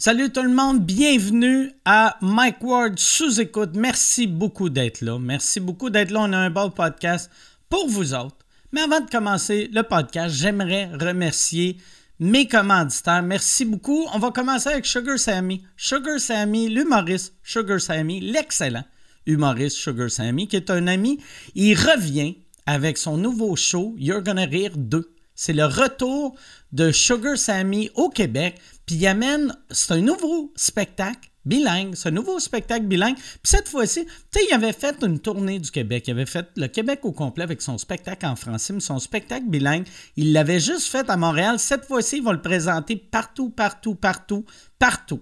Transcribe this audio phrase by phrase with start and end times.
[0.00, 3.70] Salut tout le monde, bienvenue à Mike Ward sous écoute.
[3.74, 5.18] Merci beaucoup d'être là.
[5.18, 6.20] Merci beaucoup d'être là.
[6.20, 7.28] On a un beau podcast
[7.68, 8.36] pour vous autres.
[8.70, 11.78] Mais avant de commencer le podcast, j'aimerais remercier
[12.20, 13.24] mes commanditaires.
[13.24, 14.06] Merci beaucoup.
[14.14, 15.64] On va commencer avec Sugar Sammy.
[15.76, 18.84] Sugar Sammy, l'humoriste Sugar Sammy, l'excellent
[19.26, 21.18] humoriste Sugar Sammy, qui est un ami.
[21.56, 22.36] Il revient
[22.66, 25.12] avec son nouveau show You're Gonna Rire 2.
[25.34, 26.36] C'est le retour
[26.70, 28.60] de Sugar Sammy au Québec.
[28.88, 33.16] Puis il amène, c'est un nouveau spectacle bilingue, un nouveau spectacle bilingue.
[33.16, 36.04] Puis cette fois-ci, tu sais, il avait fait une tournée du Québec.
[36.08, 39.44] Il avait fait le Québec au complet avec son spectacle en français, mais son spectacle
[39.44, 41.58] bilingue, il l'avait juste fait à Montréal.
[41.58, 44.46] Cette fois-ci, il va le présenter partout, partout, partout,
[44.78, 45.20] partout.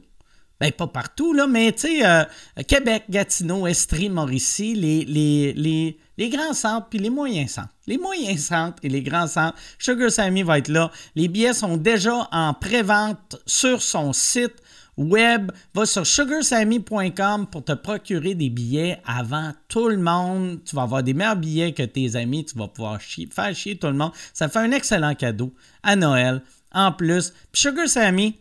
[0.61, 2.25] Ben, pas partout, là, mais tu sais, euh,
[2.67, 7.75] Québec, Gatineau, Estrie, Mauricie, les, les, les, les grands centres puis les moyens centres.
[7.87, 9.59] Les moyens centres et les grands centres.
[9.79, 10.91] Sugar Sammy va être là.
[11.15, 14.55] Les billets sont déjà en pré-vente sur son site
[14.97, 15.53] web.
[15.75, 20.61] Va sur sugarsammy.com pour te procurer des billets avant tout le monde.
[20.65, 22.45] Tu vas avoir des meilleurs billets que tes amis.
[22.45, 24.13] Tu vas pouvoir faire chier tout le monde.
[24.33, 26.43] Ça fait un excellent cadeau à Noël.
[26.73, 28.37] En plus, puis Sugar Sammy,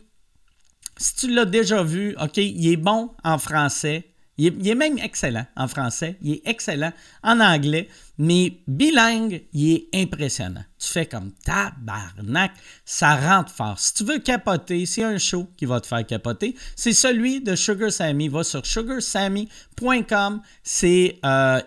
[0.96, 4.08] si tu l'as déjà vu, OK, il est bon en français.
[4.38, 6.18] Il est, même excellent en français.
[6.20, 7.88] Il est excellent en anglais.
[8.18, 10.64] Mais bilingue, il est impressionnant.
[10.78, 12.52] Tu fais comme tabarnak,
[12.84, 13.78] ça rentre fort.
[13.78, 17.54] Si tu veux capoter, a un show qui va te faire capoter, c'est celui de
[17.54, 18.28] Sugar Sammy.
[18.28, 20.42] Va sur sugarsammy.com.
[20.62, 21.62] C'est euh,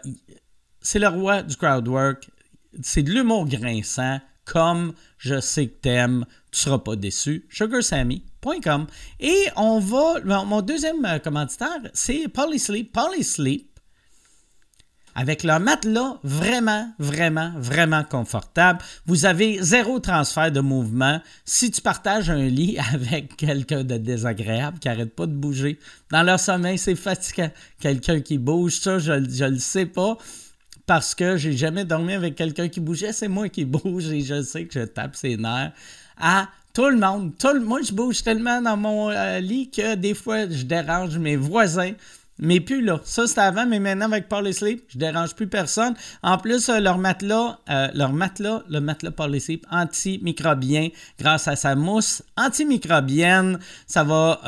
[0.81, 2.29] c'est le roi du crowdwork.
[2.83, 4.19] C'est de l'humour grinçant,
[4.51, 6.25] comme je sais que t'aimes.
[6.51, 7.45] Tu seras pas déçu.
[7.49, 8.23] Sugarsammy.
[9.19, 10.43] Et on va.
[10.45, 12.91] Mon deuxième euh, commanditaire, c'est Polysleep.
[12.91, 13.67] Polysleep,
[15.13, 18.79] avec leur matelas vraiment, vraiment, vraiment confortable.
[19.05, 21.19] Vous avez zéro transfert de mouvement.
[21.45, 25.77] Si tu partages un lit avec quelqu'un de désagréable qui n'arrête pas de bouger,
[26.11, 27.51] dans leur sommeil, c'est fatigant.
[27.81, 30.17] Quelqu'un qui bouge, ça, je ne le sais pas
[30.89, 33.13] parce que j'ai jamais dormi avec quelqu'un qui bougeait.
[33.13, 35.71] C'est moi qui bouge et je sais que je tape ses nerfs.
[36.19, 37.31] À tout le monde.
[37.37, 41.35] Tout moi, je bouge tellement dans mon euh, lit que des fois, je dérange mes
[41.35, 41.91] voisins.
[42.39, 42.99] Mais plus là.
[43.03, 45.93] Ça, c'était avant, mais maintenant, avec Parley Sleep, je dérange plus personne.
[46.23, 50.89] En plus, euh, leur matelas, euh, leur matelas, le matelas Parley Sleep, antimicrobien,
[51.19, 54.39] grâce à sa mousse antimicrobienne, ça va.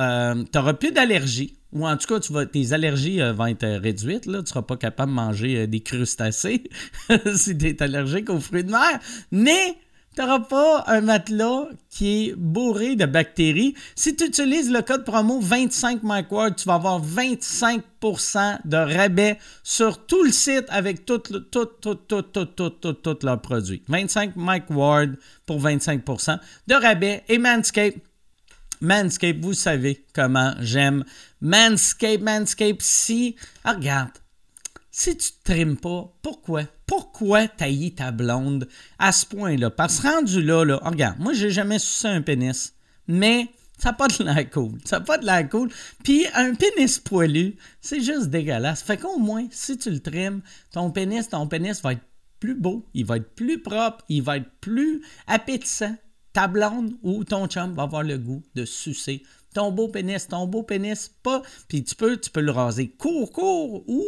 [0.51, 1.55] tu n'auras plus d'allergies.
[1.73, 4.25] Ou en tout cas, tes allergies vont être réduites.
[4.25, 4.39] Là.
[4.39, 6.63] Tu ne seras pas capable de manger des crustacés
[7.35, 8.99] si tu es allergique aux fruits de mer.
[9.31, 9.77] Mais
[10.15, 13.75] tu n'auras pas un matelas qui est bourré de bactéries.
[13.95, 20.05] Si tu utilises le code promo 25 MikeWard, tu vas avoir 25% de rabais sur
[20.05, 23.83] tout le site avec tout, tout, tout, tout, tout, tout, tout, tout leurs produits.
[23.87, 27.95] 25 MikeWard pour 25% de rabais et Manscape.
[28.81, 31.05] Manscape, vous savez comment j'aime
[31.39, 32.81] Manscape, Manscape.
[32.81, 34.11] Si, ah, regarde,
[34.91, 36.63] si tu te trimes pas, pourquoi?
[36.85, 38.67] Pourquoi tailler ta blonde
[38.99, 39.69] à ce point-là?
[39.69, 42.73] Parce que rendu là, regarde, moi, j'ai jamais sucé un pénis,
[43.07, 43.47] mais
[43.77, 44.77] ça n'a pas de l'air cool.
[44.83, 45.69] Ça n'a pas de l'air cool.
[46.03, 48.83] Puis un pénis poilu, c'est juste dégueulasse.
[48.83, 50.41] Fait qu'au moins, si tu le trimes,
[50.71, 52.03] ton pénis, ton pénis va être
[52.39, 55.95] plus beau, il va être plus propre, il va être plus appétissant.
[56.33, 59.23] Ta blonde ou ton chum va avoir le goût de sucer
[59.53, 61.41] ton beau pénis, ton beau pénis, pas.
[61.67, 64.03] Puis tu peux, tu peux le raser court, court ou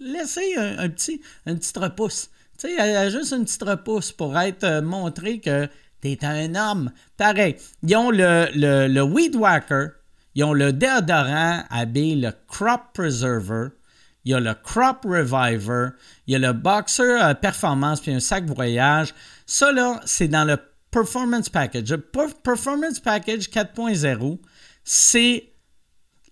[0.00, 2.30] laissez un, petit, un petit repousse.
[2.58, 5.68] Tu sais, juste une petite repousse pour être euh, montré que
[6.00, 6.90] tu es un homme.
[7.16, 9.90] Pareil, ils ont le, le, Weed Whacker,
[10.34, 13.68] ils ont le déodorant AB, le Crop Preserver,
[14.24, 15.90] il y a le Crop Reviver,
[16.26, 19.14] il y a le Boxer euh, Performance, puis un sac voyage.
[19.46, 20.58] Ça, là, c'est dans le
[20.90, 21.90] Performance Package.
[21.90, 24.38] Le Performance Package 4.0,
[24.82, 25.52] c'est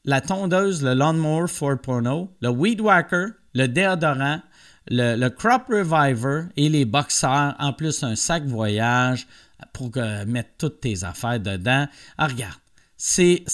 [0.05, 4.41] la tondeuse, le Lawnmower 4.0, le Weed Whacker, le déodorant,
[4.89, 9.27] le, Crop Reviver et les boxeurs, en plus un sac voyage
[9.73, 9.91] pour
[10.27, 11.87] mettre toutes tes affaires dedans.
[12.19, 12.59] Ah, regarde,
[12.97, 13.45] c'est.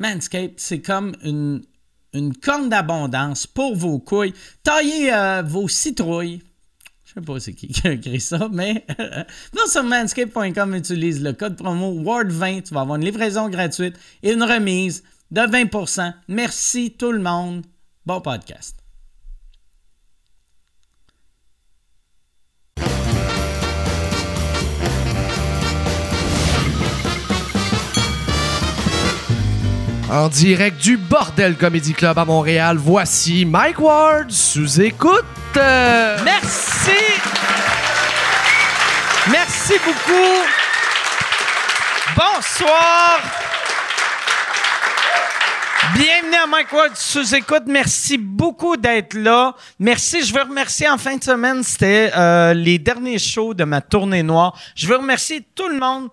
[0.00, 1.62] Manscaped, c'est comme une,
[2.42, 4.32] corne d'abondance pour vos couilles.
[4.62, 6.42] Taillez euh, vos citrouilles.
[7.04, 11.34] Je sais pas c'est qui qui a écrit ça, mais va sur manscape.com, utilise le
[11.34, 16.14] code promo WARD20, tu vas avoir une livraison gratuite et une remise de 20%.
[16.28, 17.64] Merci tout le monde.
[18.06, 18.76] Bon podcast.
[30.10, 35.24] En direct du Bordel Comedy Club à Montréal, voici Mike Ward sous écoute.
[35.54, 36.90] Merci.
[39.30, 40.42] Merci beaucoup.
[42.16, 43.39] Bonsoir.
[45.82, 47.62] Bienvenue à Mike Ward sous-écoute.
[47.66, 49.54] Merci beaucoup d'être là.
[49.78, 50.22] Merci.
[50.22, 54.22] Je veux remercier en fin de semaine, c'était euh, les derniers shows de ma tournée
[54.22, 54.56] noire.
[54.74, 56.10] Je veux remercier tout le monde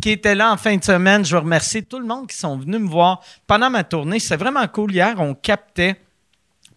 [0.00, 1.26] qui était là en fin de semaine.
[1.26, 4.18] Je veux remercier tout le monde qui sont venus me voir pendant ma tournée.
[4.18, 4.92] C'est vraiment cool.
[4.92, 6.00] Hier, on captait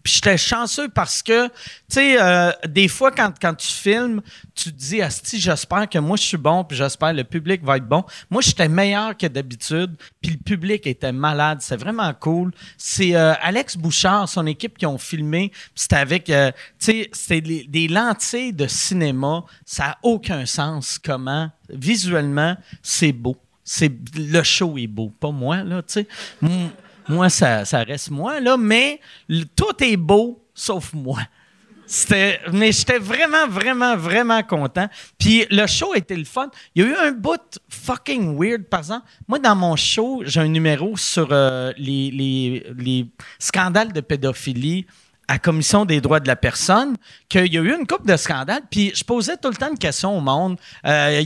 [0.06, 1.54] puis j'étais chanceux parce que, tu
[1.90, 4.22] sais, euh, des fois, quand, quand tu filmes,
[4.54, 7.64] tu te dis, Asti, j'espère que moi, je suis bon, puis j'espère que le public
[7.64, 8.04] va être bon.
[8.30, 11.58] Moi, j'étais meilleur que d'habitude, puis le public était malade.
[11.62, 12.52] C'est vraiment cool.
[12.78, 15.50] C'est euh, Alex Bouchard, son équipe, qui ont filmé.
[15.50, 19.44] puis C'était avec, euh, tu sais, c'était des, lentilles de cinéma.
[19.66, 23.38] Ça n'a aucun sens comment, visuellement, c'est beau.
[23.64, 26.08] C'est, le show est beau, pas moi, là, tu sais.
[27.08, 29.00] Moi, ça, ça reste moi, là, mais
[29.56, 31.20] tout est beau, sauf moi.
[32.52, 34.90] Mais j'étais vraiment, vraiment, vraiment content.
[35.20, 36.50] Puis le show était le fun.
[36.74, 39.06] Il y a eu un bout fucking weird, par exemple.
[39.28, 43.08] Moi, dans mon show, j'ai un numéro sur euh, les
[43.38, 44.88] scandales de pédophilie
[45.28, 46.96] à Commission des droits de la personne
[47.30, 48.62] qu'il y a eu une coupe de scandales.
[48.70, 50.58] Puis je posais tout le temps une question au monde.
[50.86, 51.24] Euh,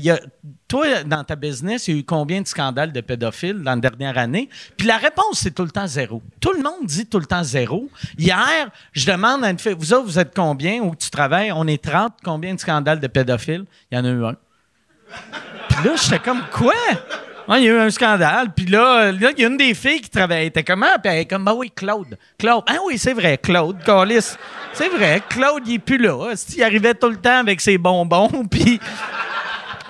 [0.67, 3.81] toi, dans ta business, il y a eu combien de scandales de pédophiles dans la
[3.81, 4.49] dernière année?
[4.77, 6.21] Puis la réponse, c'est tout le temps zéro.
[6.39, 7.89] Tout le monde dit tout le temps zéro.
[8.17, 11.51] Hier, je demande à une fille, vous autres, vous êtes combien où tu travailles?
[11.51, 12.13] On est 30.
[12.23, 13.65] Combien de scandales de pédophiles?
[13.91, 14.35] Il y en a eu un.
[15.69, 16.73] Puis là, j'étais comme, quoi?
[17.55, 18.53] Il y a eu un scandale.
[18.55, 20.41] Puis là, il y a une des filles qui travaillait.
[20.41, 20.85] Elle était comment?
[21.01, 22.17] Puis elle est comme, bah oui, Claude.
[22.37, 22.63] Claude.
[22.67, 23.83] Ah oui, c'est vrai, Claude.
[23.83, 24.35] Carlis.
[24.73, 26.33] C'est vrai, Claude, il est plus là.
[26.55, 28.29] Il arrivait tout le temps avec ses bonbons.
[28.51, 28.79] Puis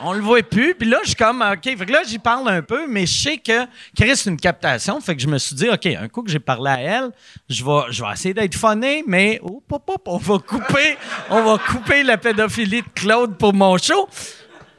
[0.02, 0.76] on le voit plus.
[0.76, 1.64] Puis là, je suis comme, OK.
[1.64, 3.66] Fait que là, j'y parle un peu, mais je sais que
[3.96, 5.00] Chris, c'est une captation.
[5.02, 7.12] Fait que je me suis dit, OK, un coup que j'ai parlé à elle,
[7.50, 9.62] je vais, je vais essayer d'être funné, mais oh,
[10.06, 10.98] on va couper,
[11.30, 14.08] on va couper la pédophilie de Claude pour mon show.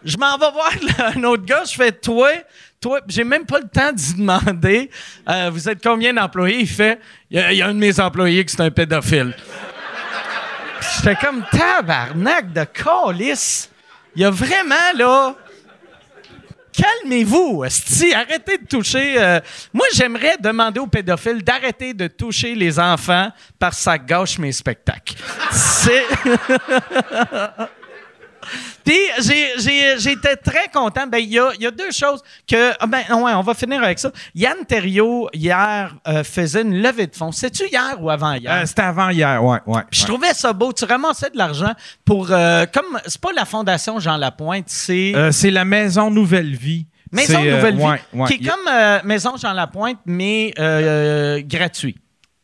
[0.04, 0.72] Je m'en vais voir
[1.14, 2.30] un autre gars, je fais, toi,
[2.80, 4.90] toi, j'ai même pas le temps d'y demander,
[5.28, 6.60] euh, vous êtes combien d'employés?
[6.60, 6.98] Il fait,
[7.30, 9.34] il y, a un de mes employés qui c'est un pédophile.
[10.96, 13.70] J'étais comme tabarnak de calice.
[14.16, 15.34] Il y a vraiment, là.
[16.72, 18.14] Calmez-vous, esti.
[18.14, 19.14] Arrêtez de toucher.
[19.18, 19.40] Euh,
[19.74, 24.52] moi, j'aimerais demander aux pédophiles d'arrêter de toucher les enfants parce que ça gâche mes
[24.52, 25.16] spectacles.
[25.50, 26.04] C'est.
[28.84, 28.98] Puis
[29.98, 31.06] j'étais très content.
[31.06, 32.72] Ben, il y a, deux choses que.
[32.78, 34.10] Ah, ben, ouais, on va finir avec ça.
[34.34, 37.32] Yann Terriot, hier, euh, faisait une levée de fonds.
[37.32, 38.52] C'est-tu hier ou avant hier?
[38.52, 39.58] Euh, c'était avant hier, ouais.
[39.66, 40.72] ouais je trouvais ça beau.
[40.72, 41.72] Tu ramassais de l'argent
[42.04, 42.28] pour.
[42.30, 42.98] Euh, comme.
[43.06, 45.12] C'est pas la Fondation Jean Lapointe, c'est.
[45.32, 46.86] c'est la Maison Nouvelle Vie.
[47.12, 48.26] Maison Nouvelle Vie.
[48.26, 50.52] qui est comme Maison Jean Lapointe, mais
[51.46, 51.96] gratuit.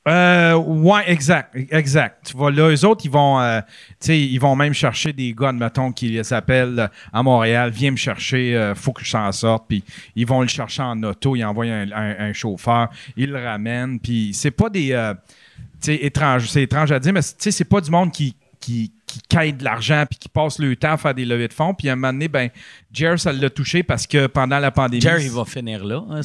[0.06, 2.26] Euh, ouais, exact, exact.
[2.26, 3.60] Tu vois, là, eux autres, ils vont, euh,
[4.00, 7.90] tu sais, ils vont même chercher des gars, admettons, qui s'appellent euh, à Montréal, viens
[7.90, 9.82] me chercher, euh, faut que je s'en sorte, puis
[10.14, 14.52] ils vont le chercher en auto, ils envoient un, chauffeur, ils le ramènent, puis c'est
[14.52, 17.90] pas des, tu sais, étrange, c'est étrange à dire, mais tu sais, c'est pas du
[17.90, 21.48] monde qui, qui, qui de l'argent puis qui passe le temps à faire des levées
[21.48, 21.74] de fonds.
[21.74, 22.50] Puis à un moment donné, ben,
[22.92, 25.00] Jerry, ça l'a touché parce que pendant la pandémie.
[25.00, 26.02] Jerry, il va finir là.
[26.10, 26.20] Hein,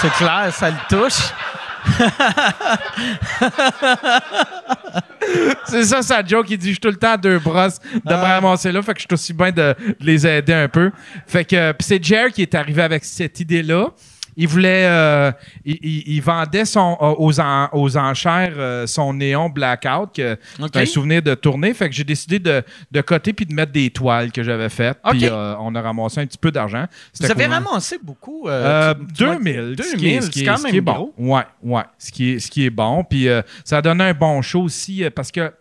[0.00, 1.32] c'est clair, ça le touche.
[5.64, 6.50] c'est ça sa joke.
[6.50, 8.40] Il dit Je suis tout le temps à deux brosses de me ah.
[8.40, 8.82] ramasser là.
[8.82, 10.90] Fait que je suis aussi bien de, les aider un peu.
[11.26, 13.90] Fait que c'est Jerry qui est arrivé avec cette idée-là
[14.36, 15.32] il voulait, euh,
[15.64, 17.32] il, vendait son, euh, aux,
[17.72, 20.38] aux enchères euh, son néon blackout, que
[20.74, 21.74] un souvenir de tournée.
[21.74, 24.98] Fait que j'ai décidé de, de coter puis de mettre des toiles que j'avais faites.
[25.10, 26.86] Puis on a ramassé un petit peu d'argent.
[27.20, 28.48] Vous avez ramassé beaucoup.
[28.48, 29.76] 2000.
[29.76, 31.12] 2000, c'est quand même bon.
[31.18, 31.82] Ouais, ouais.
[31.98, 33.04] Ce qui est, ce qui est bon.
[33.04, 33.28] Puis
[33.64, 35.52] ça a donné un bon show aussi parce que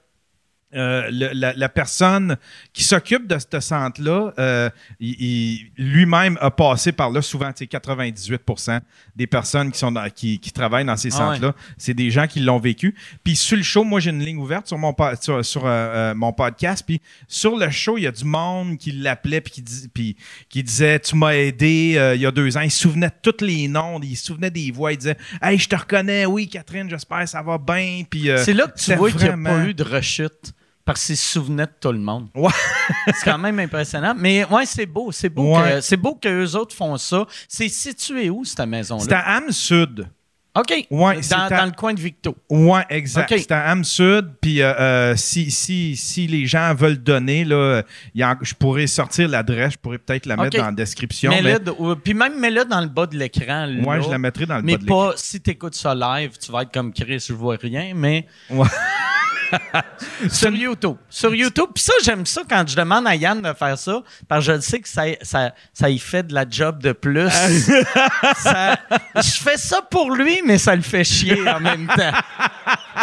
[0.75, 2.37] euh, la, personne
[2.73, 8.79] qui s'occupe de ce centre-là, euh, lui-même a passé par là souvent, 98%
[9.15, 12.59] des personnes qui, sont qui, travaillent dans ces ah centres-là, c'est des gens qui l'ont
[12.59, 12.93] vécu.
[13.23, 14.95] Puis sur le show, moi j'ai une ligne ouverte sur mon,
[15.41, 19.41] sur, euh, mon podcast, puis sur le show, il y a du monde qui l'appelait
[19.41, 20.15] puis qui,
[20.49, 22.61] qui disait «Tu m'as aidé il y a deux ans».
[22.63, 25.57] Il se souvenait de tous les noms, il se souvenait des voix, il disait «Hey,
[25.57, 28.03] je te reconnais, oui Catherine, j'espère ça va bien».
[28.37, 30.53] C'est là que tu vois qu'il n'y a pas eu de rechute
[30.89, 32.29] parce qu'il se souvenait de tout le monde.
[32.33, 32.49] Ouais.
[33.13, 34.15] c'est quand même impressionnant.
[34.17, 35.11] Mais ouais, c'est beau.
[35.11, 37.27] C'est beau, que, c'est beau qu'eux autres font ça.
[37.47, 39.03] C'est situé où, cette maison-là?
[39.03, 40.07] C'est à Ham Sud.
[40.55, 40.87] OK.
[40.89, 42.35] Ouais, dans, le coin de Victo.
[42.49, 43.31] Oui, exact.
[43.37, 44.31] C'est à Ham Sud.
[44.41, 47.83] Puis euh, euh, si, si, si, les gens veulent donner, là,
[48.15, 49.73] je pourrais sortir l'adresse.
[49.73, 51.29] Je pourrais peut-être la mettre dans la description.
[51.29, 51.59] Mais...
[52.03, 53.69] puis même mets-le dans le bas de l'écran.
[53.85, 55.05] Oui, je la mettrai dans le bas de l'écran.
[55.05, 57.93] Mais pas si tu écoutes ça live, tu vas être comme Chris, je vois rien.
[57.93, 58.25] Mais.
[60.29, 60.97] sur YouTube.
[61.09, 61.69] Sur YouTube.
[61.73, 64.59] Puis ça, j'aime ça quand je demande à Yann de faire ça, parce que je
[64.59, 67.29] sais que ça, ça, ça y fait de la job de plus.
[67.65, 67.81] je
[69.41, 72.11] fais ça pour lui, mais ça le fait chier en même temps.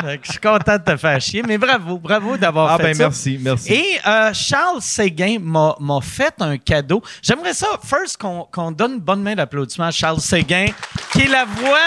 [0.24, 3.02] je suis content de te faire chier, mais bravo, bravo d'avoir ah, fait ben, ça.
[3.04, 3.72] Merci, merci.
[3.72, 7.02] Et euh, Charles Séguin m'a fait un cadeau.
[7.22, 10.66] J'aimerais ça, first, qu'on donne une bonne main d'applaudissement à Charles Séguin,
[11.12, 11.78] qui est la voix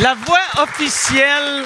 [0.00, 1.64] la voix officielle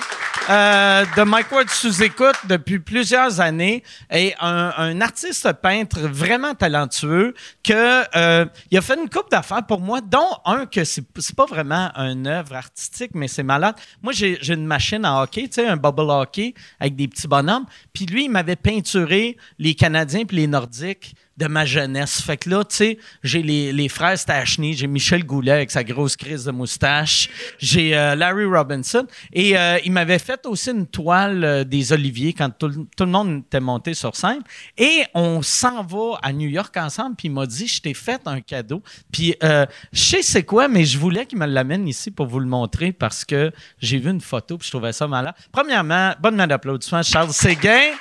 [0.51, 7.33] euh, de Mike Ward sous-écoute depuis plusieurs années et un, artiste peintre vraiment talentueux
[7.63, 11.35] que euh, il a fait une coupe d'affaires pour moi, dont un que c'est, c'est
[11.35, 13.75] pas vraiment une œuvre artistique, mais c'est malade.
[14.03, 17.27] Moi, j'ai, j'ai une machine à hockey, tu sais, un bubble hockey avec des petits
[17.29, 17.65] bonhommes.
[17.95, 22.21] Puis lui, il m'avait peinturé les Canadiens puis les Nordiques de ma jeunesse.
[22.21, 25.83] Fait que là, tu sais, j'ai les, les frères Stachny, j'ai Michel Goulet avec sa
[25.83, 30.87] grosse crise de moustache, j'ai euh, Larry Robinson, et euh, il m'avait fait aussi une
[30.87, 34.43] toile euh, des Oliviers quand tout, le monde était monté sur scène.
[34.79, 38.21] Et on s'en va à New York ensemble, puis il m'a dit, je t'ai fait
[38.27, 38.83] un cadeau.
[39.11, 42.47] Puis je sais c'est quoi, mais je voulais qu'il me l'amène ici pour vous le
[42.47, 43.51] montrer parce que
[43.81, 45.35] j'ai vu une photo, puis je trouvais ça malade.
[45.53, 47.93] Premièrement, bonne main d'applaudissement, Charles Séguin.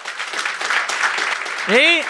[1.70, 2.02] Et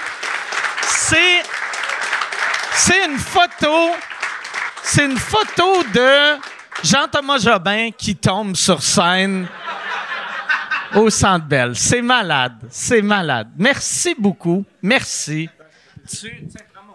[2.74, 3.06] c'est.
[3.06, 3.92] une photo.
[4.84, 6.40] C'est une photo de
[6.84, 9.48] Jean-Thomas Jobin qui tombe sur scène
[10.94, 11.76] au Centre Bell.
[11.76, 12.58] C'est malade.
[12.70, 13.50] C'est malade.
[13.58, 14.66] Merci beaucoup.
[14.82, 15.50] Merci.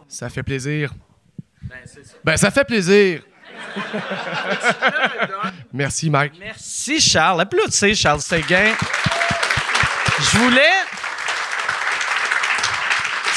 [0.08, 0.92] ça fait plaisir.
[1.62, 2.00] Ben, ça.
[2.24, 3.22] ben ça fait plaisir.
[5.72, 6.34] Merci, Mike.
[6.38, 7.40] Merci, Charles.
[7.40, 8.74] Applaudissez, Charles Séguin.
[10.18, 10.87] Je voulais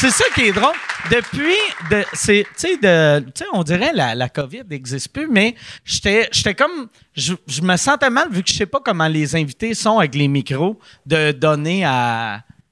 [0.02, 0.74] c'est ça qui est drôle.
[1.12, 1.54] Depuis,
[1.92, 2.44] de, c'est,
[2.82, 5.54] de, on dirait la, la COVID n'existe plus, mais
[5.86, 9.76] j'étais, j'étais comme, je, me sentais mal vu que je sais pas comment les invités
[9.76, 11.84] sont avec les micros, de donner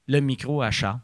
[0.08, 0.98] le micro à Charles.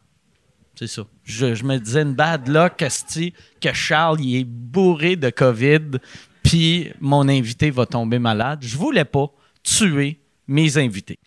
[0.75, 1.03] C'est ça.
[1.23, 5.99] Je, me disais une bad luck, que Charles il est bourré de COVID,
[6.43, 8.59] puis mon invité va tomber malade.
[8.63, 9.31] Je voulais pas
[9.63, 11.19] tuer mes invités.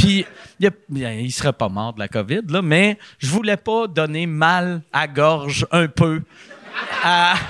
[0.00, 0.24] Puis,
[0.58, 4.80] il, il serait pas mort de la COVID, là, mais je voulais pas donner mal
[4.92, 6.22] à gorge un peu
[7.04, 7.34] à.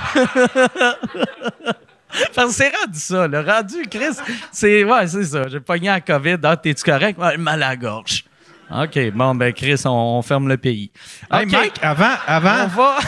[2.35, 4.17] Parce c'est rendu ça, le rendu, Chris,
[4.51, 5.47] c'est ouais, c'est ça.
[5.47, 7.17] J'ai pogné la COVID, ah, t'es-tu correct?
[7.39, 8.25] mal à gorge.
[8.73, 10.93] OK, bon, ben Chris, on, ferme le pays.
[11.31, 12.15] Hey, Mike, avant...
[12.25, 12.99] avant on va...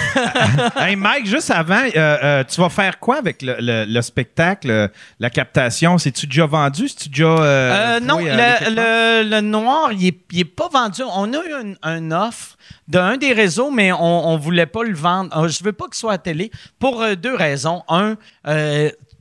[0.88, 4.90] hey, Mike, juste avant, euh, euh, tu vas faire quoi avec le, spectacle,
[5.21, 5.99] la captation?
[5.99, 6.88] C'est-tu déjà vendu?
[6.88, 7.26] C'est-tu déjà...
[7.26, 11.02] Euh, non, le, noir, il n'est pas vendu.
[11.14, 12.57] On a eu un, offre
[12.88, 15.47] d'un des réseaux, mais on ne voulait pas le vendre.
[15.47, 16.50] Je veux pas qu'il soit à télé
[16.81, 17.85] pour deux raisons.
[17.88, 18.16] Un,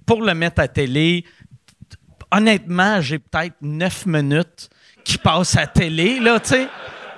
[0.07, 1.23] pour le mettre à télé,
[2.31, 4.70] honnêtement, j'ai peut-être neuf minutes
[5.03, 6.67] qui passe à télé, là, tu sais.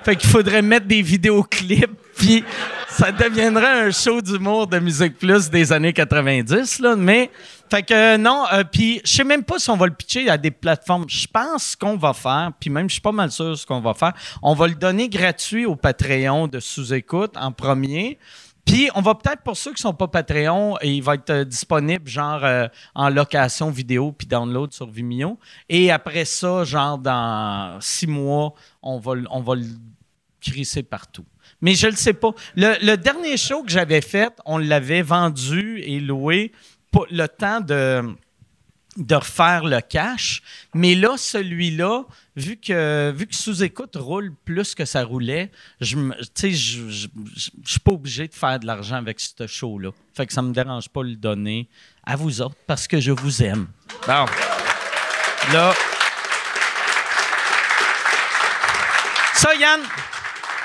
[0.04, 2.44] Fait qu'il faudrait mettre des vidéoclips, puis
[2.88, 6.94] ça deviendrait un show d'humour de Musique Plus des années 90, là.
[6.94, 7.30] Mais,
[7.70, 10.36] fait que non, euh, puis je sais même pas si on va le pitcher à
[10.36, 11.06] des plateformes.
[11.08, 13.80] Je pense qu'on va faire, puis même je suis pas mal sûr de ce qu'on
[13.80, 14.12] va faire.
[14.42, 18.18] On va le donner gratuit au Patreon de sous-écoute en premier.
[18.64, 21.44] Puis, on va peut-être, pour ceux qui ne sont pas Patreon, il va être euh,
[21.44, 25.38] disponible genre euh, en location vidéo puis download sur Vimeo.
[25.68, 29.66] Et après ça, genre dans six mois, on va, on va le
[30.40, 31.26] crisser partout.
[31.60, 32.32] Mais je ne le sais pas.
[32.56, 36.52] Le, dernier show que j'avais fait, on l'avait vendu et loué
[36.90, 38.02] pour le temps de,
[38.96, 40.42] de refaire le cash.
[40.74, 42.04] Mais là, celui-là,
[42.36, 45.50] vu que, vu que sous-écoute roule plus que ça roulait,
[45.80, 47.08] je ne je,
[47.64, 49.90] suis pas obligé de faire de l'argent avec ce show-là.
[50.14, 51.68] Fait que ça me dérange pas de le donner
[52.04, 53.68] à vous autres parce que je vous aime.
[54.06, 54.26] Bon.
[55.52, 55.74] Là.
[59.34, 59.80] Ça, Yann,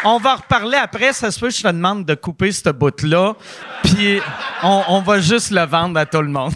[0.05, 1.13] on va reparler après.
[1.13, 3.35] Ça se peut que je te demande de couper ce bout-là.
[3.83, 4.19] Puis
[4.63, 6.53] on, on va juste le vendre à tout le monde.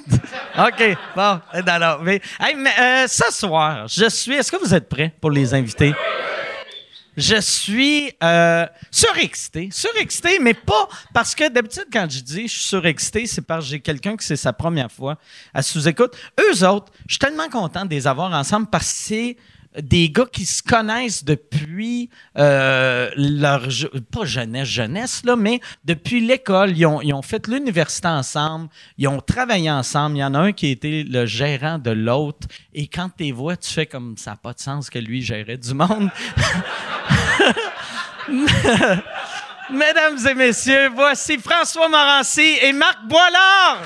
[0.58, 0.98] OK.
[1.16, 2.22] Bon, alors, mais,
[2.56, 4.34] mais euh, ce soir, je suis.
[4.36, 5.94] Est-ce que vous êtes prêts pour les invités?
[7.18, 9.70] Je suis euh, surexcité.
[9.72, 13.72] Surexcité, mais pas parce que d'habitude, quand je dis je suis surexcité, c'est parce que
[13.72, 15.18] j'ai quelqu'un qui c'est sa première fois
[15.54, 16.16] à sous-écoute.
[16.40, 19.38] Eux autres, je suis tellement content de les avoir ensemble parce que c'est
[19.82, 23.68] des gars qui se connaissent depuis euh, leur
[24.12, 29.20] pas jeunesse jeunesse là mais depuis l'école ils ont, ils fait l'université ensemble ils ont
[29.20, 33.10] travaillé ensemble il y en a un qui était le gérant de l'autre et quand
[33.18, 36.10] tu tu fais comme ça n'a pas de sens que lui gérait du monde
[39.70, 43.80] Mesdames et messieurs, voici François Morancy et Marc Boilard.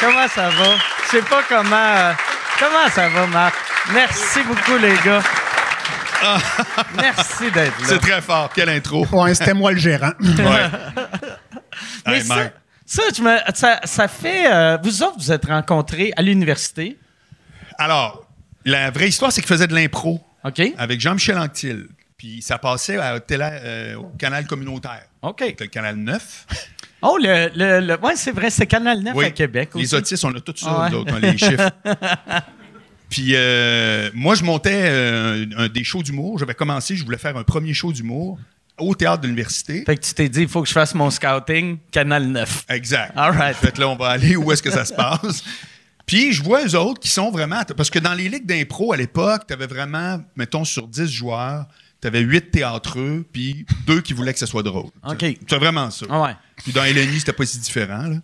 [0.00, 0.76] Comment ça va?
[1.04, 1.76] Je sais pas comment.
[1.76, 2.12] Euh,
[2.62, 3.56] Comment ça va, Marc?
[3.92, 5.20] Merci beaucoup, les gars.
[6.94, 7.86] Merci d'être là.
[7.86, 8.52] C'est très fort.
[8.54, 9.04] Quelle intro.
[9.10, 10.12] Ouais, c'était moi le gérant.
[10.20, 10.70] Ouais.
[12.06, 12.52] Mais ça,
[13.52, 14.46] ça, ça, fait.
[14.46, 16.98] Euh, vous autres, vous êtes rencontrés à l'université.
[17.78, 18.28] Alors,
[18.64, 20.20] la vraie histoire, c'est qu'il faisait de l'impro.
[20.44, 20.62] OK.
[20.78, 21.88] Avec Jean-Michel Anctil.
[22.16, 25.02] Puis ça passait à, euh, au canal communautaire.
[25.22, 25.56] OK.
[25.58, 26.46] le canal 9.
[27.02, 29.70] Oh, le, le, ouais, c'est vrai, c'est Canal 9 à Québec.
[29.74, 29.84] Aussi.
[29.84, 31.70] Les autistes, on a tout ça, ah les chiffres.
[33.10, 36.38] Puis euh, moi, je montais euh, un, des shows d'humour.
[36.38, 38.38] J'avais commencé, je voulais faire un premier show d'humour
[38.78, 39.84] au théâtre de l'université.
[39.84, 42.64] Fait que tu t'es dit, il faut que je fasse mon scouting, Canal 9.
[42.70, 43.12] Exact.
[43.16, 43.56] All right.
[43.56, 45.44] Fait là, on va aller où est-ce que ça se passe.
[46.06, 47.62] Puis je vois eux autres qui sont vraiment.
[47.76, 51.66] Parce que dans les ligues d'impro à l'époque, tu avais vraiment, mettons, sur 10 joueurs,
[52.02, 54.90] tu avais 8 théâtreux, puis deux qui voulaient que ce soit drôle.
[55.08, 55.24] OK.
[55.48, 56.04] C'est vraiment ça.
[56.10, 56.36] Ah ouais.
[56.56, 58.08] Puis dans LNI, c'était pas si différent.
[58.08, 58.16] Là.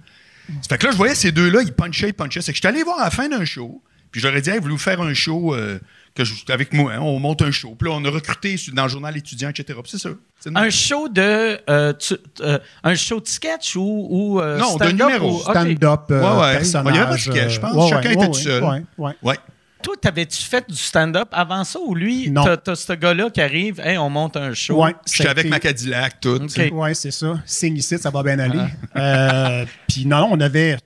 [0.69, 2.41] Fait que là, je voyais ces deux-là, ils punchaient, ils punchaient.
[2.41, 3.83] C'est que j'étais allé voir à la fin d'un show.
[4.11, 5.79] Puis j'aurais dit, hey, voulez-vous faire un show euh,
[6.15, 6.95] que je, avec moi?
[6.95, 7.77] Hein, on monte un show.
[7.79, 9.79] Puis là, on a recruté dans le journal étudiant, etc.
[9.85, 10.09] c'est ça.
[10.55, 11.93] Un show de euh,
[12.41, 16.57] euh, un show de sketch ou, ou non de numéro stand-up ouais, ouais.
[16.57, 16.95] personnage.
[16.95, 17.91] Il y avait pas de sketch, je pense.
[17.91, 18.65] Chacun était tout seul.
[18.97, 19.37] Ouais, ouais.
[19.83, 23.97] Toi, t'avais-tu fait du stand-up avant ça ou lui, t'as ce gars-là qui arrive, hey,
[23.99, 24.83] on monte un show?
[24.83, 26.47] Ouais, J'étais avec ma Cadillac, tout.
[26.73, 27.41] Oui, c'est ça.
[27.47, 28.65] Signe ici, ça va bien aller.
[28.95, 29.65] Ah.
[29.89, 30.79] Puis non, on avait,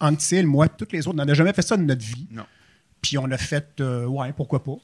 [0.00, 2.26] Anctil, moi, toutes les autres, on n'a jamais fait ça de notre vie.
[2.30, 2.44] Non.
[3.02, 4.76] Puis on a fait, euh, ouais, pourquoi pas.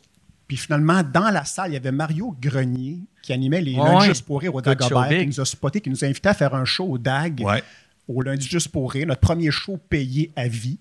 [0.48, 4.24] Puis finalement, dans la salle, il y avait Mario Grenier qui animait les Lundis Juste
[4.24, 6.64] pour rire au Dagobert, qui nous a spoté, qui nous a invités à faire un
[6.64, 7.44] show au DAG,
[8.06, 10.78] au Lundi Juste pour rire, notre premier show payé à vie.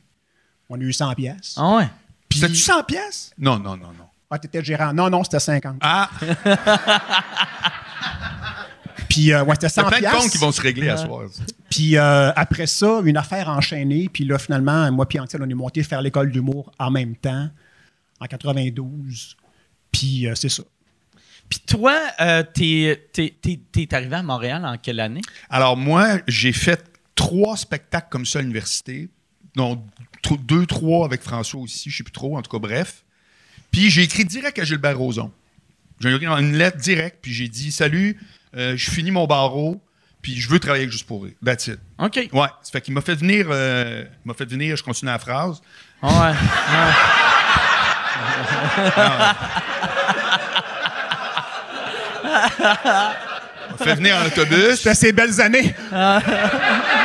[0.70, 1.55] On a eu 100 pièces.
[1.58, 1.88] Ah ouais?
[2.35, 4.05] Puis c'était-tu 100 pièces Non, non, non, non.
[4.29, 4.91] Ah, t'étais gérant.
[4.93, 5.77] Non, non, c'était 50.
[5.79, 6.09] Ah
[9.09, 10.89] Puis, euh, ouais, c'était 100 Il y a plein de comptes qui vont se régler
[10.89, 11.29] à soir.
[11.69, 14.09] Puis euh, après ça, une affaire enchaînée.
[14.11, 17.49] Puis là, finalement, moi et Ancel, on est monté faire l'école d'humour en même temps,
[18.19, 19.37] en 92.
[19.91, 20.63] Puis euh, c'est ça.
[21.47, 21.95] Puis toi,
[22.53, 25.21] t'es es, arrivé à Montréal en quelle année?
[25.49, 29.09] Alors moi, j'ai fait trois spectacles comme ça à l'université.
[29.55, 29.81] Non,
[30.34, 33.03] deux, trois avec François aussi, je sais plus trop, en tout cas, bref.
[33.72, 35.31] Puis j'ai écrit direct à Gilbert Rozon.
[36.00, 38.20] J'ai écrit une lettre directe, puis j'ai dit Salut,
[38.53, 39.81] je finis mon barreau,
[40.25, 41.33] puis je veux travailler avec Juste pour rire.
[41.46, 41.77] That's it.
[42.00, 42.29] OK.
[42.33, 42.48] Ouais.
[42.64, 45.61] Ça fait qu'il m'a fait venir, euh, m'a fait venir, je continue la phrase.
[46.01, 46.33] Ah ouais.
[53.70, 54.77] m'a fait venir en autobus.
[54.77, 55.75] C'était ces belles années.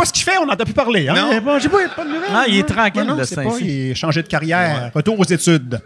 [0.00, 1.08] Pas ce qu'il fait, on n'en a plus parlé.
[1.08, 1.14] Hein?
[1.14, 1.40] Non.
[1.42, 2.32] Bon, j'ai pas, pas de nouvelles.
[2.32, 5.80] Non, il est tranquille, non, pas, il a changé de carrière, retour aux études.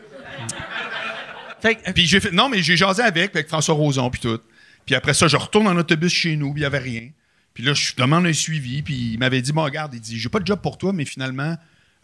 [1.94, 4.38] Puis j'ai fait, non, mais j'ai jasé avec, avec François Roson, puis tout.
[4.86, 7.08] Puis après ça, je retourne en autobus chez nous, puis il n'y avait rien.
[7.54, 10.28] Puis là, je demande un suivi, puis il m'avait dit, bon, regarde, il dit, j'ai
[10.28, 11.56] pas de job pour toi, mais finalement,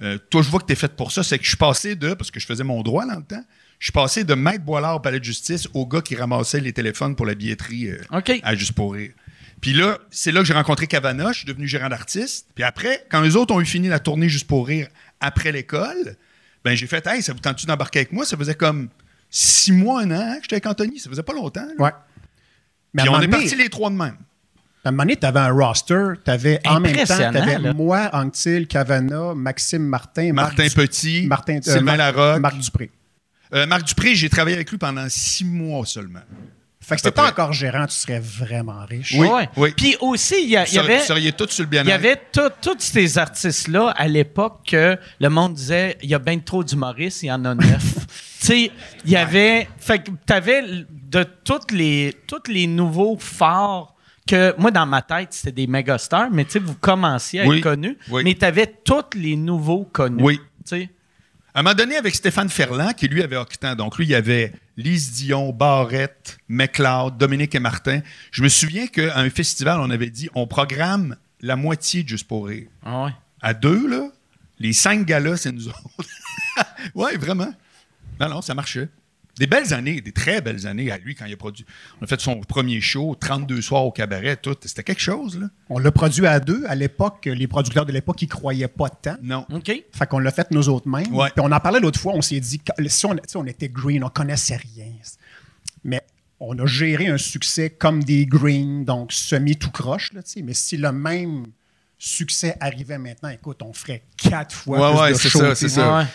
[0.02, 1.22] euh, toi, je vois que tu es fait pour ça.
[1.22, 3.44] C'est que je suis passé de, parce que je faisais mon droit dans le temps,
[3.78, 6.72] je suis passé de maître Boilard au palais de justice au gars qui ramassait les
[6.72, 7.98] téléphones pour la billetterie euh,
[8.42, 9.12] à Juste pour rire.
[9.60, 12.46] Puis là, c'est là que j'ai rencontré Cavana, je suis devenu gérant d'artiste.
[12.54, 14.88] Puis après, quand les autres ont eu fini la tournée Juste pour rire
[15.20, 16.16] après l'école,
[16.64, 18.24] ben j'ai fait, hey, ça vous tente-tu d'embarquer avec moi?
[18.24, 18.88] Ça faisait comme
[19.28, 20.98] six mois, un an que j'étais avec Anthony.
[20.98, 21.66] Ça faisait pas longtemps.
[21.78, 21.90] Ouais.
[22.94, 24.16] Mais on est partis les trois de même.
[24.82, 27.74] À un moment donné, tu avais un roster, tu avais en même temps, tu avais
[27.74, 32.40] moi, Anctil, Cavana, Maxime Martin, Martin Petit, Martin, euh, Sylvain Larocque.
[32.40, 32.90] Marc Dupré.
[33.52, 36.22] Euh, Marc Dupré, j'ai travaillé avec lui pendant six mois seulement.
[36.82, 39.14] Fait que si pas encore gérant, tu serais vraiment riche.
[39.16, 39.72] Oui, oui.
[39.76, 40.98] Puis aussi, il y, avait...
[40.98, 44.98] Vous seriez tous sur le bien Il y avait tous ces artistes-là, à l'époque, que
[45.20, 47.94] le monde disait, il y a bien trop d'humoristes, il y en a neuf.
[48.40, 48.70] tu sais,
[49.04, 49.68] il y avait...
[49.78, 53.94] Fait que t'avais de tous les, toutes les nouveaux forts
[54.26, 57.44] que moi, dans ma tête, c'était des méga stars, mais tu sais, vous commenciez à
[57.44, 60.22] être connus, mais tu avais tous les nouveaux connus.
[60.22, 60.40] Oui.
[60.64, 60.88] sais.
[61.60, 64.14] À un moment donné, avec Stéphane Ferland, qui lui avait Octan, donc lui, il y
[64.14, 68.00] avait Lise Dion, Barrette, McLeod, Dominique et Martin.
[68.30, 72.26] Je me souviens qu'à un festival, on avait dit on programme la moitié de Juste
[72.26, 72.66] pour rire.
[72.82, 73.10] Ah ouais.
[73.42, 74.08] À deux, là,
[74.58, 75.82] les cinq gars-là, c'est nous autres.
[76.94, 77.52] oui, vraiment.
[78.18, 78.88] Non, non, ça marchait.
[79.38, 81.64] Des belles années, des très belles années à lui quand il a produit.
[82.00, 84.56] On a fait son premier show, 32 soirs au cabaret, tout.
[84.62, 85.46] C'était quelque chose, là.
[85.68, 86.64] On l'a produit à deux.
[86.68, 89.16] À l'époque, les producteurs de l'époque, ils croyaient pas tant.
[89.22, 89.46] Non.
[89.52, 89.70] OK.
[89.92, 91.06] Fait qu'on l'a fait nous autres mêmes.
[91.06, 94.08] Puis on en parlait l'autre fois, on s'est dit, si on, on était green, on
[94.08, 94.92] connaissait rien.
[95.84, 96.02] Mais
[96.40, 100.76] on a géré un succès comme des green, donc semi tout croche, là, mais si
[100.78, 101.46] le même
[101.98, 105.68] succès arrivait maintenant, écoute, on ferait quatre fois ouais, plus ouais, de c'est ça, c'est
[105.68, 106.08] ça.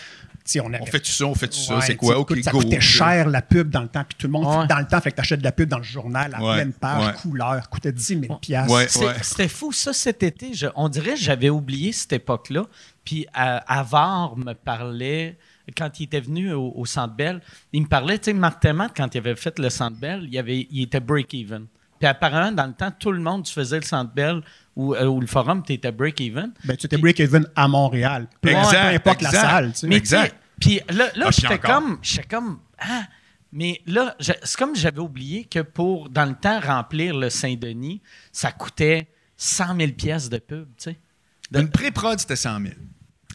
[0.60, 2.18] On, fait tout ça, on fait tout ça, c'est quoi?
[2.18, 4.86] OK, Ça coûtait cher la pub dans le temps, puis tout le monde, dans le
[4.86, 7.68] temps, fait que tu achètes de la pub dans le journal à pleine page, couleur,
[7.68, 8.40] coûtait 10 000
[9.22, 10.52] C'était fou, ça, cet été.
[10.74, 12.64] on dirait que j'avais oublié cette époque-là.
[13.04, 15.38] Puis euh, Avar me parlait
[15.76, 17.40] quand il était venu au, Centre Bell,
[17.72, 18.64] il me parlait, tu sais, Marc
[18.96, 21.66] quand il avait fait le Centre Bell, il, avait, il était break-even.
[21.98, 24.42] Puis apparemment, dans le temps, tout le monde, tu faisais le Centre Bell
[24.76, 26.52] ou, euh, le Forum, tu étais break-even.
[26.64, 28.28] Ben, tu étais break-even à Montréal.
[28.40, 29.72] Peu, importe la salle.
[29.72, 29.86] Tu sais.
[29.88, 30.36] Mais exact.
[30.60, 33.04] Puis là, là ah, j'étais comme, j'étais comme, ah,
[33.52, 38.52] mais là, c'est comme j'avais oublié que pour, dans le temps, remplir le Saint-Denis, ça
[38.52, 40.98] coûtait 100 000 pièces de pub, tu sais.
[41.54, 42.74] Une pré-prod, c'était 100 000.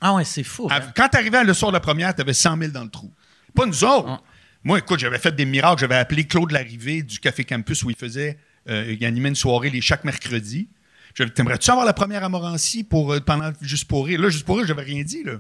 [0.02, 0.68] Ah ouais, c'est fou.
[0.70, 0.80] Hein.
[0.96, 3.12] Quand tu arrivais le soir de la première, tu avais 100 000 dans le trou.
[3.56, 4.10] Pas nous autres.
[4.10, 4.22] Ah.
[4.64, 5.82] Moi, écoute, j'avais fait des miracles.
[5.82, 8.38] J'avais appelé Claude Larrivée du Café Campus où il faisait,
[8.70, 10.70] euh, il animait une soirée les chaque mercredi.
[11.16, 14.22] T'aimerais-tu avoir la première à Morancy pour, euh, pendant Juste pour rire?
[14.22, 15.24] Là, Juste pour rire, j'avais rien dit.
[15.24, 15.34] Là.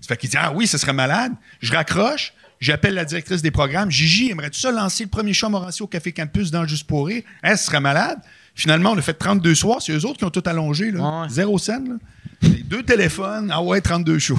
[0.00, 1.32] Ça fait qu'il dit Ah oui, ce serait malade.
[1.60, 3.90] Je raccroche, j'appelle la directrice des programmes.
[3.90, 7.06] Gigi, aimerais-tu ça lancer le premier show à Morancy au Café Campus dans Juste pour
[7.06, 7.22] rire?
[7.42, 8.18] Hein, ce serait malade.
[8.54, 9.82] Finalement, on a fait 32 soirs.
[9.82, 10.90] C'est eux autres qui ont tout allongé.
[10.90, 11.26] Là.
[11.28, 11.98] Zéro scène.
[12.42, 14.38] Deux téléphones, ah ouais, 32 shows.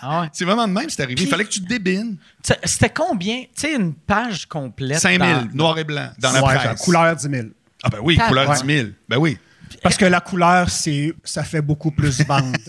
[0.00, 1.22] Ah c'est vraiment de même, c'est arrivé.
[1.22, 2.16] Il fallait que tu te débines.
[2.64, 3.42] C'était combien?
[3.42, 4.98] Tu sais, une page complète.
[4.98, 6.80] 5 000, noir et blanc, dans la presse.
[6.80, 7.48] Couleur 10 000.
[7.82, 8.88] Ah ben oui, couleur 10 000.
[9.08, 9.36] Ben oui.
[9.82, 12.56] Parce que la couleur, c'est, ça fait beaucoup plus bande.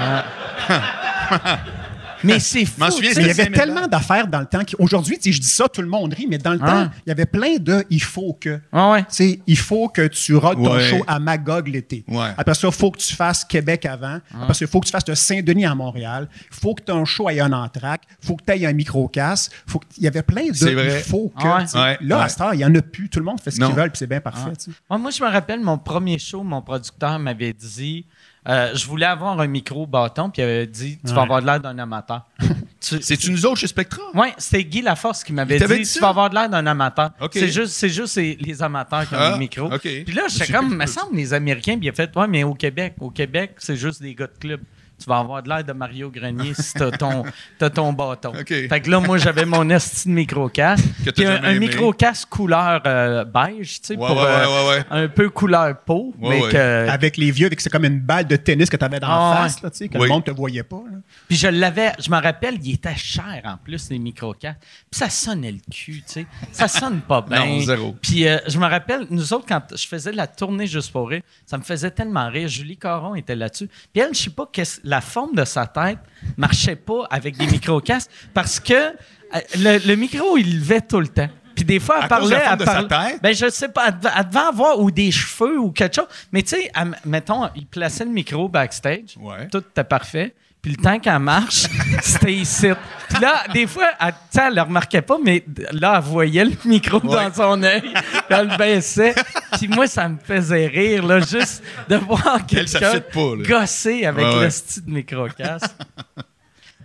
[2.24, 2.82] Mais c'est fou.
[3.00, 4.60] il y avait tellement d'affaires dans le temps.
[4.78, 7.26] Aujourd'hui, je dis ça, tout le monde rit, mais dans le temps, il y avait
[7.26, 8.60] plein de il faut que.
[8.72, 8.98] Ah
[9.46, 12.04] il faut que tu rodes ton show à Magog l'été.
[12.36, 14.18] Après ça, il faut que tu fasses Québec avant.
[14.34, 16.28] Après ça, il faut que tu fasses de Saint-Denis à Montréal.
[16.50, 18.02] Il faut que ton show ait un entraque.
[18.22, 19.50] Il faut que tu aies un micro-casse.
[19.98, 22.06] Il y avait plein de il faut que.
[22.06, 23.08] Là, à ce temps, il n'y en a plus.
[23.08, 24.52] Tout le monde fait ce qu'il veut, puis c'est bien parfait.
[24.90, 28.06] Moi, je me rappelle, mon premier show, mon producteur m'avait dit
[28.48, 31.46] euh, je voulais avoir un micro bâton, puis il avait dit Tu vas avoir de
[31.46, 32.26] l'air d'un amateur.
[32.80, 34.02] C'est-tu nous autres chez Spectra?
[34.14, 37.10] Oui, c'était Guy Laforce qui m'avait dit, Tu vas avoir de l'air d'un amateur.
[37.30, 39.68] C'est juste, juste les amateurs qui ont ah, le micro.
[39.78, 43.10] Puis là, j'étais comme, me semble, les Américains, a fait Ouais, mais au Québec, au
[43.10, 44.60] Québec, c'est juste des gars de club
[45.02, 47.24] tu vas avoir de l'air de Mario Grenier si t'as ton,
[47.60, 48.32] as ton bâton.
[48.46, 50.84] Fait que là, moi, j'avais mon esti de micro-casque.
[51.18, 56.14] un, un micro-casque couleur euh, beige, tu sais, pour euh, un peu couleur peau.
[56.18, 56.88] mais que...
[56.88, 59.42] Avec les vieux, avec c'est comme une balle de tennis que t'avais dans la ah,
[59.42, 60.82] face, tu sais, que le monde te voyait pas.
[61.28, 64.60] Puis je l'avais, je me rappelle, il était cher en plus, les micro-casques.
[64.90, 66.26] Puis ça sonnait le cul, tu sais.
[66.52, 67.44] Ça sonne pas bien.
[67.44, 67.96] non, zéro.
[68.00, 71.22] Puis euh, je me rappelle, nous autres, quand je faisais la tournée juste pour rire,
[71.46, 72.48] ça me faisait tellement rire.
[72.48, 73.68] Julie Caron était là-dessus.
[73.92, 75.98] Puis elle, je sais pas qu'est-ce la forme de sa tête
[76.36, 81.30] marchait pas avec des micro-casques parce que euh, le, micro, il levait tout le temps.
[81.54, 82.42] Puis des fois, elle parlait.
[82.50, 86.08] Elle parlait ben, je sais pas, elle, devait avoir ou des cheveux ou quelque chose.
[86.30, 86.70] Mais tu sais,
[87.06, 89.16] mettons, il plaçait le micro backstage.
[89.50, 90.34] Tout était parfait.
[90.62, 91.66] Puis le temps qu'elle marche,
[92.02, 92.68] c'était ici.
[93.08, 97.00] Puis là, des fois, elle, elle le remarquait pas, mais là, elle voyait le micro
[97.00, 97.82] dans son œil.
[98.30, 99.12] elle le baissait.
[99.58, 103.02] Puis moi, ça me faisait rire, là, juste de voir quelqu'un
[103.44, 105.74] gosser avec le style de micro-casque.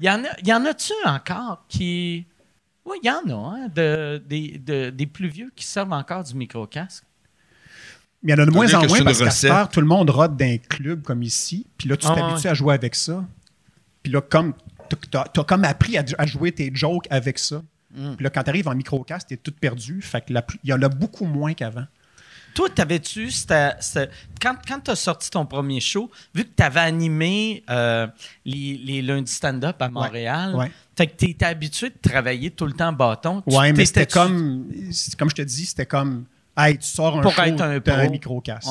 [0.02, 2.26] Il y en a, y en a-tu encore qui...
[2.84, 7.04] Oui, il y en a, hein, de, des plus vieux qui servent encore du micro-casque?
[8.24, 10.36] Mais il y en a de moins en moins parce qu'à tout le monde rode
[10.36, 11.68] d'un club comme ici.
[11.78, 13.24] Puis là, tu ah, t'habitues à jouer avec ça.
[14.08, 14.54] Puis là, comme
[14.89, 17.62] tu as, comme appris à, jouer tes jokes avec ça.
[17.93, 18.15] Mm.
[18.15, 20.02] Puis là, quand tu arrives en microcast, tu es tout perdu.
[20.02, 21.84] Fait que il y en a beaucoup moins qu'avant.
[22.54, 23.30] Toi, t'avais-tu,
[24.41, 28.08] quand, quand tu as sorti ton premier show, vu que tu avais animé euh,
[28.46, 32.72] les, les lundis stand-up à Montréal, fait que tu étais habitué de travailler tout le
[32.72, 33.43] temps en bâton.
[33.46, 34.72] Oui, mais c'était comme,
[35.20, 36.24] comme je te dis, c'était comme
[36.58, 38.67] Hey, tu sors un pour show, être un, un micro-casse.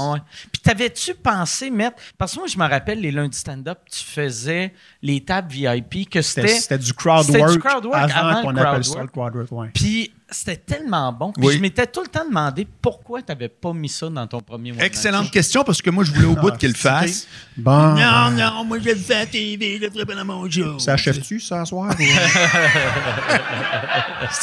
[0.52, 1.98] Puis t'avais-tu pensé mettre...
[2.18, 6.20] Parce que moi, je me rappelle, les lundis stand-up, tu faisais les tables VIP, que
[6.20, 6.48] c'était...
[6.48, 9.70] C'était du crowd work, du crowd work avant, qu'on appelle ça le crowd work.
[9.72, 11.32] Puis c'était tellement bon.
[11.32, 14.40] Puis je m'étais tout le temps demandé pourquoi tu n'avais pas mis ça dans ton
[14.40, 14.84] premier mois.
[14.84, 17.28] Excellente question, parce que moi, je voulais au bout ah, qu'il le fasse.
[17.56, 17.94] Bon.
[17.94, 20.80] Non, non, moi, je le fais à TV, je le ferai pas dans mon jour.
[20.80, 21.94] Ça achève-tu, ce soir?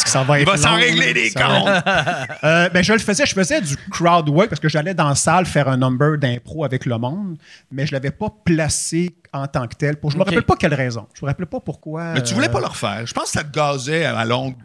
[0.04, 1.67] Que ça va être Il va s'en régler des comptes.
[2.43, 5.15] euh, ben, je le faisais, je faisais du crowd work parce que j'allais dans la
[5.15, 7.38] salle faire un number d'impro avec le monde,
[7.72, 9.98] mais je ne l'avais pas placé en tant que tel.
[9.98, 11.08] Pour, je ne me rappelle pas quelle raison.
[11.13, 12.13] Je ne me rappelle pas pourquoi.
[12.13, 13.06] Mais tu voulais pas le refaire.
[13.06, 14.56] Je pense que ça te gazait à longue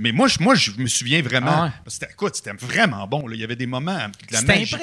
[0.00, 1.50] mais moi, je, moi, je me souviens vraiment.
[1.50, 3.24] Ah c'était, écoute, c'était vraiment bon.
[3.30, 3.96] Il y avait des moments
[4.28, 4.76] de la neige.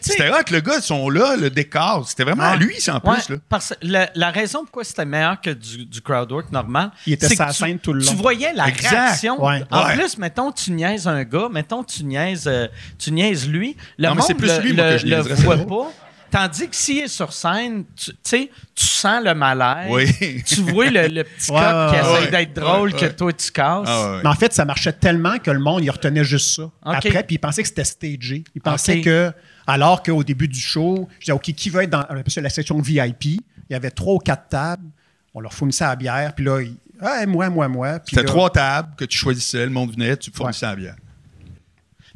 [0.00, 2.08] C'était hot, le gars, ils sont là, le décor.
[2.08, 3.28] C'était vraiment à lui, en plus.
[3.28, 3.36] Là.
[3.48, 7.52] Parce la, la, raison pourquoi c'était meilleur que du, du crowdwork normal, il était sa
[7.52, 8.10] scène tout le long.
[8.10, 9.42] Tu voyais la réaction.
[9.42, 13.76] En plus, mettons, tu niaises un gars, mettons, tu niaises, euh, tu niaises lui.
[13.98, 15.92] Le monde plus lui, le voit pas.
[16.30, 19.90] Tandis que s'il est sur scène, tu sais, tu sens le malaise.
[19.90, 20.42] Oui.
[20.44, 23.88] tu vois le, petit coq qui essaie d'être drôle que toi, tu casses.
[23.88, 26.70] Ah, Mais en fait, ça marchait tellement que le monde, il retenait juste ça.
[26.82, 28.44] Après, puis il pensait que c'était stagé.
[28.54, 29.32] Il pensait que,
[29.66, 33.24] alors qu'au début du show, je disais, OK, qui va être dans la section VIP?
[33.24, 34.86] Il y avait trois ou quatre tables.
[35.34, 36.34] On leur fournissait la bière.
[36.34, 36.60] Puis là,
[37.00, 38.00] ah, moi, moi, moi.
[38.04, 40.96] C'était trois tables que tu choisissais, le monde venait, tu fournissais la bière.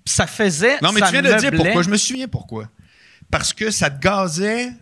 [0.05, 0.79] Puis ça faisait.
[0.83, 1.83] Non, mais tu viens de dire pourquoi?
[1.83, 2.69] Je me souviens pourquoi.
[3.33, 4.73] Parce que ça te gazait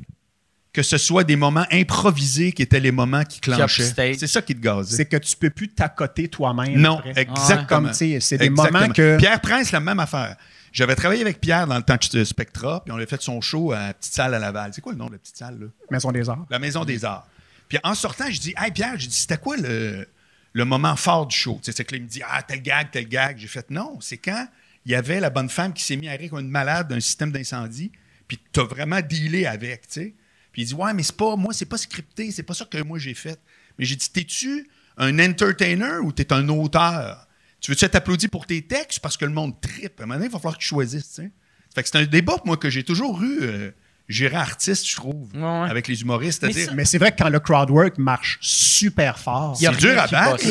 [0.73, 4.15] que ce soit des moments improvisés qui étaient les moments qui clenchaient.
[4.15, 4.97] C'est ça qui te gazait.
[4.97, 6.75] C'est que tu peux plus t'accoter toi-même.
[6.77, 7.93] Non, exactement.
[7.93, 9.17] c'est des moments que.
[9.17, 10.37] Pierre Prince, la même affaire.
[10.73, 13.73] J'avais travaillé avec Pierre dans le temps de Spectra, puis on a fait son show
[13.73, 14.71] à la petite salle à Laval.
[14.73, 15.67] C'est quoi le nom de la petite salle, là?
[15.91, 16.47] Maison des Arts.
[16.49, 17.27] La Maison des Arts.
[17.69, 20.07] Puis en sortant, je dis, Hey Pierre, c'était quoi le,
[20.53, 21.59] le moment fort du show?
[21.63, 23.37] C'est que là, il me dit, Ah, tel gag, tel gag.
[23.39, 24.47] J'ai fait, non, c'est quand
[24.87, 27.01] il y avait la bonne femme qui s'est mise à rire comme une malade d'un
[27.01, 27.91] système d'incendie,
[28.31, 30.15] puis tu as vraiment dealé avec, tu sais.
[30.53, 32.81] Puis il dit Ouais, mais c'est pas, moi, c'est pas scripté, c'est pas ça que
[32.81, 33.41] moi j'ai fait.
[33.77, 37.27] Mais j'ai dit T'es-tu un entertainer ou t'es un auteur?
[37.61, 39.01] Tu veux-tu être applaudi pour tes textes?
[39.01, 41.09] Parce que le monde tripe À un moment donné, il va falloir que tu choisisses,
[41.09, 41.31] tu sais.
[41.75, 43.39] Fait que c'est un débat, moi, que j'ai toujours eu.
[43.43, 43.71] Euh,
[44.07, 45.29] gérer artiste, je trouve,
[45.69, 46.45] avec les humoristes.
[46.75, 50.45] Mais c'est vrai que quand le crowd work marche super fort, c'est dur à battre.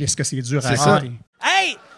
[0.00, 1.06] Est-ce que c'est dur à battre?
[1.42, 1.76] Hey!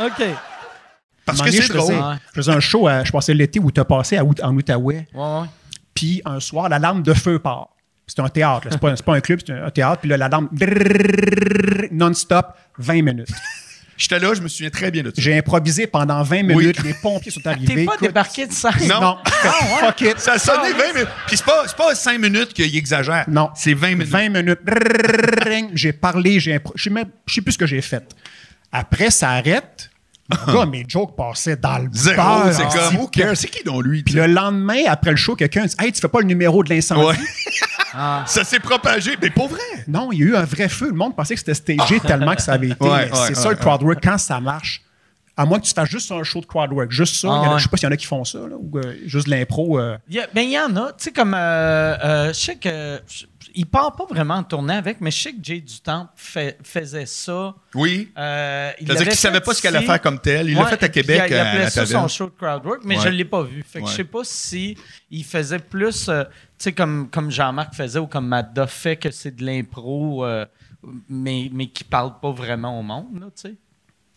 [0.00, 0.26] OK.
[1.24, 1.94] Parce que c'est drôle.
[2.32, 5.06] Je faisais un show, je passais l'été où tu as passé en Outaouais.
[5.94, 7.70] Puis un soir, la lampe de feu part.
[8.06, 10.00] C'est un théâtre, c'est pas, pas, un club, c'est un théâtre.
[10.00, 10.50] Puis là, la lampe
[11.90, 13.28] non-stop, 20 minutes.
[13.96, 15.14] J'étais là, je me souviens très bien de ça.
[15.16, 16.82] J'ai improvisé pendant 20 minutes.
[16.84, 17.74] Les pompiers sont arrivés.
[17.74, 18.70] T'es pas débarqué de ça?
[18.82, 19.00] Non.
[19.00, 19.18] non.
[19.24, 20.18] Ah, fuck it.
[20.18, 21.08] Ça a sonné 20 minutes.
[21.26, 23.24] Puis c'est pas, pas 5 minutes qu'il exagère.
[23.28, 23.50] Non.
[23.54, 24.08] C'est 20 minutes.
[24.08, 24.60] 20 minutes.
[25.74, 26.90] j'ai parlé, j'ai Je
[27.26, 28.04] sais plus ce que j'ai fait.
[28.78, 29.90] Après, ça arrête.
[30.48, 34.02] Gars, mes jokes passaient dans le Zéro, c'est comme, who C'est qui donc lui?
[34.02, 36.70] Puis le lendemain, après le show, quelqu'un dit Hey, tu fais pas le numéro de
[36.70, 37.18] l'incendie?
[37.98, 38.24] Ah.
[38.26, 39.58] Ça s'est propagé, mais pas vrai.
[39.88, 40.88] Non, il y a eu un vrai feu.
[40.88, 42.86] Le monde pensait que c'était stagé tellement que ça avait été.
[43.26, 44.00] c'est ça le crowdwork.
[44.02, 44.82] Quand ça marche,
[45.34, 47.28] à moins que tu fasses juste un show de crowdwork, juste ça.
[47.30, 49.78] Ah, je sais pas s'il y en a qui font ça, ou euh, juste l'impro.
[49.78, 49.96] Euh.
[50.34, 50.88] Ben, il y en a.
[50.88, 51.32] Tu sais, comme.
[51.34, 53.00] Euh, je sais que
[53.56, 57.54] il part pas vraiment en tournée avec, mais je sais que Jay Dutemps faisait ça.
[57.74, 58.12] Oui.
[58.16, 60.50] Euh, il C'est-à-dire qu'il savait pas ce qu'elle allait faire comme tel.
[60.50, 61.22] Il l'a fait à Québec.
[61.28, 63.64] Il, il appelait ça son show de crowdwork, mais je ne l'ai pas vu.
[63.66, 64.76] Fait que je sais pas si
[65.10, 69.10] il faisait plus, euh, tu sais, comme, comme Jean-Marc faisait ou comme Madda fait, que
[69.10, 70.44] c'est de l'impro, euh,
[71.08, 73.54] mais, mais qui parle pas vraiment au monde, tu sais.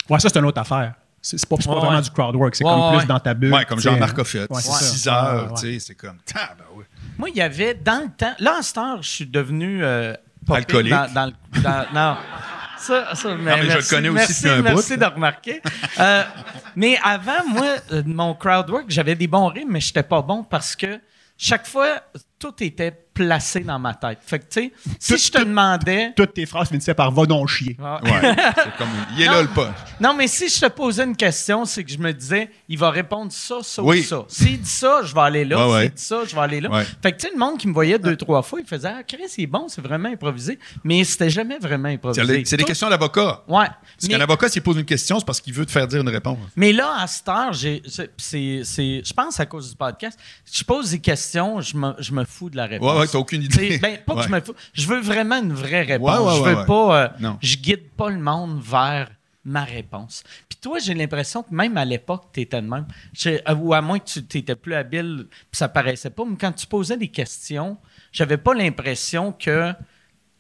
[0.10, 0.96] Ouais, ça, c'est une autre affaire.
[1.22, 3.54] C'est pas, pas vraiment du crowdwork, c'est comme plus dans ta bulle.
[3.54, 4.48] Ouais, comme Jean-Marc a fait.
[4.54, 6.18] 6 heures, tu sais, c'est comme.
[6.36, 6.84] Ah, ben oui.
[7.20, 8.34] Moi, il y avait dans le temps.
[8.40, 9.84] Là, en ce temps, je suis devenu.
[9.84, 10.16] Euh,
[10.50, 10.90] Alcoolique.
[10.90, 12.18] Dans, dans, non.
[12.78, 15.62] Ça, ça, mais, mais je le connais aussi merci, un Merci de remarquer.
[16.00, 16.24] Euh,
[16.78, 20.46] mais avant, moi, euh, mon crowdwork, j'avais des bons rythmes, mais je n'étais pas bon
[20.46, 21.02] parce que
[21.38, 22.02] chaque fois,
[22.40, 24.20] tout était placé dans ma tête.
[24.26, 26.14] Fait que, tu sais, si je te demandais.
[26.16, 27.76] Toutes tes phrases finissaient par va donc chier.
[27.84, 28.00] Ah.
[28.02, 28.12] Ouais,
[28.56, 28.88] c'est comme.
[29.18, 29.76] Il est là le pas.
[30.00, 32.92] Non, mais si je te posais une question, c'est que je me disais, il va
[32.92, 34.24] répondre ça, ça ou ça.
[34.30, 35.82] S'il dit ça, je vais aller là.
[35.82, 36.84] S'il dit ça, je vais aller là.
[37.02, 39.04] Fait que, tu sais, le monde qui me voyait deux, trois fois, il faisait, ah,
[39.04, 40.58] Chris, c'est bon, c'est vraiment improvisé.
[40.86, 42.44] Mais c'était jamais vraiment improvisé.
[42.46, 43.44] C'est des questions d'avocat.
[43.50, 43.68] Ouais.
[44.00, 46.10] Parce qu'un avocat, s'il pose une question, c'est parce qu'il veut te faire dire une
[46.10, 46.38] réponse.
[46.56, 48.64] Mais là, à cette heure, c'est,
[49.04, 50.18] je pense à cause du podcast,
[50.50, 52.94] je pose des questions, je me, je me fous de la réponse.
[52.94, 53.78] Ouais, ouais, t'as aucune idée.
[53.80, 54.56] Ben, pas que je me fous.
[54.74, 56.38] Je veux vraiment une vraie réponse.
[56.38, 57.04] je veux pas.
[57.04, 59.10] Euh, je guide pas le monde vers
[59.46, 60.24] ma réponse.
[60.48, 62.86] Puis toi, j'ai l'impression que même à l'époque, tu étais de même.
[63.26, 66.24] Euh, ou à moins que tu étais plus habile, puis ça paraissait pas.
[66.26, 67.78] Mais quand tu posais des questions,
[68.12, 69.74] j'avais pas l'impression que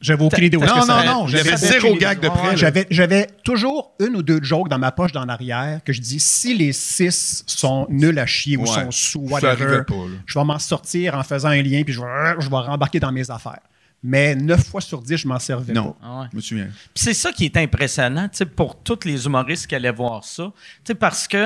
[0.01, 2.57] j'avais aucune idée où Non, non, non, j'avais zéro gag de près.
[2.57, 6.19] J'avais, j'avais toujours une ou deux jokes dans ma poche d'en arrière que je dis
[6.19, 9.81] si les six sont nuls à chier ou sont sous whatever,
[10.25, 13.11] je vais m'en sortir en faisant un lien puis je vais, je vais rembarquer dans
[13.11, 13.59] mes affaires.
[14.01, 15.97] Mais neuf fois sur dix, je m'en servais non, pas.
[16.01, 16.67] Ah je me souviens.
[16.93, 20.51] Puis c'est ça qui est impressionnant pour tous les humoristes qui allaient voir ça.
[20.97, 21.45] Parce que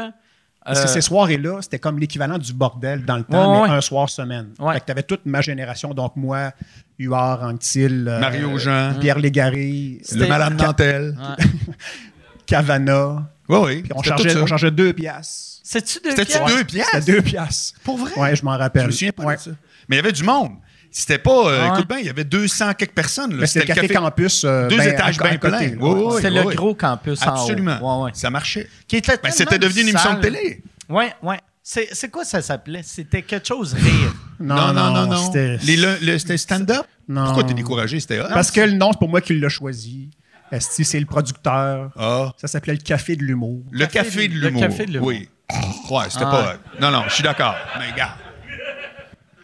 [0.65, 3.81] parce que euh, ces soirées-là, c'était comme l'équivalent du bordel dans le temps, mais un
[3.81, 4.49] soir semaine.
[4.73, 6.51] Fait que tu avais toute ma génération, donc moi,
[6.99, 11.15] Huard, Anctil, euh, Mario Jean, Pierre Légaré, le Malade Cantel,
[12.45, 13.29] Cavana.
[13.49, 13.81] Oui, oui.
[13.83, 15.59] Puis on chargeait, on chargeait deux piastres.
[15.63, 16.89] C'était-tu deux piastres?
[16.99, 17.79] C'était deux piastres.
[17.83, 18.11] Pour vrai?
[18.17, 18.83] Ouais, je m'en rappelle.
[18.83, 19.35] Je me souviens pas Ouais.
[19.35, 19.51] de ça.
[19.87, 20.51] Mais il y avait du monde.
[20.95, 21.47] C'était pas.
[21.49, 21.73] euh, Ah.
[21.73, 23.35] Écoute bien, il y avait 200 quelques personnes.
[23.35, 23.47] là.
[23.47, 24.43] C'était le café, campus.
[24.45, 25.59] euh, Deux ben, étages bien pleins.
[25.59, 26.55] Oui, oui, C'était oui, le oui.
[26.55, 27.29] gros campus en haut.
[27.41, 27.99] Absolument.
[27.99, 28.11] Ouais, ouais.
[28.13, 28.69] Ça marchait.
[28.87, 30.61] Qui était Ben, c'était devenu une émission de télé.
[30.87, 31.39] Ouais, ouais.
[31.65, 32.81] C'est c'est quoi ça s'appelait?
[32.83, 34.13] C'était quelque chose rire.
[34.39, 35.25] Non, non, non, non.
[35.25, 36.85] C'était Les- le- le- C'était stand-up?
[37.07, 37.23] Non.
[37.25, 37.99] Pourquoi t'es découragé?
[38.01, 38.25] C'était hot.
[38.33, 40.09] Parce que le nom, c'est pour moi qui l'a choisi.
[40.51, 41.91] Esti, c'est le producteur.
[41.97, 42.33] Ah.
[42.37, 43.63] Ça s'appelait le Café de l'humour.
[43.71, 44.61] Le Café café de de- le l'humour.
[44.63, 45.07] café de l'humour.
[45.07, 45.29] Oui.
[45.89, 46.31] Ouais, c'était Ah.
[46.31, 46.81] pas hot.
[46.81, 47.55] Non, non, je suis d'accord.
[47.79, 48.17] Mais regarde.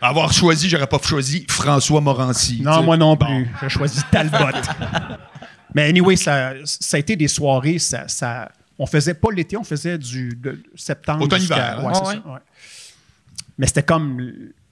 [0.02, 2.62] Avoir choisi, j'aurais pas choisi François Morancy.
[2.62, 3.26] Non, moi non Bon.
[3.26, 3.50] plus.
[3.62, 4.38] J'ai choisi Talbot.
[5.76, 7.80] Mais anyway, ça, ça a été des soirées.
[7.80, 11.24] Ça, ça, on faisait pas l'été, on faisait du de septembre.
[11.24, 11.94] Automne-hiver, ouais.
[12.08, 12.40] ouais, Ouais.
[13.58, 14.32] Mais c'était comme.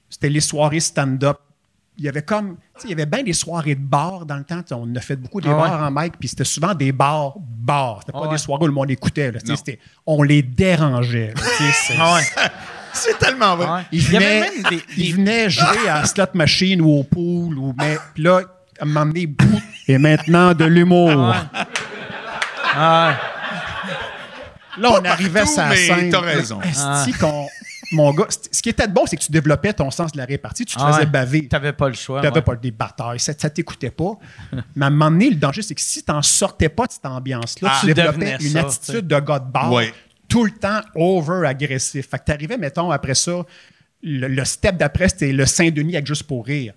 [0.09, 1.37] C'était les soirées stand-up.
[1.99, 2.55] Il y avait comme.
[2.75, 4.61] tu sais, Il y avait bien des soirées de bar dans le temps.
[4.71, 5.69] On a fait beaucoup des Ah ouais.
[5.69, 7.97] bars en mic, puis c'était souvent des bars, bars.
[7.99, 8.37] C'était pas Ah des ouais.
[8.37, 9.31] soirées où le monde écoutait.
[9.31, 9.39] là.
[10.05, 11.33] On les dérangeait.
[11.35, 12.21] là.
[12.97, 13.67] Tu c'est- Ah tellement vrai.
[13.67, 13.81] Ouais.
[13.91, 16.99] il Il y avait venait, même des- il des- venait jouer à slot machine ou
[16.99, 17.57] au pool.
[17.57, 18.41] Ou, mais, puis là,
[18.79, 21.09] à un moment donné, bout, et maintenant de l'humour.
[21.29, 21.63] Ouais.
[22.75, 23.15] Ah
[24.79, 26.09] Là, on arrivait partout, la mais scène.
[26.11, 26.59] t'as raison.
[26.61, 27.47] Esti qu'on-
[27.93, 30.25] mon gars, ce qui était de bon, c'est que tu développais ton sens de la
[30.25, 30.65] répartie.
[30.65, 31.47] Tu te faisais baver.
[31.47, 32.19] T'avais pas le choix.
[32.19, 32.41] Tu n'avais ouais.
[32.43, 33.19] pas des batailles.
[33.19, 34.11] Ça, ça t'écoutait pas.
[34.75, 36.91] Mais à un moment donné, le danger, c'est que si tu n'en sortais pas de
[36.91, 39.93] cette ambiance-là, Ah, tu tu développais une ça, attitude de gars de bar Ouais.
[40.27, 42.09] Tout le temps over-agressif.
[42.09, 43.43] Fait que tu arrivais, mettons, après ça,
[44.03, 46.73] le, le step d'après, c'était le Saint-Denis avec Juste pour rire.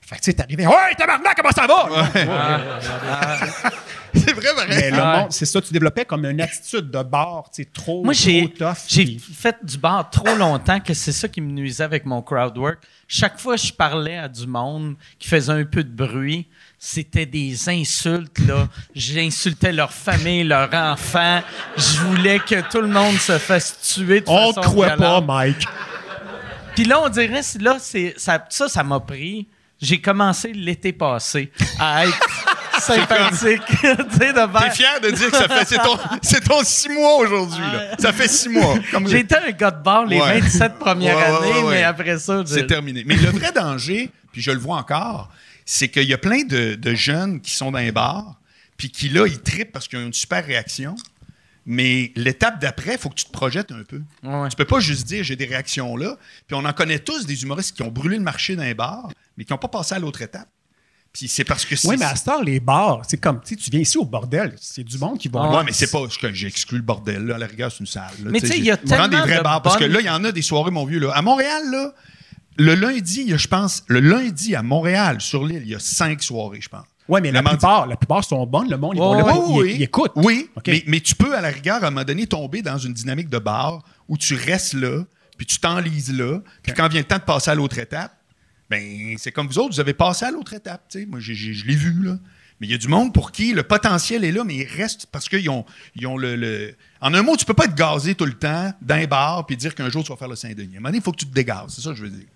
[0.00, 2.08] Fait que tu sais, t'arrivais, Ouais, tabarnak, comment ça va?
[4.12, 4.66] C'est vrai, vrai.
[4.68, 5.18] Mais le Ouais.
[5.20, 8.52] monde, c'est ça, tu développais comme une attitude de bar, tu sais, trop, Moi, j'ai,
[8.52, 8.78] trop tough.
[8.88, 12.20] j'ai puis- fait du bar trop longtemps que c'est ça qui me nuisait avec mon
[12.20, 12.78] crowd work.
[13.06, 16.48] Chaque fois que je parlais à du monde qui faisait un peu de bruit,
[16.82, 18.66] c'était des insultes, là.
[18.94, 21.42] J'insultais leur famille, leurs enfants.
[21.76, 25.20] Je voulais que tout le monde se fasse tuer de On façon te croit pas.
[25.20, 25.62] Mike.
[26.74, 29.46] Puis là, on dirait, là, c'est, ça, ça, ça m'a pris.
[29.78, 32.18] J'ai commencé l'été passé à être
[32.80, 33.60] sympathique.
[33.68, 35.64] tu sais, de T'es faire- fier de dire que ça fait.
[35.66, 37.94] C'est ton, c'est ton six mois aujourd'hui, là.
[37.98, 38.74] Ça fait six mois.
[38.90, 40.40] Comme J'ai été un gars de bar les Ouais.
[40.40, 41.74] 27 premières Ouais, ouais, années, ouais, ouais.
[41.76, 43.02] mais après ça, je- C'est terminé.
[43.06, 45.28] Mais le vrai danger, puis je le vois encore,
[45.72, 48.40] c'est qu'il y a plein de, de jeunes qui sont dans les bars,
[48.76, 50.96] puis qui, là, ils trippent parce qu'ils ont une super réaction.
[51.64, 54.02] Mais l'étape d'après, il faut que tu te projettes un peu.
[54.24, 54.48] Ouais.
[54.48, 56.16] Tu peux pas juste dire j'ai des réactions là.
[56.48, 59.10] Puis on en connaît tous des humoristes qui ont brûlé le marché dans les bars,
[59.36, 60.48] mais qui n'ont pas passé à l'autre étape.
[61.12, 61.86] Puis c'est parce que c'est.
[61.86, 64.04] Oui, mais à cette heure, les bars, c'est comme, tu sais, tu viens ici au
[64.04, 65.42] bordel, c'est du monde qui va.
[65.44, 66.02] Ah Ouais, mais c'est pas.
[66.20, 67.34] que J'ai exclu le bordel, là.
[67.36, 68.10] À la rigueur, c'est une salle.
[68.24, 68.30] là.
[68.30, 69.62] Mais tu sais, il y a Prends des tellement vrais de bars.
[69.62, 70.98] Parce que là, il y en a des soirées, mon vieux.
[70.98, 71.12] Là.
[71.12, 71.94] À Montréal, là,
[72.56, 75.74] le lundi, il y a, je pense, le lundi à Montréal, sur l'île, il y
[75.74, 76.84] a cinq soirées, je pense.
[77.08, 78.70] Oui, mais Le la mardi- plupart, la plupart sont bonnes.
[78.70, 80.12] Le monde, ils Ouais, vont là, oui, ils, ils écoutent.
[80.16, 82.92] Oui, mais, mais tu peux, à la rigueur, à un moment donné, tomber dans une
[82.92, 85.02] dynamique de bar où tu restes là,
[85.36, 88.12] puis tu t'enlises là, puis quand vient le temps de passer à l'autre étape,
[88.68, 90.82] ben c'est comme vous autres, vous avez passé à l'autre étape.
[90.88, 91.06] tu sais.
[91.06, 92.16] Moi, je l'ai vu, là.
[92.60, 95.06] Mais il y a du monde pour qui le potentiel est là, mais ils restent
[95.06, 95.64] parce qu'ils ont,
[95.96, 98.72] ils ont le, le- En un mot, tu peux pas être gazé tout le temps
[98.82, 100.74] dans un bar puis dire qu'un jour tu vas faire le Saint-Denis.
[100.74, 101.72] À un moment donné, il faut que tu te dégazes.
[101.74, 102.26] C'est ça que je veux dire.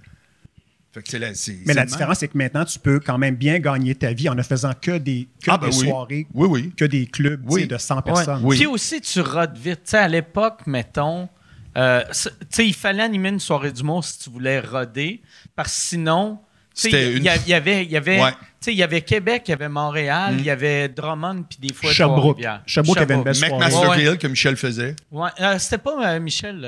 [0.94, 3.18] Fait que c'est la, c'est- Mais c'est la différence, c'est que maintenant, tu peux quand
[3.18, 5.88] même bien gagner ta vie en ne faisant que des, que Ah, ben des oui.
[5.88, 6.72] soirées, Oui, oui.
[6.76, 8.02] que des clubs de 100 Ouais.
[8.02, 8.40] personnes.
[8.44, 8.56] Oui.
[8.56, 9.80] Puis aussi, tu rodes vite.
[9.84, 11.28] Tu sais, à l'époque, mettons,
[11.76, 15.20] euh, c'est- tu sais, il fallait animer une soirée d'humour si tu voulais roder,
[15.56, 16.38] parce que sinon,
[16.76, 18.30] tu sais, C'était il une- y, y avait, il y avait, Ouais.
[18.30, 21.58] tu sais, il y avait Québec, il y avait Montréal, il y avait Drummond, puis
[21.68, 22.40] des fois Sherbrooke.
[22.66, 23.72] Sherbrooke avait une belle soirée.
[23.74, 24.04] Ouais, ouais.
[24.04, 24.94] Grill que Michel faisait.
[25.10, 26.60] Ouais, euh, c'était pas euh, Michel.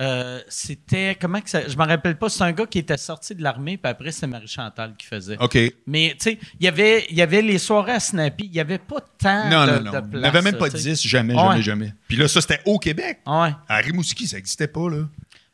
[0.00, 2.28] Euh, c'était comment que ça, je me rappelle pas.
[2.30, 5.36] C'est un gars qui était sorti de l'armée, puis après c'est Marie Chantal qui faisait.
[5.38, 5.58] OK.
[5.86, 8.46] Mais tu sais, il y avait, il y avait les soirées à Snappy.
[8.46, 10.02] Il y avait pas tant Non, de, non, non.
[10.14, 10.90] Il n'avait même pas là, tu sais.
[10.90, 11.40] 10, jamais, Ouais.
[11.40, 11.94] jamais, jamais.
[12.08, 13.20] Puis là, ça, c'était au Québec.
[13.26, 13.50] Ouais.
[13.68, 15.06] À Rimouski, ça n'existait pas, là.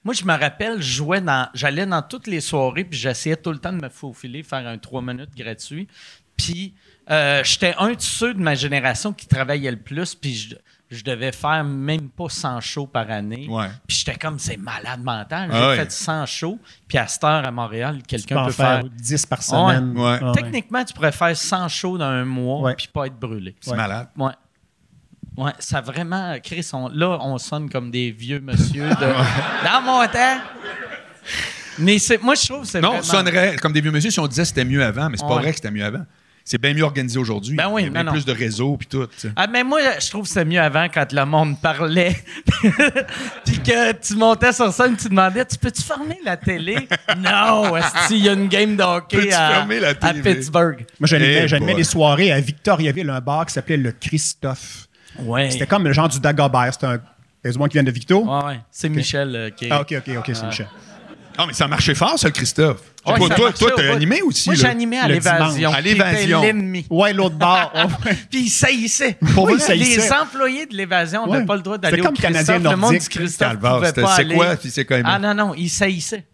[0.05, 3.51] Moi, je me rappelle, je jouais dans, j'allais dans toutes les soirées, puis j'essayais tout
[3.51, 5.89] le temps de me faufiler, faire un 3 minutes gratuit.
[6.37, 6.75] Puis
[7.11, 10.55] euh, j'étais un de ceux de ma génération qui travaillait le plus, puis je,
[10.91, 13.47] je devais faire même pas 100 shows par année.
[13.51, 13.67] Ouais.
[13.89, 15.51] Puis j'étais comme, c'est malade mental.
[15.51, 15.77] J'ai Ah ouais.
[15.77, 18.91] fait 100 shows, puis à cette heure à Montréal, quelqu'un en peut faire faire.
[18.91, 19.99] 10 par semaine.
[19.99, 20.19] Ouais.
[20.23, 22.75] Ah, Techniquement, tu pourrais faire 100 shows dans un mois, Ouais.
[22.77, 23.57] puis pas être brûlé.
[23.61, 23.77] C'est Ouais.
[23.77, 24.09] malade.
[24.17, 24.33] Ouais.
[25.37, 26.37] Ouais, ça a vraiment.
[26.43, 28.95] Chris, on- là, on sonne comme des vieux monsieur de.
[29.65, 30.39] Dans mon temps!
[31.79, 33.03] Mais c'est, moi, je trouve que c'est Non, vraiment...
[33.03, 35.27] on sonnerait comme des vieux monsieur si on disait que c'était mieux avant, mais c'est
[35.27, 35.43] pas Ouais.
[35.43, 36.07] vrai que c'était mieux avant.
[36.49, 37.57] C'est bien mieux organisé aujourd'hui.
[37.57, 38.13] Ben oui, Il y a ben non.
[38.13, 39.05] plus de réseaux puis tout.
[39.35, 42.15] Ah, mais moi, je trouve que c'est mieux avant quand le monde parlait.
[43.45, 46.89] Puis que tu montais sur scène, tu demandais Tu peux-tu fermer la télé?
[47.19, 47.73] Non,
[48.11, 50.23] il y a une game de hockey à, fermer la à télé?
[50.23, 50.87] Pittsburgh.
[51.01, 51.81] Moi, j'animais, Eh j'animais boy.
[51.83, 54.87] des soirées à Victoriaville, un bar qui s'appelait le Christophe.
[55.19, 55.51] Ouais.
[55.51, 56.73] C'était comme le genre du Dagobert.
[56.75, 57.01] C'était un
[57.43, 58.25] Il y a du monde qui vient de Victo?
[58.25, 58.61] Ouais, ouais.
[58.71, 59.73] C'est Michel euh, qui est...
[59.73, 60.69] Ah, OK, OK, OK, c'est Michel.
[61.39, 62.81] Ah, mais ça marchait fort, ça, le Christophe.
[63.05, 64.49] toi, toi, t'as animé aussi.
[64.49, 65.73] Moi, j'ai animé à l'évasion.
[65.73, 66.43] À l'évasion.
[66.43, 66.87] l'ennemi.
[66.91, 67.73] Ouais, l'autre bord.
[68.31, 69.19] Puis il saillissait.
[69.35, 72.77] Pour oui, Les employés de l'évasion n'avaient pas le droit d'aller au comme Canadien Le
[72.77, 74.17] monde du Christophe pouvait pas.
[74.17, 74.57] C'est quoi?
[74.57, 76.25] c'est quoi Ah non, non, il saillissait.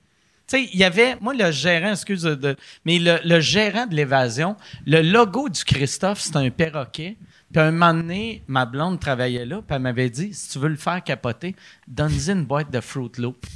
[0.48, 3.94] Tu sais, il y avait, moi, le gérant, excuse, de, mais le, le gérant de
[3.94, 7.16] l'évasion, le logo du Christophe, c'est un perroquet.
[7.52, 10.68] Puis un moment donné, ma blonde travaillait là, puis elle m'avait dit si tu veux
[10.68, 11.54] le faire capoter,
[11.86, 13.46] donne-y une boîte de Fruit Loop.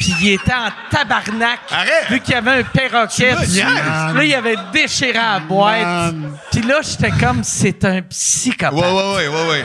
[0.00, 1.60] Puis il était en tabarnak.
[1.70, 2.08] Arrête!
[2.08, 3.60] Vu qu'il y avait un perroquet dessus.
[3.60, 6.14] Là, il avait déchiré la boîte.
[6.50, 8.72] Puis là, j'étais comme, c'est un psychopathe.
[8.72, 9.48] Ouais, ouais, ouais, ouais.
[9.50, 9.64] ouais.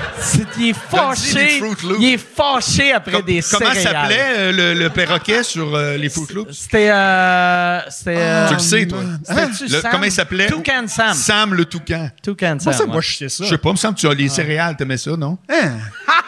[0.60, 1.62] il est fâché.
[2.02, 6.10] Il est fâché après Com des Comment s'appelait euh, le, le, perroquet sur euh, les
[6.10, 6.52] Fruit Loops?
[6.52, 6.90] C'était...
[6.92, 9.00] Euh, c'était tu le sais, toi.
[9.30, 9.50] Hein?
[9.62, 10.48] Le, comment il s'appelait?
[10.48, 11.14] Toucan Sam.
[11.14, 12.10] Sam le toucan.
[12.22, 12.66] Toucan Sam.
[12.66, 13.46] Moi, ça, moi, je sais ça.
[13.46, 15.38] Je sais pas, me semble que tu as les céréales, t'aimais ça, non?
[15.50, 15.78] Hein?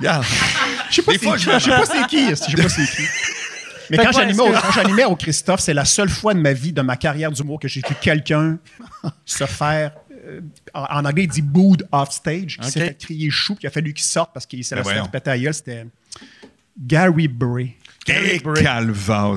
[0.90, 2.28] Je sais pas c'est qui.
[2.30, 3.02] Je sais pas c'est qui.
[3.90, 7.30] Mais quand j'animais, au, Christophe, c'est la seule fois de ma vie, de ma carrière
[7.30, 8.58] d'humour, que j'ai vu quelqu'un
[9.24, 9.92] se faire.
[10.26, 10.40] Euh,
[10.72, 13.92] en, anglais, il dit booed off stage, qui s'est fait crier chou, qui a fallu
[13.92, 15.52] qu'il sorte parce qu'il s'est ben fait péter à gueule.
[15.52, 15.86] C'était
[16.78, 17.74] Gary Bray.
[18.06, 18.64] Gary Bray.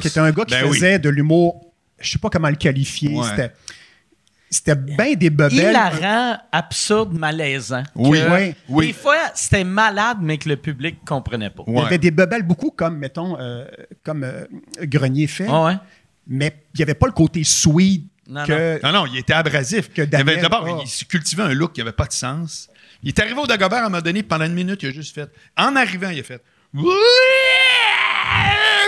[0.02, 3.18] Qui était un gars qui ben faisait de l'humour, je sais pas comment le qualifier.
[3.30, 3.52] C'était
[4.50, 5.76] c'était bien des bebelles.
[5.76, 7.84] rend absurde, malaisant.
[7.96, 8.20] Oui,
[8.70, 11.64] oui, Des fois, c'était malade, mais que le public ne comprenait pas.
[11.68, 13.66] Il y avait des bebelles beaucoup comme, mettons, euh,
[14.04, 14.46] comme euh,
[14.84, 15.48] Grenier fait.
[15.50, 15.82] Ah
[16.30, 18.84] mais il n'y avait pas le côté sweet non, que...
[18.84, 18.92] Non.
[18.92, 19.90] non, il était abrasif.
[19.94, 22.70] D'abord, il cultivait un look qui n'avait pas de sens.
[23.02, 25.16] Il est arrivé au Dagobert à un moment donné, pendant une minute, il a juste
[25.16, 25.32] fait...
[25.56, 26.42] En arrivant, il a fait...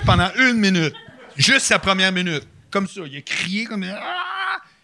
[0.06, 0.94] Pendant une minute.
[1.38, 2.46] Juste sa première minute.
[2.70, 3.02] Comme ça.
[3.10, 3.86] Il a crié comme...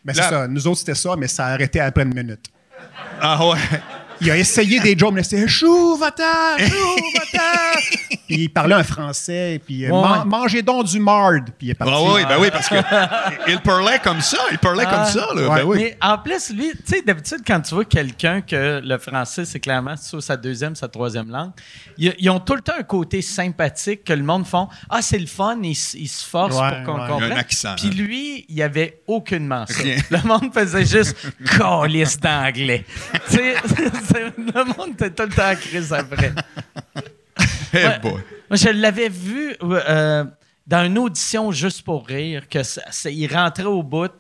[0.06, 0.48] Ben, c'est ça.
[0.48, 2.46] Nous autres, c'était ça, mais ça a arrêté après une minute.
[3.20, 3.58] Ah ouais.
[4.26, 7.40] Il a essayé des jokes, mais c'était chou, va-t'en, chou, va
[8.28, 9.92] puis il parlait un français, puis euh,
[10.26, 11.94] mangez donc du marde, puis il est parti.
[11.96, 12.76] Ah oui, ben oui, parce que
[13.48, 15.56] il parlait comme ça, il parlait comme ça, là.
[15.56, 15.78] Ben oui.
[15.78, 19.60] Mais en plus, lui, tu sais, d'habitude, quand tu vois quelqu'un que le français, c'est
[19.60, 21.52] clairement soit sa deuxième, sa troisième langue,
[22.00, 24.68] ils, ont tout le temps un côté sympathique que le monde font.
[24.90, 27.32] Ah, c'est le fun, ils, se forcent pour qu'on comprenne.
[27.32, 27.76] Un accent.
[27.78, 29.84] Puis lui, il n'y avait aucunement ça.
[29.84, 31.16] Le monde faisait juste
[31.58, 32.86] calice d'anglais.
[33.30, 33.56] tu sais,
[34.20, 36.34] le monde était tout le temps à crise après.
[37.74, 38.22] hey boy.
[38.50, 40.24] Moi, je l'avais vu euh,
[40.68, 42.60] dans une audition juste pour rire, que
[43.10, 44.12] il rentrait au bout.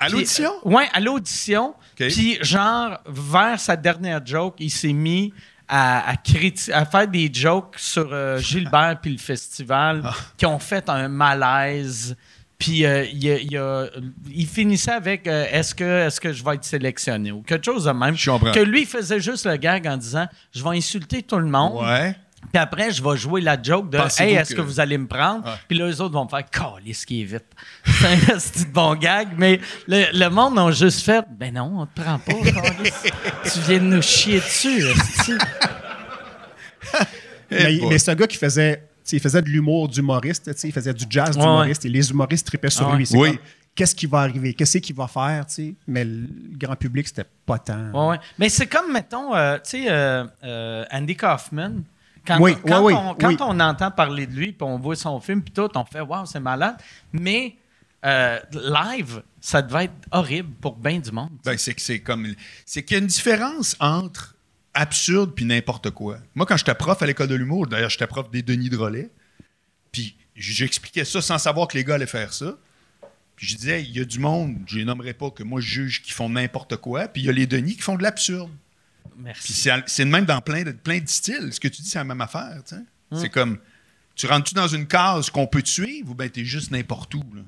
[0.00, 0.50] À l'audition?
[0.64, 1.74] Oui, ouais, à l'audition.
[1.96, 5.32] Puis, genre, vers sa dernière joke, il s'est mis
[5.68, 10.14] à, à, faire des jokes sur euh, Gilbert puis le festival ah.
[10.36, 12.16] qui ont fait un malaise.
[12.58, 13.04] Puis euh,
[14.32, 17.84] il, finissait avec euh, est-ce que, est que je vais être sélectionné ou quelque chose
[17.84, 18.14] de même?
[18.16, 21.82] Que lui il faisait juste le gag en disant je vais insulter tout le monde.
[21.82, 22.14] Ouais.
[22.52, 24.60] Puis après, je vais jouer la joke de Hey, est-ce que...
[24.60, 25.58] vous allez me prendre?
[25.66, 26.44] Puis là, eux autres vont me faire
[26.94, 27.46] ce qui est vite.
[27.84, 32.00] C'est un petit bon gag, mais le, monde a juste fait Ben non, on te
[32.00, 32.32] prend pas,
[33.52, 34.84] Tu viens de nous chier dessus,
[37.50, 38.82] mais, mais ce gars qui faisait
[39.12, 42.94] il faisait de l'humour d'humoriste, il faisait du jazz d'humoriste et les humoristes tripaient sur
[42.94, 43.08] lui.
[43.12, 43.38] Oui.
[43.74, 44.54] Qu'est-ce qui va arriver?
[44.54, 45.46] Qu'est-ce qu'il va faire?
[45.88, 48.08] Mais le grand public, c'était pas tant.
[48.08, 51.82] Ouais, Mais c'est comme, mettons, euh, euh, euh, Andy Kaufman.
[52.24, 55.20] Quand, oui, quand, oui, on, quand on entend parler de lui, puis on voit son
[55.20, 56.76] film, puis tout, on fait Waouh, c'est malade.
[57.12, 57.56] Mais
[58.02, 61.30] live, ça devait être horrible pour bien du monde.
[61.44, 62.28] Ben, c'est que c'est comme.
[62.64, 64.33] C'est qu'il y a une différence entre
[64.74, 66.18] absurde puis n'importe quoi.
[66.34, 69.10] Moi, quand j'étais prof à l'école de l'humour, d'ailleurs, j'étais prof des Denis Drolet,
[69.92, 72.56] puis j'expliquais ça sans savoir que les gars allaient faire ça.
[73.36, 75.66] Puis je disais, il y a du monde, je les nommerai pas, que moi je
[75.66, 78.50] juge qui font n'importe quoi, puis il y a les Denis qui font de l'absurde.
[79.16, 79.68] Merci.
[79.68, 81.52] Puis c'est le même dans plein de, plein de styles.
[81.52, 82.62] Ce que tu dis, c'est la même affaire.
[82.72, 83.20] Hum.
[83.20, 83.58] C'est comme,
[84.14, 87.24] tu rentres-tu dans une case qu'on peut suivre ou bien es juste n'importe où?
[87.34, 87.42] Là?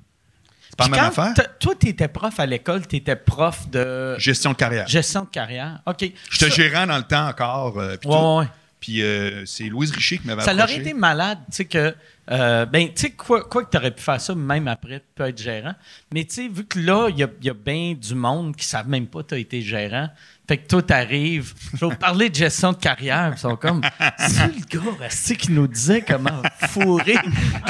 [0.77, 1.35] Pas la même affaire?
[1.59, 4.19] Toi, tu étais prof à l'école, tu étais prof de.
[4.19, 4.87] Gestion de carrière.
[4.87, 5.81] Gestion de carrière.
[5.87, 6.11] OK.
[6.31, 7.79] J'étais gérant dans le temps encore.
[7.79, 8.47] Euh, puis ouais, ouais.
[8.81, 11.95] Puis euh, c'est Louise Richer qui m'avait Ça aurait été malade, tu sais, que.
[12.31, 15.25] Euh, ben, tu sais, quoi, quoi, que tu aurais pu faire ça même après, peut
[15.25, 15.75] être gérant.
[16.13, 18.65] Mais tu sais, vu que là, il y a, y a bien du monde qui
[18.65, 20.09] ne savent même pas que tu as été gérant,
[20.47, 21.53] fait que tout arrive.
[21.75, 23.33] Je vais parler de gestion de carrière.
[23.37, 23.83] Ils sont comme,
[24.19, 27.17] c'est le gars qui nous disait comment fourrer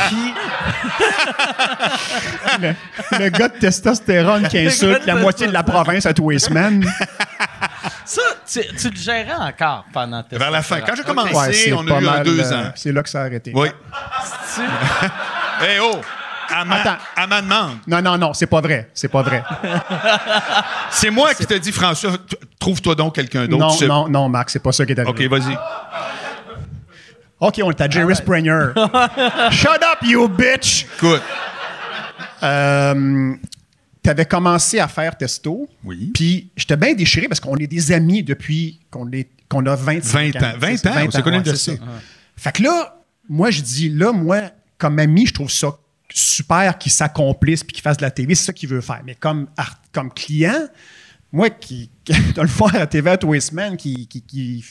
[0.08, 0.34] qui.
[2.60, 6.86] le, gars de testostérone qui insulte la moitié de la province à tous les semaines.
[8.04, 10.80] Ça, tu, tu, le gérais encore pendant tes Vers la fin.
[10.80, 12.72] Quand j'ai commencé, on a eu un deux ans.
[12.74, 13.52] C'est là que ça a arrêté.
[13.54, 13.68] Oui.
[15.60, 16.00] hey, oh!
[16.60, 17.78] À ma, demande.
[17.86, 18.90] Non, non, non, c'est pas vrai.
[18.94, 19.42] C'est pas vrai.
[20.90, 22.12] c'est moi qui te dis, François,
[22.58, 23.86] trouve-toi donc quelqu'un d'autre.
[23.86, 25.26] Non, non, non, Max, c'est pas ça qui est arrivé.
[25.26, 25.56] OK, vas-y.
[27.38, 28.72] OK, on est à Jerry Springer.
[29.50, 30.86] Shut up, you bitch!
[30.96, 31.22] Écoute.
[32.42, 33.34] Euh,
[34.02, 35.68] tu avais commencé à faire testo.
[35.84, 36.12] Oui.
[36.14, 39.10] Puis j'étais bien déchiré parce qu'on est des amis depuis qu'on
[39.48, 40.52] qu'on a 25 20 ans.
[40.58, 41.72] 20 ans, 20 ans, on s'est connus de ça.
[42.36, 42.96] Fait que là,
[43.28, 44.42] moi, je dis, là, moi,
[44.78, 45.76] comme ami, je trouve ça
[46.14, 48.34] super qu'il s'accomplisse puis qu'il fasse de la TV.
[48.34, 49.02] C'est ça qu'il veut faire.
[49.04, 49.48] Mais comme,
[49.92, 50.68] comme client,
[51.32, 54.64] moi, qui, qui dois le faire à TV à tous les semaines, qui, qui,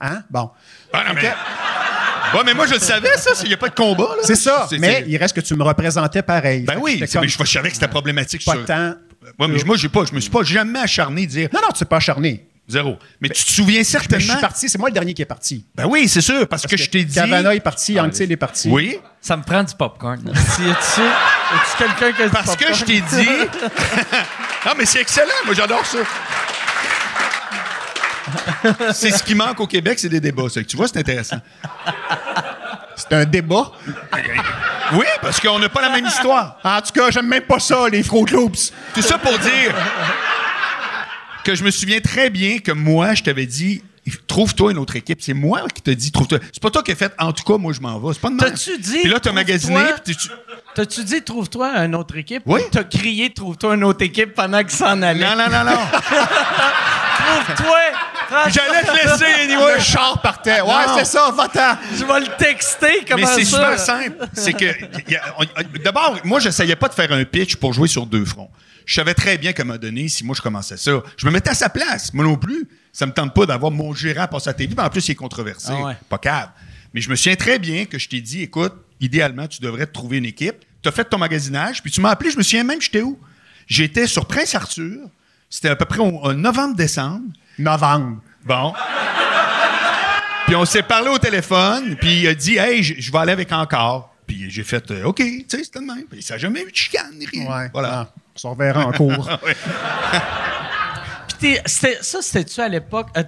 [0.00, 0.24] Hein?
[0.28, 0.50] Bon.
[0.92, 2.44] Ah, non, mais...
[2.44, 3.30] mais moi, je le savais, ça.
[3.42, 4.08] Il n'y a pas de combat.
[4.24, 4.68] C'est ça.
[4.78, 6.62] Mais il reste que tu me représentais pareil.
[6.62, 8.44] Ben oui, mais je, savais que c'était problématique.
[8.44, 8.94] Pas de temps.
[9.38, 11.48] Ouais, mais moi, pas, je me suis pas jamais acharné de dire.
[11.52, 12.48] Non, non, tu n'es pas acharné.
[12.68, 12.96] Zéro.
[13.20, 14.24] Mais tu te souviens certainement.
[14.24, 15.66] Je suis parti, c'est moi le dernier qui est parti.
[15.74, 17.14] Ben oui, c'est sûr, parce, que, je t'ai dit.
[17.14, 18.68] Cavana est parti, ah, est parti.
[18.70, 18.98] Oui.
[19.20, 20.20] Ça me prend du popcorn.
[20.34, 23.28] si, tu quelqu'un qui a du Parce que je t'ai dit.
[24.66, 25.98] non, mais c'est excellent, moi j'adore ça.
[28.92, 30.48] c'est ce qui manque au Québec, c'est des débats.
[30.66, 31.40] Tu vois, c'est intéressant.
[32.96, 33.72] C'est un débat.
[34.92, 36.58] Oui, parce qu'on n'a pas la même histoire.
[36.62, 38.72] En tout cas, j'aime même pas ça, les Fruit Loops.
[38.94, 39.74] Tout ça pour dire
[41.42, 43.82] que je me souviens très bien que moi, je t'avais dit
[44.26, 45.20] trouve-toi une autre équipe.
[45.22, 46.38] C'est moi qui t'ai dit trouve-toi.
[46.52, 48.12] C'est pas toi qui as fait en tout cas, moi je m'en vais.
[48.14, 49.00] C'est pas de T'as-tu dit.
[49.02, 49.80] Puis là, t'as magasiné.
[50.74, 52.42] T'as-tu dit trouve-toi une autre équipe?
[52.46, 52.60] Oui.
[52.70, 55.24] T'as crié trouve-toi une autre équipe pendant que ça en allait.
[55.24, 55.78] Non, non, non, non.
[57.46, 57.78] trouve-toi.
[58.48, 59.74] J'allais te laisser, anyway.
[59.74, 60.62] Le char partait.
[60.62, 61.78] Ouais, c'est ça, va-t'en.
[61.94, 63.36] Je vais le texter comment ça.
[63.36, 64.26] Mais c'est super simple.
[64.32, 65.78] C'est que.
[65.84, 68.50] D'abord, moi, j'essayais pas de faire un pitch pour jouer sur deux fronts
[68.86, 71.30] je savais très bien qu'à un moment donné, si moi je commençais ça, je me
[71.30, 72.12] mettais à sa place.
[72.12, 74.90] Moi non plus, ça me tente pas d'avoir mon gérant passer à télé, mais en
[74.90, 75.72] plus, il est controversé.
[75.72, 76.52] Ah pas câble.
[76.94, 79.92] Mais je me souviens très bien que je t'ai dit, écoute, idéalement, tu devrais te
[79.92, 80.56] trouver une équipe.
[80.82, 83.18] Tu as fait ton magasinage, puis tu m'as appelé, je me souviens même, j'étais où?
[83.66, 84.98] J'étais sur Prince Arthur.
[85.48, 87.26] C'était à peu près au, novembre-décembre.
[87.58, 88.20] Novembre.
[88.44, 88.74] Bon.
[90.46, 93.52] puis on s'est parlé au téléphone, puis il a dit, hey, je vais aller avec
[93.52, 94.14] encore.
[94.26, 96.04] Puis j'ai fait, euh, OK, tu sais, c'était le même.
[96.10, 97.70] Puis ça n'a jamais eu de chicane, ni rien.
[97.72, 98.08] Voilà.
[98.08, 98.14] Ah.
[98.34, 99.28] On s'en verra en cours.
[101.42, 103.24] Puis ça, c'était-tu à l'époque, euh,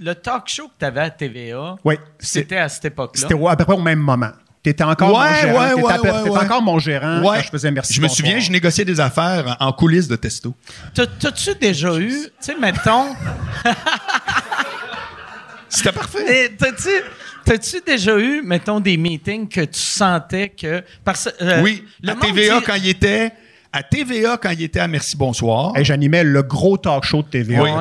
[0.00, 1.76] le talk show que tu avais à TVA?
[1.84, 1.94] Oui.
[2.18, 3.28] C'était à cette époque-là?
[3.28, 4.32] C'était à peu près au même moment.
[4.64, 5.60] Tu étais encore mon gérant.
[5.60, 7.94] Ouais, étais encore mon gérant quand je faisais merci.
[7.94, 10.52] Je me souviens, je négociais des affaires en coulisses de testo.
[10.94, 13.14] T'as-tu déjà eu, tu sais, mettons.
[15.68, 16.56] C'était parfait.
[16.58, 16.88] T'as-tu.
[17.44, 20.82] T'as-tu déjà eu, mettons, des meetings que tu sentais que.
[21.04, 23.32] Parce, euh, oui, la TVA, quand il était
[23.74, 25.76] à TVA quand il était à Merci Bonsoir.
[25.76, 27.80] Et J'animais le gros talk show de TVA.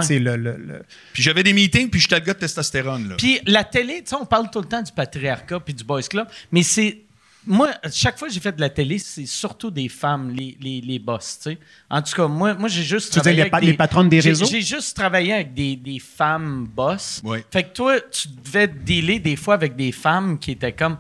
[1.14, 3.14] Puis j'avais des meetings, puis j'étais le gars de testostérone.
[3.18, 6.02] Puis la télé, tu sais, on parle tout le temps du patriarcat puis du boys
[6.02, 6.98] club, mais c'est
[7.46, 10.80] moi, chaque fois que j'ai fait de la télé, c'est surtout des femmes, les, les,
[10.80, 11.58] les boss, tu sais.
[11.90, 14.46] En tout cas, moi, moi j'ai juste tu travaillé avec les, des, patronnes des réseaux?
[14.46, 17.22] J'ai juste travaillé avec des, des femmes boss.
[17.24, 17.40] Oui.
[17.52, 20.98] Fait que toi, tu devais dealer des fois avec des femmes qui étaient comme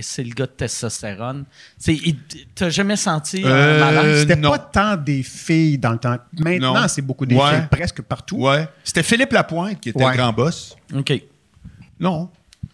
[0.00, 1.44] c'est le gars de testostérone.
[2.54, 4.20] T'as jamais senti un euh, malaise?
[4.20, 6.16] C'était pas tant des filles dans le temps.
[6.38, 8.36] Maintenant, c'est beaucoup des filles, presque partout.
[8.36, 8.66] Ouais.
[8.82, 10.76] C'était Philippe Lapointe qui était le grand boss.
[10.94, 11.12] OK.
[12.00, 12.30] Non.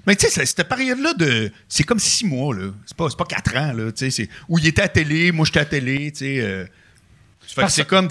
[0.07, 1.51] Mais tu sais, cette période-là de.
[1.69, 2.71] C'est comme six mois, là.
[2.87, 3.91] C'est pas, pas quatre ans, là.
[4.49, 6.41] Où il était à télé, moi j'étais à télé, tu sais.
[6.41, 6.67] Euh.
[7.69, 8.09] c'est comme.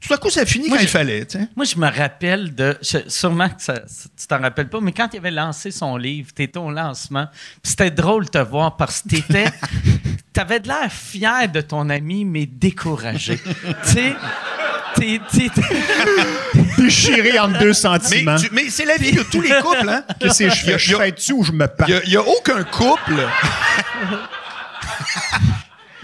[0.00, 1.26] Tout à coup, ça finit quand il fallait.
[1.56, 2.78] Moi, je me rappelle de.
[3.08, 6.42] sûrement que ça, tu t'en rappelles pas, mais quand il avait lancé son livre, tu
[6.42, 7.26] étais au lancement.
[7.62, 9.46] C'était drôle de te voir parce que t'étais.
[10.38, 13.38] avais de l'air fier de ton ami, mais découragé.
[13.84, 14.14] tu sais.
[14.94, 15.20] T'es,
[16.78, 18.36] déchiré en deux sentiments.
[18.50, 20.02] Mais, c'est la vie de tous les couples, hein?
[20.18, 22.00] Que c'est je fais, je fais dessus ou je me parle.
[22.04, 23.26] Il n'y a, aucun couple.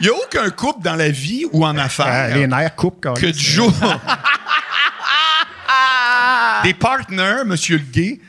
[0.02, 2.06] Il n'y a aucun couple dans la vie ou en affaires.
[2.08, 3.72] Ah, les nerfs coupent quand Que du jour.
[6.64, 8.20] Des partenaires, monsieur le gay.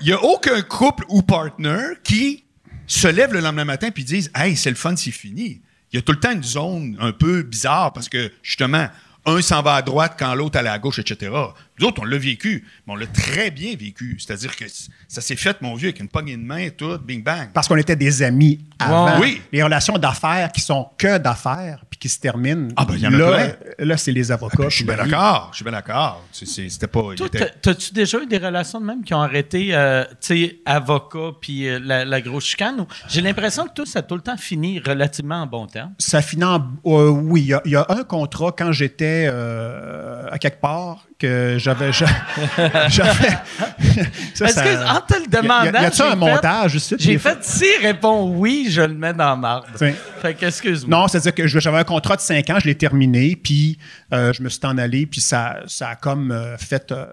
[0.00, 2.42] Il n'y a aucun couple ou partner qui
[2.88, 5.60] se lève le lendemain matin et disent Hey, c'est le fun, c'est fini.
[5.92, 8.88] Il y a tout le temps une zone un peu bizarre parce que, justement,
[9.26, 11.30] un s'en va à droite quand l'autre allait à gauche, etc.
[11.78, 14.16] Nous autres, on l'a vécu, mais on l'a très bien vécu.
[14.18, 14.64] C'est-à-dire que
[15.06, 17.50] ça s'est fait, mon vieux, avec une poignée de main, tout, bing bang.
[17.52, 19.20] Parce qu'on était des amis avant.
[19.20, 19.42] Oui.
[19.52, 22.68] Les relations d'affaires qui sont que d'affaires puis qui se terminent.
[22.76, 23.48] Ah, ben, il y en a là,
[23.78, 24.68] Là, c'est les avocats.
[24.68, 25.48] je suis bien d'accord.
[25.52, 26.24] Je suis bien d'accord.
[26.32, 27.14] C'était pas.
[27.16, 27.28] Toi,
[27.62, 31.68] t'as-tu déjà eu des relations de même qui ont arrêté, euh, tu sais, avocat puis
[31.68, 32.86] euh, la, grosse chicane?
[33.08, 35.94] J'ai l'impression que tout ça a tout le temps fini relativement en bon terme?
[35.98, 36.66] Ça finit en.
[36.86, 41.92] Euh, oui, il y, a un contrat quand j'étais à quelque part que J'avais.
[42.88, 43.38] J'avais.
[44.40, 45.80] Excuse, en te le demandant.
[45.80, 46.96] Y a-tu un montage ici?
[46.98, 49.66] J'ai fait, si répond oui, je le mets dans marde.
[50.20, 50.98] Fait qu'excuse-moi.
[50.98, 53.78] Non, c'est-à-dire que j'avais un contrat de 5 ans, je l'ai terminé, puis
[54.12, 56.92] euh, je me suis en allé, puis ça, ça a comme euh, fait.
[56.92, 57.06] Euh,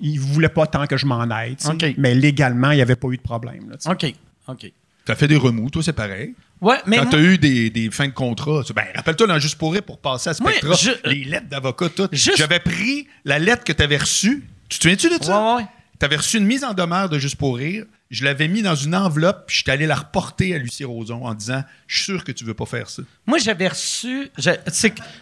[0.00, 1.56] il voulait pas tant que je m'en aille.
[1.96, 3.70] Mais légalement, il n'y avait pas eu de problème.
[3.70, 4.14] Là, OK.
[4.46, 4.72] OK.
[5.08, 6.34] Tu as fait des remous, toi, c'est pareil.
[6.60, 9.54] Ouais, mais Quand tu as eu des, des, fins de contrat, ben, rappelle-toi dans Juste
[9.54, 10.74] pour rire pour passer à Spectra,
[11.06, 12.08] les lettres d'avocat, tout.
[12.12, 14.44] J'avais pris la lettre que tu avais reçue.
[14.68, 15.54] Tu te souviens-tu de ça?
[15.54, 15.68] Ouais, ouais.
[15.98, 17.86] Tu avais reçu une mise en demeure de Juste pour rire.
[18.10, 21.24] Je l'avais mis dans une enveloppe, puis je suis allé la reporter à Lucie Roson
[21.24, 23.02] en disant Je suis sûr que tu veux pas faire ça.
[23.26, 24.30] Moi, j'avais reçu.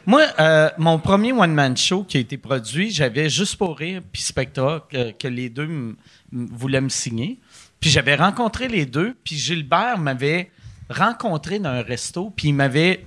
[0.04, 4.22] moi, euh, mon premier one-man show qui a été produit, j'avais Juste pour rire, puis
[4.22, 5.94] Spectra, que, les deux
[6.32, 7.38] voulaient me signer.
[7.80, 10.50] Puis j'avais rencontré les deux, puis Gilbert m'avait
[10.88, 13.04] rencontré dans un resto, puis il m'avait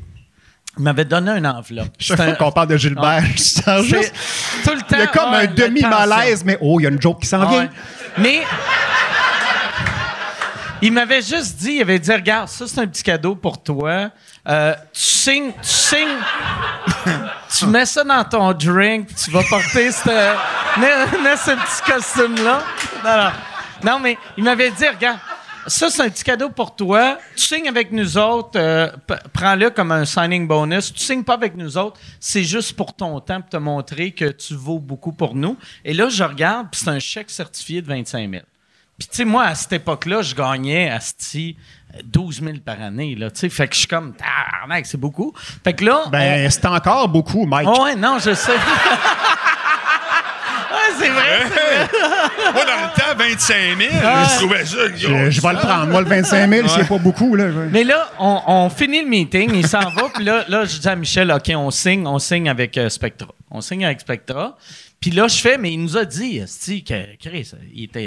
[0.78, 1.94] m'avait donné une enveloppe.
[2.00, 4.14] Chaque fois qu'on parle de Gilbert, je sens juste...
[4.64, 4.86] Tout le temps.
[4.94, 7.46] Il y a comme un demi-malaise, mais oh, il y a une joke qui s'en
[7.50, 7.70] vient.
[8.18, 8.44] Mais...
[10.82, 14.12] Il m'avait juste dit, il avait dit, regarde, ça c'est un petit cadeau pour toi.
[14.48, 16.08] Euh, tu signes, tu signes,
[17.58, 22.64] tu mets ça dans ton drink, tu vas porter ce, ce petit costume-là.
[23.04, 23.32] Non, non.
[23.84, 25.20] Non, mais il m'avait dit, regarde,
[25.68, 27.18] ça, c'est un petit cadeau pour toi.
[27.36, 28.88] Tu signes avec nous autres, euh,
[29.34, 30.94] prends-le comme un signing bonus.
[30.94, 34.26] Tu signes pas avec nous autres, c'est juste pour ton temps, pour te montrer que
[34.26, 35.58] tu vaux beaucoup pour nous.
[35.86, 38.44] Et là, je regarde, puis c'est un chèque certifié de 25 000.
[38.98, 41.00] Puis, tu sais, moi, à cette époque-là, je gagnais, à
[42.04, 43.50] 12 000 par année, là, tu sais.
[43.50, 44.14] Fait que je suis comme,
[44.84, 45.34] c'est beaucoup.
[45.64, 46.04] Fait que là...
[46.12, 47.70] Ben, c'est encore beaucoup, Mike.
[47.70, 48.58] ouais, non, je sais.
[51.00, 51.90] c'est vrai,
[52.54, 54.78] Moi, dans le temps, 25 000, je trouvais ça.
[54.96, 55.88] Je, vais le prendre.
[55.88, 57.36] Moi, le 25 000, c'est pas beaucoup.
[57.36, 57.46] Là.
[57.72, 60.96] Mais là, on, finit le meeting, il s'en va, puis là, là, je dis à
[60.96, 63.30] Michel, OK, on signe, on signe avec euh, Spectra.
[63.52, 64.58] On signe avec Spectra.
[65.00, 66.44] Puis là, je fais, mais il nous a dit,
[66.86, 67.54] que Chris,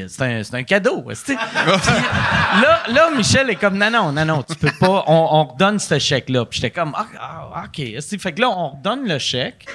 [0.08, 1.04] c'est un, un, cadeau.
[1.08, 5.78] là, là, Michel est comme, non, non, non, non, tu peux pas, on, on redonne
[5.78, 6.44] ce chèque-là.
[6.44, 7.82] Puis j'étais comme, ah, ah OK.
[8.20, 9.66] Fait que là, on redonne le chèque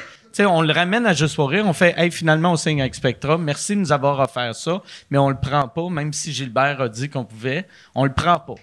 [0.45, 3.38] on le ramène à Juste pour rire, on fait Hey, finalement, on signe avec Spectra.
[3.38, 6.89] Merci de nous avoir offert ça, mais on le prend pas, même si Gilbert a
[6.89, 8.55] dit qu'on pouvait, on le prend pas.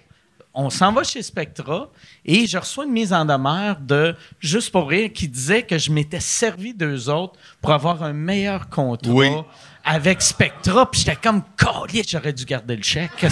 [0.57, 1.89] On s'en va chez Spectra
[2.23, 5.91] et je reçois une mise en demeure de Juste pour rire qui disait que je
[5.91, 9.45] m'étais servi d'eux autres pour avoir un meilleur contrat
[9.83, 10.89] avec Spectra.
[10.89, 13.25] Puis j'étais comme, collier, j'aurais dû garder le chèque.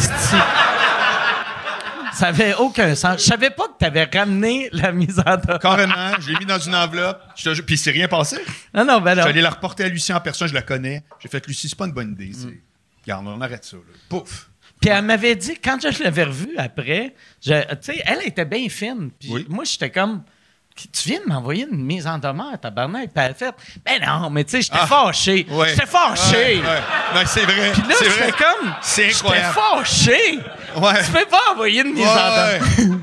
[2.16, 3.22] Ça avait aucun sens.
[3.22, 5.59] Je savais pas que tu avais ramené la mise en demeure.
[5.59, 7.22] Carrément, je l'ai mis dans une enveloppe.
[7.36, 8.38] Je puis c'est rien passé.
[8.74, 9.24] Non, non, ben non.
[9.24, 11.03] J'allais la reporter à Lucie en personne, je la connais.
[11.20, 12.32] J'ai fait Lucie, c'est pas une bonne idée.
[12.36, 12.51] Mm.
[13.03, 13.78] Regarde, on arrête ça.
[14.09, 14.49] Pouf.
[14.80, 17.51] Puis elle m'avait dit, quand je l'avais revue après, tu
[17.82, 19.11] sais, elle était bien fine.
[19.18, 20.24] Puis moi, j'étais comme,
[20.76, 23.11] tu viens de m'envoyer une mise en demeure, tabarnak.
[23.13, 23.53] Puis elle fait,
[23.86, 25.45] ben non, mais tu sais, j'étais ah, fâché.
[25.67, 26.61] J'étais fâché.
[26.61, 27.71] Ouais, c'est vrai.
[27.74, 30.39] Puis là, j'étais comme, j'étais fâché.
[30.74, 32.99] Tu peux pas envoyer une mise en demeure.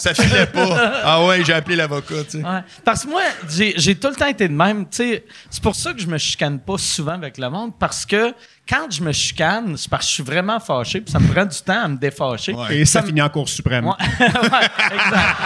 [0.00, 1.02] Ça filait pas.
[1.04, 2.44] Ah ouais, j'ai appelé l'avocat, tu sais.
[2.84, 4.86] Parce que moi, j'ai tout le temps été de même.
[4.90, 5.24] C'est
[5.62, 8.32] pour ça que je me chicane pas souvent avec le monde, parce que
[8.68, 11.44] quand je me chicane, c'est parce que je suis vraiment fâché, puis ça me prend
[11.44, 12.54] du temps à me défâcher.
[12.70, 13.86] Et ça, finit en Cour suprême.
[13.86, 13.94] Ouais.
[14.20, 15.36] exact.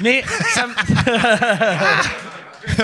[0.00, 0.24] Mais
[0.54, 0.66] ça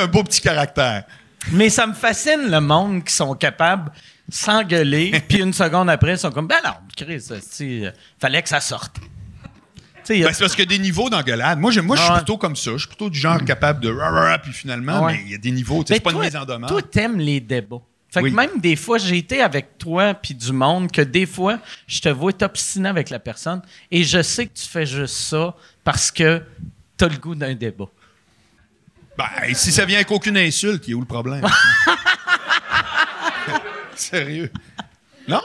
[0.00, 1.04] Un beau petit caractère.
[1.52, 3.90] Mais ça me fascine le monde qui sont capables
[4.28, 7.24] s'engueuler, puis une seconde après, ils sont comme, ben non, Chris,
[7.60, 8.96] il fallait que ça sorte.
[10.08, 11.58] Ben, c'est parce qu'il y a des niveaux d'engueulade.
[11.58, 12.72] Moi, je, moi, je suis plutôt comme ça.
[12.72, 13.92] Je suis plutôt du genre capable de
[14.42, 15.82] puis finalement, mais il y a des niveaux.
[15.86, 16.68] C'est pas une mise en demande.
[16.68, 17.80] Toi, t'aimes les débats.
[18.08, 21.58] Fait que même des fois, j'ai été avec toi puis du monde que des fois,
[21.86, 23.60] je te vois t'obstiner avec la personne
[23.90, 25.54] et je sais que tu fais juste ça
[25.84, 26.40] parce que
[26.96, 27.88] t'as le goût d'un débat.
[29.18, 29.24] Ben,
[29.54, 31.42] si ça vient avec aucune insulte, il y a où le problème?
[34.00, 34.50] Sérieux?
[35.28, 35.40] Non?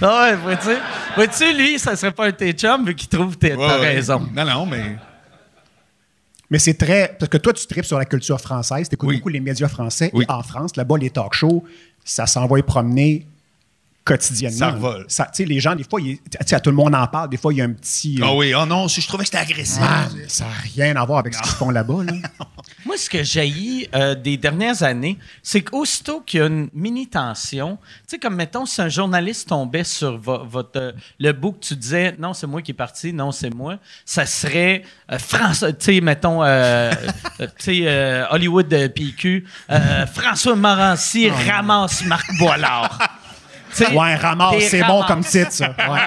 [0.00, 0.76] Non, ouais, vois-tu?
[1.14, 4.28] Vois-tu, lui, ça serait pas un tes chum, vu qu'il trouve que t'as raison.
[4.34, 4.96] Non, non, mais.
[6.50, 7.16] Mais c'est très.
[7.18, 10.10] Parce que toi, tu tripes sur la culture française, tu écoutes beaucoup les médias français.
[10.14, 11.64] Et en France, là-bas, les talk shows,
[12.04, 13.26] ça s'envoie promener
[14.08, 14.58] quotidiennement.
[14.58, 15.04] Ça revole.
[15.08, 16.00] Ça, les gens, des fois,
[16.50, 17.28] à tout le monde en parle.
[17.28, 18.18] Des fois, il y a un petit.
[18.22, 19.82] Ah oui, oh non, si je trouvais que c'était agressif.
[19.82, 22.04] Ah, ça n'a rien à voir avec ce qu'ils font là-bas.
[22.04, 22.12] Là.
[22.86, 27.78] Moi, ce que j'ai euh, des dernières années, c'est qu'aussitôt qu'il y a une mini-tension,
[27.82, 31.76] tu sais, comme mettons, si un journaliste tombait sur votre, euh, le bout que tu
[31.76, 35.94] disais, non, c'est moi qui est parti, non, c'est moi, ça serait euh, France, tu
[35.94, 39.44] sais, mettons, tu sais, Hollywood PQ,
[40.14, 42.98] François Morancy oh, ramasse Marc Boilard
[43.86, 45.74] ouais, ramasse, c'est bon comme titre, ça.
[45.88, 46.00] Ouais.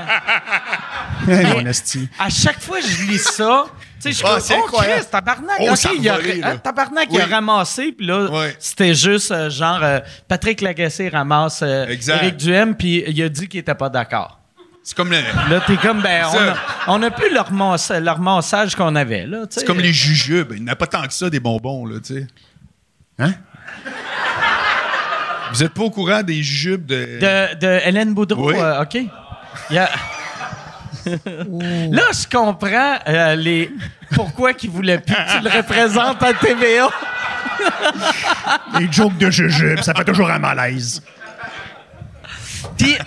[2.20, 3.66] à chaque fois que je lis ça,
[4.02, 7.26] Tu sais, je ah, suis oh, Chris, tabarnak, oh, il a, hein, tabarnak, il a
[7.26, 8.28] ramassé, puis là,
[8.60, 13.48] c'était juste euh, genre euh, Patrick Lagacé ramasse euh, Eric Duhem, puis il a dit
[13.48, 14.40] qu'il était pas d'accord.
[14.84, 15.18] C'est comme le...
[15.18, 16.26] Là, t'es comme, ben,
[16.88, 17.52] on a, plus leur,
[18.20, 20.54] massage qu'on avait, là, C'est comme les jujubes.
[20.56, 22.28] Il n'y a pas tant que ça, des bonbons, là, tu sais.
[23.20, 23.34] Hein?
[25.52, 27.20] Vous êtes pas au courant des jujubes de...
[27.20, 28.96] De, de Hélène Boudreau, OK.
[28.96, 29.90] Il y a...
[31.06, 33.72] Là, je comprends euh, les...
[34.16, 36.90] pourquoi qu'ils voulaient plus que tu le représentes à TVA.
[38.80, 41.02] les jokes de jujube, ça fait toujours un malaise.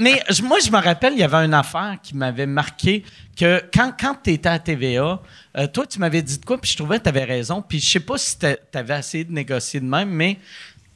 [0.01, 3.05] mais moi, je me rappelle, il y avait une affaire qui m'avait marqué
[3.36, 5.20] que quand, quand tu étais à TVA,
[5.57, 7.62] euh, toi, tu m'avais dit de quoi, puis je trouvais que tu avais raison.
[7.66, 10.38] Puis je sais pas si tu avais essayé de négocier de même, mais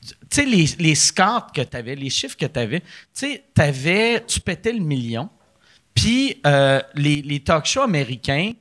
[0.03, 4.25] tu sais, les, les scores que tu avais, les chiffres que tu avais, tu sais,
[4.27, 5.29] tu pétais le million.
[5.95, 8.53] Puis euh, les, les talk shows américains,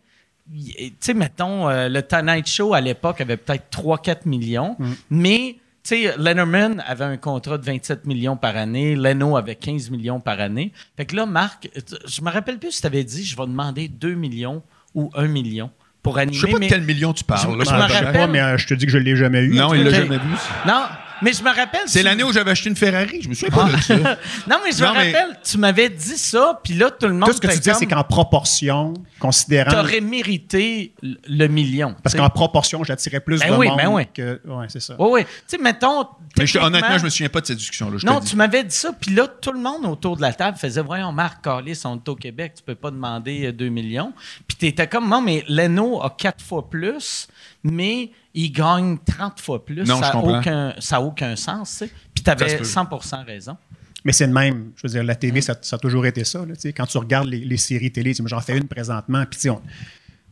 [0.51, 4.91] tu sais, mettons, euh, le Tonight Show à l'époque avait peut-être 3-4 millions, mm.
[5.11, 9.89] mais tu sais, Letterman avait un contrat de 27 millions par année, Leno avait 15
[9.89, 10.73] millions par année.
[10.97, 11.69] Fait que là, Marc,
[12.07, 14.63] je me rappelle plus si tu avais dit je vais demander 2 millions
[14.95, 15.69] ou 1 million
[16.01, 16.37] pour animer.
[16.37, 17.41] Je sais pas de quel million tu parles.
[17.41, 18.29] Je, me rappelle.
[18.31, 19.53] mais euh, je te dis que je l'ai jamais eu.
[19.53, 20.29] Non, il l'a jamais vu.
[20.65, 20.85] Non,
[21.21, 21.81] mais je me rappelle.
[21.85, 23.21] C'est l'année où j'avais acheté une Ferrari.
[23.21, 23.95] Je me souviens pas de ça.
[24.47, 27.29] non, mais je me rappelle, tu m'avais dit ça, puis là, tout le monde.
[27.29, 29.71] Tout ce que tu dis, c'est qu'en proportion, considérant.
[29.71, 31.95] Tu aurais mérité le million.
[32.03, 34.03] Parce qu'en proportion, j'attirais plus ben de oui, monde ben oui.
[34.13, 34.41] que.
[34.45, 34.95] Ouais, c'est ça.
[34.99, 35.23] Oui, oui.
[35.23, 36.07] Tu sais, mettons.
[36.37, 37.97] Mais honnêtement, je me souviens pas de cette discussion-là.
[38.03, 40.81] Non, tu m'avais dit ça, puis là, tout le monde autour de la table faisait
[40.81, 44.13] Voyons, Marc Carlis, on est au Québec, tu peux pas demander 2 millions.
[44.47, 47.27] Puis tu étais comme Non, mais Leno a quatre fois plus,
[47.63, 49.83] mais il gagne 30 fois plus.
[49.85, 51.83] ça n'a aucun, aucun sens.
[52.13, 52.87] Puis tu avais 100
[53.25, 53.57] raison.
[54.05, 54.71] Mais c'est le même.
[54.75, 56.45] Je veux dire, la TV, ça, a toujours été ça.
[56.75, 59.49] quand tu regardes les, séries télé, j'en fais une présentement, puis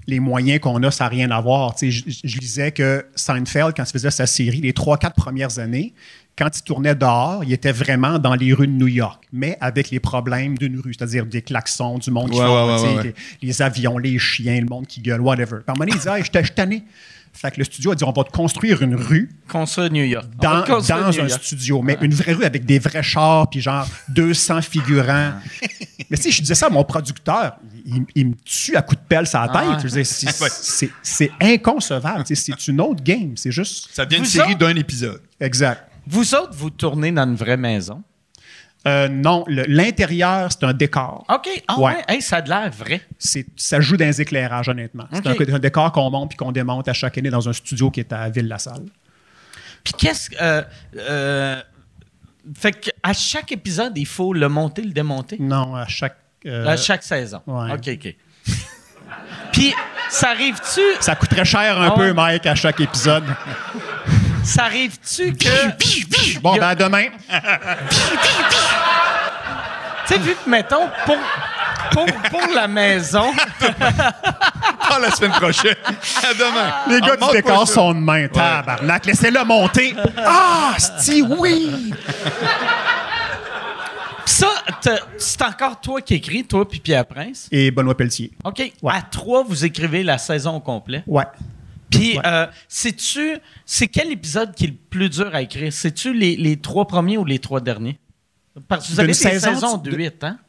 [0.07, 1.75] les moyens qu'on a, ça n'a rien à voir.
[1.81, 5.95] Je, je lisais que Seinfeld, quand il faisait sa série, les trois, quatre premières années,
[6.37, 9.89] quand il tournait dehors, il était vraiment dans les rues de New York, mais avec
[9.89, 14.59] les problèmes d'une rue, c'est-à-dire des klaxons, du monde qui ouais, les, avions, les chiens,
[14.59, 15.61] le monde qui gueule, whatever.
[15.65, 16.83] Par un moment, il disait Je suis tanné.
[17.35, 19.29] Fait que le studio a dit on va te construire une rue.
[19.49, 20.25] Construire New York.
[20.41, 24.61] Dans, dans un studio, mais une vraie rue avec des vrais chars, puis genre 200
[24.61, 25.33] figurants.
[26.09, 27.57] mais si je disais ça à mon producteur,
[28.15, 30.05] il, me tue à coups de pelle sur la ah tête.
[31.03, 32.23] c'est inconcevable.
[32.25, 33.33] c'est une autre game.
[33.35, 33.89] C'est juste.
[33.91, 35.21] Ça devient une série d'un épisode.
[35.39, 35.89] Exact.
[36.07, 38.03] Vous autres, vous tournez dans une vraie maison?
[38.87, 41.25] Euh, non, l'intérieur, c'est un décor.
[41.29, 41.63] OK.
[41.67, 42.21] Ah ouais.
[42.21, 43.01] ça a de l'air vrai.
[43.17, 45.07] Ça joue dans les éclairages, honnêtement.
[45.11, 48.01] C'est un, décor qu'on monte puis qu'on démonte à chaque année dans un studio qui
[48.01, 48.85] est à Ville-la-Salle.
[49.83, 50.35] Puis qu'est-ce que...
[50.39, 50.61] Euh,
[50.97, 51.61] euh,
[52.55, 55.37] fait qu'à chaque épisode, il faut le monter, le démonter?
[55.39, 56.17] Non, à chaque...
[56.45, 57.41] à chaque saison.
[57.47, 58.15] OK, OK.
[59.51, 59.73] puis
[60.09, 60.81] ça arrive-tu...
[60.99, 63.23] Ça coûterait cher un ah peu, Mike, à chaque épisode.
[64.45, 66.39] ça arrive-tu que...
[66.39, 67.05] bon, ben à demain.
[70.07, 71.17] Tu sais, vu que, mettons, pour,
[71.91, 73.33] pour, pour la maison.
[73.59, 75.75] Pas la semaine prochaine.
[75.83, 76.73] À demain.
[76.87, 78.27] Les gars du décor sont de main.
[78.27, 79.95] Tabarnak, laissez-le monter.
[80.17, 81.91] Ah, si oui!
[84.25, 84.49] ça,
[85.17, 87.47] c'est encore toi qui écris, toi puis Pierre Prince?
[87.51, 88.31] Et Benoît Pelletier.
[88.43, 88.61] OK.
[88.87, 91.03] À trois, vous écrivez la saison au complet?
[91.07, 91.25] Ouais.
[91.99, 92.47] Puis, euh,
[92.97, 95.71] tu c'est quel épisode qui est le plus dur à écrire?
[95.71, 97.99] C'est-tu les, les trois premiers ou les trois derniers?
[98.67, 100.39] Parce que vous avez des saisons de 8, hein?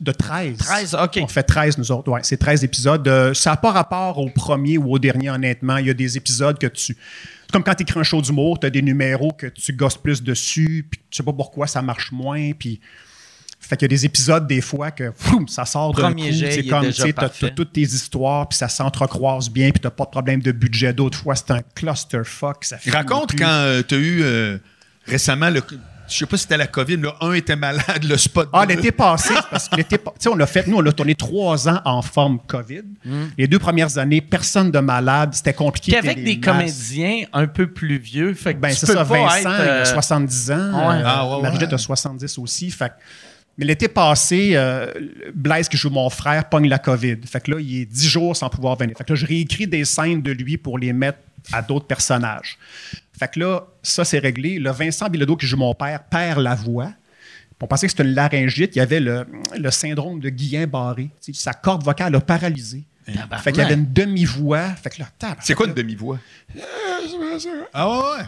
[0.00, 0.56] De 13.
[0.56, 1.18] 13, OK.
[1.22, 2.10] On fait 13, nous autres.
[2.10, 3.06] Ouais, c'est 13 épisodes.
[3.06, 5.76] Euh, ça n'a pas rapport au premier ou au dernier, honnêtement.
[5.76, 6.96] Il y a des épisodes que tu.
[6.96, 9.98] C'est comme quand tu écris un show d'humour, tu as des numéros que tu gosses
[9.98, 12.80] plus dessus, puis tu sais pas pourquoi ça marche moins, puis.
[13.60, 15.12] Fait qu'il y a des épisodes, des fois, que
[15.46, 16.20] ça sort d'un coup.
[16.32, 20.04] C'est comme, tu sais, as, toutes tes histoires, puis ça s'entrecroise bien, puis t'as pas
[20.04, 20.92] de problème de budget.
[20.92, 22.64] D'autres fois, c'est un clusterfuck.
[22.64, 24.58] Ça Raconte quand euh, tu as eu euh,
[25.06, 25.62] récemment le
[26.10, 28.48] je sais pas si c'était la COVID, là, un était malade, le spot.
[28.52, 29.96] Ah, l'été passé, parce que l'été
[30.26, 32.82] on a fait, nous, on a tourné trois ans en forme COVID.
[33.04, 33.26] Hmm.
[33.38, 35.96] Les deux premières années, personne de malade, c'était compliqué.
[35.96, 40.54] Avec des comédiens un peu plus vieux, fait que ben, c'est ça, Vincent, 70 euh,
[40.54, 40.88] ans.
[40.88, 41.02] Ouais.
[41.04, 42.92] Ah, ouais, a 70 aussi, fait
[43.58, 44.92] mais l'été passé, euh,
[45.34, 47.18] Blaise, qui joue mon frère, pogne la COVID.
[47.26, 48.96] Fait que là, il est dix jours sans pouvoir venir.
[48.96, 51.18] Fait que là, je réécris des scènes de lui pour les mettre
[51.52, 52.58] à d'autres personnages.
[53.18, 54.58] Fait que là, ça, c'est réglé.
[54.58, 56.92] Le Vincent Bilodeau, qui joue mon père, perd la voix.
[57.62, 58.74] On pensait que c'était une laryngite.
[58.74, 59.26] Il y avait le,
[59.70, 61.10] syndrome de Guillain-Barré.
[61.20, 62.84] Sa corde vocale a paralysé.
[63.42, 64.68] Fait qu'il y avait une demi-voix.
[64.82, 65.06] Fait que là,
[65.40, 66.18] C'est quoi une demi-voix?
[67.72, 68.24] Ah ouais,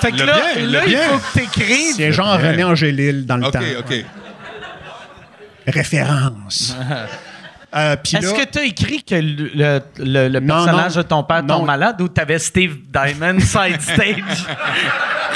[0.00, 1.94] Fait que là, là il faut que t'écrives.
[1.96, 3.60] C'est genre René Angélil dans le temps.
[3.60, 4.04] OK, OK.
[5.66, 6.74] Référence.
[7.76, 12.00] Euh, Est-ce que tu as écrit que le, le, personnage de ton père tombe malade
[12.00, 14.46] ou tu avais Steve Diamond side stage?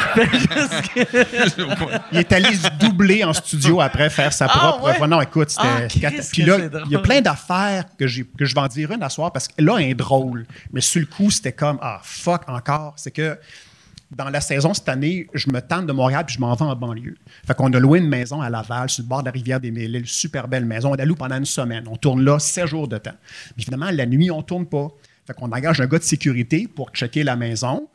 [2.12, 5.06] il est allé se doubler en studio après faire sa ah, propre.
[5.06, 6.06] Non, écoute, c'était.
[6.06, 9.02] Ah, Puis là, il y a plein d'affaires que, que je vais en dire une
[9.02, 10.46] à soir parce que là, un drôle.
[10.72, 12.94] Mais sur le coup, c'était comme Ah, fuck encore.
[12.96, 13.38] C'est que
[14.16, 16.76] dans la saison cette année, je me tente de Montréal puis je m'en vais en
[16.76, 17.16] banlieue.
[17.46, 19.70] Fait qu'on a loué une maison à Laval, sur le bord de la rivière des
[19.70, 20.90] Mille, une super belle maison.
[20.90, 21.84] On a loué pendant une semaine.
[21.90, 23.14] On tourne là sept jours de temps.
[23.56, 24.88] Mais finalement, la nuit, on tourne pas.
[25.26, 27.88] Fait qu'on engage un gars de sécurité pour checker la maison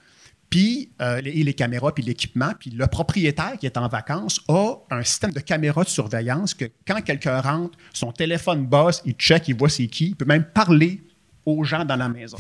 [0.50, 2.54] puis euh, les, les, caméras, puis l'équipement.
[2.58, 6.66] Puis le propriétaire qui est en vacances a un système de caméras de surveillance que
[6.86, 10.45] quand quelqu'un rentre, son téléphone bosse, il check, il voit c'est qui, il peut même
[10.45, 11.02] parler
[11.45, 12.38] aux gens dans la maison.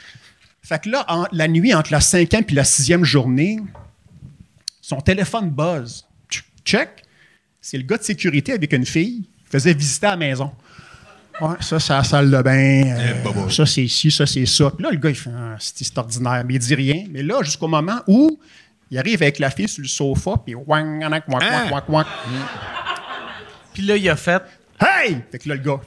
[0.62, 3.58] fait que là, la nuit, entre la cinquième et la sixième journée,
[4.80, 6.06] son téléphone buzz.
[6.64, 7.02] Check,
[7.60, 10.52] c'est le gars de sécurité avec une fille, il faisait visiter la maison.
[11.42, 12.84] Ouais, ça, c'est la salle de bain.
[12.86, 13.14] Euh,
[13.48, 14.70] eh, ça, c'est ici, ça, c'est ça.
[14.70, 17.04] Puis là, le gars, il fait ah, c'est ordinaire, mais il dit rien.
[17.10, 18.38] Mais là, jusqu'au moment où
[18.92, 22.06] il arrive avec la fille sur le sofa, puis wang, wang, wang, wang, wang.
[23.74, 24.40] Puis là, il a fait
[24.80, 25.18] Hey!
[25.32, 25.80] Fait que là, le gars,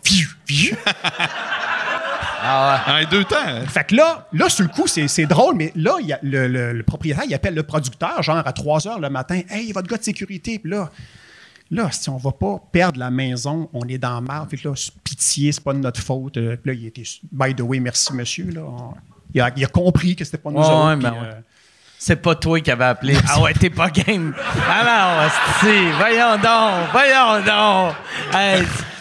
[2.48, 3.06] Ah ouais.
[3.06, 3.38] En deux temps.
[3.44, 3.66] Hein.
[3.66, 6.84] Fait que là, là sur le coup, c'est drôle, mais là, y a le, le,
[6.84, 9.42] propriétaire, il appelle le producteur, genre à 3 h le matin.
[9.50, 10.60] Hey, votre gars de sécurité.
[10.60, 10.92] Puis là,
[11.72, 14.48] Là, si on ne va pas perdre la maison, on est dans le marre.
[14.50, 16.38] Fait là, pitié, c'est pas de notre faute.
[16.38, 18.52] Euh, là, il était, by the way, merci monsieur.
[18.52, 18.62] Là.
[19.34, 20.96] il, a, il, a, compris que c'était pas nous autres.
[20.98, 21.34] Ben euh,
[21.98, 23.18] c'est pas toi qui avais appelé.
[23.28, 24.36] ah ouais, t'es pas game.
[24.70, 25.28] Ah
[25.64, 27.96] non, voyons donc, voyons donc.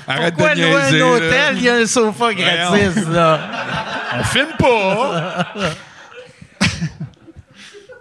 [0.07, 3.41] Arrête pourquoi de louer un hôtel, il y a un sofa gratis, là?
[4.19, 5.47] On filme pas!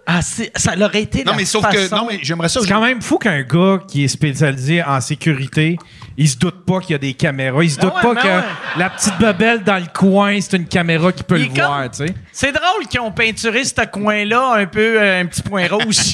[0.05, 1.23] Ah, ça aurait été.
[1.23, 1.95] Non, mais sauf que.
[1.95, 2.59] Non, mais j'aimerais ça.
[2.61, 5.77] C'est quand même fou qu'un gars qui est spécialisé en sécurité,
[6.17, 7.63] il se doute pas qu'il y a des caméras.
[7.63, 11.23] Il se doute pas que la petite bebelle dans le coin, c'est une caméra qui
[11.23, 12.13] peut le voir, tu sais.
[12.33, 15.95] C'est drôle qu'ils ont peinturé ce coin-là un peu, euh, un petit point rouge.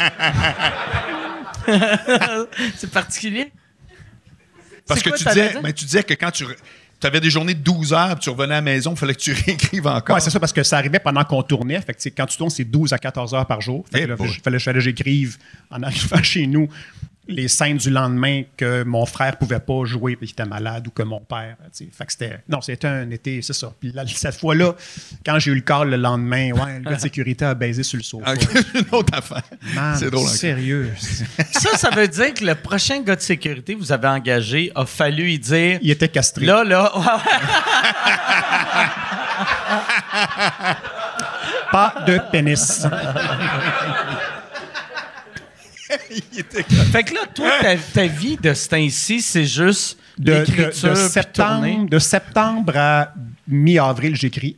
[2.76, 3.52] c'est particulier.
[4.88, 6.46] Parce que tu disais, mais tu disais que quand tu
[7.00, 9.16] tu avais des journées de 12 heures, puis tu revenais à la maison, il fallait
[9.16, 10.16] que tu réécrives encore.
[10.16, 11.80] Oui, c'est ça, parce que ça arrivait pendant qu'on tournait.
[11.82, 13.86] Fait que, quand tu tournes, c'est 12 à 14 heures par jour.
[13.92, 15.38] Fait que, fallait, que j'écrive
[15.72, 16.70] en arrivant chez nous
[17.30, 20.90] les scènes du lendemain que mon frère pouvait pas jouer parce qu'il était malade ou
[20.90, 21.56] que mon père.
[21.74, 22.40] Fait que c'était.
[22.50, 23.72] Non, c'était un été, c'est ça.
[23.80, 24.76] Puis cette fois-là,
[25.26, 27.98] quand j'ai eu le call le lendemain, ouais, le gars de sécurité a baisé sur
[27.98, 28.34] le sofa.
[28.74, 29.44] une autre affaire.
[29.96, 30.28] C'est drôle.
[30.28, 30.92] Sérieux.
[30.98, 34.86] ça, ça veut dire que le prochain gars de sécurité que vous avez engagé a
[34.86, 35.80] fallu y dire.
[35.82, 36.46] Il était castré.
[36.46, 36.92] Là, là.
[41.72, 42.88] pas de pénis.
[46.92, 47.52] fait que là, toi,
[47.94, 53.14] ta, vie de ce temps-ci, c'est juste de, de, septembre, de septembre à
[53.48, 54.58] mi-avril, j'écris.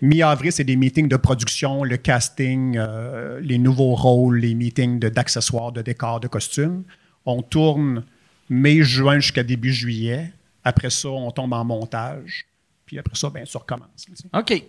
[0.00, 5.72] Mi-avril, c'est des meetings de production, le casting, euh, les nouveaux rôles, les meetings d'accessoires,
[5.72, 6.84] de, décors, de costumes.
[7.26, 8.04] On tourne
[8.48, 10.32] mai-juin jusqu'à début juillet.
[10.64, 12.46] Après ça, on tombe en montage.
[12.86, 14.06] Puis après ça, bien, ça recommence.
[14.32, 14.62] OK.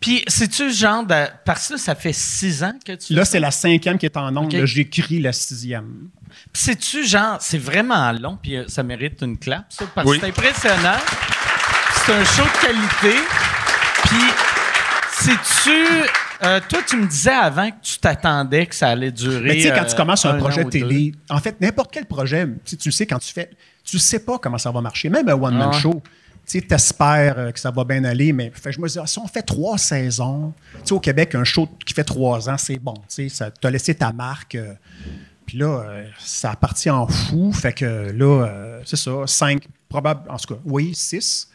[0.00, 1.26] Puis, c'est-tu genre de.
[1.44, 3.14] Parce que ça fait six ans que tu.
[3.14, 4.54] Là, c'est la cinquième qui est en nombre.
[4.56, 6.08] Là, j'écris la sixième.
[6.52, 7.38] Puis, c'est-tu genre.
[7.40, 10.98] C'est vraiment long, puis euh, ça mérite une clap, ça, parce que c'est impressionnant.
[12.04, 13.18] C'est un show de qualité.
[14.04, 14.24] Puis,
[15.12, 16.10] c'est-tu.
[16.42, 19.48] Euh, toi, tu me disais avant que tu t'attendais que ça allait durer.
[19.48, 22.92] Mais tu sais, quand tu commences un, projet télé, en fait, n'importe quel projet, tu
[22.92, 23.50] sais, quand tu fais.
[23.84, 25.08] Tu sais pas comment ça va marcher.
[25.08, 26.02] Même un one-man ah show
[26.46, 29.42] tu espères euh, que ça va bien aller, mais je me dis, si on fait
[29.42, 30.52] trois saisons,
[30.90, 32.94] au Québec, un show qui fait trois ans, c'est bon.
[33.08, 34.54] Tu as laissé ta marque.
[34.54, 34.74] Euh,
[35.46, 37.52] puis là, euh, ça a parti en fou.
[37.52, 41.48] Fait que là, c'est ça, cinq, probable, en tout cas, oui, six.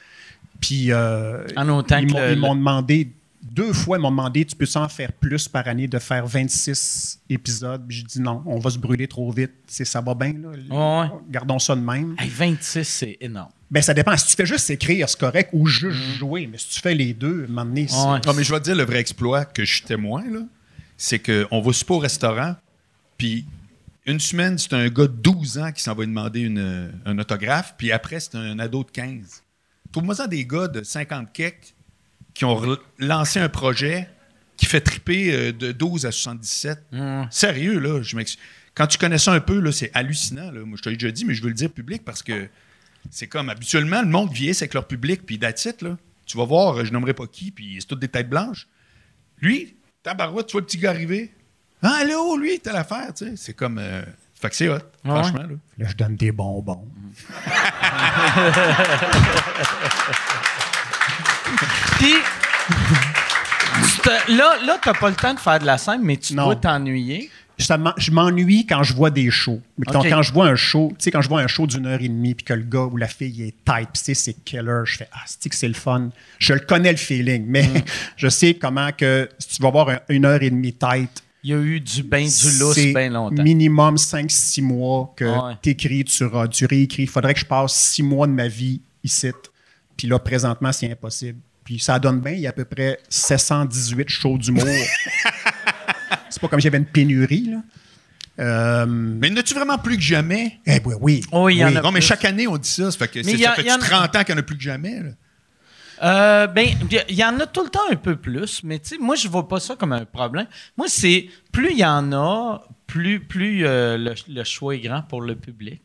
[0.60, 1.84] Puis en
[2.34, 3.12] ils m'ont demandé
[3.42, 7.22] deux fois, ils m'ont demandé Tu peux en faire plus par année de faire 26
[7.30, 9.54] épisodes Puis je dis non, on va se brûler trop vite.
[9.68, 11.12] ça va bien, là.
[11.30, 12.16] Gardons ça de même.
[12.20, 13.52] 26, c'est énorme.
[13.72, 14.16] Ben, ça dépend.
[14.18, 16.18] Si tu fais juste écrire, c'est correct, ou juste mm.
[16.18, 16.48] jouer.
[16.52, 19.00] Mais si tu fais les deux, m'emmener Non, mais je vais te dire le vrai
[19.00, 20.42] exploit que je suis témoin, là.
[20.98, 22.56] C'est qu'on va super au restaurant,
[23.18, 23.46] puis
[24.06, 27.76] une semaine, c'est un gars de 12 ans qui s'en va demander une, un autographe,
[27.78, 29.44] puis après, c'est un ado de 15.
[29.92, 31.74] Trouve-moi ça des gars de 50 kecks
[32.34, 34.10] qui ont lancé un projet
[34.58, 36.80] qui fait triper euh, de 12 à 77.
[36.92, 37.24] Mm.
[37.32, 38.18] Sérieux, là, je
[38.76, 40.52] Quand tu connais ça un peu, là, c'est hallucinant.
[40.52, 40.66] Là.
[40.66, 42.48] Moi, je t'ai déjà dit, mais je veux le dire public parce que
[43.12, 45.98] c'est comme habituellement, le monde vieillisse avec leur public, puis d'attitude, là.
[46.26, 48.68] Tu vas voir, je nommerai pas qui, puis c'est toutes des têtes blanches.
[49.42, 51.34] Lui, tabarouette, tu vois le petit gars arriver.
[51.82, 53.34] Ah, allô, lui, t'as l'affaire, tu sais.
[53.36, 53.80] C'est comme.
[53.80, 54.04] Euh,
[54.36, 55.42] fait que c'est hot, franchement.
[55.42, 55.56] Là.
[55.78, 55.88] là.
[55.90, 56.88] je donne des bonbons.
[61.98, 62.14] Puis,
[64.30, 66.56] là, là tu n'as pas le temps de faire de la scène, mais tu dois
[66.56, 67.30] t'ennuyer
[67.60, 69.62] je m'ennuie quand je vois des shows.
[69.88, 72.08] Quand, je vois un show, tu sais, quand je vois un show d'une heure et
[72.08, 75.10] demie, puis que le gars ou la fille est tight, puis c'est killer, je fais
[75.12, 76.10] ah, c'est que c'est le fun?
[76.40, 77.84] Je le connais le feeling, mais mm.
[78.18, 81.24] je sais comment que si tu vas voir une heure et demie tight.
[81.44, 83.42] Il y a eu du bain du lousse bien longtemps.
[83.42, 85.26] Minimum 5-6 mois que
[85.62, 87.04] tu écris, tu, tu réécris.
[87.04, 89.32] Il faudrait que je passe 6 mois de ma vie ici.
[89.96, 91.40] Puis là, présentement, c'est impossible.
[91.64, 94.66] Puis ça donne bien, il y a à peu près 718 shows d'humour.
[96.30, 97.52] C'est pas comme j'avais une pénurie.
[97.52, 97.62] Là.
[98.40, 100.60] Euh, mais n'as-tu vraiment plus que jamais?
[100.66, 101.22] Eh oui, oui.
[101.32, 102.90] Oh, y En a non, mais chaque année, on dit ça.
[102.92, 105.02] Ça fait, que ça fait 30 ans qu'il n'y en a plus que jamais.
[106.02, 106.70] Euh, ben,
[107.10, 109.28] il y en a tout le temps un peu plus, mais tu sais, moi, je
[109.28, 110.48] vois pas ça comme un problème.
[110.78, 113.98] Moi, c'est plus il y en a, plus, plus euh,
[114.28, 115.82] le, choix est grand pour le public.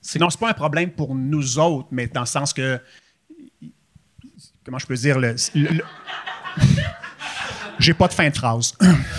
[0.00, 0.18] C'est...
[0.18, 2.80] Non, c'est pas un problème pour nous autres, mais dans le sens que.
[4.64, 5.18] Comment je peux dire?
[5.18, 5.36] le
[7.78, 8.74] j'ai pas de fin de phrase.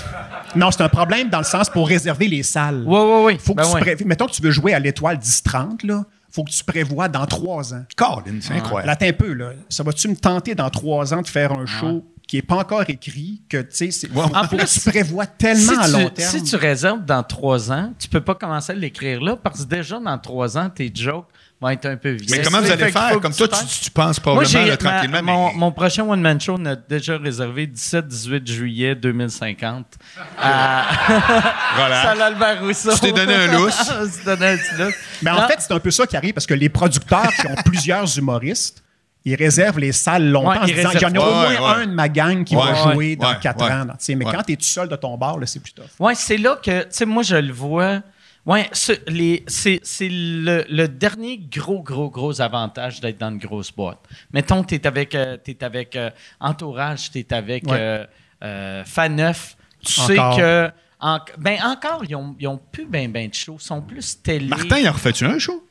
[0.56, 2.84] non, c'est un problème dans le sens pour réserver les salles.
[2.86, 3.38] Oui, oui, oui.
[3.40, 6.04] Faut que ben tu Mettons que tu veux jouer à l'étoile 10-30, là.
[6.30, 7.86] Faut que tu prévois dans trois ans.
[7.96, 8.88] Colin, c'est incroyable.
[8.88, 9.52] Là, un peu, là.
[9.70, 12.90] Ça va-tu me tenter dans trois ans de faire un show qui n'est pas encore
[12.90, 16.32] écrit, que tu sais, en plus, tu prévois tellement à long terme.
[16.32, 19.70] Si tu réserves dans trois ans, tu peux pas commencer à l'écrire là parce que
[19.70, 21.28] déjà dans trois ans, tes jokes
[21.72, 22.18] être un peu.
[22.30, 23.20] Mais comment vous allez faire?
[23.20, 25.24] Comme toi, tu, tu, penses probablement Moi, tranquillement.
[25.24, 29.86] Mon, mon, prochain one-man show, on a déjà réservé 17-18 juillet 2050
[30.38, 30.84] à
[31.76, 32.04] voilà.
[32.04, 32.94] Salle Albert Rousseau.
[32.94, 33.92] Tu t'es donné un lousse.
[34.20, 34.96] tu donné un petit lousse.
[35.22, 37.56] Mais en fait, c'est un peu ça qui arrive parce que les producteurs qui ont
[37.66, 38.84] plusieurs humoristes,
[39.24, 41.94] ils réservent les salles longtemps en disant il y en a au moins un de
[41.94, 43.88] ma gang qui va jouer dans quatre ans.
[44.10, 45.86] Mais quand tu es tout seul de ton bar, c'est plus tough.
[46.00, 48.02] Oui, c'est là que, tu sais, moi, je le vois.
[48.46, 54.00] Oui, c'est le, le, dernier gros, gros, gros avantage d'être dans une grosse boîte.
[54.32, 58.06] Mettons, tu es avec, euh, es avec euh, Entourage, tu es avec ouais.
[58.44, 59.58] euh, Faneuf.
[59.84, 60.70] Tu sais que.
[61.40, 63.58] ben encore, ils ont, ils ont plus bien ben de shows.
[63.60, 64.48] Ils sont plus télé.
[64.48, 65.68] Martin, il a refait-tu un show?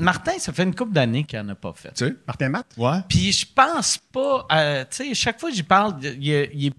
[0.00, 1.92] Martin, ça fait une couple d'années qu'il n'en a pas fait.
[1.92, 2.16] Tu sais?
[2.26, 2.66] Martin Matt?
[2.76, 2.98] Ouais.
[3.08, 4.46] Puis je pense pas.
[4.90, 6.72] tu sais, chaque fois que j'y parle, il,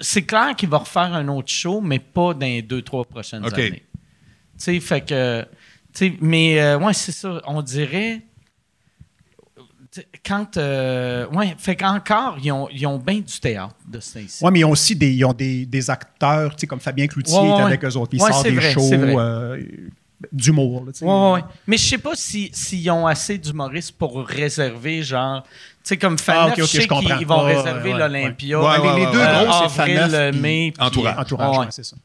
[0.00, 3.44] c'est clair qu'il va refaire un autre show, mais pas dans les deux, trois prochaines
[3.44, 3.84] années
[4.64, 5.46] sais, fait que.
[6.20, 7.40] mais euh, ouais, c'est ça.
[7.46, 8.22] On dirait.
[10.24, 10.56] Quand.
[10.56, 14.44] Euh, ouais, fait qu'encore, ils ont, ils ont bien du théâtre de ça ici.
[14.44, 17.06] Ouais, mais ils ont aussi des, ils ont des, des acteurs, tu sais, comme Fabien
[17.08, 18.12] Cloutier est avec eux autres.
[18.14, 19.60] Ils sortent des shows euh,
[20.30, 20.84] d'humour.
[21.02, 21.44] Ouais, ouais.
[21.66, 25.42] Mais je sais pas s'ils si, ont assez d'humoristes pour réserver, genre.
[25.42, 25.48] Tu
[25.82, 28.58] sais, comme Faneuf, ah, je sais qu'ils vont réserver l'Olympia.
[28.96, 30.72] les, deux gros, c'est Faneuf mai.
[30.78, 31.18] Entourage.
[31.18, 31.96] Entourage, c'est ça.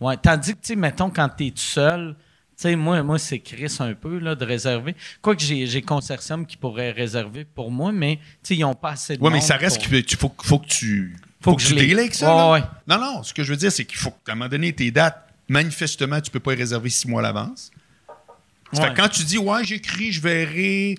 [0.00, 2.14] Ouais, tandis que, tu sais, mettons, quand tu es tout seul,
[2.56, 4.94] tu sais, moi, moi c'est Chris un peu là, de réserver.
[5.22, 8.18] Quoique j'ai, j'ai Consortium qui pourrait réserver pour moi, mais
[8.50, 11.16] ils n'ont pas assez de Oui, mais ça reste qu'il faut, faut que tu.
[11.40, 12.60] Faut, que, tu avec ça.
[12.86, 14.90] Non, non, ce que je veux dire, c'est qu'il faut qu'à un moment donné, tes
[14.90, 17.70] dates, manifestement, tu ne peux pas les réserver six mois à l'avance.
[18.74, 20.96] Fait quand tu dis, ouais, j'écris, je verrai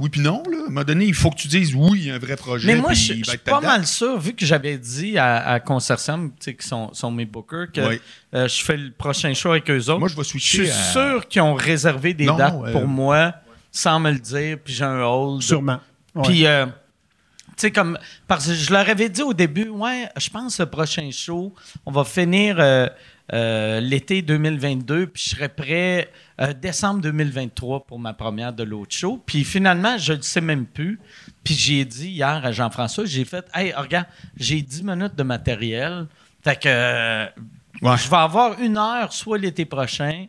[0.00, 0.56] oui puis non, là.
[0.56, 2.36] À un moment donné, il faut que tu dises oui, il y a un vrai
[2.36, 2.66] projet.
[2.66, 6.54] Mais moi, je, suis pas mal sûr, vu que j'avais dit à, à Consortium, qui
[6.60, 9.98] sont, sont mes bookers, que euh, je fais le prochain show avec eux autres.
[9.98, 10.66] Moi, je vais switcher.
[10.66, 13.34] Je suis sûr qu'ils ont réservé des dates pour moi
[13.70, 15.42] sans me le dire, puis j'ai un hold.
[15.42, 15.80] Sûrement.
[16.24, 16.72] Puis, euh, tu
[17.56, 17.98] sais, comme.
[18.26, 21.54] Parce que je leur avais dit au début, ouais, je pense le prochain show,
[21.84, 22.56] on va finir.
[23.32, 26.10] Euh, l'été 2022, puis je serais prêt
[26.40, 29.22] euh, décembre 2023 pour ma première de l'autre show.
[29.24, 30.98] Puis finalement, je ne sais même plus.
[31.44, 34.06] Puis j'ai dit hier à Jean-François, j'ai fait Hey, regarde,
[34.36, 36.06] j'ai 10 minutes de matériel.
[36.42, 36.68] Fait que.
[36.68, 37.26] Euh,
[37.82, 40.26] je vais avoir une heure, soit l'été prochain,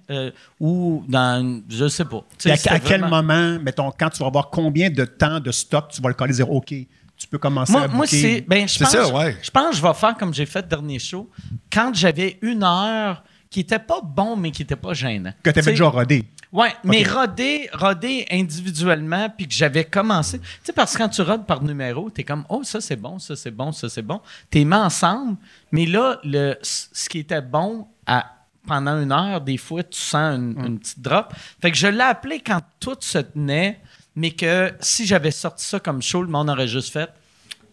[0.58, 2.24] ou dans, je sais pas.
[2.46, 6.08] à, quel moment, mettons, quand tu vas avoir combien de temps de stock, tu vas
[6.08, 6.74] le coller dire OK,
[7.22, 8.42] tu peux commencer moi, à Moi, c'est.
[8.48, 9.38] Ben, je, pense, ça, ouais.
[9.44, 11.30] je pense que je vais faire comme j'ai fait le dernier show.
[11.72, 15.32] Quand j'avais une heure qui était pas bon, mais qui était pas gênant.
[15.44, 16.26] Que tu avais déjà rodé.
[16.52, 20.40] Oui, mais rodé, rodé individuellement, puis que j'avais commencé.
[20.40, 22.96] Tu sais, parce que quand tu rodes par numéro, tu es comme, oh, ça c'est
[22.96, 24.20] bon, ça c'est bon, ça c'est bon.
[24.50, 25.38] Tu es mis ensemble,
[25.72, 28.26] mais là, le, ce qui était bon à,
[28.66, 31.34] pendant une heure, des fois, tu sens une, une petite drop.
[31.62, 33.80] Fait que je l'ai appelé quand tout se tenait
[34.16, 37.10] mais que si j'avais sorti ça comme show, le monde aurait juste fait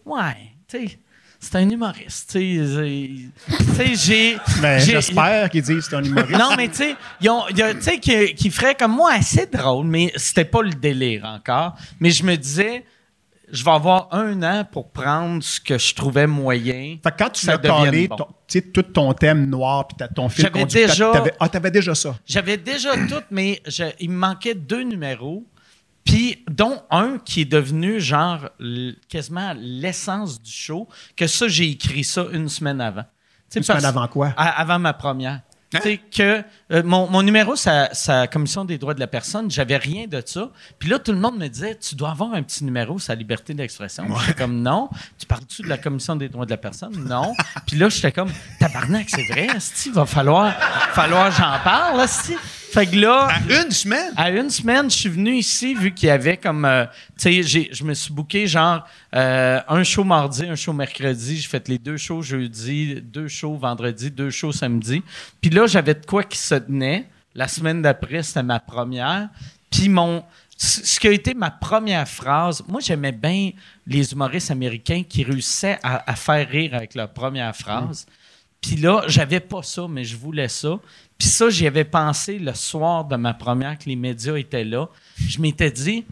[0.05, 0.99] Ouais, tu sais,
[1.39, 2.31] c'est un humoriste.
[2.31, 2.65] Tu
[3.75, 4.37] sais, j'ai.
[4.61, 6.37] Ben, j'espère qu'ils disent c'est un humoriste.
[6.37, 10.61] non, mais tu sais, tu sais, qui, ferait comme moi assez drôle, mais c'était pas
[10.61, 11.75] le délire encore.
[11.99, 12.83] Mais je me disais,
[13.51, 16.97] je vais avoir un an pour prendre ce que je trouvais moyen.
[17.03, 18.17] Fait quand tu as parlé, bon.
[18.73, 21.13] tout ton thème noir, puis ton film J'avais déjà...
[21.39, 22.15] Ah, t'avais déjà ça?
[22.25, 23.61] J'avais déjà tout, mais
[23.99, 25.45] il me manquait deux numéros.
[26.09, 28.49] Puis, dont un qui est devenu genre
[29.09, 33.05] quasiment l'essence du show, que ça, j'ai écrit ça une semaine avant.
[33.55, 34.33] une semaine avant quoi?
[34.35, 35.41] avant ma première.
[35.75, 35.97] Hein?
[36.11, 40.19] que euh, mon, numéro, c'est sa commission des droits de la personne, j'avais rien de
[40.25, 40.49] ça.
[40.79, 43.53] Puis là, tout le monde me disait, tu dois avoir un petit numéro, sa liberté
[43.53, 44.07] d'expression.
[44.21, 44.89] J'étais comme, non.
[45.19, 47.05] Tu parles-tu de la commission des droits de la personne?
[47.07, 47.35] Non.
[47.67, 49.47] Puis là, j'étais comme, tabarnak, c'est vrai,
[49.85, 50.51] il va falloir,
[50.93, 52.07] falloir j'en parle,
[52.71, 53.27] fait que là.
[53.27, 54.13] À une semaine?
[54.15, 56.65] À une semaine, je suis venu ici, vu qu'il y avait comme.
[56.65, 56.85] Euh,
[57.17, 61.37] tu sais, je me suis booké genre euh, un show mardi, un show mercredi.
[61.37, 65.01] J'ai fait les deux shows jeudi, deux shows vendredi, deux shows samedi.
[65.41, 67.07] Puis là, j'avais de quoi qui se tenait.
[67.35, 69.29] La semaine d'après, c'était ma première.
[69.69, 70.23] Puis mon.
[70.57, 73.51] Ce qui a été ma première phrase, moi j'aimais bien
[73.87, 78.05] les humoristes américains qui réussissaient à, faire rire avec leur première phrase.
[78.61, 80.79] Puis là, j'avais pas ça, mais je voulais ça.
[81.17, 84.89] Puis ça, j'y avais pensé le soir de ma première que les médias étaient là.
[85.17, 86.05] Je m'étais dit,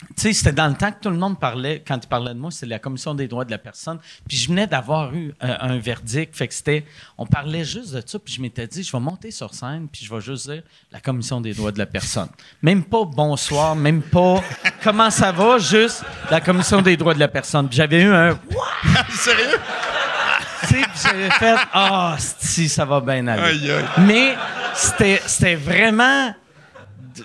[0.00, 2.38] tu sais, c'était dans le temps que tout le monde parlait, quand il parlait de
[2.38, 3.98] moi, c'est la Commission des droits de la personne.
[4.28, 6.36] Puis je venais d'avoir eu euh, un verdict.
[6.36, 6.84] Fait que c'était,
[7.16, 8.18] on parlait juste de ça.
[8.20, 10.62] Puis je m'étais dit, je vais monter sur scène, puis je vais juste dire
[10.92, 12.28] la Commission des droits de la personne.
[12.62, 14.40] Même pas bonsoir, même pas
[14.84, 17.68] comment ça va, juste la Commission des droits de la personne.
[17.68, 18.38] Puis j'avais eu un.
[19.10, 19.58] Sérieux?
[21.02, 23.58] J'avais fait Ah, si, ça va bien aller.
[23.98, 24.34] Mais
[24.74, 26.34] c'était vraiment.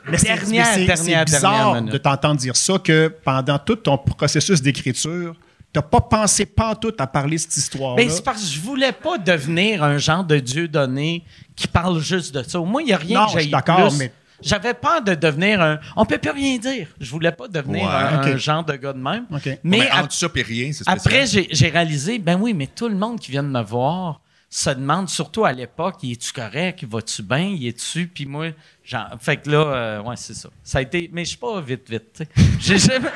[0.09, 5.35] Mais dernière, dernière, bizarre de t'entendre dire ça que pendant tout ton processus d'écriture,
[5.73, 8.03] tu n'as pas pensé pas tout à parler cette histoire-là.
[8.03, 11.23] Mais c'est parce que je voulais pas devenir un genre de Dieu donné
[11.55, 12.59] qui parle juste de ça.
[12.59, 14.11] Au moins, il n'y a rien que j'ai d'accord, mais
[14.43, 15.79] j'avais peur de devenir un.
[15.95, 16.87] On peut plus rien dire.
[16.99, 19.25] Je voulais pas devenir un, genre de gars de même.
[19.63, 23.19] Mais, entre ça et rien, c'est Après, j'ai réalisé, ben oui, mais tout le monde
[23.19, 26.83] qui vient de me voir se demande, surtout à l'époque, y es-tu correct?
[26.83, 27.47] Vas-tu bien?
[27.47, 28.07] Y es-tu?
[28.07, 28.51] Puis moi,
[28.83, 30.49] genre, fait que là, euh, ouais, c'est ça.
[30.63, 31.09] Ça a été.
[31.11, 32.23] Mais je suis pas vite, vite.
[32.59, 33.09] J'ai jamais,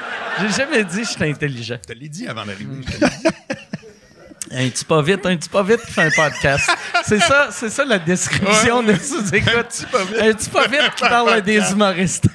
[0.56, 1.78] jamais dit que j'étais intelligent.
[1.80, 2.82] Je te l'ai dit avant d'arriver.
[4.52, 6.70] Un petit pas vite, un petit pas vite qui fait un podcast.
[7.06, 9.54] c'est ça, c'est ça la description de sous-écoute.
[9.56, 10.18] Un petit pas vite.
[10.22, 12.28] Un petit pas vite qui parle des humoristes.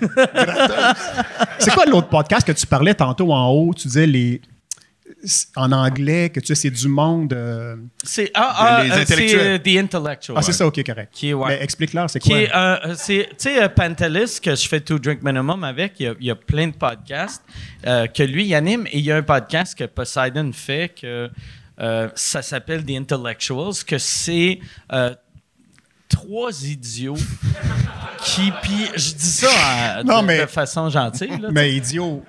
[1.59, 3.73] c'est quoi l'autre podcast que tu parlais tantôt en haut?
[3.75, 4.41] Tu disais les,
[5.57, 7.33] en anglais, que tu sais, c'est du monde.
[7.33, 10.37] Euh, c'est ah, ah, euh, euh, The Intellectual.
[10.39, 11.17] Ah, c'est ça, ok, correct.
[11.23, 12.79] Mais explique-leur, c'est quoi?
[13.07, 16.75] tu sais, Pantelis, que je fais Two Drink Minimum avec, il y a, plein de
[16.75, 17.43] podcasts
[17.85, 21.31] que lui, il anime, et il y a un podcast que Poseidon fait que
[21.81, 24.61] euh, ça s'appelle The Intellectuals, que c'est
[24.93, 25.15] euh,
[26.09, 27.17] trois idiots
[28.25, 28.53] qui.
[28.63, 31.39] Puis je dis ça de, façon gentille.
[31.51, 32.23] mais idiots,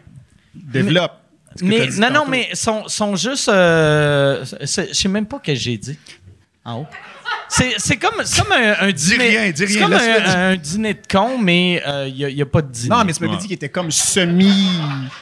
[0.54, 1.14] développe.
[1.62, 3.48] Mais, non, non, mais sont, sont juste.
[3.48, 5.98] Euh, je sais même pas ce que j'ai dit
[6.66, 6.88] en haut.
[7.54, 9.54] C'est comme, comme un, dîner.
[9.54, 12.90] Dis rien, comme un, dîner de con, mais il euh, n'y a, pas de dîner.
[12.90, 14.72] Non, mais tu m'avais dit qu'il était comme semi.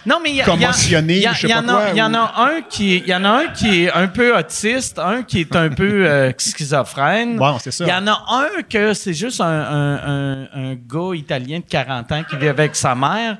[0.05, 1.89] Non, mais il commotionné, je sais pas quoi.
[1.91, 4.37] Il y en a un qui, il y en a un qui est un peu
[4.37, 7.35] autiste, un qui est un peu euh, schizophrène.
[7.35, 7.83] Bon, c'est ça.
[7.83, 12.23] Il y en a un que c'est juste un, un, gars italien de 40 ans
[12.29, 13.37] qui vit avec sa mère.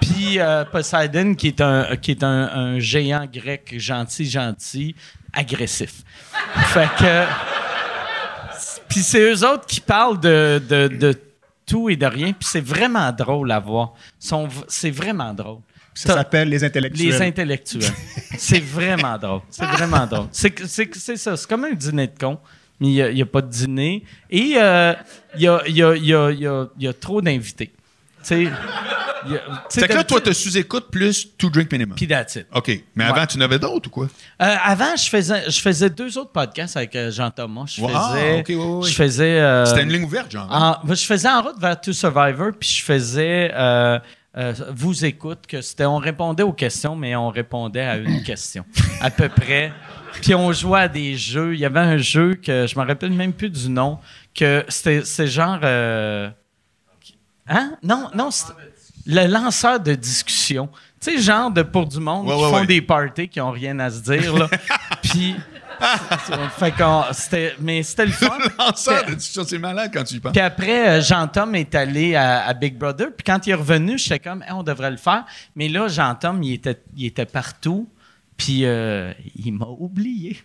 [0.00, 4.94] Puis euh, Poseidon, qui est un, qui est un, géant grec gentil, gentil,
[5.34, 6.02] agressif.
[6.72, 7.24] Fait que.
[8.92, 11.14] Puis c'est eux autres qui parlent de, de,
[11.64, 12.34] tout et de rien.
[12.34, 13.94] Puis c'est vraiment drôle à voir.
[14.68, 15.60] C'est vraiment drôle.
[15.94, 17.06] Ça s'appelle les intellectuels.
[17.06, 17.90] Les intellectuels.
[18.36, 19.40] c'est vraiment drôle.
[19.48, 20.26] C'est vraiment drôle.
[20.30, 21.36] C'est ça.
[21.38, 22.38] C'est comme un dîner de con,
[22.78, 24.04] mais il n'y a, pas de dîner.
[24.28, 24.92] Et euh,
[25.36, 27.72] il y, a, y, a, y, a, trop d'invités.
[28.22, 28.52] Tu sais.
[29.68, 31.96] C'est que là, toi, tu sous-écoutes plus Two Drink Minimum.
[31.96, 32.46] Puis that's it.
[32.54, 32.70] OK.
[32.94, 34.06] Mais avant, tu n'avais d'autres ou quoi?
[34.40, 37.64] Euh, avant, je faisais, je faisais deux autres podcasts avec euh, Jean-Thomas.
[37.66, 38.44] Je faisais.
[38.46, 39.40] Je faisais.
[39.40, 40.46] Euh, C'était une ligne ouverte, Jean.
[40.50, 40.78] Hein?
[40.88, 43.52] je faisais En route vers To Survivor, puis je faisais.
[44.70, 45.84] vous écoute, que c'était.
[45.84, 48.64] On répondait aux questions, mais on répondait à une question.
[49.00, 49.72] À peu près.
[50.20, 51.54] Puis on jouait à des jeux.
[51.54, 53.98] Il y avait un jeu que je me rappelle même plus du nom,
[54.34, 55.60] que c'était genre.
[57.48, 57.76] Hein?
[57.82, 58.30] Non, non,
[59.06, 60.68] le lanceur de discussion.
[61.00, 63.90] Tu sais, genre de pour du monde qui font des parties qui ont rien à
[63.90, 64.48] se dire, là.
[65.02, 65.34] Puis.
[66.58, 66.74] fait
[67.12, 68.38] c'était, mais c'était le fun.
[68.56, 70.32] lanceur de discussion, c'est malade quand tu y penses.
[70.32, 73.08] Puis après, euh, Jean-Tom est allé à, Big Brother.
[73.16, 75.24] Puis quand il est revenu, j'étais comme, on devrait le faire.
[75.56, 77.88] Mais là, Jean-Tom, il était, il était partout.
[78.42, 80.36] Puis euh, il m'a oublié.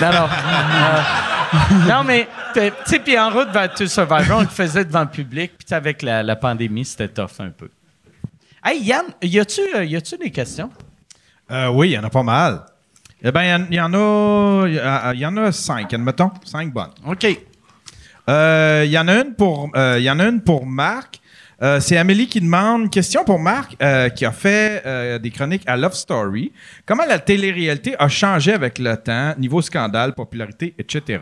[0.00, 0.26] non, non.
[0.26, 5.02] Euh, non, mais, tu sais, puis en route vers To Survivor, on le faisait devant
[5.02, 5.52] le public.
[5.58, 7.68] Puis avec la, la pandémie, c'était tough un peu.
[8.64, 10.70] Hey, Yann, y a-tu, euh, des questions?
[11.50, 12.64] Euh, oui, il y en a pas mal.
[13.22, 16.30] Eh bien, il y, en a, il y en a cinq, admettons.
[16.44, 16.94] Cinq bonnes.
[17.06, 17.24] OK.
[17.24, 21.20] Il y en a une pour, il y en a une pour Marc.
[21.80, 23.76] C'est Amélie qui demande question pour Marc,
[24.16, 26.52] qui a fait des chroniques à Love Story.
[26.84, 31.20] Comment la télé-réalité a changé avec le temps, niveau scandale, popularité, etc.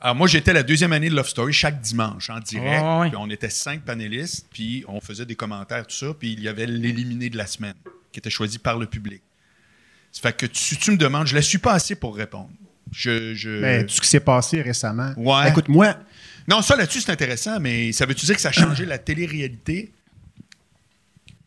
[0.00, 2.84] Alors, moi, j'étais la deuxième année de Love Story chaque dimanche en direct.
[3.08, 6.14] Puis on était cinq panélistes, puis on faisait des commentaires, tout ça.
[6.16, 7.74] Puis il y avait l'éliminé de la semaine,
[8.12, 9.22] qui était choisi par le public.
[10.12, 12.50] Ça fait que tu, tu me demandes, je ne la suis pas assez pour répondre.
[12.92, 13.50] Je, je...
[13.50, 15.12] Mais tout ce qui s'est passé récemment.
[15.16, 15.48] Ouais.
[15.48, 15.96] Écoute, moi.
[16.48, 19.92] Non, ça là-dessus, c'est intéressant, mais ça veut-tu dire que ça a changé la télé-réalité?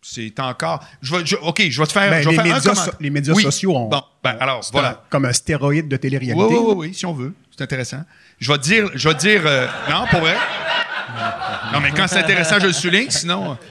[0.02, 0.84] c'est encore.
[1.02, 2.10] Je vais, OK, je vais te faire.
[2.10, 3.88] Ben, je vais les, faire médias les, médias sociaux ont.
[3.88, 5.04] Bon, ben, alors, voilà.
[5.10, 6.44] comme un stéroïde de télé-réalité.
[6.44, 7.34] Oui, oui, oui, si on veut.
[7.56, 8.04] C'est intéressant.
[8.40, 8.90] Je vais te dire.
[8.96, 10.36] Je vais te dire euh, non, pour vrai?
[11.74, 13.58] Non, mais quand c'est intéressant, je le souligne, sinon.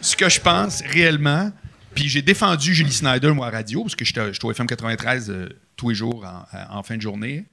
[0.00, 1.50] Ce que je pense réellement,
[1.98, 5.30] puis j'ai défendu Julie Snyder, moi, à radio, parce que je suis au FM 93
[5.30, 7.44] euh, tous les jours en, en fin de journée.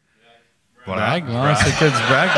[0.86, 1.20] Voilà.
[1.20, 2.30] Brag, c'était du brag.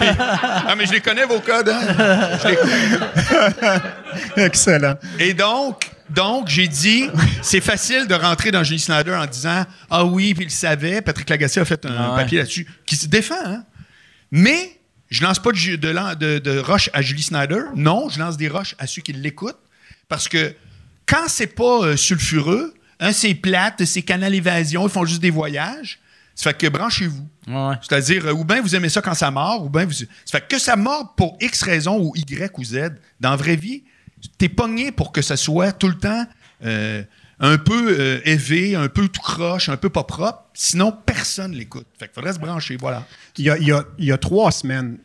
[0.18, 1.68] ah, mais je les connais, vos codes.
[1.68, 1.80] Hein?
[4.36, 4.96] Excellent.
[5.20, 7.08] Et donc, donc j'ai dit,
[7.42, 11.02] c'est facile de rentrer dans Julie Snyder en disant Ah oui, puis il savait.
[11.02, 13.36] Patrick Lagacé a fait un ah papier là-dessus qui se défend.
[13.44, 13.62] Hein?
[14.32, 14.79] Mais
[15.10, 17.62] je lance pas de, de, à Julie Snyder.
[17.74, 19.58] Non, je lance des roches à ceux qui l'écoutent.
[20.08, 20.54] Parce que
[21.06, 25.30] quand c'est pas euh, sulfureux, un, c'est plate, c'est Canal Évasion, ils font juste des
[25.30, 25.98] voyages.
[26.34, 27.28] Ça fait que branchez-vous.
[27.82, 29.92] C'est-à-dire, euh, ou bien vous aimez ça quand ça mord, ou bien vous.
[29.92, 32.92] Ça fait que ça mord pour X raison, ou Y ou Z.
[33.18, 33.82] Dans la vraie vie,
[34.38, 36.24] t'es pogné pour que ça soit tout le temps
[36.64, 37.02] euh,
[37.40, 40.44] un peu euh, élevé, un peu tout croche, un peu pas propre.
[40.52, 41.86] Sinon, personne l'écoute.
[41.98, 43.06] Fait qu'il faudrait se brancher, voilà.
[43.38, 44.98] Il y a, il y a, trois semaines,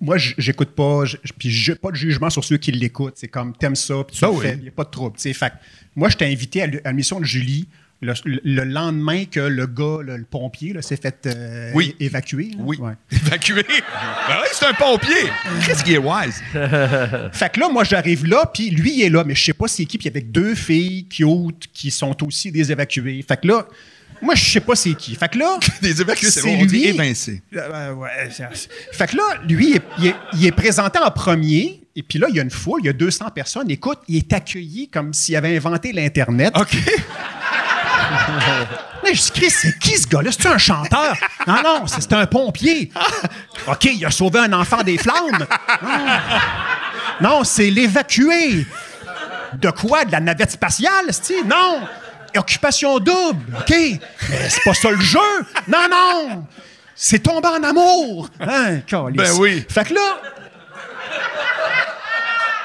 [0.00, 1.02] moi, j'écoute pas,
[1.38, 3.14] puis j'ai pas de jugement sur ceux qui l'écoutent.
[3.16, 5.18] C'est comme, t'aimes ça, puis tu ben le fais, il n'y a pas de trouble.
[5.18, 5.52] Fait
[5.94, 7.68] moi, je t'ai invité à l'émission de Julie
[8.02, 11.94] le, lendemain que le gars, le, pompier, s'est fait euh, oui.
[12.00, 12.50] évacuer.
[12.58, 12.78] Oui.
[13.10, 13.62] Évacuer?
[13.62, 15.30] ben oui, c'est un pompier.
[15.64, 16.42] Qu'est-ce qui est wise?
[17.32, 19.68] fait que là, moi, j'arrive là, puis lui, il est là, mais je sais pas
[19.68, 23.24] c'est qui, puis il y avait deux filles cute qui sont aussi des évacuées.
[23.26, 23.66] Fait que là,
[24.20, 25.14] moi, je sais pas c'est qui.
[25.14, 25.58] Fait que là.
[25.82, 26.86] des évacués, c'est bon, lui.
[26.86, 27.42] évincé.
[27.54, 28.30] Euh, ouais,
[28.92, 31.80] fait que là, lui, il est, il est présenté en premier.
[31.94, 33.70] Et puis là, il y a une foule, il y a 200 personnes.
[33.70, 36.52] Écoute, il est accueilli comme s'il avait inventé l'Internet.
[36.56, 36.74] OK.
[39.02, 40.30] Mais je c'est qui ce gars-là?
[40.30, 41.14] C'est-tu un chanteur?
[41.46, 42.90] Non, non, c'est un pompier.
[43.66, 45.46] OK, il a sauvé un enfant des flammes.
[47.20, 48.66] Non, c'est l'évacué.
[49.54, 50.04] De quoi?
[50.04, 51.80] De la navette spatiale, cest Non!
[52.36, 53.56] Occupation double.
[53.58, 53.70] OK.
[53.70, 55.18] Mais c'est pas ça le jeu.
[55.68, 56.46] Non, non!
[56.94, 58.28] C'est tombé en amour.
[58.40, 59.66] Hein, ben oui.
[59.68, 60.18] Fait que là,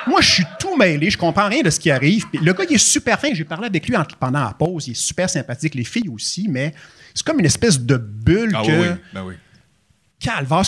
[0.06, 0.46] moi, je suis
[0.78, 2.26] mêlé, je comprends rien de ce qui arrive.
[2.34, 3.34] le gars, il est super fin.
[3.34, 4.88] J'ai parlé avec lui pendant la pause.
[4.88, 6.74] Il est super sympathique, les filles aussi, mais
[7.14, 8.72] c'est comme une espèce de bulle ah, que.
[8.72, 9.34] Oui, ben oui.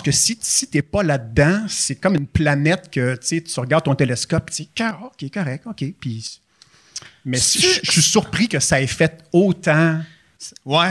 [0.04, 4.50] Que si, si t'es pas là-dedans, c'est comme une planète que tu regardes ton télescope,
[4.50, 4.70] tu dis,
[5.02, 5.84] OK, correct, OK.
[5.98, 6.40] Puis,
[7.24, 10.00] mais je suis surpris que ça ait fait autant
[10.64, 10.88] Ouais.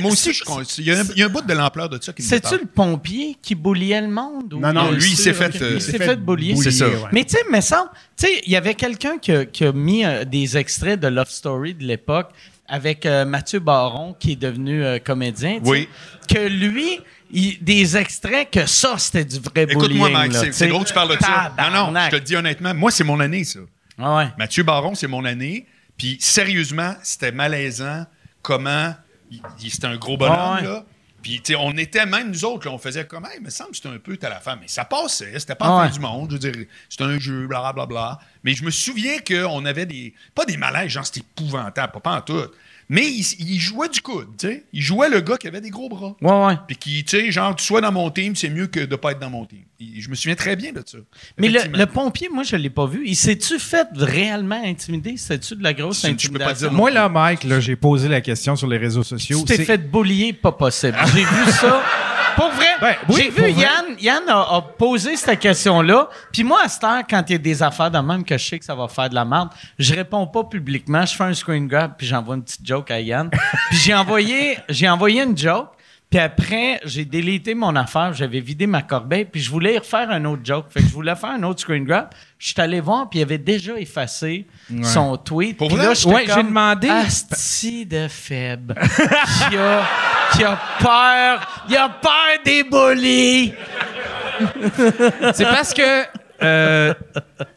[0.00, 0.42] moi aussi, je,
[0.78, 2.26] il, y a un, il y a un bout de l'ampleur de ça qui me
[2.26, 4.54] C'est-tu le pompier qui bouliait le monde?
[4.54, 6.56] non, non, lui, il s'est fait, il s'est fait, boulier.
[6.56, 6.86] C'est ça.
[7.12, 10.04] Mais tu sais, mais ça, tu sais, il y avait quelqu'un qui, qui, a mis
[10.04, 12.30] euh, des extraits de Love Story de l'époque
[12.66, 15.60] avec euh, Mathieu Baron, qui est devenu euh, comédien.
[15.64, 15.88] Oui.
[16.28, 17.00] Que lui,
[17.60, 21.22] des extraits que ça, c'était du vrai Écoute-moi, Mike, c'est gros que tu parles de
[21.22, 21.54] ça.
[21.70, 23.60] Non, non, je te le dis honnêtement, moi, c'est mon année, ça.
[23.96, 24.28] Ah ouais.
[24.38, 25.66] Mathieu Baron, c'est mon année.
[25.96, 28.04] Puis sérieusement, c'était malaisant
[28.42, 28.94] comment
[29.58, 30.84] c'était un gros bonhomme, là.
[31.20, 33.98] Puis, on était même, nous autres, on faisait comme, il me semble que c'était un
[33.98, 36.52] peu à la fin, mais ça passait, c'était pas la fin du monde, je veux
[36.52, 37.72] dire, c'était un jeu, blablabla.
[37.72, 38.20] Bla, bla.
[38.44, 42.16] Mais je me souviens qu'on avait des, pas des malaises, genre, c'était épouvantable, pas, pas
[42.16, 42.46] en tout.
[42.90, 44.64] Mais il, jouait du coude, tu sais.
[44.72, 46.16] Il jouait le gars qui avait des gros bras.
[46.22, 46.58] Ouais, ouais.
[46.66, 49.12] Puis qui, tu sais, genre, tu sois dans mon team, c'est mieux que de pas
[49.12, 49.60] être dans mon team.
[49.78, 50.96] je me souviens très bien de ça.
[51.36, 53.02] Mais le, pompier, moi, je l'ai pas vu.
[53.04, 55.18] Il s'est-tu fait réellement intimider?
[55.18, 56.32] C'est-tu de la grosse intimidation?
[56.32, 59.44] peux pas dire moi, là, Mike, là, j'ai posé la question sur les réseaux sociaux.
[59.46, 60.96] Tu t'es fait boulier, pas possible.
[61.12, 61.82] J'ai vu ça.
[62.38, 66.08] Pour vrai, ben, j'ai vu Yann, Yann a, posé cette question-là.
[66.32, 68.46] Puis moi, à cette heure, quand il y a des affaires de même que je
[68.46, 71.04] sais que ça va faire de la merde, je réponds pas publiquement.
[71.04, 73.28] Je fais un screen grab puis j'envoie une petite joke à Yann.
[73.70, 75.70] puis j'ai envoyé, j'ai envoyé une joke.
[76.10, 80.24] Puis après, j'ai délité mon affaire, j'avais vidé ma corbeille, puis je voulais refaire un
[80.24, 80.66] autre joke.
[80.70, 82.08] Fait que je voulais faire un autre screen grab.
[82.38, 84.46] Je suis allé voir, puis il avait déjà effacé
[84.82, 85.58] son tweet.
[85.58, 86.88] Pour là, ouais, j'ai demandé.
[86.88, 88.74] Asti de faible.
[89.50, 89.82] qui a
[90.32, 91.64] qui a peur.
[91.68, 93.52] Il a peur des bullies.
[95.34, 96.04] C'est parce que
[96.42, 96.94] euh,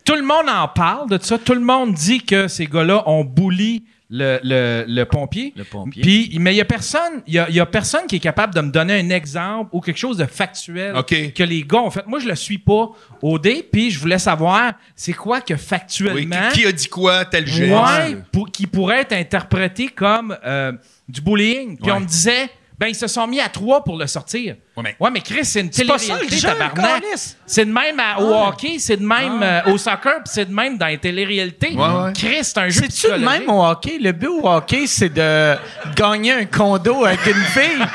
[0.03, 1.37] tout le monde en parle de ça.
[1.37, 5.53] Tout le monde dit que ces gars-là ont bully le, le, pompier.
[5.55, 6.01] Le pompier.
[6.01, 8.69] Puis, mais il n'y a personne, il y a, personne qui est capable de me
[8.69, 12.05] donner un exemple ou quelque chose de factuel que les gars ont fait.
[12.05, 12.89] Moi, je le suis pas
[13.21, 16.49] au dé, puis je voulais savoir c'est quoi que factuellement.
[16.53, 17.73] qui a dit quoi tel geste?
[17.73, 18.17] Ouais,
[18.51, 20.73] qui pourrait être interprété comme euh,
[21.07, 21.77] du bullying.
[21.77, 22.49] Puis on me disait
[22.81, 24.55] ben ils se sont mis à trois pour le sortir.
[24.77, 27.03] Ouais, mais, Chris, c'est une télé-réalité, tabarnak.
[27.45, 30.77] C'est de même au hockey, c'est de même euh, au soccer, puis c'est de même
[30.77, 31.75] dans les télé-réalités.
[32.15, 33.97] Chris, c'est un jeu C'est-tu de même au hockey?
[34.01, 35.57] Le but au hockey, c'est de
[35.93, 37.79] gagner un condo avec une fille.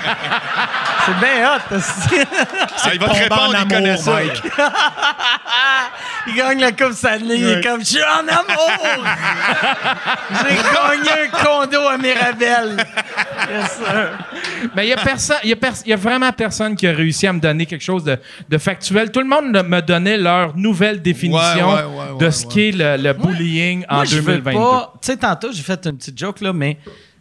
[1.06, 1.60] c'est bien hot.
[1.72, 1.76] Ah,
[2.92, 4.18] il va te répondre, il connaît ça.
[6.26, 8.70] il gagne la Coupe Stanley, il est comme «Je suis en amour!
[10.30, 12.76] J'ai gagné un condo à Mirabel.
[13.50, 13.80] yes,
[14.74, 14.96] Mais il
[15.44, 18.58] n'y a, y a vraiment personne qui a réussi à me donner quelque chose de,
[18.58, 19.12] factuel.
[19.12, 24.50] Tout le monde me donnait leur nouvelle définition de ce qu'est le, bullying en 2022.
[24.50, 24.58] Tu
[25.02, 26.78] sais, tantôt, j'ai fait une petite joke, là, mais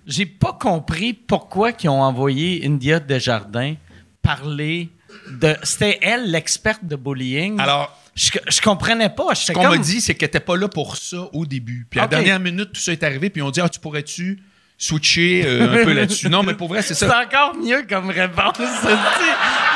[0.07, 3.75] j'ai pas compris pourquoi ils ont envoyé India Desjardins
[4.21, 4.89] parler
[5.29, 5.55] de.
[5.63, 7.59] C'était elle, l'experte de bullying.
[7.59, 7.95] Alors.
[8.17, 9.35] Je, je comprenais pas.
[9.35, 11.85] Ce qu'on m'a dit, c'est qu'elle n'était pas là pour ça au début.
[11.89, 14.41] Puis à la dernière minute, tout ça est arrivé, puis on dit Ah, tu pourrais-tu
[14.77, 16.29] switcher euh, un peu là-dessus.
[16.29, 17.07] Non, mais pour vrai, c'est ça.
[17.07, 18.57] C'est encore mieux comme réponse.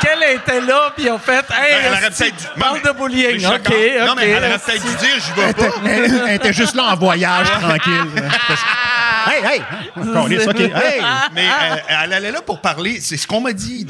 [0.00, 3.46] Qu'elle était là, puis on fait Hey, ben, elle aurait peut-être parle de bullying?
[3.46, 3.74] OK, OK.
[4.06, 6.28] Non, mais elle aurait peut-être dû dire Je vais pas.
[6.28, 8.06] Elle, était juste là en voyage, tranquille.
[9.26, 9.62] hey, hey!
[9.96, 10.60] OK.
[10.60, 11.02] Hey!
[11.34, 13.00] Mais euh, elle allait là pour parler.
[13.00, 13.86] C'est ce qu'on m'a dit.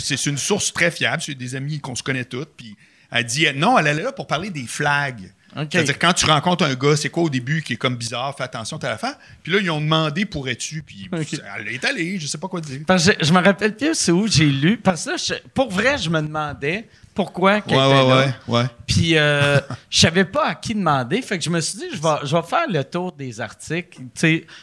[0.00, 1.22] c'est une source très fiable.
[1.22, 2.54] C'est des amis qu'on se connaît toutes.
[2.56, 2.76] Puis
[3.10, 5.30] elle dit Non, elle allait là pour parler des flags.
[5.54, 8.44] C'est-à-dire, quand tu rencontres un gars, c'est quoi au début qui est comme bizarre, fais
[8.44, 9.14] attention, t'as la fin.
[9.42, 12.80] Puis là, ils ont demandé pourrais-tu, puis elle est allée, je sais pas quoi dire.
[12.86, 14.76] Parce je, me rappelle plus c'est où j'ai lu.
[14.76, 18.26] Parce que pour vrai, je me demandais pourquoi qu'elle ouais, était ouais, là.
[18.48, 18.64] Ouais, ouais.
[18.86, 19.60] Puis euh,
[19.90, 21.22] je savais pas à qui demander.
[21.22, 24.00] Fait que je me suis dit, je vais, je vais faire le tour des articles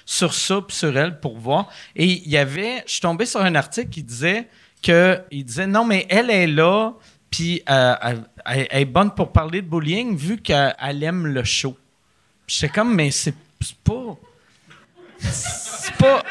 [0.06, 1.70] sur ça puis sur elle pour voir.
[1.96, 4.48] Et il y avait, je suis tombé sur un article qui disait
[4.82, 6.94] que, il disait, non, mais elle est là
[7.32, 7.96] puis euh,
[8.46, 11.76] elle, est bonne pour parler de bullying vu qu'elle aime le show.
[12.46, 13.34] c'est comme, mais c'est
[13.84, 14.18] pas.
[15.20, 16.22] C'est pas.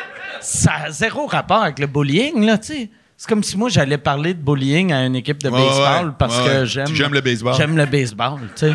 [0.40, 2.90] Ça a zéro rapport avec le bullying, là, tu sais.
[3.16, 6.64] C'est comme si moi, j'allais parler de bullying à une équipe de baseball parce que
[6.64, 6.86] j'aime.
[6.89, 7.55] J'aime le baseball.
[7.55, 8.74] J'aime le baseball, tu sais.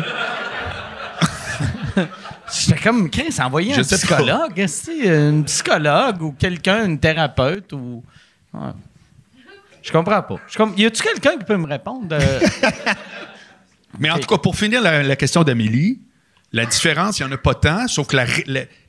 [2.52, 4.66] J'étais comme, qu'est-ce envoyer un psychologue,
[5.04, 8.04] une psychologue ou quelqu'un, une thérapeute ou.
[9.86, 10.40] Je comprends pas.
[10.48, 12.08] Je Y a-tu quelqu'un qui peut me répondre?
[12.10, 12.40] Euh?
[14.00, 16.00] Mais en tout cas, pour finir la, question d'Amélie,
[16.52, 18.26] la différence, il n'y en a pas tant, sauf que la,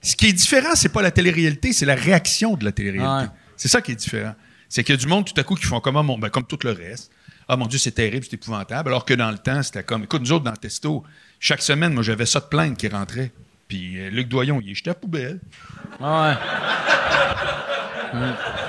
[0.01, 3.31] ce qui est différent, c'est pas la télé-réalité, c'est la réaction de la télé-réalité.
[3.55, 4.33] C'est ça qui est différent.
[4.69, 6.45] C'est qu'il y a du monde tout à coup qui font comme, ah, ben, comme
[6.45, 7.11] tout le reste.
[7.47, 8.89] Ah mon Dieu, c'est terrible, c'est épouvantable.
[8.89, 11.03] Alors que dans le temps, c'était comme, écoute, nous autres, dans le testo,
[11.39, 13.31] chaque semaine, moi, j'avais ça de plainte qui rentrait.
[13.67, 15.39] Puis euh, Luc Doyon, il est jeté à poubelle.
[16.01, 16.33] Ouais.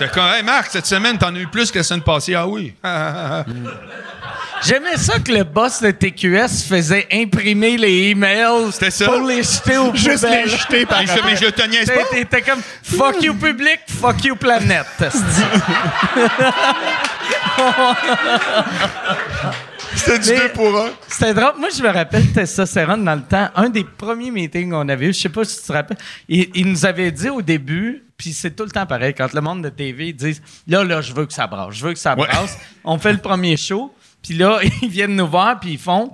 [0.00, 2.34] C'était comme, hey Marc, cette semaine, t'en as eu plus que la semaine passée.
[2.34, 2.72] Ah oui.
[4.62, 8.70] J'aimais ça que le boss de TQS faisait imprimer les emails
[9.04, 12.04] pour les jeter au Juste les jeter par je, Mais je le tenais pas.
[12.10, 14.86] T'étais comme fuck you public, fuck you planète.
[19.96, 20.90] C'était du deux pour un.
[21.08, 21.52] C'était drôle.
[21.58, 23.48] Moi, je me rappelle Testostérone dans le temps.
[23.54, 25.98] Un des premiers meetings qu'on avait eu, je sais pas si tu te rappelles,
[26.28, 29.64] il, nous avait dit au début, puis c'est tout le temps pareil, quand le monde
[29.64, 30.38] de TV dit
[30.68, 32.58] Là, là, je veux que ça brasse, je veux que ça brasse.
[32.84, 36.12] On fait le premier show, puis là, ils viennent nous voir, puis ils font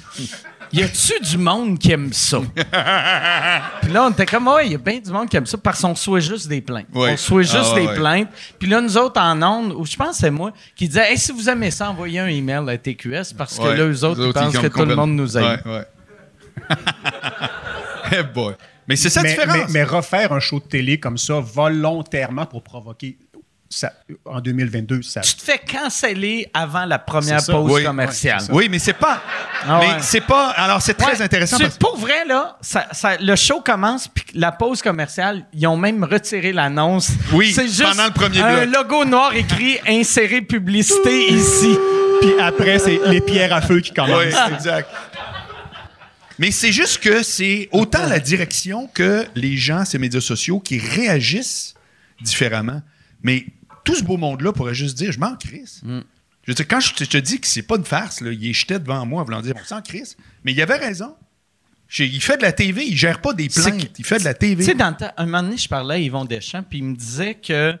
[0.72, 2.38] y a-tu du monde qui aime ça?
[3.82, 5.58] puis là, on était comme, ouais, il y a bien du monde qui aime ça
[5.58, 6.86] parce qu'on souhaite juste des plaintes.
[6.94, 8.28] On souhaite juste ah, des plaintes.
[8.58, 11.18] Puis là, nous autres en ondes, ou je pense que c'est moi, qui disais, hey,
[11.18, 14.32] si vous aimez ça, envoyez un email à TQS parce que là, eux autres, ils
[14.32, 15.60] pensent que tout le monde nous aime.
[15.66, 15.84] Ouais,
[18.10, 18.54] hey boy.
[18.88, 19.70] Mais c'est ça la différence.
[19.70, 23.18] mais, refaire un show de télé comme ça volontairement pour provoquer
[24.24, 25.20] en 2022, ça.
[25.20, 28.42] Tu te fais canceller avant la première pause commerciale.
[28.50, 29.20] oui, mais c'est pas.
[29.68, 30.50] Ah mais c'est pas.
[30.50, 31.58] Alors, c'est très intéressant.
[31.80, 32.58] Pour vrai, là,
[33.20, 37.10] le show commence, puis la pause commerciale, ils ont même retiré l'annonce.
[37.32, 38.50] Oui, c'est juste pendant le premier bloc.
[38.50, 41.76] Un logo noir écrit insérer publicité ici.
[42.20, 44.24] Puis après, c'est les pierres à feu qui commencent.
[44.24, 44.88] Oui, exact.
[46.38, 50.78] Mais c'est juste que c'est autant la direction que les gens, ces médias sociaux, qui
[50.78, 51.74] réagissent
[52.20, 52.82] différemment.
[53.22, 53.46] Mais
[53.84, 55.80] tout ce beau monde-là pourrait juste dire Je m'en crisse.
[55.82, 56.00] Mm.
[56.42, 58.52] Je veux dire, quand je te, dis que c'est pas une farce, là, il est
[58.52, 60.16] jeté devant moi en voulant dire On s'en crisse.
[60.44, 61.16] Mais il avait raison.
[61.98, 64.64] il fait de la TV, il gère pas des plaintes, il fait de la TV.
[64.64, 67.78] Tu sais, un moment donné, je parlais à Yvon Deschamps, puis il me disait que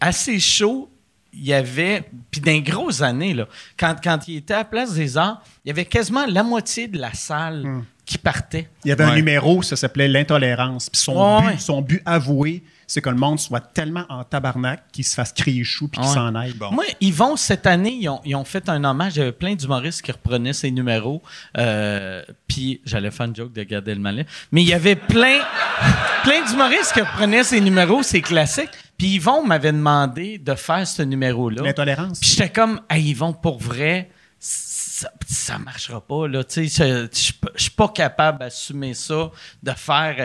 [0.00, 0.91] assez chaud,
[1.32, 3.46] il y avait, puis dans les grosses années, là,
[3.78, 6.98] quand, quand il était à Place des Arts, il y avait quasiment la moitié de
[6.98, 7.84] la salle hmm.
[8.04, 8.68] qui partait.
[8.84, 10.90] Il y avait un numéro, ça s'appelait L'intolérance.
[10.90, 15.06] Puis son, but, son but avoué, c'est que le monde soit tellement en tabarnak qu'il
[15.06, 16.52] se fasse crier chou puis qu'il s'en aille.
[16.72, 19.16] Moi, ils vont cette année, ils ont, fait un hommage.
[19.16, 21.22] Il y avait plein d'humoristes qui reprenaient ces numéros.
[21.56, 24.24] Euh, puis j'allais faire une joke de garder le malin.
[24.50, 25.38] Mais il y avait plein,
[26.22, 28.68] plein d'humoristes qui reprenaient ces numéros, ces classiques.
[28.98, 31.62] Puis Yvon m'avait demandé de faire ce numéro-là.
[31.62, 32.20] L'intolérance.
[32.20, 36.44] Puis j'étais comme, hey, Yvon, pour vrai, ça, ça marchera pas, là.
[36.44, 39.30] Tu sais, je suis pas capable d'assumer ça,
[39.62, 40.20] de faire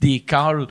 [0.00, 0.66] des calls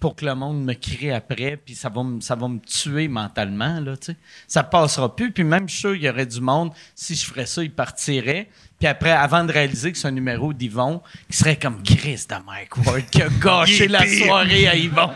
[0.00, 3.80] pour que le monde me crie après, puis ça va, ça va me tuer mentalement,
[3.80, 4.16] là, tu sais.
[4.46, 5.32] Ça passera plus.
[5.32, 7.70] Puis même, je suis sûr, il y aurait du monde, si je ferais ça, il
[7.70, 8.48] partirait.
[8.78, 12.36] Puis après, avant de réaliser que c'est un numéro d'Yvon, qui serait comme Chris de
[12.46, 15.10] Mike Ward, qui a gâché la soirée à Yvon.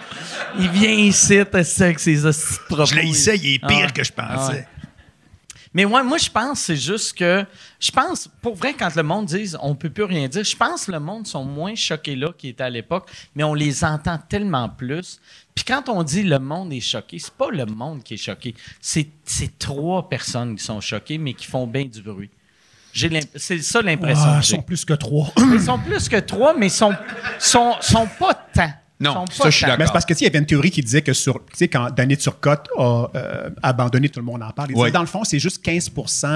[0.59, 2.23] Il vient ici, avec ses
[2.69, 2.87] propos.
[2.87, 3.93] Je l'ai ici, il est pire ah.
[3.93, 4.67] que je pensais.
[5.75, 7.45] Mais moi, moi je pense c'est juste que
[7.81, 10.87] je pense pour vrai quand le monde dit on peut plus rien dire, je pense
[10.87, 14.19] que le monde sont moins choqués là qu'ils étaient à l'époque, mais on les entend
[14.29, 15.21] tellement plus.
[15.55, 18.55] Puis quand on dit le monde est choqué, c'est pas le monde qui est choqué,
[18.81, 22.31] c'est trois personnes qui sont choquées mais qui font bien du bruit.
[23.37, 24.25] C'est ça l'impression.
[24.27, 25.33] Ah, ils sont plus que trois.
[25.39, 26.93] Ils sont plus que trois, mais ils sont,
[27.39, 28.71] sont, sont pas tant.
[29.03, 29.79] Non, ça, je suis d'accord.
[29.79, 31.69] Mais c'est parce que, il y avait une théorie qui disait que sur, tu sais,
[31.69, 35.07] quand Danny Turcotte a euh, abandonné, tout le monde en parle, il disait, dans le
[35.07, 35.91] fond, c'est juste 15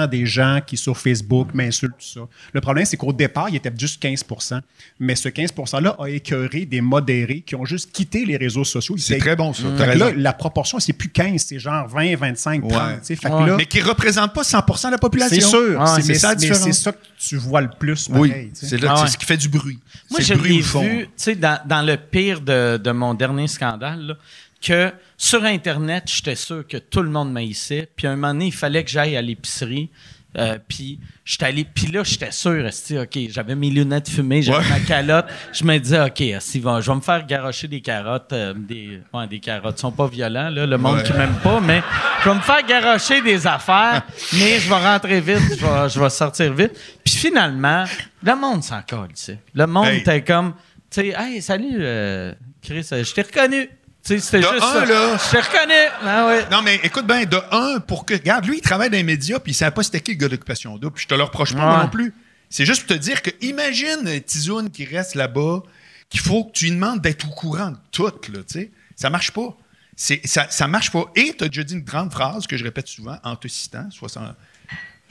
[0.09, 2.27] des gens qui, sur Facebook, m'insultent, tout ça.
[2.53, 4.59] Le problème, c'est qu'au départ, il était juste 15%
[4.99, 8.95] Mais ce 15 %-là a écœuré des modérés qui ont juste quitté les réseaux sociaux.
[8.97, 9.67] C'est très bon, ça.
[9.95, 13.47] Là, la proportion, c'est plus 15, c'est genre 20, 25, 30.
[13.47, 15.35] Là, mais qui ne représente pas 100% de la population.
[15.35, 15.87] C'est sûr.
[16.01, 18.09] c'est ça, c'est ça que tu vois le plus.
[18.11, 19.79] oui, c'est ce qui fait du bruit.
[20.09, 24.17] Moi, je l'ai vu, tu sais, dans, dans le pire de de, mon dernier scandale,
[24.61, 27.89] que sur Internet, j'étais sûr que tout le monde m'haïssait.
[27.95, 29.89] Puis à un moment donné, il fallait que j'aille à l'épicerie.
[30.37, 34.79] Euh, puis j'étais allé, puis là, j'étais sûr, ok, j'avais mes lunettes fumées, j'avais ma
[34.81, 35.25] calotte.
[35.51, 38.33] Je me disais, ok, je vais me faire garocher des carottes.
[38.33, 41.81] Euh, des, ouais, des carottes sont pas violents, là, le monde qui m'aime pas, mais
[42.23, 44.03] je vais me faire garocher des affaires,
[44.33, 46.73] mais je vais rentrer vite, je vais, sortir vite.
[47.03, 47.85] Puis finalement,
[48.21, 49.39] le monde s'en colle, tu sais.
[49.55, 50.53] Le monde était comme,
[50.97, 53.69] tu sais, hey, salut, euh, Chris, euh, je t'ai reconnu.
[54.01, 55.73] C'était juste un, Là, je t'ai reconnu.
[56.01, 56.49] Ah ouais.
[56.49, 58.15] Non, mais écoute bien, de un, pour que.
[58.15, 60.17] Regarde, lui, il travaille dans les médias, puis il ne savait pas c'était qui le
[60.17, 62.13] gars d'occupation double, puis je te le reproche pas non plus.
[62.49, 65.61] C'est juste pour te dire que, imagine Tizoun qui reste là-bas,
[66.09, 68.71] qu'il faut que tu lui demandes d'être au courant de tout, là, tu sais.
[68.95, 69.55] Ça marche pas.
[69.95, 70.15] Ça,
[70.49, 71.05] ça marche pas.
[71.15, 73.87] Et tu as déjà dit une grande phrase que je répète souvent, en te citant,
[73.91, 74.35] 60...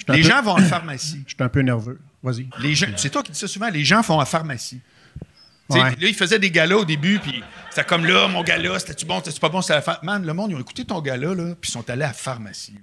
[0.08, 1.22] Les gens vont en pharmacie.
[1.26, 2.00] Je suis un peu nerveux.
[2.22, 2.48] Vas-y.
[2.96, 3.68] C'est toi qui dis ça souvent.
[3.68, 4.80] Les gens font en pharmacie.
[5.70, 9.18] Là, il faisait des galas au début, puis c'était comme là, mon gala, c'était-tu bon,
[9.18, 11.68] c'était-tu pas bon, c'était la Man, le monde, ils ont écouté ton gala, là, puis
[11.68, 12.74] ils sont allés à la pharmacie.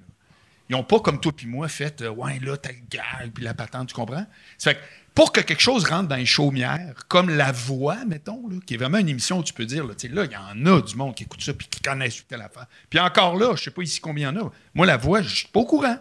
[0.70, 3.44] Ils n'ont pas, comme toi puis moi, fait euh, Ouais, là, t'as le gars, puis
[3.44, 4.26] la patente, tu comprends?
[4.60, 4.80] fait que
[5.14, 8.78] pour que quelque chose rentre dans les chaumières, comme La Voix, mettons, là, qui est
[8.78, 11.14] vraiment une émission où tu peux dire, là, là, il y en a du monde
[11.14, 12.66] qui écoute ça, puis qui connaissent telle affaire.
[12.90, 14.52] Puis encore là, je sais pas ici combien il y en a.
[14.74, 15.98] Moi, La Voix, je suis pas au courant.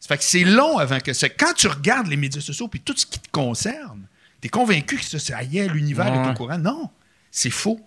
[0.00, 1.30] Ça fait que c'est long avant que c'est.
[1.30, 4.08] Quand tu regardes les médias sociaux, puis tout ce qui te concerne,
[4.42, 6.58] T'es convaincu que ça, ça y est, l'univers est au courant?
[6.58, 6.90] Non,
[7.30, 7.80] c'est faux.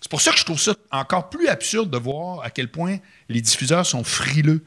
[0.00, 2.96] C'est pour ça que je trouve ça encore plus absurde de voir à quel point
[3.28, 4.64] les diffuseurs sont frileux.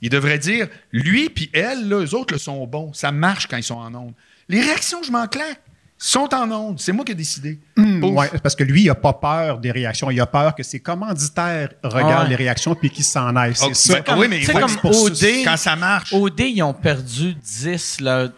[0.00, 2.94] Ils devraient dire, lui puis elle, là, eux autres le sont bons.
[2.94, 4.14] Ça marche quand ils sont en onde.
[4.48, 5.60] Les réactions, je m'en claque,
[5.98, 6.80] sont en onde.
[6.80, 7.60] C'est moi qui ai décidé.
[7.76, 8.02] Mmh,
[8.42, 10.10] parce que lui, il n'a pas peur des réactions.
[10.10, 13.54] Il a peur que ses commanditaires regardent les réactions puis qu'ils s'en aillent.
[13.54, 14.02] C'est ça.
[14.16, 16.14] oui, mais comme OD, quand ça marche.
[16.14, 18.28] OD, ils ont perdu 10, là,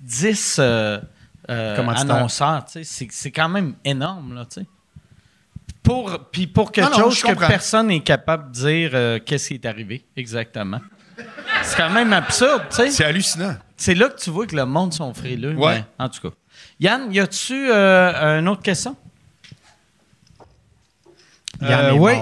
[0.00, 0.98] 10 euh,
[1.50, 2.64] annonceurs.
[2.82, 4.34] C'est quand même énorme.
[4.34, 4.46] Là,
[5.82, 9.66] pour, puis pour quelque chose que personne n'est capable de dire euh, qu'est-ce qui est
[9.66, 10.80] arrivé exactement.
[11.62, 12.62] C'est quand même absurde.
[12.70, 13.56] C'est hallucinant.
[13.76, 15.54] C'est là que tu vois que le monde sont frileux.
[15.54, 15.84] Ouais.
[15.98, 16.34] en tout cas.
[16.78, 18.96] Yann, y a-tu euh, une autre question?
[21.62, 22.12] oui.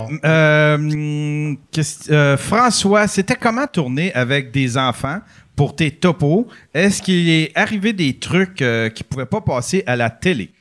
[2.38, 5.20] François, c'était comment tourner avec des enfants
[5.59, 9.82] pour tes topos, est-ce qu'il est arrivé des trucs euh, qui ne pouvaient pas passer
[9.89, 10.52] à la télé?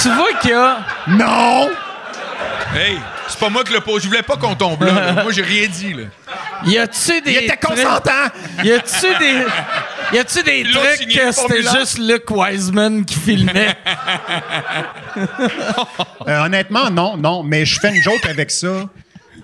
[0.00, 0.78] tu vois qu'il y a.
[1.08, 1.68] Non!
[2.74, 2.96] Hey,
[3.28, 4.02] c'est pas moi qui le pose.
[4.02, 5.12] Je voulais pas qu'on tombe là.
[5.24, 6.04] Moi, j'ai rien dit, là.
[6.64, 7.32] Y a-tu des.
[7.32, 8.28] Il était consentant!
[8.64, 9.44] Y a-tu des.
[10.14, 13.76] Y a-tu des trucs que c'était juste Luke Wiseman qui filmait?
[16.26, 17.42] Euh, honnêtement, non, non.
[17.42, 18.88] Mais je fais une joke avec ça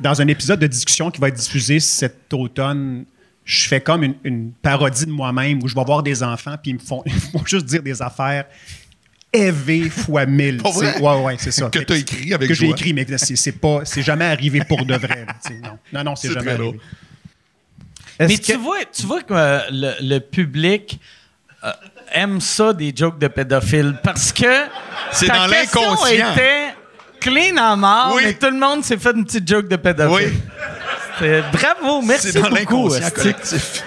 [0.00, 3.04] dans un épisode de discussion qui va être diffusé cet automne,
[3.44, 6.74] je fais comme une, parodie de moi-même où je vais voir des enfants puis ils
[6.74, 7.02] me font,
[7.44, 8.46] juste dire des affaires
[9.32, 10.62] élevé fois mille.
[11.00, 11.68] Ouais, ouais, c'est ça.
[11.68, 14.86] que tu as écrit avec Que j'ai écrit, mais c'est pas, c'est jamais arrivé pour
[14.86, 15.26] de vrai.
[15.62, 16.80] non, non, non c'est jamais arrivé.
[18.20, 19.58] Mais tu, vois, tu vois que euh,
[20.00, 21.00] le, public
[21.64, 21.72] euh,
[22.12, 24.66] aime ça des jokes de pédophiles parce que
[25.10, 26.34] c'est dans l'inconscient.
[27.24, 30.32] Clean en mort, mais tout le monde s'est fait une petite joke de pédophile.
[31.20, 31.28] Oui.
[31.52, 32.90] Bravo, merci beaucoup.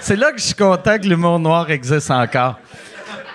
[0.00, 2.58] C'est là que je suis content que l'humour noir existe encore.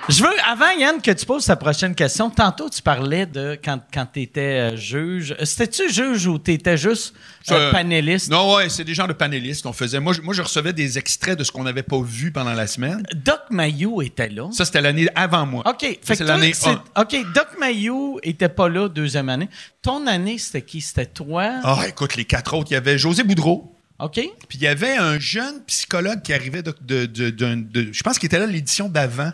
[0.10, 3.80] Je veux, avant, Yann, que tu poses ta prochaine question, tantôt, tu parlais de quand,
[3.94, 5.34] quand tu étais euh, juge.
[5.44, 7.14] C'était-tu juge ou tu étais juste
[7.52, 8.30] euh, panéliste?
[8.30, 10.02] Non, ouais, c'est des genres de panélistes qu'on faisait.
[10.02, 12.68] Moi je, moi, je recevais des extraits de ce qu'on n'avait pas vu pendant la
[12.68, 13.02] semaine.
[13.16, 14.50] Doc Mayou était là.
[14.52, 15.64] Ça, c'était l'année avant moi.
[15.66, 15.98] OK.
[16.02, 16.52] c'est l'année
[16.98, 19.48] OK, Doc Mayou était pas là deuxième année.
[19.82, 20.82] Ton année, c'était qui?
[20.82, 21.62] C'était toi?
[21.64, 23.74] Ah, écoute, les quatre autres, il y avait José Boudreau.
[24.00, 24.16] OK.
[24.16, 26.76] Puis il y avait un jeune psychologue qui arrivait de.
[26.82, 29.32] de, de je pense qu'il était là l'édition d'avant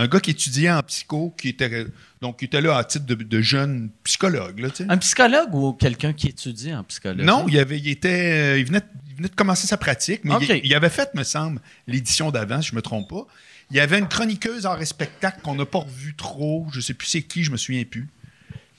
[0.00, 1.86] un gars qui étudiait en psycho, qui était
[2.22, 4.66] donc qui était là à titre de, jeune psychologue.
[4.88, 7.26] un psychologue ou quelqu'un qui étudie en psychologie?
[7.26, 8.80] Non, il, avait, il, était, il, venait,
[9.18, 12.76] de commencer sa pratique, mais il, avait fait, me semble, l'édition d'avant, si je ne
[12.76, 13.26] me trompe pas.
[13.70, 16.66] Il y avait une chroniqueuse en spectacle qu'on n'a pas revue trop.
[16.72, 18.08] Je ne sais plus c'est qui, je me souviens plus.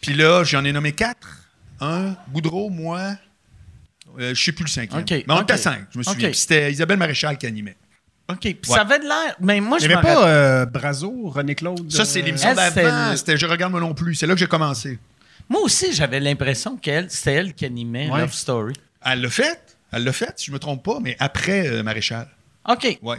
[0.02, 1.48] Puis là, j'en ai nommé quatre.
[1.80, 3.16] Un, Boudreau, moi, euh,
[4.18, 5.04] je ne sais plus le cinquième.
[5.08, 6.34] mais on était cinq, je me souviens.
[6.34, 7.78] C'était Isabelle Maréchal qui animait.
[8.32, 8.40] OK.
[8.40, 9.36] Puis ça avait de l'air.
[9.40, 11.92] Mais moi, je Il n'y avait pas euh, Brazo, René-Claude.
[11.92, 13.16] Ça, c'est l'émission d'avant.
[13.16, 14.16] C'était Je regarde moi non plus.
[14.16, 15.00] C'est là que j'ai commencé.
[15.50, 18.74] Moi aussi, j'avais l'impression qu'elle, c'était elle qui animait Love Story.
[19.04, 19.60] Elle l'a fait.
[19.92, 22.28] Elle l'a fait, si je ne me trompe pas, mais après euh, Maréchal.
[22.70, 22.98] OK.
[23.02, 23.18] Ouais.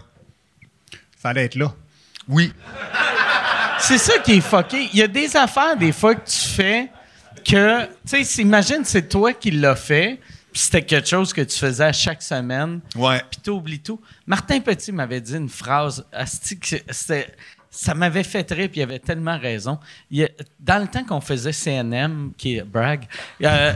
[1.19, 1.75] Fallait être là.
[2.29, 2.53] Oui.
[3.79, 4.89] C'est ça qui est fucké.
[4.93, 6.89] Il y a des affaires, des fois, que tu fais
[7.45, 7.85] que.
[8.09, 10.19] Tu sais, imagine, c'est toi qui l'as fait
[10.53, 12.81] c'était quelque chose que tu faisais à chaque semaine.
[12.97, 13.23] Ouais.
[13.31, 14.01] Puis oublies tout.
[14.27, 16.05] Martin Petit m'avait dit une phrase,
[17.71, 19.79] ça m'avait fait rire, puis il avait tellement raison.
[20.61, 23.07] dans le temps qu'on faisait CNM, qui est brag,
[23.43, 23.73] euh,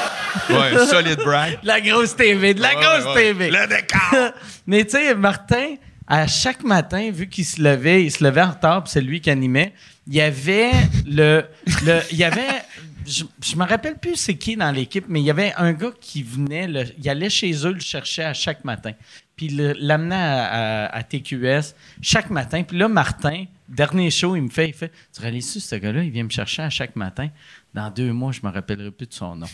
[0.50, 1.58] ouais, solide brag.
[1.62, 3.50] La grosse TV, de la grosse TV.
[3.50, 4.32] Le décor.
[4.66, 5.74] Mais tu sais, Martin,
[6.06, 9.20] à chaque matin, vu qu'il se levait, il se levait en retard, puis c'est lui
[9.20, 9.74] qui animait,
[10.06, 10.72] il y avait
[11.06, 11.44] le,
[11.84, 12.62] le il y avait
[13.06, 15.92] je, je me rappelle plus c'est qui dans l'équipe, mais il y avait un gars
[16.00, 16.68] qui venait,
[16.98, 18.92] il allait chez eux le chercher à chaque matin.
[19.36, 22.62] Puis l'amenait à, TQS chaque matin.
[22.62, 26.10] Puis là, Martin, dernier show, il me fait, il fait Tu réalises ce gars-là, il
[26.10, 27.28] vient me chercher à chaque matin?
[27.72, 29.48] Dans deux mois, je me rappellerai plus de son nom.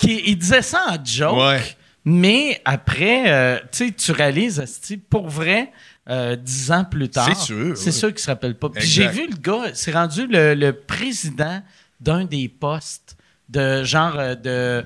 [0.00, 1.76] Puis il disait ça en joke.
[2.04, 4.62] Mais après, euh, tu réalises,
[5.08, 5.72] pour vrai,
[6.08, 7.26] euh, dix ans plus tard.
[7.26, 7.76] C'est sûr.
[7.76, 8.68] C'est sûr qu'il se rappelle pas.
[8.68, 11.62] Puis j'ai vu le gars, c'est rendu le président
[12.00, 13.16] d'un des postes
[13.48, 14.84] de genre euh, de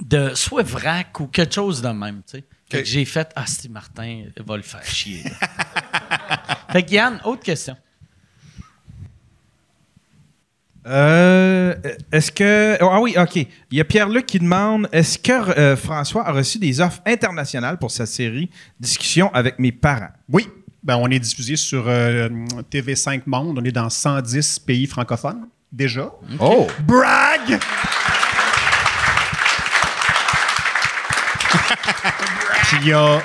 [0.00, 2.44] de soit vrac ou quelque chose de même, tu sais.
[2.84, 5.22] J'ai fait Ah, Steve Martin va le faire chier.
[6.72, 7.76] fait que Yann, autre question.
[10.86, 11.74] Euh,
[12.10, 12.76] est-ce que.
[12.82, 13.36] Oh, ah oui, OK.
[13.36, 17.78] Il y a Pierre-Luc qui demande Est-ce que euh, François a reçu des offres internationales
[17.78, 18.50] pour sa série
[18.80, 20.12] Discussion avec mes parents?
[20.28, 20.48] Oui.
[20.82, 23.58] Ben, on est diffusé sur TV5 Monde.
[23.58, 26.10] On est dans 110 pays francophones déjà.
[26.38, 26.66] Oh!
[26.86, 27.40] Brag!
[32.80, 33.20] il y a.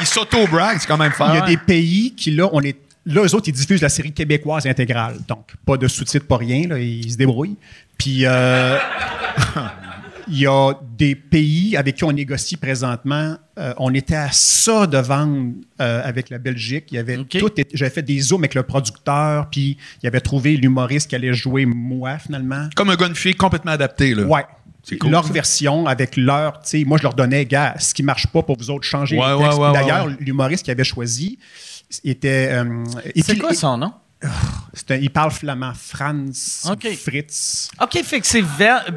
[0.00, 1.30] Ils s'auto-brag, c'est quand même fort.
[1.34, 2.76] Il y a des pays qui, là, on est.
[3.04, 5.16] Là, eux autres, ils diffusent la série québécoise intégrale.
[5.26, 6.68] Donc, pas de sous-titres, pas rien.
[6.68, 7.56] Là, ils se débrouillent.
[7.96, 8.78] Puis, euh,
[10.30, 13.36] il y a des pays avec qui on négocie présentement.
[13.58, 16.86] Euh, on était à ça de vendre euh, avec la Belgique.
[16.90, 17.50] Il y avait tout.
[17.74, 21.66] J'avais fait des zooms avec le producteur, puis il avait trouvé l'humoriste qui allait jouer
[21.66, 22.68] moi finalement.
[22.76, 24.24] Comme un gars complètement adapté là.
[24.24, 24.44] Ouais.
[25.00, 28.26] Cool, leur version avec leur, tu sais, moi je leur donnais, gars, ce qui marche
[28.28, 29.58] pas pour vous autres, changez le texte.
[29.74, 31.38] D'ailleurs, l'humoriste qui avait choisi
[32.04, 32.48] était.
[32.52, 32.84] Euh,
[33.16, 33.92] C'est quoi son nom?
[34.90, 35.72] Il parle flamand.
[35.74, 37.70] Franz Fritz.
[37.80, 38.42] OK, fait que c'est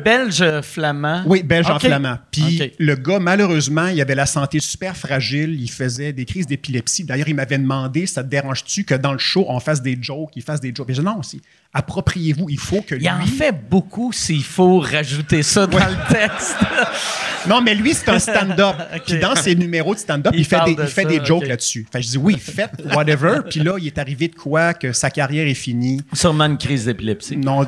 [0.04, 1.24] belge flamand.
[1.26, 2.18] Oui, belge en flamand.
[2.32, 5.60] Puis le gars, malheureusement, il avait la santé super fragile.
[5.62, 7.04] Il faisait des crises d'épilepsie.
[7.04, 10.32] D'ailleurs, il m'avait demandé ça te dérange-tu que dans le show, on fasse des jokes,
[10.36, 10.88] il fasse des jokes.
[10.88, 11.42] Mais je non, aussi.
[11.74, 12.50] Appropriez-vous.
[12.50, 13.06] Il faut que lui.
[13.06, 16.58] Il en fait beaucoup s'il faut rajouter ça dans le texte.
[17.48, 18.76] non, mais lui, c'est un stand-up.
[19.06, 21.88] Puis dans ses numéros de stand-up, il, fait des, il fait des jokes là-dessus.
[21.90, 23.40] Fait je dis oui, faites whatever.
[23.50, 26.02] Puis là, il est arrivé de quoi que sa carrière est finie?
[26.12, 27.38] Sûrement une crise d'épilepsie.
[27.38, 27.66] Non.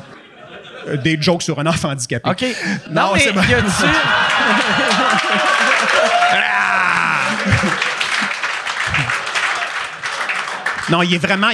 [0.86, 2.28] Euh, des jokes sur un enfant handicapé.
[2.28, 2.44] OK.
[2.90, 3.32] Non, mais il
[10.90, 11.48] Non, il est vraiment,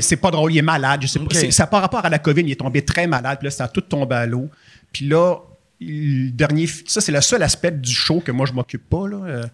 [0.00, 1.00] c'est pas drôle, il est malade.
[1.02, 3.46] Je sais pas, ça par rapport à la COVID, il est tombé très malade, puis
[3.46, 4.48] là, ça a tout tombé à l'eau.
[4.92, 5.36] Puis là,
[5.80, 9.08] le dernier, ça, c'est le seul aspect du show que moi, je m'occupe pas.
[9.08, 9.16] Là.
[9.24, 9.44] Euh,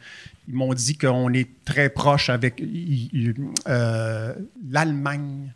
[0.48, 2.62] ils m'ont dit qu'on est très proche avec
[3.68, 4.34] euh,
[4.70, 5.52] l'Allemagne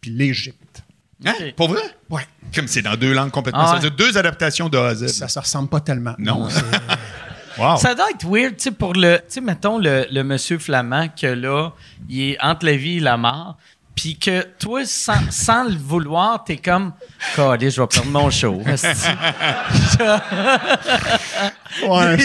[0.00, 0.82] puis l'Égypte.
[1.24, 1.32] Hein?
[1.56, 1.82] Pour vrai?
[2.10, 2.22] Ouais.
[2.54, 3.62] Comme c'est dans deux langues complètement.
[3.64, 5.08] Ah ça deux adaptations de A à Z.
[5.08, 6.14] Ça se ressemble pas tellement.
[6.18, 6.48] Non.
[7.56, 9.18] Ça doit être weird, tu sais, pour le.
[9.18, 11.70] Tu sais, mettons le, le, monsieur flamand que là,
[12.08, 13.56] il est entre la vie et la mort.
[13.94, 16.92] Puis que toi, sans, sans le vouloir, t'es comme,
[17.38, 18.54] allez, je vais perdre mon show.
[18.66, 18.74] ouais,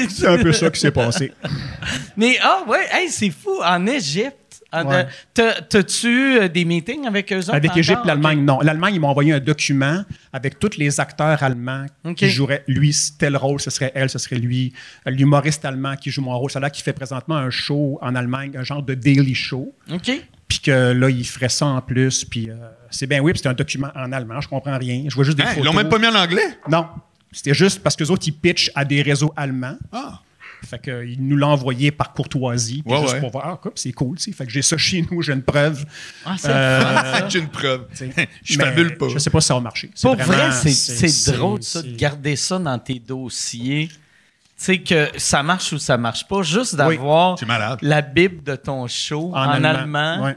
[0.09, 1.31] c'est un peu ça qui s'est passé.
[2.17, 3.61] Mais, ah, ouais, hey, c'est fou.
[3.63, 4.38] En Égypte,
[4.71, 7.53] ah, T'as-tu euh, des meetings avec eux autres?
[7.53, 8.59] Avec l'Égypte, l'Allemagne, non.
[8.61, 11.85] L'Allemagne, ils m'ont envoyé un document avec tous les acteurs allemands
[12.15, 12.63] qui joueraient.
[12.67, 14.73] Lui, tel rôle, ce serait elle, ce serait lui.
[15.05, 18.51] L'humoriste allemand qui joue mon rôle, c'est là qui fait présentement un show en Allemagne,
[18.55, 19.73] un genre de daily show.
[19.91, 20.11] OK.
[20.47, 22.25] Puis que là, il ferait ça en plus.
[22.25, 22.55] Puis euh,
[22.89, 25.05] c'est bien oui, c'est un document en allemand, je comprends rien.
[25.07, 25.63] Je vois juste des hein, photos.
[25.63, 26.57] Ils l'ont même pas mis en anglais?
[26.69, 26.87] Non.
[27.31, 29.77] C'était juste parce que les autres, ils pitchent à des réseaux allemands.
[29.91, 30.21] Ah.
[30.67, 34.51] Fait qu'il nous l'a envoyé par courtoisie, juste pour voir, ah, c'est cool, Fait que
[34.51, 35.85] j'ai ça chez nous, j'ai une preuve.
[36.25, 37.87] Ah, euh, j'ai une preuve.
[38.43, 39.07] je fabule pas.
[39.09, 39.89] Je sais pas si ça va marcher.
[40.01, 43.89] Pour vrai, c'est drôle, ça, de garder ça dans tes dossiers.
[43.89, 47.37] Tu sais, que ça marche ou ça marche pas, juste d'avoir
[47.81, 50.33] la Bible de ton show en, allemand.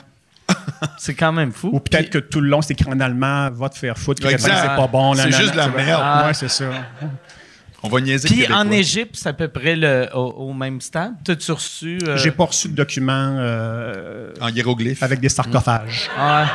[0.98, 1.70] c'est quand même fou.
[1.72, 4.48] Ou peut-être que tout le long, c'est écrit en allemand, va te faire foutre, c'est
[4.48, 5.14] pas bon.
[5.14, 6.26] C'est juste de la merde.
[6.26, 6.70] Ouais, c'est ça.
[7.82, 8.28] On va niaiser.
[8.28, 11.14] Puis en Égypte, c'est à peu près le, au, même stade.
[11.24, 11.98] T'as-tu reçu.
[12.06, 12.16] Euh...
[12.16, 13.36] J'ai pas reçu de documents.
[13.38, 15.02] Euh, en hiéroglyphes.
[15.02, 16.08] Avec des sarcophages.
[16.16, 16.46] Ah.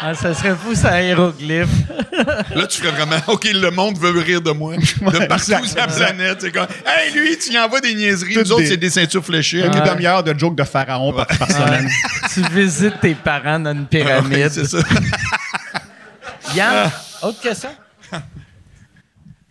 [0.00, 1.68] Ah, ça serait fou, ça, hiéroglyphe.
[2.54, 4.76] Là, tu ferais vraiment, OK, le monde veut rire de moi.
[4.76, 6.38] De partout sur la planète.
[6.40, 8.36] C'est comme, hey, lui, tu lui envoies des niaiseries.
[8.36, 9.64] Nous autres, c'est des ceintures fléchées.
[9.64, 11.88] Une demi-heure de jokes de pharaon par, semaine.
[12.32, 14.50] tu visites tes parents dans une pyramide.
[14.50, 14.78] c'est ça.
[16.54, 16.90] Yann,
[17.22, 17.70] autre question?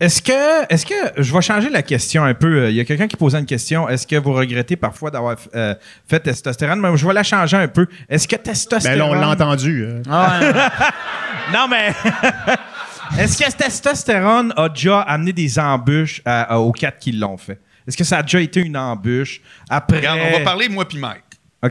[0.00, 2.70] Est-ce que, est-ce que, je vais changer la question un peu.
[2.70, 3.88] Il y a quelqu'un qui posait une question.
[3.88, 5.74] Est-ce que vous regrettez parfois d'avoir euh,
[6.06, 6.80] fait testostérone?
[6.80, 7.88] Mais je vais la changer un peu.
[8.08, 8.98] Est-ce que testostérone.
[8.98, 9.84] Mais ben là, on l'a entendu.
[9.84, 10.02] Euh.
[10.08, 10.40] Ah
[11.52, 11.92] non, mais.
[13.18, 17.58] Est-ce que testostérone a déjà amené des embûches aux quatre qui l'ont fait?
[17.86, 19.40] Est-ce que ça a déjà été une embûche?
[19.68, 19.96] Après...
[19.96, 21.24] Regarde, on va parler, moi puis Mike.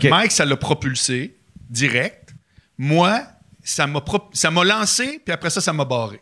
[0.10, 1.38] Mike, ça l'a propulsé
[1.70, 2.34] direct.
[2.78, 3.22] Moi,
[3.64, 6.20] ça m'a, ça m'a lancé, puis après ça, ça m'a barré.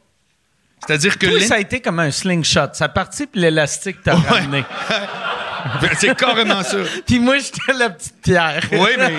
[0.86, 1.40] C'est-à-dire que.
[1.40, 2.70] ça a été comme un slingshot.
[2.74, 4.64] Ça partit, puis l'élastique t'a ramené.
[5.98, 6.78] C'est carrément ça.
[7.08, 8.64] Puis moi, j'étais la petite pierre.
[8.72, 9.14] Oui, mais.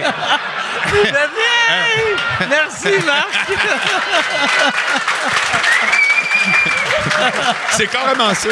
[2.48, 3.28] Merci, Marc.
[7.70, 8.48] C'est carrément ça.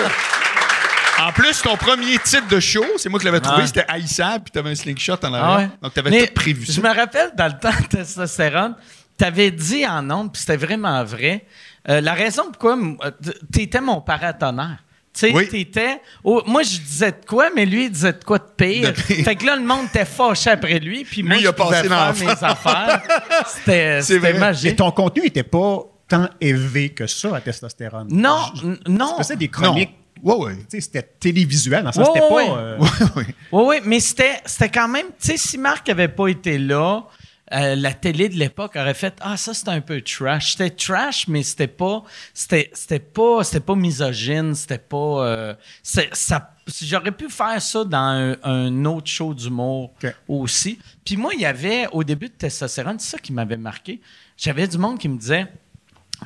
[1.20, 4.50] En plus, ton premier titre de show, c'est moi qui l'avais trouvé, c'était haïssable, puis
[4.50, 5.70] t'avais un slingshot en arrière.
[5.72, 6.72] Ah Donc, t'avais tout prévu ça.
[6.72, 8.74] Je me rappelle, dans le temps de testostérone,
[9.16, 11.44] t'avais dit en ondes, puis c'était vraiment vrai,
[11.88, 13.10] euh, la raison pourquoi euh,
[13.52, 14.78] tu étais mon paratonnerre.
[15.12, 16.00] Tu sais, t'étais.
[16.24, 18.96] moi, je disais de quoi, mais lui, il disait de quoi de pire.
[18.96, 22.30] fait que là, le monde était fâché après lui, puis moi, je pouvais faire mes
[22.30, 23.00] affaires.
[24.02, 24.72] C'était magique.
[24.72, 28.08] Et ton contenu n'était pas tant élevé que ça à testostérone.
[28.10, 28.40] Non,
[28.88, 29.16] non.
[29.22, 29.94] C'était des chroniques.
[30.22, 30.80] Oui, oui.
[30.80, 32.76] C'était télévisuel, dans ça, c'était pas.
[32.78, 33.24] Oui, oui.
[33.52, 35.06] Oui, mais c'était quand même.
[35.20, 37.04] Tu sais, si Marc n'avait pas été là,
[37.52, 40.52] euh, la télé de l'époque aurait fait ah ça c'est un peu trash.
[40.52, 42.02] C'était trash mais c'était pas
[42.32, 48.36] c'était c'était pas c'était pas misogyne c'était pas euh, ça j'aurais pu faire ça dans
[48.42, 49.92] un, autre show d'humour
[50.26, 50.78] aussi.
[51.04, 54.00] Puis moi il y avait au début de Testostérone c'est ça qui m'avait marqué
[54.38, 55.46] j'avais du monde qui me disait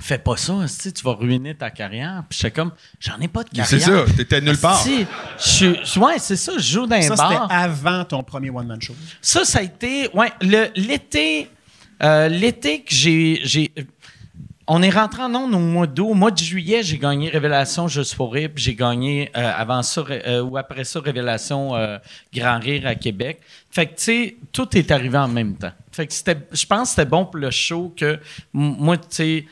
[0.00, 0.54] fais pas ça,
[0.94, 2.22] tu vas ruiner ta carrière.
[2.28, 3.66] Puis j'étais comme, j'en ai pas de carrière.
[3.66, 4.80] C'est ça, t'étais nulle part.
[4.80, 5.06] Si,
[5.38, 7.16] je, ouais, c'est ça, je joue dans un bar.
[7.16, 8.94] Ça, c'était avant ton premier one-man show.
[9.20, 10.32] Ça, ça a été, ouais,
[10.76, 11.50] l'été,
[12.02, 13.72] euh, l'été que j'ai,
[14.66, 16.08] on est rentré en ondes au mois d'août.
[16.10, 19.82] Au mois de juillet, j'ai gagné Révélation Juste pour rire, puis j'ai gagné euh, avant
[19.82, 21.72] ça, euh, ou après ça, Révélation
[22.34, 23.40] Grand Rire à Québec.
[23.70, 25.72] Fait que, tu sais, tout est arrivé en même temps.
[25.90, 28.18] Fait que c'était, je pense que c'était bon pour le show que,
[28.52, 29.44] moi, tu sais,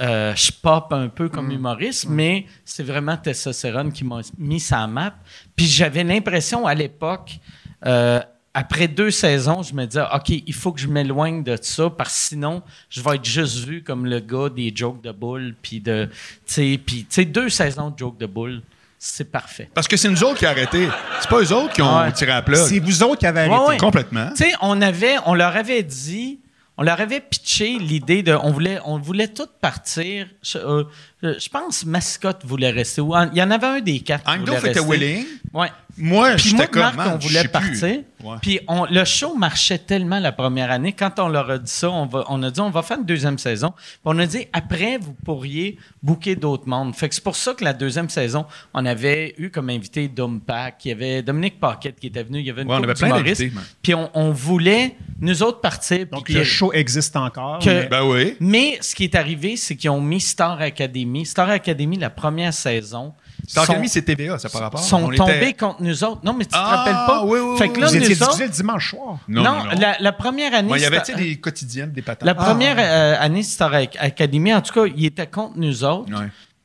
[0.00, 1.52] euh, je pop un peu comme mm.
[1.52, 2.14] humoriste, mm.
[2.14, 5.14] mais c'est vraiment Testostérone qui m'a mis sa map.
[5.56, 7.38] Puis j'avais l'impression à l'époque,
[7.86, 8.20] euh,
[8.54, 12.10] après deux saisons, je me disais, OK, il faut que je m'éloigne de ça, parce
[12.10, 15.54] que sinon, je vais être juste vu comme le gars des jokes de boule.
[15.62, 16.08] Puis, de,
[16.46, 16.78] tu
[17.08, 18.62] sais, deux saisons de jokes de boule,
[18.98, 19.68] c'est parfait.
[19.74, 20.86] Parce que c'est nous autres qui avons arrêté.
[21.20, 22.58] C'est pas eux autres qui ont tiré à plat.
[22.58, 23.78] C'est vous autres qui avez arrêté.
[23.78, 24.28] Complètement.
[24.30, 26.38] Tu sais, on, avait, on leur avait dit
[26.82, 28.32] on leur avait pitché l'idée de.
[28.42, 30.26] On voulait, on voulait tout partir.
[30.42, 33.00] Je, euh, pense mascotte voulait rester.
[33.00, 34.28] il y en avait un des quatre.
[34.28, 35.24] Anglo était willing.
[35.54, 35.70] Ouais.
[35.96, 38.00] Moi, puis moi, Marc, on voulait partir.
[38.40, 38.60] Puis
[38.90, 40.92] le show marchait tellement la première année.
[40.92, 43.04] Quand on leur a dit ça, on, va, on a dit on va faire une
[43.04, 43.70] deuxième saison.
[43.70, 46.94] Puis on a dit après, vous pourriez booker d'autres mondes.
[46.94, 50.40] Fait que c'est pour ça que la deuxième saison, on avait eu comme invité Dom
[50.40, 53.60] Pack, il y avait Dominique Paquette qui était venu, il y avait une ouais, on
[53.82, 56.06] Puis on, voulait, nous autres, partir.
[56.06, 57.60] Donc le show existe encore.
[57.64, 57.88] mais...
[57.88, 58.36] Ben oui.
[58.40, 61.26] mais ce qui est arrivé, c'est qu'ils ont mis Star Academy.
[61.26, 63.12] Star Academy, la première saison,
[63.46, 64.80] Star Academy, c'est TVA, ça par rapport?
[64.80, 66.20] sont tombés contre nous autres.
[66.24, 67.24] Non, mais tu te ah, rappelles pas?
[67.24, 69.18] Oui, oui, fait que là, Vous étiez le dimanche soir?
[69.28, 69.64] Non, non,
[70.00, 70.72] La, première année...
[70.76, 72.26] Il y avait des quotidiennes, des patates?
[72.26, 72.82] La première ah.
[72.82, 76.10] euh, année Star Academy, en tout cas, il était contre nous autres.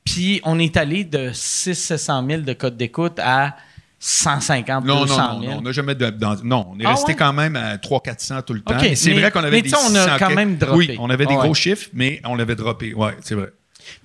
[0.04, 3.58] Puis on est allé de 600 000 de codes d'écoute à
[4.00, 5.52] 150, non, 200 non, 000.
[5.52, 5.96] Non, on n'a jamais...
[6.44, 8.78] non, on est ah resté quand même à 300-400 tout le temps.
[8.96, 9.74] c'est vrai qu'on avait mais des...
[9.76, 10.78] on a quand même droppé.
[10.78, 12.94] Oui, on avait des gros chiffres, mais on l'avait droppé.
[12.96, 13.52] Oui, c'est vrai.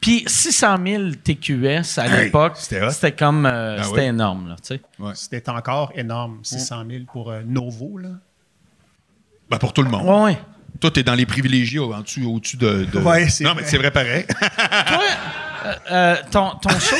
[0.00, 4.48] Puis 600 000 TQS à l'époque, c'était comme euh, ah c'était énorme.
[4.48, 4.56] Là,
[4.98, 5.12] ouais.
[5.14, 7.98] C'était encore énorme, 600 000 pour euh, Novo.
[7.98, 8.08] Là.
[9.50, 10.02] Ben, pour tout le monde.
[10.04, 10.36] Oui, oui.
[10.80, 12.98] Toi, t'es dans les privilégiés au-dessus au de, de...
[12.98, 14.24] Ouais, non, mais c'est vrai pareil.
[14.86, 15.00] Toi,
[15.92, 16.96] euh, ton, ton, show,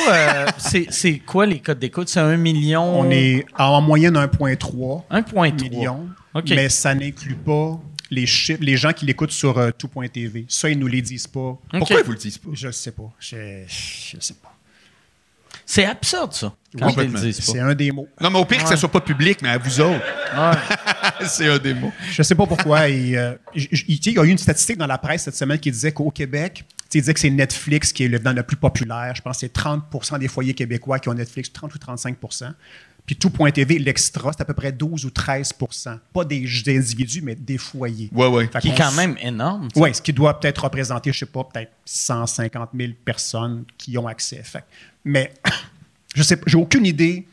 [0.89, 2.07] c'est quoi les codes d'écoute?
[2.07, 2.99] C'est un million?
[2.99, 6.07] On est en moyenne 1,3 1,3 million.
[6.49, 7.79] Mais ça n'inclut pas
[8.13, 10.45] les chiffres, les gens qui l'écoutent sur euh, tout.tv.
[10.47, 11.57] Ça, ils nous les disent pas.
[11.71, 12.49] Pourquoi ils vous le disent pas?
[12.53, 13.11] Je ne sais pas.
[13.19, 13.35] Je,
[14.15, 14.55] ne sais pas.
[15.65, 16.53] C'est absurde, ça.
[17.31, 18.07] C'est un des mots.
[18.19, 20.03] Non, mais au pire que ça soit pas public, mais à vous autres.
[21.27, 21.91] c'est un des mots.
[22.11, 22.89] Je sais pas pourquoi.
[22.89, 25.91] il, euh, il, y a eu une statistique dans la presse cette semaine qui disait
[25.91, 29.13] qu'au Québec, il disait que c'est Netflix qui est le, dans le plus populaire.
[29.15, 29.83] Je pense que c'est 30
[30.19, 32.17] des foyers québécois qui ont Netflix, 30 ou 35
[33.05, 37.57] puis tout.tv, l'extra, c'est à peu près 12 ou 13% Pas des, individus, mais des
[37.57, 38.09] foyers.
[38.13, 38.49] Oui, oui.
[38.61, 39.67] Qui est quand même énorme.
[39.75, 44.07] Oui, ce qui doit peut-être représenter, je sais pas, peut-être 150 000 personnes qui ont
[44.07, 44.41] accès.
[44.43, 44.63] Fait.
[45.03, 45.33] Mais
[46.15, 47.27] je sais j'ai aucune idée.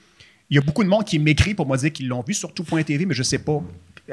[0.48, 2.52] Il y a beaucoup de monde qui m'écrit pour me dire qu'ils l'ont vu sur
[2.52, 3.62] tout.tv, mais je ne sais pas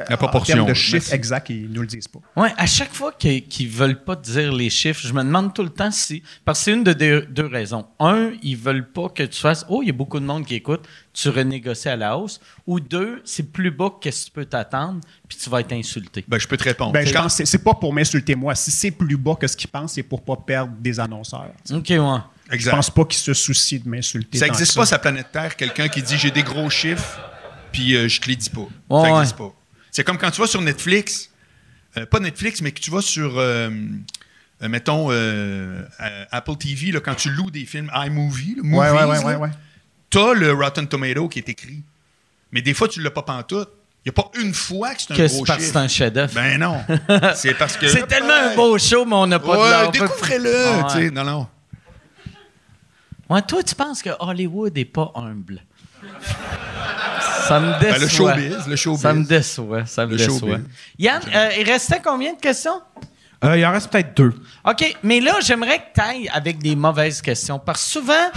[0.10, 0.64] la proportion.
[0.64, 2.20] En de chiffres exacts, ils ne nous le disent pas.
[2.36, 5.64] Oui, à chaque fois qu'ils ne veulent pas dire les chiffres, je me demande tout
[5.64, 6.24] le temps si.
[6.46, 7.86] Parce que c'est une de deux, raisons.
[8.00, 10.46] Un, ils ne veulent pas que tu fasses Oh, il y a beaucoup de monde
[10.46, 12.40] qui écoute, tu renégocies à la hausse.
[12.66, 15.74] Ou deux, c'est plus bas que ce que tu peux t'attendre, puis tu vas être
[15.74, 16.24] insulté.
[16.28, 16.92] Ben, je peux te répondre.
[16.92, 18.56] Ben, je pense c'est pas pour m'insulter moi.
[18.56, 21.52] Si c'est plus bas que ce qu'ils pensent, c'est pour pas perdre des annonceurs.
[21.72, 21.98] OK, ouais.
[22.52, 22.72] Exact.
[22.72, 24.38] Je pense pas qu'ils se soucient de m'insulter.
[24.38, 27.20] Ça n'existe pas, sa planète Terre, quelqu'un qui dit j'ai des gros chiffres,
[27.72, 28.68] puis euh, je te les dis pas.
[28.90, 29.54] ça n'existe pas.
[29.98, 31.32] C'est comme quand tu vas sur Netflix,
[31.98, 33.72] euh, pas Netflix, mais que tu vas sur, euh,
[34.62, 35.10] euh, mettons,
[36.30, 39.50] Apple TV, là, quand tu loues des films iMovie, le ouais, ouais, ouais, ouais,
[40.12, 41.82] t'as le Rotten Tomato qui est écrit.
[42.52, 43.70] Mais des fois, tu l'as pas pantoute.
[44.06, 45.88] Il n'y a pas une fois que c'est un que gros parce que c'est un
[45.88, 46.34] chef-d'œuvre.
[46.36, 46.80] Ben non.
[47.36, 47.88] c'est parce que.
[47.88, 49.92] c'est tellement un beau show, mais on n'a pas de l'art.
[49.92, 51.10] Découvrez-le.
[51.10, 51.48] Non, non.
[53.32, 55.64] Ouais, toi, tu penses que Hollywood n'est pas humble?
[57.48, 57.92] Ça me déçoit.
[57.92, 59.02] Ben, le showbiz, le showbiz.
[59.02, 60.58] Ça me déçoit, ça me déçoit.
[61.00, 62.82] Yann, euh, il restait combien de questions?
[63.44, 64.34] Euh, il en reste peut-être deux.
[64.66, 67.60] OK, mais là, j'aimerais que tu ailles avec des mauvaises questions.
[67.60, 68.32] Parce que souvent,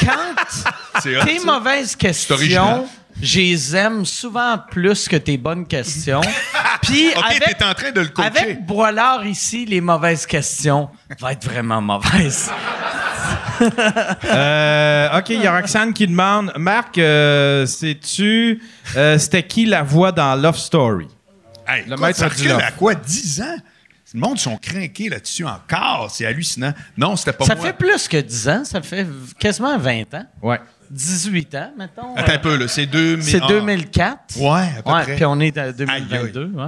[0.00, 2.86] quand tes mauvaises questions,
[3.20, 6.20] je les aime souvent plus que tes bonnes questions.
[6.82, 8.28] Puis OK, avec, en train de le coacher.
[8.28, 12.50] Avec Boilard ici, les mauvaises questions vont être vraiment mauvaises.
[14.24, 18.62] Euh, OK, il y a Roxane qui demande Marc, euh, sais-tu,
[18.96, 21.08] euh, c'était qui la voix dans Love Story?
[21.86, 22.60] Le maître du Love.
[22.60, 23.56] à quoi 10 ans?
[24.14, 26.10] Le monde sont craqués là-dessus encore.
[26.10, 26.72] C'est hallucinant.
[26.96, 27.64] Non, c'était pas ça moi.
[27.64, 28.64] Ça fait plus que 10 ans.
[28.64, 29.06] Ça fait
[29.38, 30.26] quasiment 20 ans.
[30.42, 30.60] Ouais.
[30.90, 32.14] 18 ans, mettons.
[32.16, 32.68] Attends un peu, là.
[32.68, 33.22] C'est 2000...
[33.22, 34.36] C'est 2004.
[34.38, 34.48] Ouais,
[34.78, 36.50] à peu ouais, Puis on est en 2022.
[36.54, 36.66] Ouais.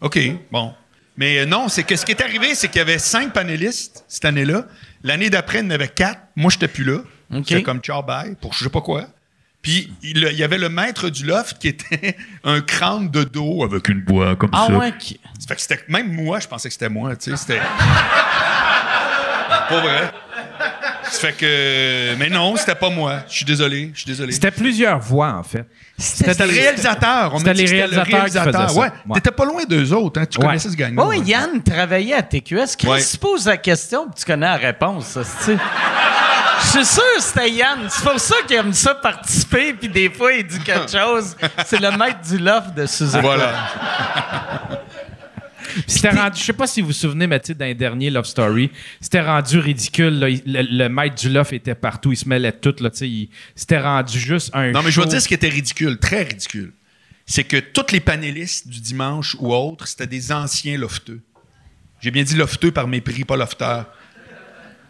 [0.00, 0.18] OK,
[0.50, 0.72] bon.
[1.18, 4.24] Mais non, c'est que ce qui est arrivé, c'est qu'il y avait cinq panélistes cette
[4.24, 4.66] année-là.
[5.02, 6.20] L'année d'après, il y en avait quatre.
[6.36, 7.00] Moi, je n'étais plus là.
[7.44, 9.08] C'était comme ciao bye pour je sais pas quoi.
[9.60, 13.88] Puis il, y avait le maître du loft qui était un crâne de dos avec
[13.88, 14.78] une voix comme ah, ça.
[14.78, 17.58] Ouais, fait que c'était même moi, je pensais que c'était moi, tu sais, c'était
[19.48, 20.12] pas vrai.
[21.10, 23.20] Ça fait que mais non, c'était pas moi.
[23.28, 24.32] Je suis désolé, je suis désolé.
[24.32, 25.64] C'était plusieurs voix en fait.
[25.96, 27.34] C'était le réalisateur.
[27.38, 28.24] C'était les réalisateurs.
[28.24, 28.72] Faisaient ça.
[28.72, 28.90] Ouais.
[29.14, 30.20] T'étais pas loin d'eux autres.
[30.20, 30.26] Hein.
[30.26, 31.08] Tu connaissais ce gagnant.
[31.08, 32.76] Oui, Yann travaillait à TQS.
[32.80, 33.02] Quand ouais.
[33.02, 35.18] tu poses la question, tu connais la réponse.
[36.60, 37.86] Je suis sûr que c'était Yann.
[37.88, 41.36] C'est pour ça qu'il aime ça participer, puis des fois, il dit quelque chose.
[41.64, 43.20] C'est le maître du loft de Suzuki.
[43.22, 43.52] Voilà.
[45.86, 48.10] C'était rendu, je sais pas si vous vous souvenez, mais tu sais, dans les derniers
[48.10, 50.18] Love Story, c'était rendu ridicule.
[50.46, 52.74] le, maître du love était partout, il se mêlait tout.
[52.80, 54.72] Là, c'était rendu juste un.
[54.72, 56.72] Non, mais je veux dire ce qui était ridicule, très ridicule.
[57.26, 61.20] C'est que tous les panélistes du dimanche ou autres, c'était des anciens lofteux.
[62.00, 63.86] J'ai bien dit lofteux par mépris, pas lofteur.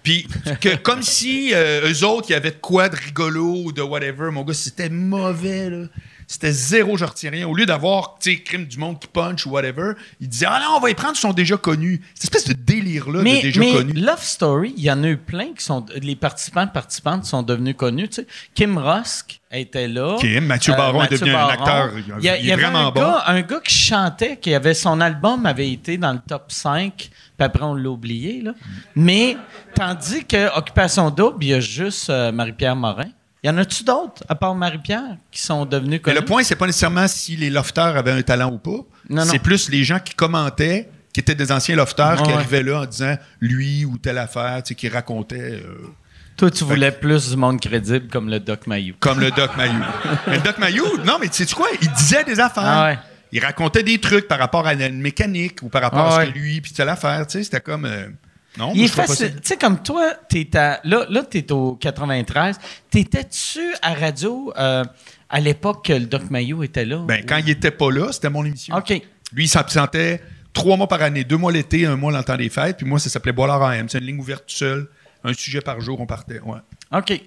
[0.02, 0.26] Puis,
[0.60, 3.82] que, comme si euh, eux autres, il y avait de quoi de rigolo ou de
[3.82, 4.30] whatever.
[4.30, 5.86] Mon gars, c'était mauvais, là.
[6.30, 7.48] C'était zéro, je retiens rien.
[7.48, 10.60] Au lieu d'avoir, tu sais, crime du monde qui punch ou whatever, il disait, ah
[10.62, 12.02] non, on va y prendre, ils sont déjà connus.
[12.14, 13.94] Cette espèce de délire-là de déjà mais connus.
[13.94, 15.86] Love Story, il y en a eu plein qui sont.
[16.02, 18.10] Les participants, participantes sont devenus connus.
[18.10, 18.26] Tu sais.
[18.54, 20.18] Kim Rusk était là.
[20.20, 21.92] Kim, Mathieu euh, Baron est devenu un acteur.
[21.96, 23.00] Il, y, avait vraiment un bon.
[23.00, 26.92] Gars, un gars qui chantait, qui avait son album avait été dans le top 5,
[26.94, 28.42] puis après on l'a oublié.
[28.42, 28.52] Là.
[28.94, 29.38] Mais,
[29.74, 33.08] tandis que Occupation Double, il y a juste euh, Marie-Pierre Morin.
[33.44, 36.14] Y en a-tu d'autres, à part Marie-Pierre, qui sont devenus connus?
[36.14, 39.24] Mais le point, c'est pas nécessairement si les lofters avaient un talent ou pas.
[39.24, 42.86] C'est plus les gens qui commentaient, qui étaient des anciens lofters, qui arrivaient là en
[42.86, 45.62] disant lui ou telle affaire, tu sais, qui racontaient.
[45.62, 45.88] Euh,
[46.36, 48.96] Toi, tu voulais plus du monde crédible comme le Doc Mayou.
[48.98, 49.84] Comme le Doc Mayou.
[50.26, 51.68] mais le Doc Mayou, non, mais tu sais quoi?
[51.80, 52.64] Il disait des affaires.
[52.64, 52.92] Ah
[53.30, 56.38] il racontait des trucs par rapport à une mécanique ou par rapport à ce que
[56.38, 57.84] lui, puis telle affaire, tu sais, c'était comme.
[57.84, 58.08] Euh,
[58.56, 59.34] non, il est facile.
[59.36, 62.58] Tu sais, comme toi, es à, là, là tu es au 93.
[62.90, 64.84] T'étais-tu à radio euh,
[65.28, 66.98] à l'époque que le Doc Mayo était là?
[67.06, 68.74] Ben, quand il était pas là, c'était mon émission.
[68.76, 68.90] OK.
[69.32, 70.22] Lui, il s'absentait
[70.52, 72.78] trois mois par année, deux mois l'été, un mois l'entend des fêtes.
[72.78, 73.88] Puis moi, ça s'appelait Boilard AM.
[73.88, 74.88] C'est une ligne ouverte tout seul.
[75.24, 76.40] Un sujet par jour, on partait.
[76.40, 76.58] Ouais.
[76.92, 77.20] OK.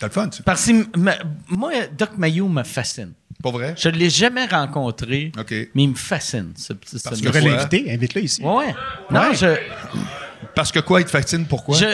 [0.00, 0.72] T'as le fun, tu Parce que
[1.48, 3.12] moi, Doc Mayo me fascine.
[3.42, 3.74] Pas vrai?
[3.76, 5.32] Je ne l'ai jamais rencontré,
[5.74, 6.52] mais il me fascine.
[7.04, 8.42] Parce que l'inviter, invite-le ici.
[8.42, 8.74] Ouais.
[9.10, 9.56] Non, je...
[10.58, 11.46] Parce que quoi, il te fascine?
[11.46, 11.76] Pourquoi?
[11.76, 11.86] Je,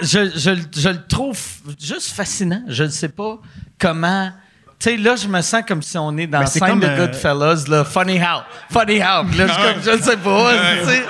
[0.00, 1.38] je, je, le trouve
[1.78, 2.62] juste fascinant.
[2.68, 3.38] Je ne sais pas
[3.78, 4.30] comment.
[4.78, 7.06] Tu sais, là, je me sens comme si on est dans scène de euh...
[7.06, 7.84] Goodfellas, là.
[7.84, 8.44] Funny how.
[8.70, 9.24] Funny how.
[9.36, 9.46] Là,
[9.84, 10.54] je, ne sais pas.
[10.86, 11.02] Funny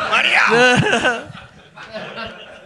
[0.51, 0.57] how.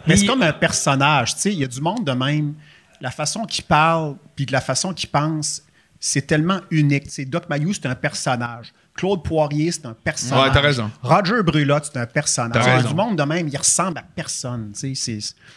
[0.06, 1.34] Mais c'est comme un personnage.
[1.34, 2.54] Tu sais, il y a du monde de même.
[3.02, 5.62] La façon qu'il parle, puis de la façon qu'il pense,
[6.00, 7.04] c'est tellement unique.
[7.08, 8.72] C'est Doc Mayou, c'est un personnage.
[8.96, 10.48] Claude Poirier, c'est un personnage.
[10.48, 10.90] Ouais, t'as raison.
[11.02, 12.64] Roger Brulotte, c'est un personnage.
[12.64, 12.88] T'as raison.
[12.88, 14.72] Du monde de même, il ressemble à personne.
[14.74, 14.94] C'est,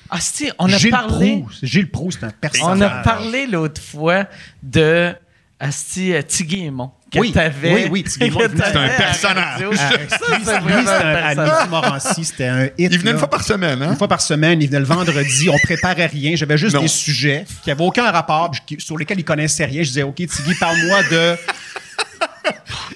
[0.09, 0.17] ah,
[0.59, 1.45] on a Gilles parlé.
[1.63, 2.77] Gilles Proust, c'est un personnage.
[2.77, 4.25] On a parlé l'autre fois
[4.61, 5.13] de
[5.59, 6.91] Asti Tiguémon.
[7.11, 9.61] Que oui, avais, oui, oui, c'est un personnage.
[9.71, 12.73] C'était un, Morancy, c'était un hit.
[12.77, 13.91] Il venait une fois par semaine, hein?
[13.91, 17.45] Une fois par semaine, il venait le vendredi, on préparait rien, j'avais juste des sujets
[17.63, 19.81] qui n'avaient aucun rapport, sur lesquels il connaissait rien.
[19.81, 21.35] Je disais, OK, Tiggy, parle-moi de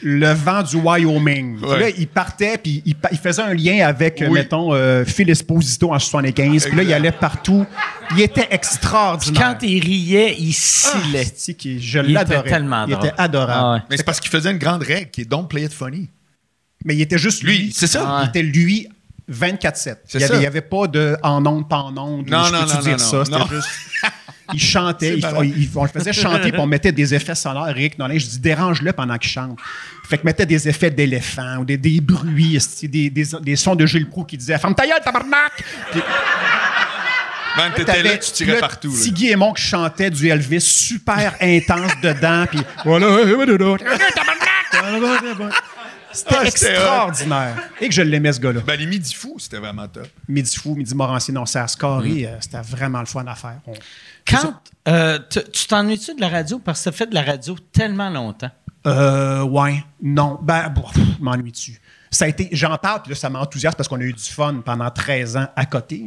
[0.01, 1.61] le vent du Wyoming.
[1.61, 6.65] Là, il partait, puis il, faisait un lien avec, mettons, euh, Phil Esposito en 75.
[6.65, 7.65] Puis là, il allait partout.
[8.11, 9.55] Il était extraordinaire.
[9.59, 11.25] quand il riait, il scillait.
[11.25, 12.49] Ah, je l'adorais.
[12.49, 13.81] tellement Il était adorable.
[13.81, 16.09] Ah Mais c'est parce qu'il faisait une grande règle qui est Don't play it funny.
[16.85, 17.71] Mais il était juste lui.
[17.73, 18.03] c'est ça.
[18.05, 18.88] Ah il était lui
[19.31, 19.95] 24-7.
[20.13, 22.30] Il n'y avait, pas de en ondes, pas en ondes.
[22.30, 23.23] Non, non, non, dire ça?
[23.25, 23.69] C'était juste.
[24.53, 25.20] il chantait,
[25.76, 27.65] on le faisait chanter, puis on mettait des effets sonores.
[27.68, 29.57] Rick je dis dérange-le pendant qu'il chante.
[30.10, 33.86] Fait que mettait des effets d'éléphant ou des, des bruits, des, des, des, sons de
[33.86, 35.64] Gilles Proux qui disaient Femme ta gueule, tabarnak!
[37.56, 38.91] Ben, t'étais là, tu tirais partout.
[38.91, 42.60] Petit Guillemot qui chantait du Elvis super intense dedans, puis
[46.14, 47.56] C'était ah, extraordinaire.
[47.82, 48.61] Et que je l'aimais, ce gars-là.
[48.65, 50.07] Ben, les Midi Fous, c'était vraiment top.
[50.28, 52.38] Midi Fous, Midi Morancier, non, c'est à Scarry, mm.
[52.40, 53.60] c'était vraiment le fun à faire.
[54.26, 56.60] Quand euh, tu t'ennuies-tu de la radio?
[56.60, 58.52] Parce que tu as fait de la radio tellement longtemps?
[58.86, 60.40] Euh, ouais, non.
[60.41, 60.74] Ben,
[61.20, 61.80] m'ennuie-tu.
[62.12, 64.62] Ça a été, j'en parle, puis là, ça m'enthousiasme parce qu'on a eu du fun
[64.64, 66.04] pendant 13 ans à côté.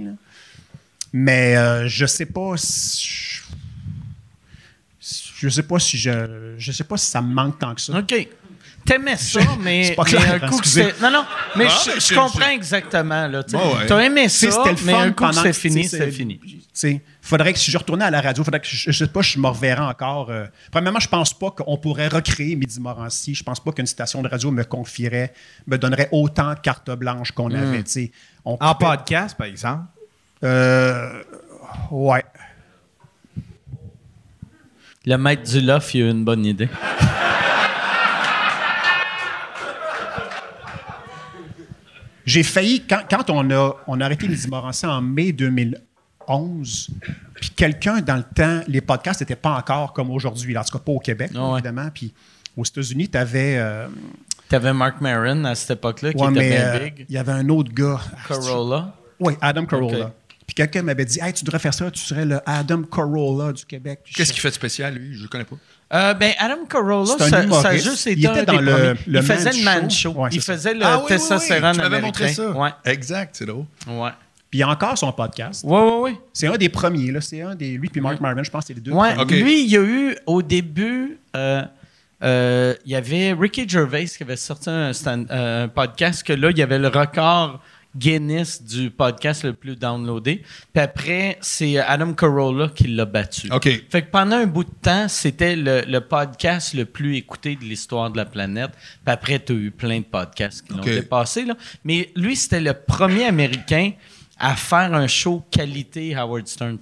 [1.13, 3.41] Mais euh, je sais pas si.
[5.39, 6.55] Je sais pas si je.
[6.59, 7.99] Je sais pas si ça me manque tant que ça.
[7.99, 8.29] OK.
[8.85, 11.01] T'aimais ça, mais, pas clair, un coup que c'est.
[11.01, 11.25] Non, non,
[11.57, 13.27] mais ah, je, comprends exactement.
[13.27, 16.41] Là, T'as aimé ça, mais un coup que c'est fini, c'est fini.
[16.85, 19.20] Il faudrait que si je retournais à la radio, faudrait que je, ne sais pas,
[19.20, 20.31] je me reverrais encore.
[20.31, 23.35] Euh, premièrement, je pense pas qu'on pourrait recréer Midi Morancy.
[23.35, 25.32] Je pense pas qu'une station de radio me confierait,
[25.66, 27.57] me donnerait autant de carte blanche qu'on hmm.
[27.57, 28.12] avait.
[28.44, 29.86] en podcast, par exemple?
[30.44, 31.23] Euh,
[31.90, 32.24] ouais.
[35.05, 36.69] Le maître du loft, il a une bonne idée.
[42.24, 45.32] J'ai failli, quand, on, a, on a arrêté les Morancy en mai
[46.28, 46.89] 2011,
[47.35, 50.85] puis quelqu'un dans le temps, les podcasts n'étaient pas encore comme aujourd'hui, en tout cas
[50.85, 51.89] pas au Québec, ah évidemment.
[51.93, 52.12] Puis
[52.57, 53.57] aux États-Unis, tu avais.
[53.59, 53.89] Euh,
[54.48, 57.07] tu avais Mark Maron à cette époque-là qui était bien euh, big.
[57.09, 58.01] Il y avait un autre gars.
[58.28, 58.94] Corolla.
[59.19, 60.12] Oui, Adam Corolla.
[60.47, 63.65] Puis quelqu'un m'avait dit Hey, tu devrais faire ça, tu serais le Adam Corolla du
[63.65, 64.01] Québec.
[64.15, 65.15] Qu'est-ce qu'il fait de spécial, lui?
[65.15, 65.57] Je ne le connais pas.
[65.94, 69.23] Euh, ben, Adam Carolla, ça, ça, a juste été il était dans le, le, Il
[69.23, 70.27] faisait le man show.
[70.32, 71.73] il faisait le ah, oui, Tessa oui, oui.
[71.73, 72.51] Tu m'avais montré ça.
[72.51, 72.70] Ouais.
[72.85, 73.66] Exact, c'est drôle.
[73.86, 74.11] Ouais.
[74.51, 75.64] Puis il y a encore son podcast.
[75.66, 76.18] Oui, oui, oui.
[76.32, 77.10] C'est un des premiers.
[77.10, 77.20] Là.
[77.20, 77.77] C'est un des...
[77.77, 79.14] Lui puis Mark Marvin, je pense que c'est les deux ouais.
[79.24, 81.18] Lui, il y a eu, au début...
[81.35, 81.62] Euh,
[82.23, 86.51] euh, il y avait Ricky Gervais qui avait sorti un, euh, un, podcast que là,
[86.51, 87.60] il y avait le record
[87.97, 90.43] Guinness du podcast le plus downloadé.
[90.73, 93.51] Puis après, c'est Adam Carolla qui l'a battu.
[93.51, 93.68] OK.
[93.90, 98.10] Fait que pendant un bout de temps, c'était le, podcast le plus écouté de l'histoire
[98.10, 98.70] de la planète.
[98.73, 101.44] Puis après, tu as eu plein de podcasts qui l'ont dépassé.
[101.44, 101.55] Là.
[101.85, 103.93] Mais lui, c'était le premier Américain
[104.39, 106.79] à faire un show qualité Howard Stern.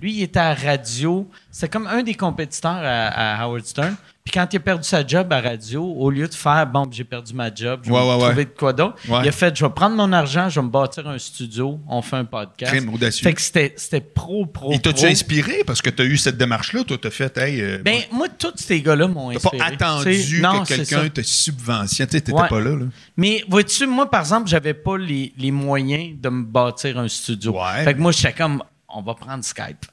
[0.00, 1.28] Lui, il était à radio.
[1.50, 3.96] C'est comme un des compétiteurs à Howard Stern.
[4.28, 7.04] Puis quand il a perdu sa job à radio, au lieu de faire bon, j'ai
[7.04, 9.96] perdu ma job, je vais trouver de quoi d'autre, il a fait je vais prendre
[9.96, 12.74] mon argent, je vais me bâtir un studio, on fait un podcast.
[12.74, 13.24] Crime audacieux.
[13.24, 14.70] Fait que c'était pro, pro.
[14.70, 15.64] Et t'as-tu inspiré?
[15.66, 17.58] Parce que tu as eu cette démarche-là, toi, t'as fait, hey.
[17.62, 19.56] Euh, ben, moi, tous ces gars-là m'ont inspiré.
[19.56, 22.06] T'as pas attendu que quelqu'un te subventionne.
[22.06, 22.84] Tu t'étais pas là, là.
[23.16, 27.56] Mais vois-tu, moi, par exemple, j'avais pas les, les, moyens de me bâtir un studio.
[27.82, 29.86] Fait que moi, j'étais comme on va prendre Skype.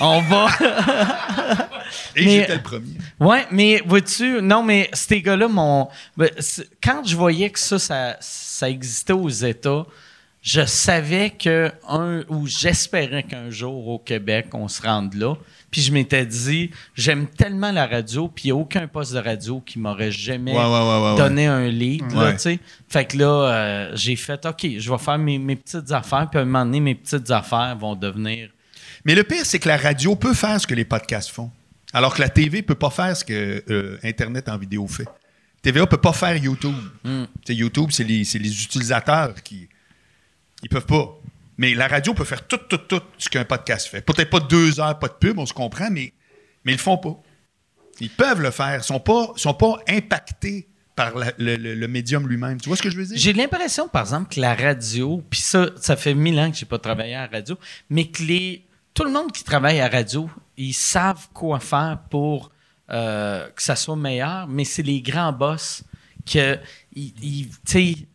[0.00, 0.48] On va.
[2.16, 2.94] Et j'étais le premier.
[3.20, 5.88] Ouais, mais vois-tu, non, mais ces gars-là, mon.
[6.16, 6.30] Ben,
[6.82, 9.86] quand je voyais que ça, ça, existait aux États,
[10.42, 15.34] je savais que, un, ou j'espérais qu'un jour au Québec, on se rende là.
[15.70, 19.18] Puis je m'étais dit, j'aime tellement la radio, puis il n'y a aucun poste de
[19.18, 22.04] radio qui m'aurait jamais donné un lead.
[22.88, 26.42] fait que là, euh, j'ai fait, OK, je vais faire mes, petites affaires, puis à
[26.42, 28.50] un moment donné, mes petites affaires vont devenir.
[29.04, 31.50] Mais le pire, c'est que la radio peut faire ce que les podcasts font,
[31.92, 35.08] alors que la TV ne peut pas faire ce que euh, Internet en vidéo fait.
[35.62, 36.74] TVA ne peut pas faire YouTube.
[37.04, 37.24] Hmm.
[37.48, 39.68] YouTube, c'est les, les, utilisateurs qui.
[40.62, 41.19] Ils peuvent pas.
[41.60, 44.00] Mais la radio peut faire tout, tout, tout ce qu'un podcast fait.
[44.00, 46.14] Peut-être pas deux heures, pas de pub, on se comprend, mais,
[46.64, 47.20] mais ils le font pas.
[48.00, 48.76] Ils peuvent le faire.
[48.76, 52.58] Ils sont pas, sont pas impactés par le, médium lui-même.
[52.62, 53.14] Tu vois ce que je veux dire?
[53.14, 56.64] J'ai l'impression, par exemple, que la radio, puis ça, ça fait mille ans que j'ai
[56.64, 57.58] pas travaillé à la radio,
[57.90, 58.64] mais que les,
[58.94, 62.52] tout le monde qui travaille à la radio, ils savent quoi faire pour
[62.90, 65.84] euh, que ça soit meilleur, mais c'est les grands boss
[66.24, 66.58] que,
[66.94, 68.06] ils, ils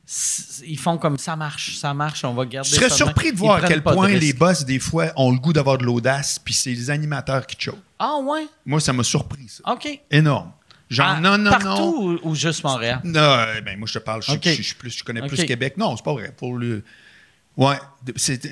[0.78, 3.68] font comme ça marche, ça marche, on va garder Je serais surpris de voir à
[3.68, 6.90] quel point les boss, des fois, ont le goût d'avoir de l'audace, puis c'est les
[6.90, 7.80] animateurs qui choquent.
[7.98, 8.48] Ah ouais?
[8.66, 9.72] Moi, ça m'a surpris, ça.
[9.72, 10.00] OK.
[10.12, 10.52] Énorme.
[10.90, 13.02] Genre, ah, non, non, partout Ou, juste Montréal?
[13.04, 14.36] Non, euh, ben, moi, je te parle, je,
[14.76, 15.78] plus, je connais plus Québec.
[15.78, 16.32] Non, c'est pas vrai.
[16.36, 16.84] Pour le.
[17.58, 17.78] Ouais,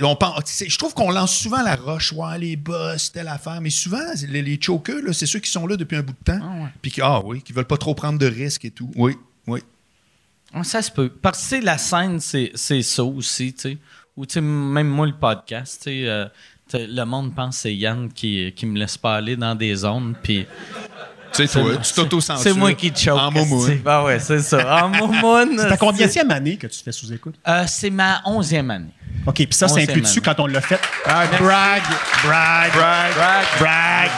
[0.02, 3.70] on pense, je trouve qu'on lance souvent la roche, ouais, les boss, telle affaire, mais
[3.70, 4.00] souvent,
[4.30, 6.90] les, les chokers, c'est ceux qui sont là depuis un bout de temps, ah, puis
[6.90, 8.90] qui, ah oui, qui veulent pas trop prendre de risques et tout.
[8.96, 9.60] Oui, oui.
[10.54, 11.10] Ah, ça se peut.
[11.10, 13.78] Parce que la scène, c'est ça aussi, tu sais.
[14.16, 16.28] Ou tu sais, même moi, le podcast, tu sais, euh,
[16.74, 20.16] le monde pense que c'est Yann qui, qui me laisse pas aller dans des zones,
[20.22, 20.46] puis...
[21.34, 23.20] Tu sais, toi, tu tauto C'est moi qui te choque.
[23.20, 23.82] En moumoune.
[23.88, 24.86] Ah ouais, c'est ça.
[24.86, 25.58] En moumoune.
[25.58, 27.34] c'est ta combienième année que tu fais sous-écoute?
[27.48, 28.92] Euh, c'est ma onzième année.
[29.26, 30.80] OK, puis ça, c'est inclus dessus quand on l'a fait?
[31.06, 31.82] Ah, brag,
[32.24, 34.12] brag, brag, brag, brag.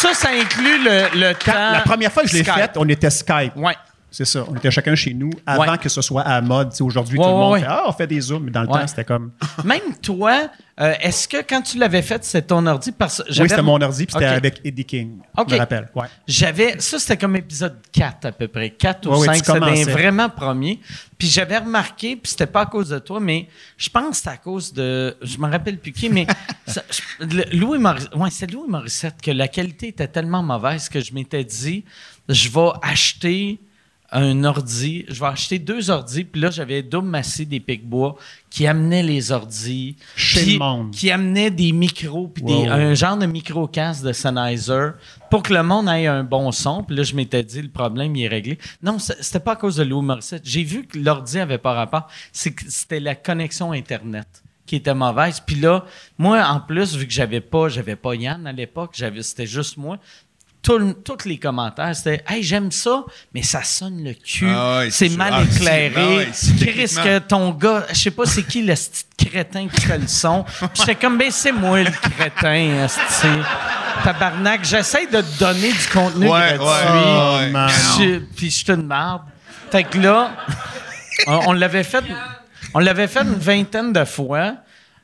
[0.00, 1.52] Ça, ça inclut le, temps.
[1.52, 3.54] La première fois que je l'ai faite, on était Skype.
[3.54, 3.76] Ouais.
[4.10, 4.44] C'est ça.
[4.48, 6.72] On était chacun chez nous avant que ce soit à mode.
[6.80, 8.42] Aujourd'hui, tout le monde fait Ah, on fait des zooms.
[8.42, 9.32] Mais dans le temps, c'était comme.
[9.64, 10.50] Même toi,
[10.80, 12.90] euh, est-ce que quand tu l'avais fait, c'était ton ordi?
[12.90, 13.22] Parce...
[13.28, 15.18] Oui, c'était mon ordi, puis c'était avec Eddie King.
[15.36, 15.88] Je me rappelle.
[16.26, 16.80] J'avais.
[16.80, 18.70] Ça, c'était comme épisode 4 à peu près.
[18.70, 19.44] 4 ou 5.
[19.44, 20.80] c'était vraiment premier.
[21.16, 23.46] Puis j'avais remarqué, puis c'était pas à cause de toi, mais
[23.76, 25.16] je pense que c'était à cause de.
[25.22, 26.26] Je me rappelle plus qui, mais.
[27.52, 28.14] Louis Morissette.
[28.14, 31.84] Ouais, c'est Louis Morissette que la qualité était tellement mauvaise que je m'étais dit,
[32.28, 33.60] je vais acheter
[34.12, 35.04] un ordi.
[35.08, 36.24] Je vais acheter deux ordis.
[36.24, 38.16] Puis là, j'avais double massé des Picbois
[38.50, 39.96] qui amenaient les ordis.
[40.16, 40.58] Chez
[40.92, 44.90] Qui amenaient des micros, puis un genre de micro-casque de Sennheiser
[45.30, 46.82] pour que le monde ait un bon son.
[46.82, 48.58] Puis là, je m'étais dit, le problème, il est réglé.
[48.82, 50.42] Non, c'était pas à cause de Louis Morissette.
[50.44, 52.08] J'ai vu que l'ordi avait pas rapport.
[52.32, 55.40] C'était la connexion Internet qui était mauvaise.
[55.40, 55.84] Puis là,
[56.16, 59.98] moi, en plus, vu que j'avais pas, j'avais pas Yann à l'époque, c'était juste moi,
[60.62, 63.04] tous les commentaires, c'était Hey, j'aime ça,
[63.34, 64.48] mais ça sonne le cul.
[64.48, 66.28] Ah c'est mal ah, éclairé.
[66.28, 69.98] Ah Chris, que ton gars, je sais pas c'est qui le petit crétin qui fait
[69.98, 70.44] le son.
[70.74, 72.86] j'étais comme, ben, c'est moi le crétin,
[74.04, 78.20] Tabarnak, j'essaie de te donner du contenu gratuit.
[78.36, 79.20] puis je te demande.
[79.70, 80.30] Fait que là,
[81.26, 82.04] on l'avait fait.
[82.72, 84.54] On l'avait fait une vingtaine de fois.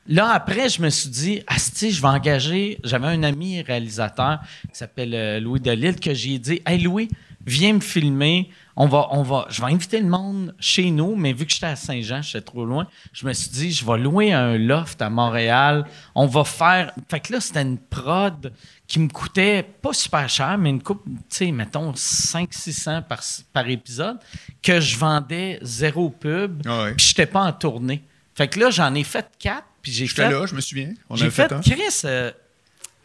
[0.07, 2.79] Là, après, je me suis dit, Asti, je vais engager.
[2.83, 4.39] J'avais un ami réalisateur
[4.71, 7.09] qui s'appelle euh, Louis Delille que j'ai dit, Hey Louis,
[7.45, 8.49] viens me filmer.
[8.75, 11.65] On va, on va, je vais inviter le monde chez nous, mais vu que j'étais
[11.65, 15.09] à Saint-Jean, j'étais trop loin, je me suis dit, je vais louer un loft à
[15.09, 15.85] Montréal.
[16.13, 16.93] On va faire.
[17.09, 18.53] Fait que là, c'était une prod
[18.87, 23.21] qui me coûtait pas super cher, mais une coupe, tu sais, mettons 500-600 par,
[23.51, 24.19] par épisode,
[24.61, 28.03] que je vendais zéro pub, ah puis j'étais pas en tournée.
[28.35, 29.66] Fait que là, j'en ai fait quatre.
[29.87, 30.93] Puis j'ai J'étais là, je me souviens.
[31.13, 32.29] J'ai fait, fait Chris, euh,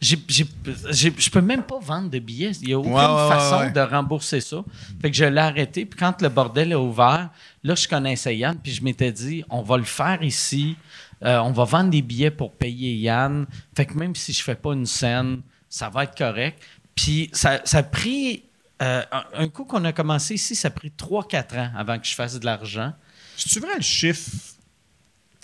[0.01, 2.51] je peux même pas vendre de billets.
[2.61, 4.65] Il n'y a aucune façon de rembourser ça.
[5.01, 5.85] Fait que je l'ai arrêté.
[5.85, 7.29] Puis quand le bordel est ouvert,
[7.63, 10.75] là, je connaissais Yann, puis je m'étais dit, on va le faire ici.
[11.23, 13.45] Euh, on va vendre des billets pour payer Yann.
[13.73, 15.39] Fait que même si je fais pas une scène,
[15.69, 16.61] ça va être correct.
[16.95, 18.43] Puis ça, a pris.
[18.81, 19.03] Euh,
[19.35, 22.37] un, coup qu'on a commencé ici, ça a pris 3-4 ans avant que je fasse
[22.37, 22.91] de l'argent.
[23.37, 24.29] C'est-tu vrai le chiffre?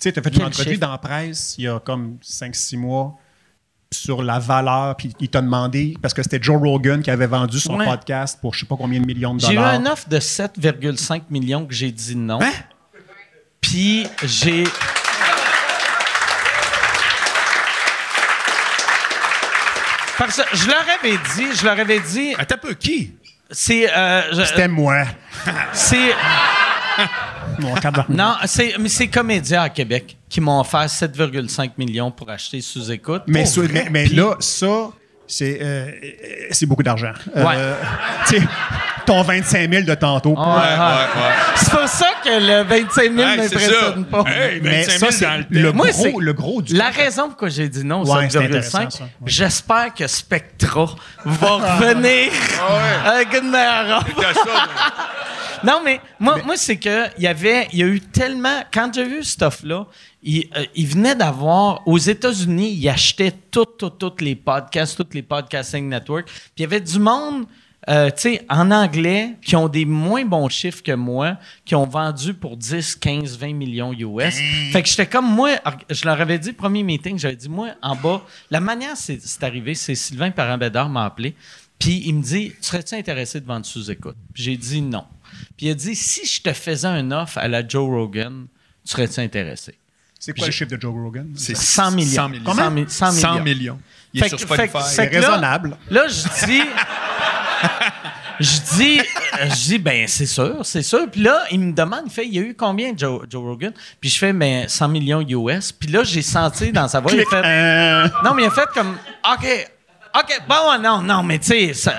[0.00, 2.78] Tu sais, tu as fait une entrevue dans la presse il y a comme 5-6
[2.78, 3.18] mois
[3.92, 7.60] sur la valeur, puis il t'a demandé, parce que c'était Joe Rogan qui avait vendu
[7.60, 9.52] son podcast pour je sais pas combien de millions de dollars.
[9.52, 12.40] J'ai eu un offre de 7,5 millions que j'ai dit non.
[12.40, 12.50] Hein?
[13.60, 14.64] Puis j'ai.
[20.16, 22.34] Parce que je leur avais dit, je leur avais dit.
[22.38, 23.16] Attends un peu, qui?
[23.50, 23.94] C'est.
[23.94, 25.04] Euh, C'était moi.
[25.74, 26.14] C'est.
[28.08, 33.22] non, c'est, mais c'est Comédia à Québec qui m'ont offert 7,5 millions pour acheter sous-écoute.
[33.26, 33.44] Mais,
[33.90, 34.90] mais, là, ça,
[35.26, 35.90] c'est, euh,
[36.50, 37.12] c'est beaucoup d'argent.
[37.36, 37.74] Euh,
[39.10, 40.36] ton 25 000 de tantôt.
[41.56, 44.24] C'est pour ça que le 25 000 ne m'impressionne pas.
[44.62, 49.00] mais ça, c'est le, gros, le gros du La raison pourquoi j'ai dit non, 7,5,
[49.26, 50.86] j'espère que Spectra
[51.24, 52.30] va revenir
[53.04, 54.04] avec une meilleure
[55.64, 58.62] Non, mais moi, moi c'est que il y avait, il y a eu tellement.
[58.72, 59.86] Quand j'ai vu ce stuff-là,
[60.22, 61.86] il, euh, il, venait d'avoir.
[61.86, 66.26] Aux États-Unis, il achetait toutes, toutes, toutes les podcasts, toutes les podcasting networks.
[66.26, 67.44] Puis il y avait du monde.
[67.88, 71.86] Euh, tu sais, en anglais, qui ont des moins bons chiffres que moi, qui ont
[71.86, 74.34] vendu pour 10, 15, 20 millions US.
[74.70, 75.52] Fait que j'étais comme moi,
[75.88, 79.74] je leur avais dit, premier meeting, j'avais dit, moi, en bas, la manière c'est arrivé,
[79.74, 81.34] c'est Sylvain Parambédard m'a appelé,
[81.78, 84.16] puis il me dit, serais-tu intéressé de vendre sous-écoute?
[84.34, 85.06] J'ai dit non.
[85.56, 88.46] Puis il a dit si je te faisais un offre à la Joe Rogan,
[88.84, 89.74] tu serais-tu intéressé?
[90.18, 91.32] C'est quoi le chiffre de Joe Rogan?
[91.34, 92.10] C'est 100 millions.
[92.10, 92.88] 100 millions.
[92.88, 93.80] 100, 100 millions.
[94.12, 94.78] Il est sur Spotify.
[94.84, 95.78] C'est raisonnable.
[95.88, 96.60] Là, je dis.
[98.40, 99.00] je dis,
[99.48, 101.10] je dis, ben c'est sûr, c'est sûr.
[101.10, 103.72] Puis là, il me demande, il fait, il y a eu combien Joe, Joe Rogan?
[104.00, 105.72] Puis je fais, ben 100 millions US.
[105.72, 108.08] Puis là, j'ai senti dans sa voix, il fait, euh.
[108.24, 108.96] non, mais il a fait comme,
[109.32, 109.70] OK,
[110.14, 111.92] OK, bon, non, non, mais tu sais,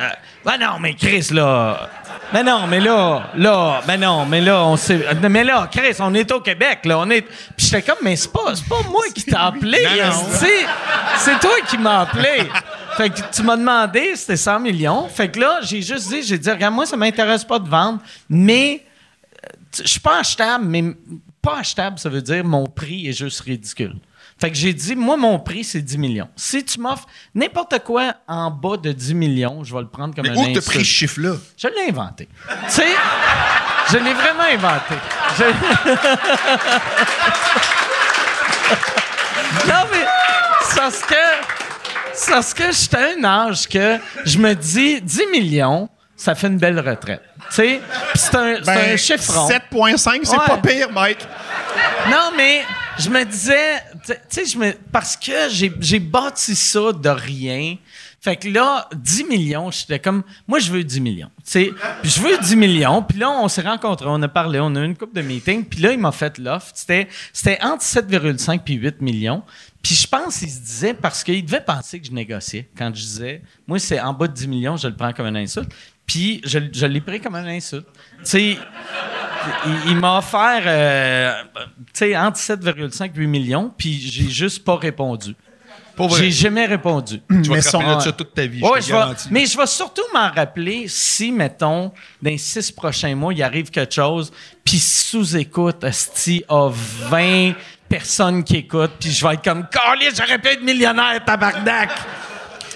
[0.44, 1.90] ben non, mais Chris, là,
[2.34, 5.06] mais non, mais là, là, mais non, mais là, on sait.
[5.30, 7.00] Mais là, Chris, on est au Québec, là.
[7.00, 7.22] On est.
[7.22, 9.86] Puis j'étais comme, mais c'est pas, pas moi qui t'ai appelé,
[11.18, 12.50] C'est toi qui m'as appelé.
[12.98, 15.08] Fait que tu m'as demandé, c'était 100 millions.
[15.08, 18.00] Fait que là, j'ai juste dit, j'ai dit, regarde, moi, ça m'intéresse pas de vendre,
[18.30, 18.84] mais
[19.46, 19.48] euh,
[19.82, 20.84] je suis pas achetable, mais
[21.42, 23.96] pas achetable, ça veut dire mon prix est juste ridicule.
[24.42, 26.28] Fait que j'ai dit, moi, mon prix, c'est 10 millions.
[26.36, 27.06] Si tu m'offres
[27.36, 30.54] n'importe quoi en bas de 10 millions, je vais le prendre comme Mais un où
[30.54, 31.36] t'as pris ce chiffre-là?
[31.56, 32.28] Je l'ai inventé.
[32.48, 32.88] tu sais,
[33.92, 34.96] je l'ai vraiment inventé.
[39.68, 40.06] non, mais
[40.64, 41.14] c'est ce que...
[42.14, 45.88] C'est ce que j'étais à un âge que je me dis, 10 millions,
[46.18, 47.22] ça fait une belle retraite.
[47.50, 47.80] Tu sais,
[48.16, 49.48] c'est un, ben, un chiffron.
[49.48, 51.28] 7,5, c'est pas pire, Mike.
[52.10, 52.64] Non, mais
[53.00, 53.82] je me disais,
[54.30, 57.78] tu sais, parce que j'ai bâti ça de rien.
[58.24, 61.32] Fait que là, 10 millions, j'étais comme, moi, je veux 10 millions.
[61.44, 61.72] Puis
[62.04, 63.02] je veux 10 millions.
[63.02, 65.66] Puis là, on s'est rencontrés, on a parlé, on a eu une coupe de meetings.
[65.66, 66.72] Puis là, il m'a fait l'offre.
[66.76, 67.08] C'était
[67.64, 69.42] entre 7,5 puis 8 millions.
[69.82, 73.02] Puis je pense qu'il se disait, parce qu'il devait penser que je négociais quand je
[73.02, 75.72] disais, moi, c'est en bas de 10 millions, je le prends comme un insulte.
[76.06, 77.88] Puis je, je l'ai pris comme un insulte.
[78.20, 78.58] Tu sais,
[79.88, 81.34] il, m'a offert euh,
[82.18, 85.36] entre 7,5 et 8 millions, puis j'ai juste pas répondu.
[86.18, 87.22] J'ai jamais répondu.
[87.30, 88.62] Tu vas te rappeler de ça toute ta vie,
[89.30, 91.92] Mais je vais surtout m'en rappeler si, mettons,
[92.22, 94.32] dans les six prochains mois, il arrive quelque chose,
[94.64, 97.54] puis sous-écoute, Asti a 20
[97.88, 101.90] personnes qui écoutent, puis je vais être comme, Carly, j'aurais pu être millionnaire, tabarnak!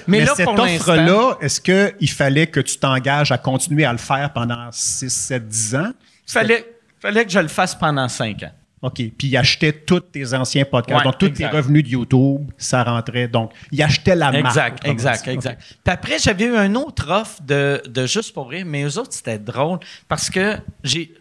[0.07, 4.31] Mais, là, cette offre-là, est-ce qu'il fallait que tu t'engages à continuer à le faire
[4.33, 5.91] pendant 6, 7, 10 ans?
[6.27, 6.65] Il fallait,
[6.99, 8.51] fallait que je le fasse pendant 5 ans.
[8.81, 8.95] OK.
[9.17, 11.03] Puis il achetait tous tes anciens podcasts.
[11.03, 13.27] donc, tous tes revenus de YouTube, ça rentrait.
[13.27, 14.45] Donc, il achetait la marque.
[14.45, 15.61] Exact, exact, exact.
[15.83, 19.13] Puis après, j'avais eu un autre offre de, de Juste pour rire, mais eux autres,
[19.13, 21.13] c'était drôle parce que j'ai.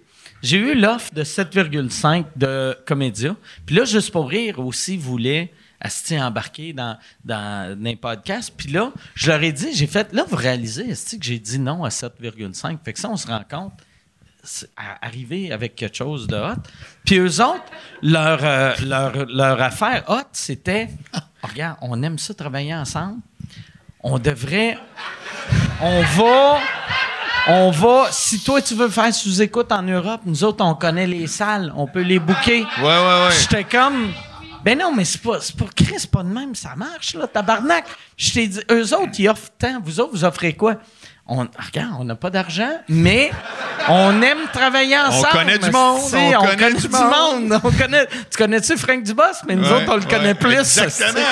[0.43, 3.35] J'ai eu l'offre de 7,5 de Comédia.
[3.65, 5.51] Puis là, Juste pour rire aussi voulait
[5.81, 8.53] Asti embarqué dans, dans, un podcast.
[8.57, 11.59] Puis là, je leur ai dit, j'ai fait, là, vous réalisez, Asti, que j'ai dit
[11.59, 12.79] non à 7,5.
[12.85, 13.73] Fait que ça, on se rend compte,
[15.03, 16.61] arriver avec quelque chose de hot.
[17.05, 17.65] Puis eux autres,
[18.03, 23.21] leur, euh, leur, leur affaire hot, c'était, oh, regarde, on aime ça travailler ensemble.
[24.03, 24.79] On devrait,
[25.81, 26.59] on va,
[27.49, 31.27] on va, si toi tu veux faire sous-écoute en Europe, nous autres, on connaît les
[31.27, 32.67] salles, on peut les booker.
[32.79, 33.31] Ouais, ouais, ouais.
[33.41, 34.13] J'étais comme,
[34.65, 37.85] Ben non, mais c'est pas, c'est pas, Chris, pas de même, ça marche, là, tabarnak.
[38.17, 39.79] Je t'ai dit, eux autres, ils offrent tant.
[39.85, 40.77] Vous autres, vous offrez quoi?
[41.27, 43.31] On, regarde, on n'a pas d'argent, mais
[43.89, 45.29] on aime travailler ensemble.
[45.33, 46.01] On connaît du monde.
[46.13, 47.61] On, connaît, du, monde.
[47.65, 49.23] On connaît, tu connais-tu Frank Dubos?
[49.47, 50.53] Mais nous autres, on le connaît plus.
[50.53, 51.25] Exactement.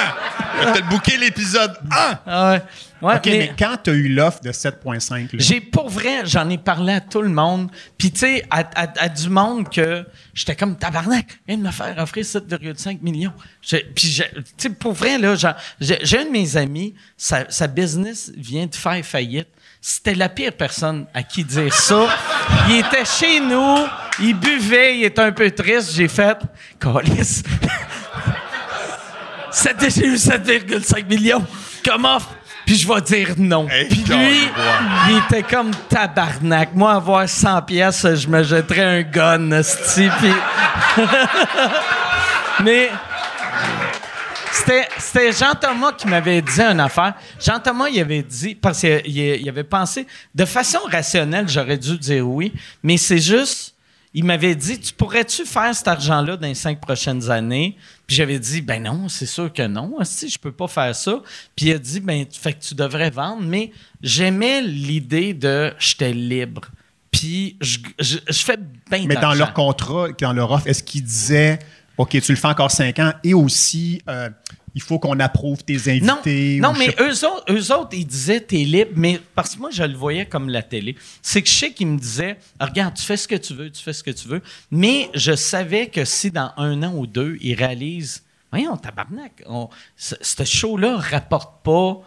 [0.59, 2.18] On a peut-être booké l'épisode 1.
[2.26, 2.62] Ah ouais.
[3.02, 5.30] Ouais, OK, mais, quand tu as eu l'offre de 7,5?
[5.34, 7.68] J'ai, pour vrai, j'en ai parlé à tout le monde.
[7.98, 12.24] Puis, tu sais, à, du monde que j'étais comme tabarnak, viens de me faire offrir
[12.24, 13.32] 7,5 millions.
[13.68, 14.22] puis, tu
[14.56, 15.34] sais, pour vrai, là,
[15.80, 19.48] j'ai, un de mes amis, sa, sa business vient de faire faillite.
[19.80, 22.06] C'était la pire personne à qui dire ça.
[22.68, 23.78] Il était chez nous,
[24.20, 25.92] il buvait, il était un peu triste.
[25.96, 26.38] J'ai fait,
[26.78, 27.42] Calice.
[29.52, 31.44] J'ai eu 7,5 millions.
[31.84, 32.18] Comment?
[32.72, 33.66] Puis je vais dire non.
[33.66, 34.48] Puis lui,
[35.10, 36.70] il était comme tabarnak.
[36.74, 39.60] Moi, avoir 100 pièces, je me jetterais un gun,
[39.94, 40.08] Puis...
[42.64, 42.88] Mais
[44.98, 47.12] c'était Jean-Thomas qui m'avait dit une affaire.
[47.38, 52.54] Jean-Thomas, il avait dit, parce qu'il avait pensé, de façon rationnelle, j'aurais dû dire oui,
[52.82, 53.71] mais c'est juste,
[54.14, 57.76] il m'avait dit, tu pourrais-tu faire cet argent-là dans les cinq prochaines années?
[58.06, 61.22] Puis j'avais dit, ben non, c'est sûr que non, si je peux pas faire ça.
[61.56, 63.72] Puis il a dit, ben, fait que tu devrais vendre, mais
[64.02, 66.62] j'aimais l'idée de j'étais libre.
[67.10, 67.78] Puis je,
[68.32, 68.59] fais
[68.90, 71.59] bien Mais dans leur contrat, dans leur offre, est-ce qu'ils disaient
[71.98, 73.12] OK, tu le fais encore cinq ans?
[73.22, 74.30] Et aussi, euh,
[74.74, 76.58] il faut qu'on approuve tes invités.
[76.60, 79.82] Non, mais eux autres, eux autres, ils disaient t'es libre, mais parce que moi, je
[79.82, 80.96] le voyais comme la télé.
[81.20, 83.82] C'est que je sais qu'ils me disaient regarde, tu fais ce que tu veux, tu
[83.82, 84.42] fais ce que tu veux.
[84.70, 88.22] Mais je savais que si dans un an ou deux, ils réalisent
[88.52, 89.42] Voyons, tabarnak,
[89.96, 92.02] ce show-là rapporte pas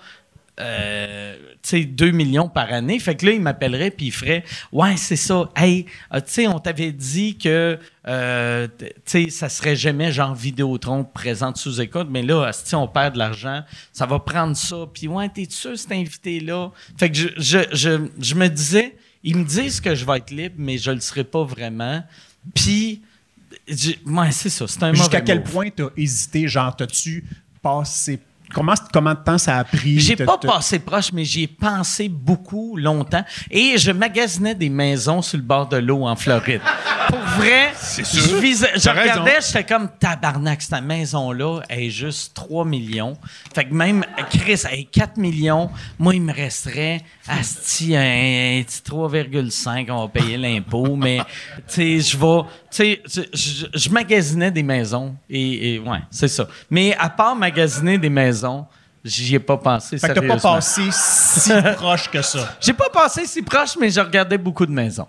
[0.60, 1.36] euh,
[1.73, 2.99] 2 millions par année.
[2.99, 5.49] Fait que là, il m'appellerait puis il ferait Ouais, c'est ça.
[5.56, 7.77] Hey, euh, tu sais, on t'avait dit que
[8.07, 8.68] euh,
[9.06, 13.19] sais, ça serait jamais genre Vidéotron présente sous écoute, mais là, si on perd de
[13.19, 14.88] l'argent, ça va prendre ça.
[14.94, 16.72] Puis ouais, t'es sûr cet invité-là?
[16.98, 20.32] Fait que je, je, je, je, me disais, ils me disent que je vais être
[20.32, 22.03] libre, mais je le serai pas vraiment.
[22.53, 23.02] Puis.
[24.06, 24.68] Ouais, c'est ça.
[24.68, 26.48] C'est un Jusqu'à quel point t'as hésité?
[26.48, 27.26] Genre, t'as-tu
[27.61, 28.19] passé
[28.53, 29.99] Comment, comment de temps ça a pris?
[29.99, 33.23] J'ai pas passé proche, mais j'y ai pensé beaucoup, longtemps.
[33.51, 36.61] Et je magasinais des maisons sur le bord de l'eau en Floride.
[37.07, 43.18] Pour vrai, je, regardais, j'étais comme tabarnak, cette maison-là est juste 3 millions.
[43.53, 50.02] Fait que même Chris, est 4 millions, moi, il me resterait asti un, 3,5, on
[50.02, 51.20] va payer l'impôt, mais
[51.68, 52.41] tu sais, je vais.
[52.72, 53.30] Tu sais,
[53.74, 55.16] je, magasinais des maisons.
[55.30, 56.48] Et, et ouais, c'est ça.
[56.70, 58.66] Mais à part magasiner des maisons,
[59.06, 59.99] J'y ai pas pensé.
[59.99, 62.57] Fait que t'as pas passé si proche que ça.
[62.60, 65.06] J'ai pas passé si proche, mais je regardais beaucoup de maisons.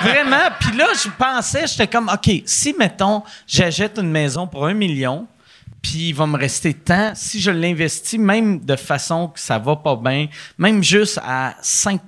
[0.00, 0.48] vraiment.
[0.58, 5.26] Puis là, je pensais, j'étais comme, OK, si, mettons, j'achète une maison pour un million,
[5.82, 9.76] puis il va me rester tant, si je l'investis, même de façon que ça va
[9.76, 12.00] pas bien, même juste à 5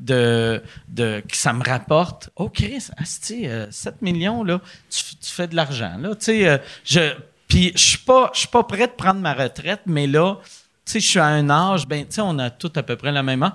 [0.00, 2.28] de, de, que ça me rapporte.
[2.36, 3.66] Oh, Chris, 7 euh,
[4.02, 5.96] millions, là, tu, fais de l'argent.
[5.98, 6.10] Là.
[6.10, 7.14] Tu sais, euh, je
[7.52, 10.38] puis je suis pas, je suis pas prêt de prendre ma retraite, mais là,
[10.86, 12.96] tu sais, je suis à un âge, ben, tu sais, on a tous à peu
[12.96, 13.52] près la même âge.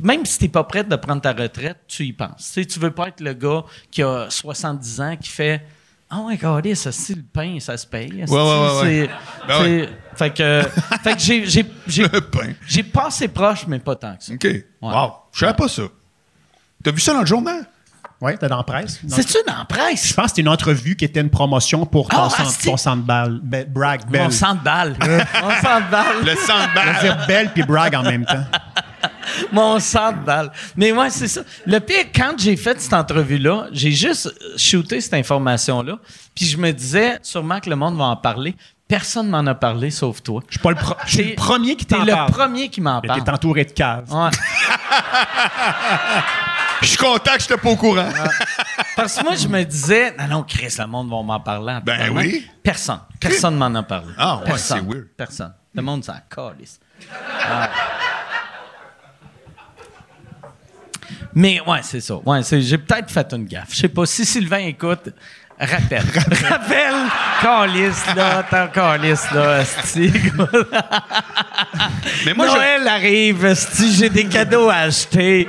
[0.00, 2.52] même si tu n'es pas prêt de prendre ta retraite, tu y penses.
[2.54, 5.60] Tu sais, tu veux pas être le gars qui a 70 ans, qui fait
[6.08, 8.24] Ah oh, ouais, regardez, ça, c'est le pain, ça se paye.
[8.28, 9.10] Ouais, ouais, ouais.
[9.48, 10.62] Ben fait que,
[11.02, 11.66] fait que j'ai, j'ai,
[12.68, 14.34] j'ai, passé proche, mais pas tant que ça.
[14.34, 14.46] OK.
[14.80, 15.14] Wow.
[15.32, 15.82] Je savais pas ça.
[16.80, 17.66] T'as vu ça dans le journal?
[18.20, 18.98] Oui, t'es dans la presse.
[19.08, 20.08] C'est-tu dans la presse?
[20.08, 23.02] Je pense que c'était une entrevue qui était une promotion pour ton, oh, centre, centre
[23.02, 23.40] balle.
[23.68, 24.22] brag, Bell.
[24.24, 24.96] Mon centre balle.
[25.00, 26.24] Mon centre balle.
[26.24, 26.96] Le centre balle.
[26.96, 28.44] Je dire Bell puis Bragg en même temps.
[29.52, 30.50] Mon centre balle.
[30.76, 31.42] Mais moi, c'est ça.
[31.66, 35.98] Le pire, quand j'ai fait cette entrevue-là, j'ai juste shooté cette information-là.
[36.34, 38.56] Puis je me disais, sûrement que le monde va en parler.
[38.88, 40.40] Personne m'en a parlé sauf toi.
[40.48, 42.26] Je suis pas le, le premier qui t'en parle.
[42.28, 43.22] le premier qui m'en parle.
[43.22, 44.10] T'es entouré de caves.
[44.10, 44.30] Ouais.
[46.82, 48.08] Je suis content que je n'étais pas au courant.
[48.96, 51.78] Parce que moi, je me disais, non, non, Chris, le monde va m'en parler.
[51.84, 52.48] Ben oui.
[52.62, 53.00] Personne.
[53.20, 54.12] Personne ne m'en a parlé.
[54.16, 55.08] Ah, ouais, c'est weird.
[55.16, 55.54] Personne.
[55.74, 56.80] Le monde s'en calisse.
[57.42, 57.70] Ah.
[61.34, 62.16] Mais ouais, c'est ça.
[62.16, 63.70] Ouais, j'ai peut-être fait une gaffe.
[63.70, 65.10] Je sais pas si Sylvain écoute.
[65.58, 66.04] Rappelle.
[66.48, 66.94] Rappelle.
[67.40, 68.42] Calice, là.
[68.42, 69.64] T'es calice, là.
[72.26, 73.54] Mais moi, Noël arrive,
[73.96, 75.48] j'ai des cadeaux à acheter.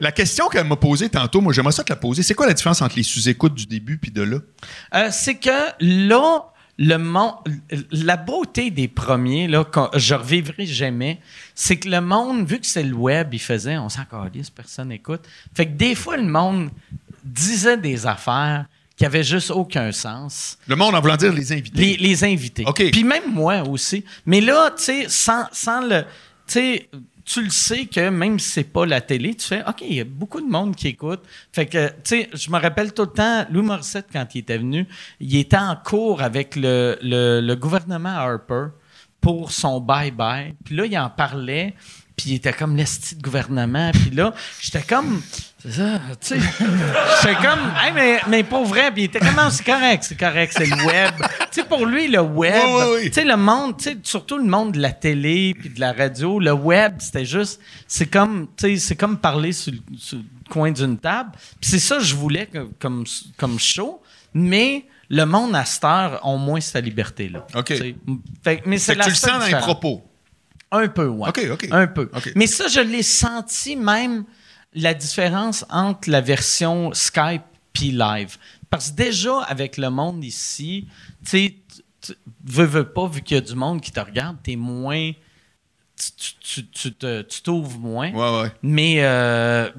[0.00, 2.22] La question qu'elle m'a posée tantôt, moi, j'aimerais ça te la poser.
[2.22, 4.38] C'est quoi la différence entre les sous-écoutes du début puis de là?
[4.94, 5.50] Euh, c'est que
[5.80, 7.34] là, le monde,
[7.92, 11.20] la beauté des premiers, là, que je revivrai jamais,
[11.54, 14.88] c'est que le monde, vu que c'est le web, il faisait, on s'en calisse, personne
[14.88, 15.22] n'écoute.
[15.54, 16.70] Fait que des fois, le monde
[17.24, 20.56] disait des affaires qui avait juste aucun sens.
[20.68, 21.80] Le monde en voulant dire les invités.
[21.80, 22.64] Les, les invités.
[22.66, 22.90] OK.
[22.92, 24.04] Puis même moi aussi.
[24.24, 26.02] Mais là, tu sais, sans, sans le.
[26.46, 26.88] Tu sais,
[27.24, 30.00] tu le sais que même si c'est pas la télé, tu fais OK, il y
[30.00, 31.22] a beaucoup de monde qui écoute.
[31.52, 34.58] Fait que, tu sais, je me rappelle tout le temps, Louis Morissette, quand il était
[34.58, 34.86] venu,
[35.20, 38.66] il était en cours avec le, le, le gouvernement Harper
[39.20, 40.54] pour son bye-bye.
[40.64, 41.74] Puis là, il en parlait,
[42.16, 43.90] puis il était comme l'esti de gouvernement.
[43.92, 45.20] Puis là, j'étais comme.
[45.58, 46.38] C'est ça, tu sais.
[47.22, 47.60] J'étais comme.
[47.82, 50.84] Hey, mais, mais pour vrai, puis il était comme, c'est correct, c'est correct, c'est le
[50.86, 51.10] web.
[51.50, 53.04] tu sais, pour lui, le web, Oui, oui, oui.
[53.06, 55.92] tu sais, le monde, tu sais, surtout le monde de la télé puis de la
[55.92, 57.60] radio, le web, c'était juste.
[57.88, 61.30] C'est comme, tu sais, c'est comme parler sur, le- sur le coin d'une table.
[61.60, 63.04] Puis c'est ça que je voulais comme,
[63.36, 64.86] comme show, mais.
[65.10, 67.46] Le monde à cette heure ont moins cette liberté-là.
[67.54, 67.74] OK.
[68.42, 70.02] Fait mais c'est que tu le sens dans les propos.
[70.70, 71.28] Un peu, ouais.
[71.28, 71.68] OK, OK.
[71.70, 72.10] Un peu.
[72.34, 74.24] Mais ça, je l'ai senti même
[74.74, 77.42] la différence entre la version Skype
[77.72, 78.36] puis live.
[78.70, 80.88] Parce que déjà, avec le monde ici,
[81.24, 82.14] tu sais,
[82.44, 85.12] veux, veux pas, vu qu'il y a du monde qui te regarde, t'es moins.
[85.96, 88.10] Tu, tu, tu, t'ouvres moins.
[88.10, 88.52] Ouais, ouais.
[88.62, 89.70] Mais, euh,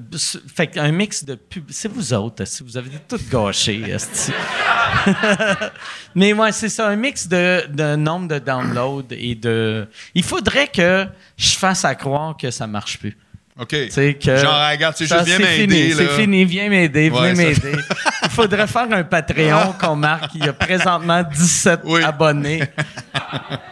[0.54, 1.64] fait qu'un mix de pub.
[1.70, 3.82] C'est vous autres, si vous avez tout gâché.
[6.14, 9.86] Mais ouais, c'est ça, un mix de, de nombre de downloads et de.
[10.14, 11.06] Il faudrait que
[11.36, 13.16] je fasse à croire que ça marche plus.
[13.58, 13.70] OK.
[13.70, 14.36] Que.
[14.36, 15.92] Genre, regarde, c'est juste, viens c'est m'aider.
[15.94, 17.78] C'est fini, viens m'aider, viens Ouais, ça- m'aider.
[18.24, 20.34] Il faudrait faire un Patreon qu'on marque.
[20.34, 22.02] Il y a présentement 17 Oui.
[22.02, 22.62] abonnés.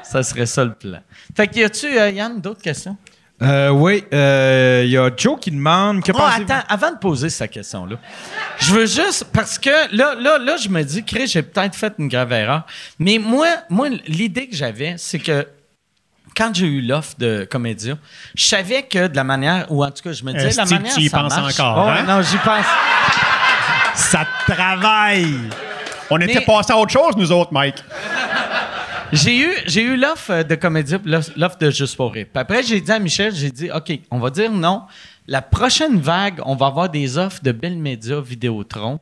[0.03, 1.01] ça serait ça le plan.
[1.37, 2.97] Fait que y a-tu, euh, Yann, d'autres questions?
[3.43, 7.29] Euh, oui, euh, il y a Joe qui demande que Oh, attends, avant de poser
[7.29, 7.97] sa question-là,
[8.59, 11.93] je veux juste, parce que là, là, là, je me dis, Chris, j'ai peut-être fait
[11.99, 12.63] une grave erreur.
[13.01, 15.47] Mais moi, moi l'idée que j'avais, c'est que
[16.37, 17.97] quand j'ai eu l'offre de Comédia,
[18.37, 20.95] je savais que de la manière, ou en tout cas, je me disais, la manière
[20.95, 22.05] tu y ça penses marche- encore, Oh, hein?
[22.07, 22.67] Non, j'y pense.
[23.95, 25.39] Ça travaille!
[26.11, 27.83] On était passés à autre chose, nous autres, Mike.
[29.15, 32.11] J'ai eu, j'ai eu l'offre de Comédia, puis l'offre de Juste pour.
[32.12, 34.82] Puis après, j'ai dit à Michel, j'ai dit, OK, on va dire non.
[35.28, 38.99] La prochaine vague, on va avoir des offres de Bell Media Vidéotron.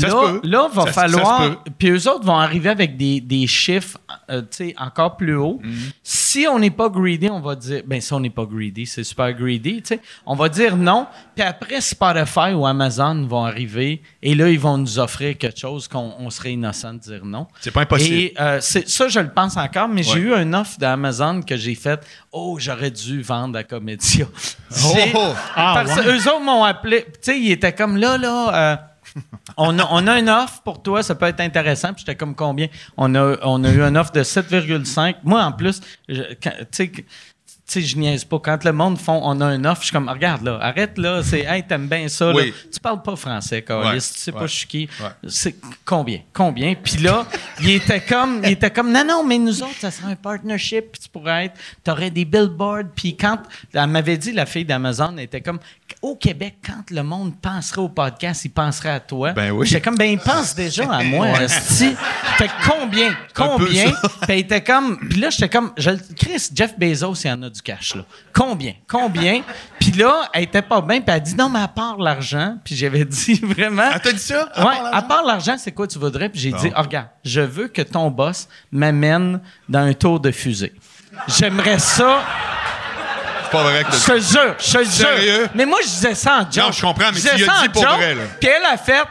[0.00, 1.62] Ça Là, là, va Ça- falloir.
[1.78, 3.98] Puis eux autres vont arriver avec des, des chiffres,
[4.30, 4.42] euh,
[4.78, 5.60] encore plus hauts.
[5.62, 5.74] Mhm.
[6.02, 7.82] Si on n'est pas greedy, on va dire.
[7.86, 9.80] Ben, si on n'est pas greedy, c'est super greedy.
[10.26, 11.06] On va dire non.
[11.36, 15.86] Puis après, Spotify ou Amazon vont arriver et là, ils vont nous offrir quelque chose
[15.86, 17.46] qu'on on serait innocent de dire non.
[17.60, 18.16] C'est pas impossible.
[18.16, 21.76] Et euh, ça, je le pense encore, mais j'ai eu une offre d'Amazon que j'ai
[21.76, 22.04] faite.
[22.32, 24.26] Oh, j'aurais dû vendre à Comédia.
[24.70, 25.32] J'ai- Oh!
[25.54, 26.12] Ah, parce ouais.
[26.16, 27.04] eux autres m'ont appelé.
[27.04, 28.72] Tu sais, ils étaient comme là, là.
[28.72, 28.76] euh,
[29.56, 31.92] on, a, on a une offre pour toi, ça peut être intéressant.
[31.92, 32.68] Puis j'étais comme combien?
[32.96, 35.16] On a, on a eu une offre de 7,5.
[35.24, 36.16] Moi, en plus, tu
[36.70, 36.92] sais,
[37.68, 38.38] tu sais, je niaise pas.
[38.38, 41.20] Quand le monde font on a une offre, je suis comme, regarde là, arrête là,
[41.24, 42.32] c'est, hey, t'aimes bien ça.
[42.32, 42.42] là.
[42.72, 44.88] Tu parles pas français, Carlis, Ouais, tu sais pas je suis qui.
[45.00, 45.08] ouais.
[45.28, 46.20] C'est combien?
[46.32, 46.74] Combien?
[46.76, 47.26] Puis là,
[47.60, 50.92] il était comme, il était comme, non, non, mais nous autres, ça serait un partnership,
[50.92, 52.84] puis tu pourrais être, t'aurais des billboards.
[52.94, 53.38] Puis quand,
[53.74, 55.58] elle m'avait dit, la fille d'Amazon, elle était comme,
[56.02, 59.32] au Québec, quand le monde penserait au podcast, il penserait à toi.
[59.32, 59.66] Ben oui.
[59.66, 61.34] J'étais comme, ben, il pense déjà à moi.
[61.48, 63.10] Fait que combien?
[63.10, 63.90] un Combien?
[63.92, 67.50] Puis elle était comme, puis là, j'étais comme, je, Chris, Jeff Bezos, il en a
[67.56, 68.02] du cash, là.
[68.32, 68.74] Combien?
[68.88, 69.42] Combien?
[69.80, 72.56] Puis là, elle était pas bien, puis elle a dit, non, mais à part l'argent,
[72.64, 73.90] puis j'avais dit vraiment.
[73.94, 74.48] Elle t'a dit ça?
[74.54, 74.98] À Ouais, part l'argent?
[74.98, 76.28] à part l'argent, c'est quoi tu voudrais?
[76.28, 80.30] Puis j'ai dit, Ah, regarde, je veux que ton boss m'amène dans un tour de
[80.30, 80.72] fusée.
[81.28, 82.22] J'aimerais ça.
[83.44, 84.90] C'est pas vrai que Je t'as te jure, je te jure.
[85.16, 85.48] Sérieux?
[85.54, 86.56] Mais moi, je disais ça en joke.
[86.64, 88.22] Non, je comprends, mais disais tu y as ça dit pour joke, vrai, là.
[88.40, 89.02] Puis elle a fait,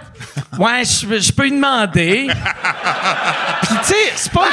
[0.59, 2.27] ouais, je, je peux lui demander.
[3.61, 4.47] Puis tu sais, c'est pas,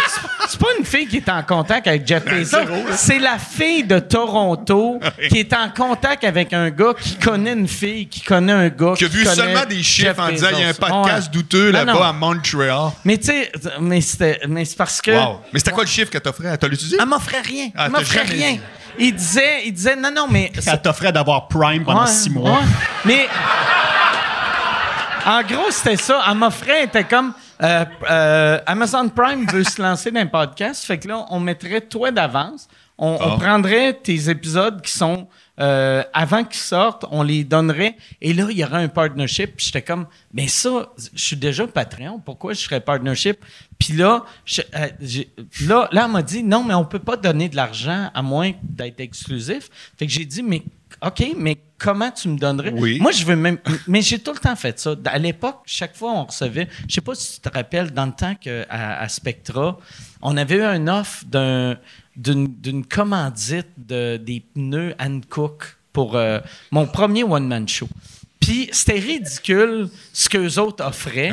[0.48, 2.56] c'est pas une fille qui est en contact avec Jeff Bezos.
[2.56, 2.96] Ben, là.
[2.96, 7.68] C'est la fille de Toronto qui est en contact avec un gars qui connaît une
[7.68, 10.48] fille, qui connaît un gars Qui a vu connaît seulement des chiffres Jeff en disant
[10.52, 10.80] il y a un Bezos.
[10.80, 11.32] podcast Ouais.
[11.32, 11.84] douteux Non, non.
[11.94, 12.90] là-bas à Montréal.
[13.04, 15.10] Mais tu sais, mais c'était, mais c'est parce que.
[15.10, 15.40] Wow.
[15.52, 16.56] Mais c'était quoi le chiffre que t'offrais?
[16.56, 16.96] T'as l'utilisé?
[17.00, 17.68] Elle m'offrait rien.
[17.76, 18.52] Ah, Elle m'offrait rien.
[18.52, 18.60] dit.
[18.98, 20.52] Il disait, il disait, non, non, mais.
[20.60, 22.50] Ça t'offrait d'avoir Prime pendant Ouais, six mois.
[22.52, 22.66] ouais.
[23.04, 23.26] Mais.
[25.26, 26.22] En gros, c'était ça.
[26.28, 27.32] Elle m'offrait, elle était comme.
[27.62, 30.84] euh, euh, Amazon Prime veut se lancer dans un podcast.
[30.84, 32.68] Fait que là, on mettrait toi d'avance.
[32.98, 33.36] On, on Ah.
[33.38, 35.28] prendrait tes épisodes qui sont
[35.60, 37.96] euh, avant qu'ils sortent, on les donnerait.
[38.20, 39.56] Et là, il y aurait un partnership.
[39.56, 42.20] Puis j'étais comme, mais ça, je suis déjà Patreon.
[42.24, 43.38] Pourquoi je serais partnership?
[43.78, 44.88] Puis là, je- euh,
[45.66, 48.52] là, là, elle m'a dit, non, mais on peut pas donner de l'argent à moins
[48.62, 49.68] d'être exclusif.
[49.98, 50.62] Fait que j'ai dit, mais
[51.04, 52.72] OK, mais comment tu me donnerais?
[52.74, 52.98] Oui.
[53.00, 53.58] Moi, je veux même.
[53.88, 54.94] Mais j'ai tout le temps fait ça.
[55.04, 56.68] À l'époque, chaque fois, on recevait.
[56.88, 59.78] Je sais pas si tu te rappelles, dans le temps qu'à à Spectra,
[60.22, 61.76] on avait eu un offre d'un-
[62.16, 66.40] d'une d'une commandite de, des pneus Hankook pour euh,
[66.70, 67.88] mon premier one-man show.
[68.40, 71.30] Puis c'était ridicule ce qu'eux autres offraient.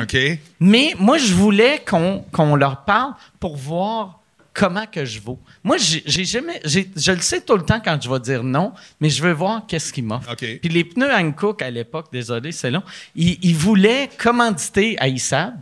[0.60, 4.19] Mais moi, je voulais qu'on leur parle pour voir
[4.52, 5.38] comment que je vaux.
[5.62, 9.10] Moi, j'ai jamais, je le sais tout le temps quand je vais dire non, mais
[9.10, 10.34] je veux voir qu'est-ce qu'ils m'offrent.
[10.36, 12.82] Puis les pneus Hankook à l'époque, désolé, c'est long,
[13.14, 15.54] ils, voulaient commanditer à ISAB,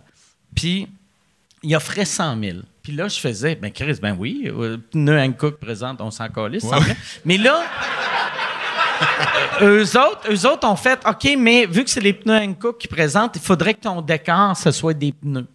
[0.54, 0.88] puis
[1.62, 2.58] ils offraient 100 000.
[2.82, 6.66] Puis là, je faisais, ben Chris, ben oui, euh, pneus Hankook présente, on s'en calisse,
[7.24, 7.62] Mais là,
[9.62, 12.88] eux, autres, eux autres ont fait, OK, mais vu que c'est les pneus Hankook qui
[12.88, 15.46] présentent, il faudrait que ton décor, ce soit des pneus.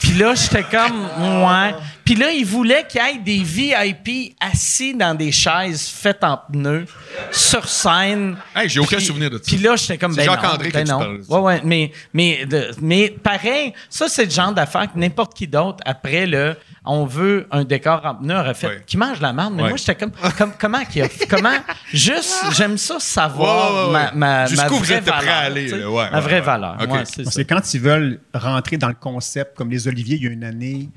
[0.00, 1.74] Puis là, j'étais comme, ouais.
[2.04, 6.36] Puis là, ils voulaient qu'il y ait des VIP assis dans des chaises faites en
[6.36, 6.84] pneus,
[7.30, 8.36] sur scène.
[8.54, 9.44] Hey, j'ai aucun souvenir de ça.
[9.46, 11.18] Puis là, j'étais comme, ben Jacques-André ben non.
[11.28, 12.46] Ouais, ouais, mais, mais,
[12.80, 17.46] mais pareil, ça, c'est le genre d'affaire que n'importe qui d'autre, après le on veut
[17.50, 19.54] un décor en pneus, aurait fait, qui mange la merde.
[19.54, 21.56] Mais moi, j'étais comme, comme, comment qu'il a, comment,
[21.92, 25.34] juste, j'aime ça savoir ma, ma, ma vraie valeur.
[25.34, 25.72] Aller,
[26.12, 26.78] ma vraie valeur.
[27.04, 30.44] c'est quand ils veulent rentrer dans le concept, comme les Oliviers, il y a une
[30.44, 30.90] année,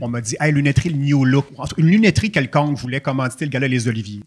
[0.00, 1.46] on m'a dit, hey, lunetterie, le New Look.
[1.78, 4.22] Une lunetterie quelconque voulait commanditer le gars-là, les Oliviers.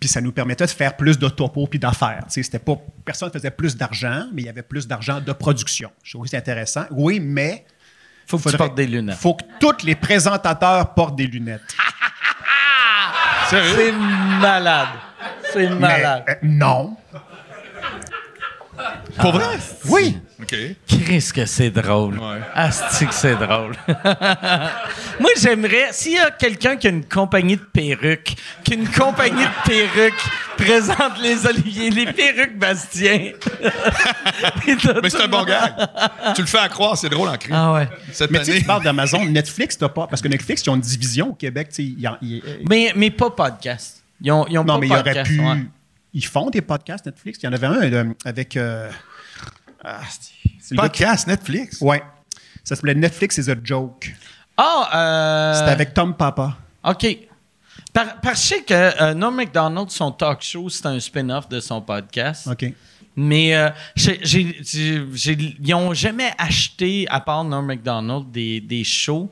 [0.00, 2.24] Puis ça nous permettait de faire plus de topo puis d'affaires.
[2.28, 5.90] C'était pas, personne faisait plus d'argent, mais il y avait plus d'argent de production.
[6.02, 6.84] Je trouve que c'est intéressant.
[6.92, 7.64] Oui, mais
[8.28, 9.16] faut que tu portes des lunettes.
[9.16, 11.62] faut que tous les présentateurs portent des lunettes.
[13.48, 13.92] C'est
[14.40, 14.88] malade.
[15.52, 16.24] C'est malade.
[16.28, 16.96] Euh, non.
[19.20, 19.58] Pour vrai?
[19.88, 20.18] Oui.
[20.40, 20.54] OK.
[20.86, 22.18] Qu'est-ce que c'est drôle.
[22.18, 22.40] Ouais.
[22.54, 23.74] Asti que c'est drôle.
[25.20, 28.88] Moi, j'aimerais, s'il y a quelqu'un qui a une compagnie de perruques, qui a une
[28.88, 30.24] compagnie de perruques
[30.56, 33.32] présente les Oliviers, les perruques Bastien.
[35.02, 35.74] Mais c'est un bon gars.
[36.34, 37.50] tu le fais à croire, c'est drôle en cri.
[37.52, 37.88] Ah ouais.
[38.12, 40.06] Cette mais tu parles d'Amazon, Netflix, t'as pas.
[40.06, 41.70] Parce que Netflix, ils ont une division au Québec.
[42.68, 44.02] mais, mais pas podcast.
[44.20, 45.40] Ils ont, ils ont non, mais ils auraient pu.
[46.12, 47.38] Ils font des podcasts Netflix.
[47.42, 48.56] Il y en avait un euh, avec.
[48.56, 48.90] Euh,
[49.84, 50.00] ah,
[50.76, 51.80] podcast Netflix?
[51.80, 52.02] Ouais.
[52.64, 54.14] Ça s'appelait Netflix is a joke.
[54.56, 55.54] Ah, euh...
[55.54, 56.56] C'était avec Tom Papa.
[56.84, 57.06] OK.
[57.92, 61.60] Parce que je sais que euh, Norm MacDonald, son talk show, c'est un spin-off de
[61.60, 62.46] son podcast.
[62.46, 62.72] OK.
[63.16, 69.30] Mais euh, ils n'ont jamais acheté, à part Norm MacDonald, des, des shows.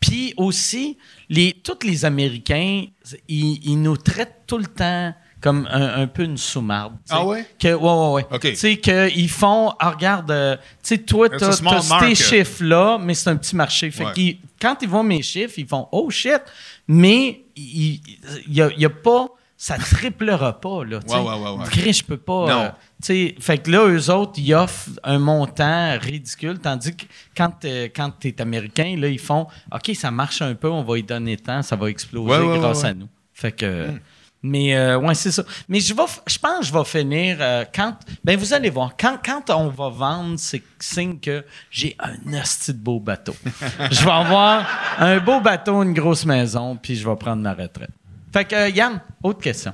[0.00, 0.96] Puis aussi,
[1.28, 2.86] les, tous les Américains,
[3.28, 6.94] ils, nous traitent tout le temps comme un, peu une sous-marde.
[7.10, 7.46] Ah ouais?
[7.58, 8.40] Que, ouais, ouais, ouais.
[8.40, 11.52] Tu sais, qu'ils font, ah, regarde, euh, tu sais, toi, tu as,
[12.00, 13.90] ces chiffres-là, mais c'est un petit marché.
[13.90, 16.40] Fait quand ils voient mes chiffres, ils font, oh shit,
[16.88, 18.00] mais il
[18.48, 21.00] n'y a, a, pas ça triplera pas, là.
[21.08, 22.46] Ouais, ouais, ouais, je peux pas.
[22.46, 22.72] Non.
[23.10, 27.04] Euh, fait que là, eux autres, ils offrent un montant ridicule, tandis que
[27.34, 30.82] quand, euh, quand tu es américain, là, ils font OK, ça marche un peu, on
[30.82, 33.08] va y donner temps, ça va exploser grâce à nous.
[33.32, 33.88] Fait que.
[33.88, 33.98] Hmm.
[34.46, 35.42] Mais euh, ouais, c'est ça.
[35.68, 37.96] Mais je, vais, je pense que je vais finir euh, quand.
[38.22, 42.72] Ben, vous allez voir, quand, quand on va vendre, c'est signe que j'ai un asti
[42.72, 43.34] de beau bateau.
[43.90, 44.64] je vais avoir
[44.98, 47.90] un beau bateau, une grosse maison, puis je vais prendre ma retraite.
[48.32, 49.72] Fait que, euh, Yann, autre question.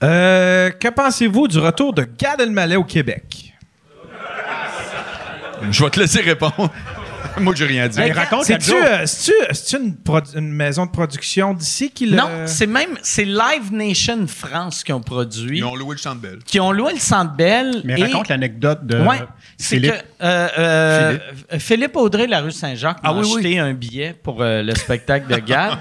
[0.00, 3.54] que pensez-vous du retour de Gad Elmaleh au Québec?
[5.68, 6.70] Je vais te laisser répondre.
[7.44, 8.00] Moi, j'ai rien dit.
[8.12, 9.06] raconte C'est-tu euh,
[9.78, 9.96] une,
[10.34, 12.16] une, maison de production d'ici qui le...
[12.16, 15.58] Non, c'est même c'est Live Nation France qui ont produit.
[15.58, 16.38] Ils ont loué le Centre Bell.
[16.44, 17.82] Qui ont loué le Centre Bell.
[17.84, 19.22] Mais raconte l'anecdote de ouais,
[19.58, 19.92] Philippe.
[19.92, 21.18] Que, euh, euh,
[21.58, 21.96] Philippe.
[21.96, 25.78] Audrey, la rue Saint-Jacques, ah, m'a acheté un billet pour le spectacle de Gad.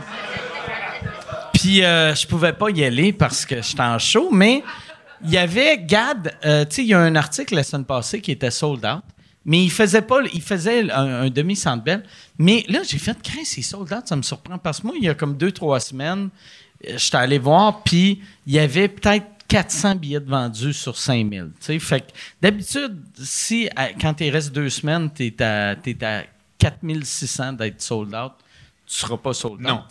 [1.54, 4.64] Puis je pouvais pas y aller parce que j'étais en show, mais
[5.24, 8.32] il y avait Gad, tu sais, il y a un article la semaine passée qui
[8.32, 9.04] était sold out.
[9.50, 12.04] Mais il faisait pas, il faisait un, demi-centre belle.
[12.38, 14.60] Mais là, j'ai fait, crains, ces soldats, ça me surprend.
[14.60, 16.30] Parce que moi, il y a comme deux, trois semaines,
[16.88, 21.50] euh, j'étais allé voir, puis il y avait peut-être 400 billets vendus sur 5000.
[21.80, 22.06] Fait que
[22.40, 23.68] d'habitude, si
[24.00, 26.26] quand il reste deux semaines, tu es à, es à
[26.60, 28.34] 4600 d'être sold out,
[28.86, 29.68] tu seras pas sold out.
[29.68, 29.84] Non.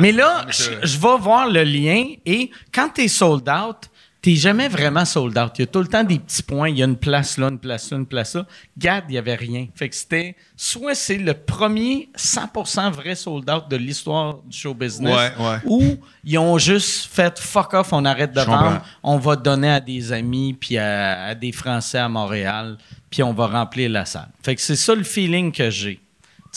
[0.00, 3.88] Mais là, je, je vais voir le lien et quand tu es sold out,
[4.24, 5.52] t'es jamais vraiment sold out.
[5.58, 6.70] Il y a tout le temps des petits points.
[6.70, 8.46] Il y a une place là, une place là, une place là.
[8.78, 9.66] Gad, il n'y avait rien.
[9.74, 14.72] Fait que c'était soit c'est le premier 100% vrai sold out de l'histoire du show
[14.72, 15.32] business,
[15.66, 19.80] ou ils ont juste fait fuck off, on arrête de vendre, on va donner à
[19.80, 22.78] des amis puis à, des Français à Montréal,
[23.10, 24.30] puis on va remplir la salle.
[24.42, 26.00] Fait que c'est ça le feeling que j'ai.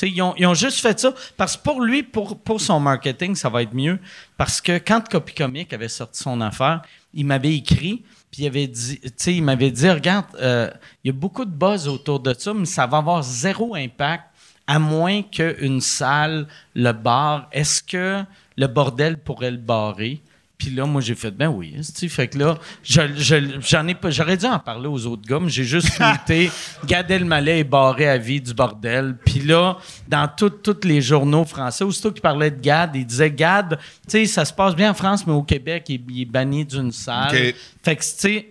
[0.03, 3.35] Ils ont, ils ont, juste fait ça parce que pour lui, pour, pour son marketing,
[3.35, 3.99] ça va être mieux.
[4.37, 6.83] Parce que quand Copy Comic avait sorti son affaire,
[7.17, 10.69] il m'avait écrit, puis il dit, il m'avait dit, regarde, euh,
[11.03, 14.23] il y a beaucoup de buzz autour de ça, mais ça va avoir zéro impact
[14.67, 17.49] à moins qu'une salle le barre.
[17.51, 18.23] Est-ce que
[18.55, 20.21] le bordel pourrait le barrer?
[20.57, 21.75] Puis là, moi, j'ai fait, ben oui.
[22.09, 25.63] Fait que là, j'en ai pas, j'aurais dû en parler aux autres gars, mais j'ai
[25.63, 25.89] juste
[26.25, 26.49] tweeté
[26.85, 29.15] Gad Elmaleh est barré à vie du bordel.
[29.23, 29.77] Puis là,
[30.07, 34.25] dans tous les journaux français, aussitôt qu'ils parlaient de Gad, ils disaient Gad, tu sais,
[34.25, 37.53] ça se passe bien en France, mais au Québec, il, est banni d'une salle.
[37.83, 38.49] Fait que, tu sais,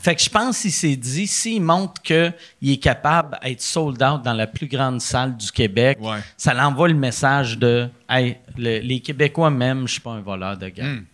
[0.00, 2.32] fait que je pense qu'il s'est dit, s'il montre qu'il
[2.62, 5.98] est capable d'être sold out dans la plus grande salle du Québec,
[6.36, 10.68] ça l'envoie le message de Hey, les Québécois même, je suis pas un voleur de
[10.68, 10.84] gars.
[10.84, 11.04] Hmm.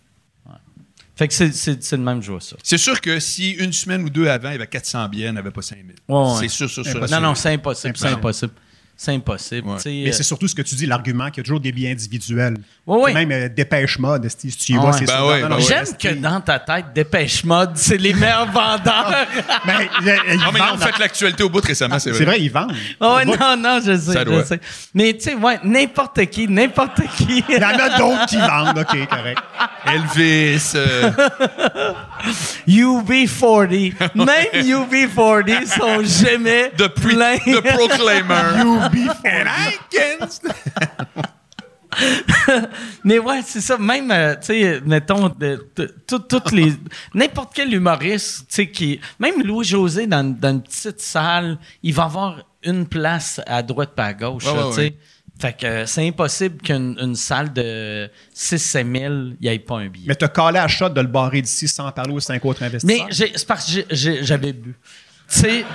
[1.19, 2.55] Fait que c'est le même jour, ça.
[2.63, 5.33] C'est sûr que si une semaine ou deux avant, il y avait 400 billets, il
[5.33, 5.95] n'y avait pas 5000.
[6.39, 7.09] C'est sûr, sûr, sûr.
[7.11, 7.97] Non, non, c'est impossible.
[7.97, 8.53] C'est impossible.
[9.01, 9.65] C'est impossible.
[9.85, 12.57] Mais c'est surtout ce que tu dis, l'argument qu'il y a toujours des biens individuels.
[12.85, 15.23] Oui, Même euh, Dépêche Mode, si tu y vois, c'est ça?
[15.59, 19.25] J'aime que dans ta tête, Dépêche Mode, c'est les meilleurs vendeurs.
[19.65, 22.19] mais, ils, non, mais ils ont fait l'actualité au bout récemment, c'est vrai.
[22.19, 22.75] C'est vrai, ils vendent.
[22.99, 24.59] Oh, non, non, je sais, je sais.
[24.93, 27.41] Mais tu sais, ouais, n'importe qui, n'importe qui.
[27.49, 29.39] Il y en a d'autres qui vendent, OK, correct.
[29.85, 30.73] Elvis.
[30.75, 31.11] Euh...
[32.67, 33.93] UB40.
[34.15, 37.35] Même UB40 sont jamais de plein.
[37.35, 38.88] De Proclaimer.
[43.03, 43.77] Mais ouais, c'est ça.
[43.77, 45.29] Même, euh, tu sais, mettons,
[46.07, 46.73] toutes les.
[47.13, 48.99] N'importe quel humoriste, tu sais, qui.
[49.19, 54.13] Même Louis-José, dans, une petite salle, il va avoir une place à droite pas à
[54.13, 54.95] gauche, tu sais.
[55.39, 59.87] Fait que euh, c'est impossible qu'une salle de 6-7 000, il n'y ait pas un
[59.87, 60.07] billet.
[60.09, 63.07] Mais t'as calé à shot de le barrer d'ici sans parler aux cinq autres investisseurs.
[63.07, 64.75] Mais c'est parce que j'avais bu.
[65.29, 65.65] Tu sais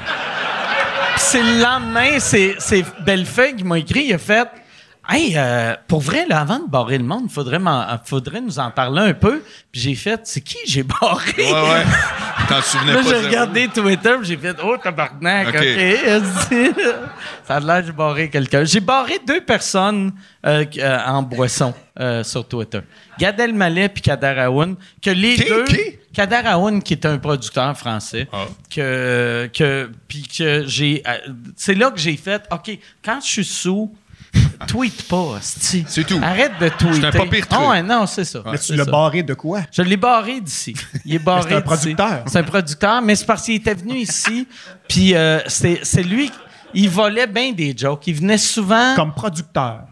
[1.24, 4.46] c'est le lendemain, c'est, Bellefeuille qui m'a écrit, il a fait
[5.06, 7.59] Hey, euh, pour vrai, là, avant de barrer le monde, il faudrait,
[8.06, 9.43] faudrait nous en parler un peu.
[9.70, 11.32] Puis j'ai fait, c'est qui j'ai barré?
[11.36, 11.85] Ouais, ouais.
[12.48, 13.09] T'en souvenais là, pas.
[13.10, 15.55] J'ai regardé Twitter, j'ai fait, oh, tabarnak, OK.
[17.44, 18.64] Ça a l'air que j'ai barré quelqu'un.
[18.64, 20.12] J'ai barré deux personnes
[20.47, 21.74] euh, euh, en boisson
[22.22, 22.81] sur Twitter.
[23.18, 25.64] Gad Elmaleh puis Kader Aoun, que les deux...
[26.14, 28.47] Kader Aoun, qui est un producteur français, ah.
[28.70, 31.02] que, que, puis que j'ai...
[31.56, 33.93] c'est là que j'ai fait, OK, quand je suis sous
[34.66, 36.19] tweet pas, C'est tout.
[36.23, 37.01] Arrête de tweeter.
[37.01, 37.61] C'est un pas pire truc.
[37.62, 38.43] Oh, ouais, non, c'est ça.
[38.51, 39.62] Mais tu l'as barré de quoi?
[39.70, 40.74] Je l'ai barré d'ici.
[41.05, 42.24] Il est barré C'est un producteur.
[42.27, 44.47] C'est un producteur, mais c'est parce qu'il était venu ici,
[44.89, 46.31] puis euh, c'est lui,
[46.74, 48.06] il volait bien des jokes.
[48.06, 48.94] Il venait souvent...
[48.97, 49.85] Comme producteur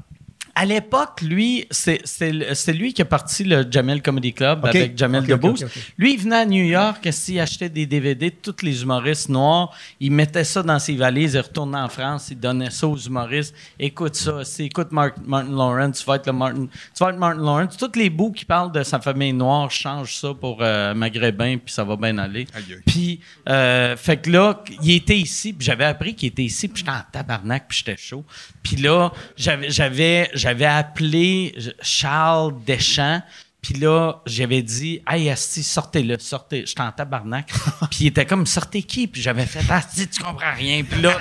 [0.55, 5.65] à l'époque, lui, c'est lui qui a parti le Jamel Comedy Club avec Jamel okay,
[5.97, 9.75] lui, il venait à New York, il achetait des DVD de tous les humoristes noirs.
[9.99, 13.55] Il mettait ça dans ses valises, il retournait en France, il donnait ça aux humoristes.
[13.79, 17.77] Écoute ça, écoute Martin Lawrence, tu vas être le Martin, tu vas être Martin Lawrence.
[17.79, 21.73] Tous les bouts qui parlent de sa famille noire changent ça pour euh, maghrébin, puis
[21.73, 22.47] ça va bien aller.
[22.87, 26.81] Puis, euh, fait que là, il était ici, puis j'avais appris qu'il était ici, puis
[26.81, 28.25] j'étais en tabarnak, puis j'étais chaud.
[28.63, 33.23] Puis là, j'avais j'avais appelé Charles Deschamps.
[33.63, 36.65] Puis là, j'avais dit, hey, Asti, sortez-le, sortez.
[36.67, 37.47] J'étais en tabarnak.
[37.91, 39.07] puis il était comme, sortez qui?
[39.07, 40.83] Puis j'avais fait, Asti, tu comprends rien.
[40.83, 41.17] Puis là,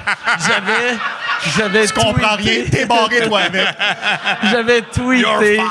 [0.47, 0.97] j'avais.
[1.55, 3.67] j'avais tu comprends rien, t'es barré toi avec.
[4.51, 5.61] j'avais tweeté.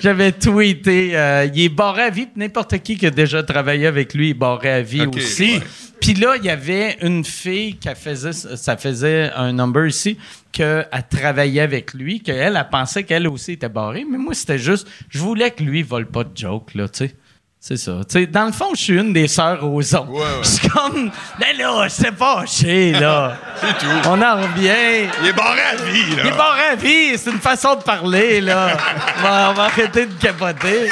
[0.00, 1.16] J'avais tweeté.
[1.16, 2.26] Euh, il est barré à vie.
[2.34, 5.60] N'importe qui qui a déjà travaillé avec lui est barré à vie aussi.
[6.00, 10.18] Puis là, il y avait une fille qui faisait, ça faisait un number ici,
[10.52, 14.04] qu'elle travaillait avec lui, qu'elle, elle pensait qu'elle aussi était barrée.
[14.08, 17.16] Mais moi, c'était juste, je voulais que lui vole pas de joke, là, tu sais.
[17.60, 18.00] C'est ça.
[18.08, 20.42] sais, dans le fond, je suis une des sœurs aux autres.
[20.42, 21.10] Je suis comme,
[21.40, 23.36] mais là, c'est pas chier, là.
[23.60, 24.08] c'est tout.
[24.08, 25.10] On en revient.
[25.20, 26.22] Il est barré à vie, là.
[26.22, 27.18] Il est barré à vie.
[27.18, 28.76] C'est une façon de parler, là.
[29.18, 30.88] on, va, on va arrêter de capoter.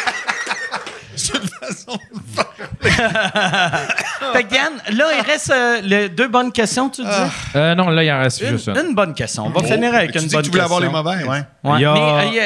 [1.19, 2.21] C'est une façon de
[4.33, 7.09] fait que Yann, là, il reste euh, deux bonnes questions, tu dis?
[7.11, 7.31] Ah.
[7.55, 8.95] Euh, non, là, il en reste une, juste une.
[8.95, 9.47] bonne question.
[9.47, 9.67] On va oh.
[9.67, 10.43] finir avec une bonne question.
[10.43, 11.27] Tu voulais avoir les mauvaises.
[11.27, 11.43] Ouais.
[11.65, 11.87] Mais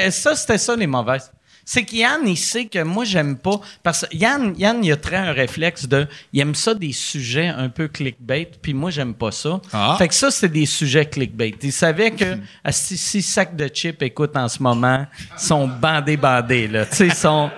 [0.07, 1.33] euh, ça, c'était ça, les mauvaises.
[1.65, 3.61] C'est qu'Yann, il sait que moi, j'aime pas.
[3.83, 6.07] Parce que Yann, Yann, il a très un réflexe de.
[6.33, 9.61] Il aime ça des sujets un peu clickbait, puis moi, j'aime pas ça.
[9.73, 9.95] Ah.
[9.99, 11.55] Fait que ça, c'est des sujets clickbait.
[11.63, 12.39] Il savait que
[12.71, 15.07] si six sacs de chips, écoute, en ce moment,
[15.37, 16.87] sont bandés-bandés, là.
[16.87, 17.51] Tu sais, ils sont.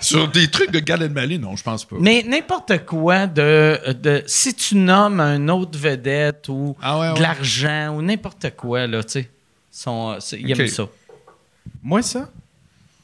[0.00, 1.96] Sur des trucs de Galen Elmaleh, non, je pense pas.
[1.98, 4.22] Mais n'importe quoi de, de.
[4.26, 9.12] Si tu nommes un autre vedette ou ah de l'argent ou n'importe quoi, là, tu
[9.12, 9.30] sais.
[10.38, 10.88] Ils aiment ça.
[11.82, 12.28] Moi, ça?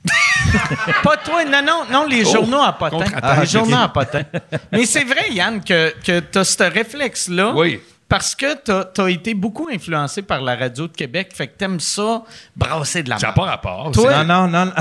[1.02, 3.06] pas toi, non, non, non, les oh, journaux à potin.
[3.40, 4.22] les journaux à potin.
[4.70, 7.54] Mais c'est vrai, Yann, que, que tu as ce réflexe-là.
[7.54, 7.80] Oui.
[8.14, 8.46] Parce que
[8.94, 12.22] tu as, été beaucoup influencé par la radio de Québec, fait que t'aimes ça,
[12.54, 13.90] brasser de la Ça n'a pas rapport.
[13.96, 14.72] non, non, non.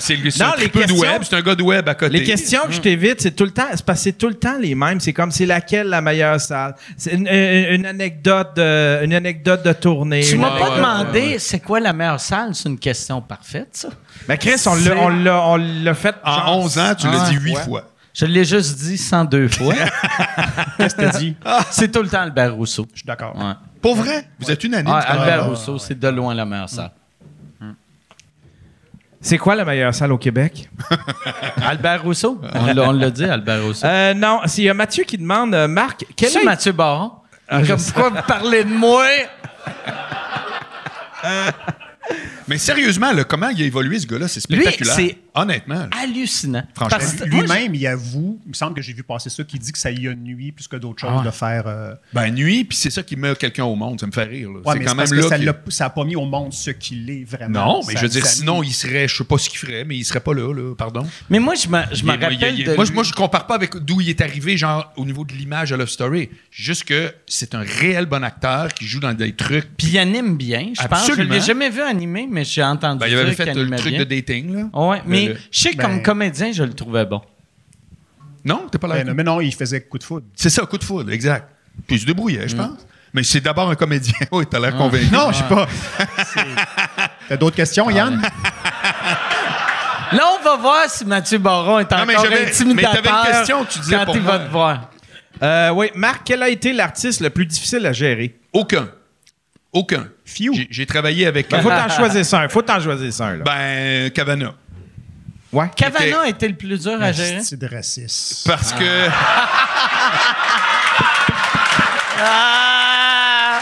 [0.00, 2.18] c'est un peu de web, c'est un gars de web à côté.
[2.18, 4.98] Les questions que je t'évite, c'est tout le temps, c'est tout le temps les mêmes.
[4.98, 6.74] C'est comme, c'est laquelle la meilleure salle?
[6.96, 10.22] C'est une, anecdote de, une anecdote de tournée.
[10.22, 12.52] Tu m'as pas demandé c'est quoi la meilleure salle?
[12.52, 13.90] C'est une question parfaite, ça.
[14.28, 16.16] Mais Chris, on l'a fait.
[16.24, 17.84] En 11 ans, tu l'as dit 8 fois.
[18.16, 19.74] Je l'ai juste dit 102 fois.
[20.78, 21.36] Qu'est-ce que tu dit?
[21.70, 22.86] C'est tout le temps Albert Rousseau.
[22.94, 23.36] Je suis d'accord.
[23.82, 24.26] Pour vrai?
[24.40, 24.90] Vous êtes unanime.
[24.90, 26.92] Albert Rousseau, c'est de loin la meilleure salle.
[29.20, 30.70] C'est quoi la meilleure salle au Québec?
[31.62, 32.40] Albert Rousseau?
[32.54, 33.84] On l'a dit, Albert Rousseau.
[33.86, 36.44] Euh, non, s'il y a Mathieu qui demande, euh, Marc, quel est...
[36.44, 37.10] Mathieu Baron?
[37.48, 39.04] Ah, Comme pourquoi vous parlez de moi?
[42.48, 44.94] Mais sérieusement, comment il a évolué ce gars-là, c'est spectaculaire.
[44.94, 45.86] c'est honnêtement.
[46.02, 46.64] hallucinant.
[46.74, 49.78] Franchement, lui-même, il avoue, il me semble que j'ai vu passer ça, qui dit que
[49.78, 51.64] ça y a nuit plus que d'autres choses ah de faire.
[51.66, 54.50] Euh, ben nuit, puis c'est ça qui met quelqu'un au monde, ça me fait rire.
[54.66, 57.66] c'est quand même là que ça n'a pas mis au monde ce qu'il est vraiment.
[57.66, 59.96] Non, mais je veux dire, sinon il serait, je sais pas ce qu'il ferait, mais
[59.96, 61.06] il serait pas là, là pardon.
[61.30, 62.64] Mais moi, je me, je me rappelle.
[62.64, 65.32] de moi, moi, je compare pas avec d'où il est arrivé, genre au niveau de
[65.32, 66.28] l'image de Love Story.
[66.50, 69.68] Juste que c'est un réel bon acteur qui joue dans des trucs.
[69.76, 71.06] Puis il anime bien, je pense.
[71.06, 73.00] Je l'ai jamais vu animer, mais j'ai entendu.
[73.00, 74.88] Ben, il avait fait le truc de dating, là.
[74.88, 77.20] Ouais, mais je sais que comme ben, comédien, je le trouvais bon.
[78.44, 79.04] Non, t'es pas là.
[79.04, 80.26] Ben, mais non, il faisait coup de foudre.
[80.34, 81.48] C'est ça, coup de foudre, exact.
[81.86, 82.58] Puis il se débrouillait, je mm.
[82.58, 82.86] pense.
[83.12, 84.14] Mais c'est d'abord un comédien.
[84.32, 84.78] oui, t'as l'air ah.
[84.78, 85.12] convaincu.
[85.12, 85.66] Non, je sais pas.
[87.28, 88.20] T'as d'autres questions, Yann?
[90.12, 93.64] Là, on va voir si Mathieu Baron est encore mais intimidateur mais t'avais une question,
[93.64, 94.90] tu disais quand il va te voir.
[95.42, 98.38] Euh, oui, Marc, quel a été l'artiste le plus difficile à gérer?
[98.52, 98.88] Aucun.
[99.72, 100.08] Aucun.
[100.24, 100.52] Fiu.
[100.70, 101.48] J'ai travaillé avec...
[101.50, 102.48] Il faut t'en choisir un.
[102.48, 103.36] faut t'en choisir un.
[103.36, 103.44] Là.
[103.44, 104.54] Ben, Cavana.
[105.52, 105.70] Ouais.
[105.76, 106.30] Cavana était...
[106.30, 107.42] était le plus dur à gérer.
[107.42, 108.50] C'est de racisme.
[108.50, 109.08] Parce que.
[112.18, 113.60] Ah!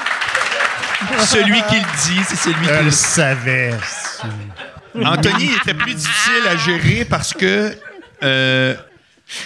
[1.27, 3.74] celui qui le dit, c'est celui qui le savait.
[4.94, 7.77] Anthony était plus difficile à gérer parce que
[8.23, 8.74] euh,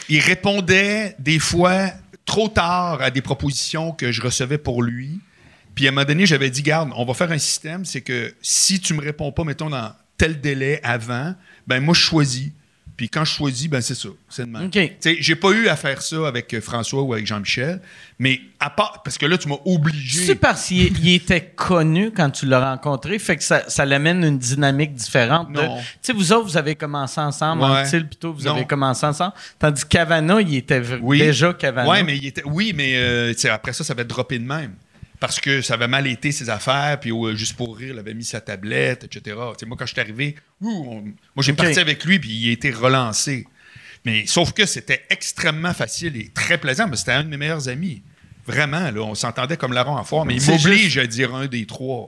[0.08, 1.90] il répondait des fois
[2.26, 5.20] trop tard à des propositions que je recevais pour lui.
[5.74, 8.34] Puis à un moment donné, j'avais dit, garde, on va faire un système, c'est que
[8.42, 11.34] si tu me réponds pas, mettons, dans tel délai avant,
[11.68, 12.50] ben moi, je choisis.
[12.96, 14.08] Puis quand je choisis, ben c'est ça.
[14.28, 14.70] C'est de même.
[15.20, 17.80] J'ai pas eu à faire ça avec euh, François ou avec Jean-Michel,
[18.18, 19.02] mais à part.
[19.04, 20.24] Parce que là, tu m'as obligé.
[20.24, 24.38] C'est parce qu'il était connu quand tu l'as rencontré, fait que ça, ça l'amène une
[24.38, 25.48] dynamique différente.
[25.54, 25.60] Tu
[26.02, 28.00] sais, vous autres, vous avez commencé ensemble, ouais.
[28.00, 29.34] plutôt, vous avez commencé ensemble.
[29.60, 31.88] Tandis que Cavana, il était déjà Cavana.
[31.88, 34.72] Ouais, mais il était, oui, mais euh, après ça, ça va être droppé de même
[35.20, 38.24] parce que ça avait mal été ses affaires, puis juste pour rire, il avait mis
[38.24, 39.36] sa tablette, etc.
[39.66, 41.02] moi, quand je suis arrivé, moi,
[41.38, 43.46] j'ai parti avec lui, puis il a été relancé.
[44.04, 47.68] Mais sauf que c'était extrêmement facile et très plaisant, mais c'était un de mes meilleurs
[47.68, 48.02] amis.
[48.46, 51.66] Vraiment, là, on s'entendait comme larron en foire, mais il m'oblige à dire un des
[51.66, 52.06] trois.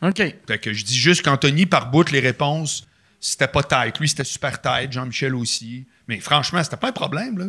[0.00, 0.22] OK.
[0.46, 2.86] Fait que je dis juste qu'Anthony, par bout, les réponses,
[3.20, 3.98] c'était pas tight.
[3.98, 5.84] Lui, c'était super tight, Jean-Michel aussi.
[6.08, 7.46] Mais franchement, c'était pas un problème, là.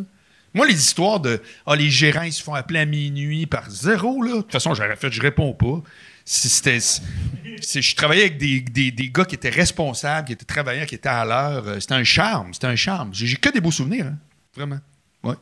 [0.54, 4.22] Moi, les histoires de ah, les gérants, ils se font appeler à minuit par zéro,
[4.22, 4.36] là.
[4.36, 5.82] De toute façon, j'aurais fait, je réponds pas.
[6.26, 11.10] C'était, je travaillais avec des, des, gars qui étaient responsables, qui étaient travailleurs, qui étaient
[11.10, 11.68] à l'heure.
[11.68, 13.10] Euh, c'était un charme, c'était un charme.
[13.14, 14.18] J'ai que des beaux souvenirs, hein.
[14.56, 14.80] vraiment.
[15.24, 15.36] Ouais.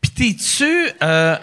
[0.00, 0.90] Puis t'es-tu.
[1.02, 1.36] Euh...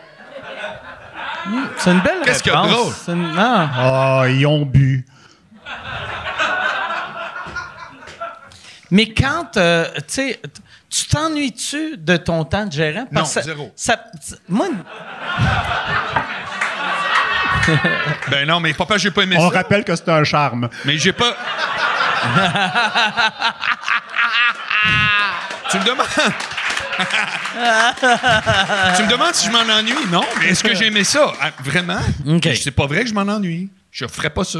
[1.77, 2.93] C'est une belle Qu'est-ce qu'il y a de drôle?
[3.37, 5.05] Ah, ils ont bu.
[8.91, 10.41] Mais quand, euh, tu sais,
[10.93, 13.07] tu t'ennuies-tu de ton temps de gérant?
[13.11, 13.73] non, zéro.
[14.47, 14.67] moi...
[18.29, 19.47] ben non, mais papa, j'ai pas aimé On ça.
[19.47, 20.69] On rappelle que c'est un charme.
[20.85, 21.33] Mais j'ai pas...
[25.71, 26.05] tu me demandes...
[28.95, 29.95] tu me demandes si je m'en ennuie?
[30.11, 31.33] Non, mais est-ce que j'ai aimé ça?
[31.41, 31.97] Ah, vraiment?
[32.43, 33.71] C'est pas vrai que je m'en ennuie.
[33.89, 34.59] Je ferais pas ça.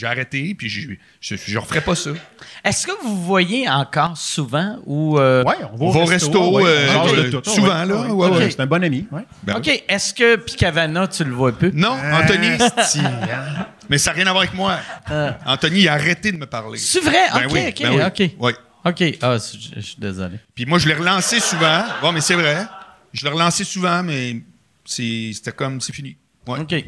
[0.00, 2.08] J'ai arrêté, puis je, je, referai pas ça.
[2.64, 6.58] Est-ce que vous voyez encore souvent ou euh, Oui, on va au resto.
[6.58, 8.06] Euh, souvent, là.
[8.06, 9.06] Ouais, C'est un bon ami.
[9.42, 9.68] Ben OK.
[9.86, 11.70] Est-ce que Picavana, tu le vois peu?
[11.74, 12.46] Non, ah, Anthony.
[12.48, 13.66] Hein.
[13.90, 14.78] Mais ça n'a rien à voir avec moi.
[15.10, 15.32] Euh.
[15.44, 16.78] Anthony a arrêté de me parler.
[16.78, 17.26] C'est vrai?
[17.34, 18.30] Ben OK, OK, ben OK.
[18.38, 18.52] Oui.
[18.86, 19.18] OK.
[19.20, 20.36] Ah, je, suis désolé.
[20.54, 21.84] Puis moi, je l'ai relancé souvent.
[22.00, 22.64] Bon, mais c'est vrai.
[23.12, 24.36] Je l'ai relancé souvent, mais
[24.86, 26.16] c'était comme, c'est fini.
[26.58, 26.84] OK.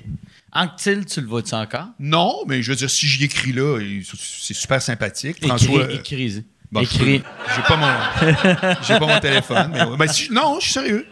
[0.53, 1.89] Anctil, tu le vois-tu encore?
[1.99, 3.79] Non, mais je veux dire, si j'y écris là,
[4.19, 5.45] c'est super sympathique.
[5.45, 5.91] François.
[5.91, 6.45] Écris.
[6.71, 7.23] Bon, Écris.
[7.55, 9.71] J'ai pas mon, j'ai pas mon téléphone.
[9.73, 11.07] Mais ben, non, je suis sérieux.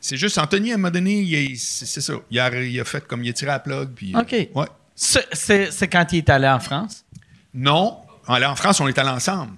[0.00, 2.14] C'est juste, Anthony, à un moment donné, c'est ça.
[2.30, 3.90] Il a, il a, fait comme il a tiré la plug.
[3.94, 4.32] Puis, OK.
[4.54, 4.66] ouais.
[4.94, 7.04] C'est quand il est allé en France?
[7.52, 7.98] Non.
[8.26, 9.52] En France, on est allé ensemble.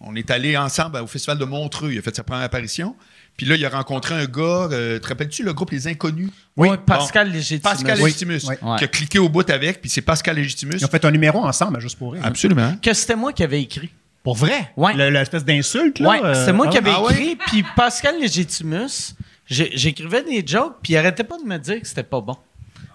[0.00, 1.92] On est allé ensemble au Festival de Montreux.
[1.92, 2.96] Il a fait sa première apparition.
[3.36, 6.30] Puis là, il a rencontré un gars, euh, te rappelles-tu le groupe Les Inconnus?
[6.56, 7.60] Oui, Pascal Légitimus.
[7.60, 8.40] Pascal Légitimus,
[8.78, 10.76] qui a cliqué au bout avec, puis c'est Pascal Légitimus.
[10.78, 12.22] Ils ont fait un numéro ensemble, juste pour rire.
[12.24, 12.28] Hein.
[12.28, 12.76] Absolument.
[12.80, 13.90] Que c'était moi qui avais écrit.
[14.22, 14.72] Pour vrai?
[14.76, 14.92] Oui.
[14.96, 16.10] L'espèce d'insulte, là?
[16.10, 17.12] Oui, euh, c'est moi qui ah avais ouais?
[17.12, 19.14] écrit, puis Pascal Légitimus,
[19.46, 22.36] j'écrivais des jokes, puis il arrêtait pas de me dire que c'était pas bon.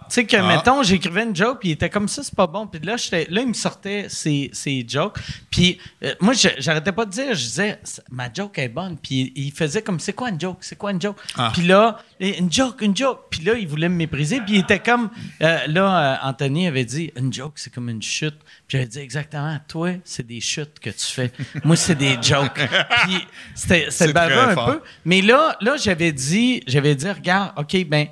[0.09, 0.47] Tu sais que, Ah.
[0.47, 2.67] mettons, j'écrivais une joke, puis il était comme ça, c'est pas bon.
[2.67, 5.17] Puis là, là, il me sortait ses, ses jokes.
[5.51, 7.79] Puis euh, moi, j'arrêtais pas de dire, je disais,
[8.11, 8.97] ma joke est bonne.
[8.97, 10.57] Puis il, il faisait comme, c'est quoi une joke?
[10.61, 11.17] C'est quoi une joke?
[11.37, 11.51] Ah.
[11.53, 13.25] Puis là, une joke, une joke.
[13.29, 14.41] Puis là, il voulait me mépriser.
[14.41, 15.09] Puis il était comme,
[15.41, 18.37] euh, là, euh, Anthony avait dit, une joke, c'est comme une chute.
[18.67, 21.31] Puis j'avais dit, exactement, toi, c'est des chutes que tu fais.
[21.63, 22.59] Moi, c'est des jokes.
[23.03, 23.17] Puis
[23.55, 24.65] c'était baveux un fort.
[24.71, 24.81] peu.
[25.05, 28.07] Mais là, là j'avais dit, j'avais dit, regarde, OK, ben,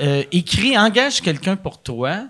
[0.00, 2.26] euh, écris, engage quelqu'un pour toi,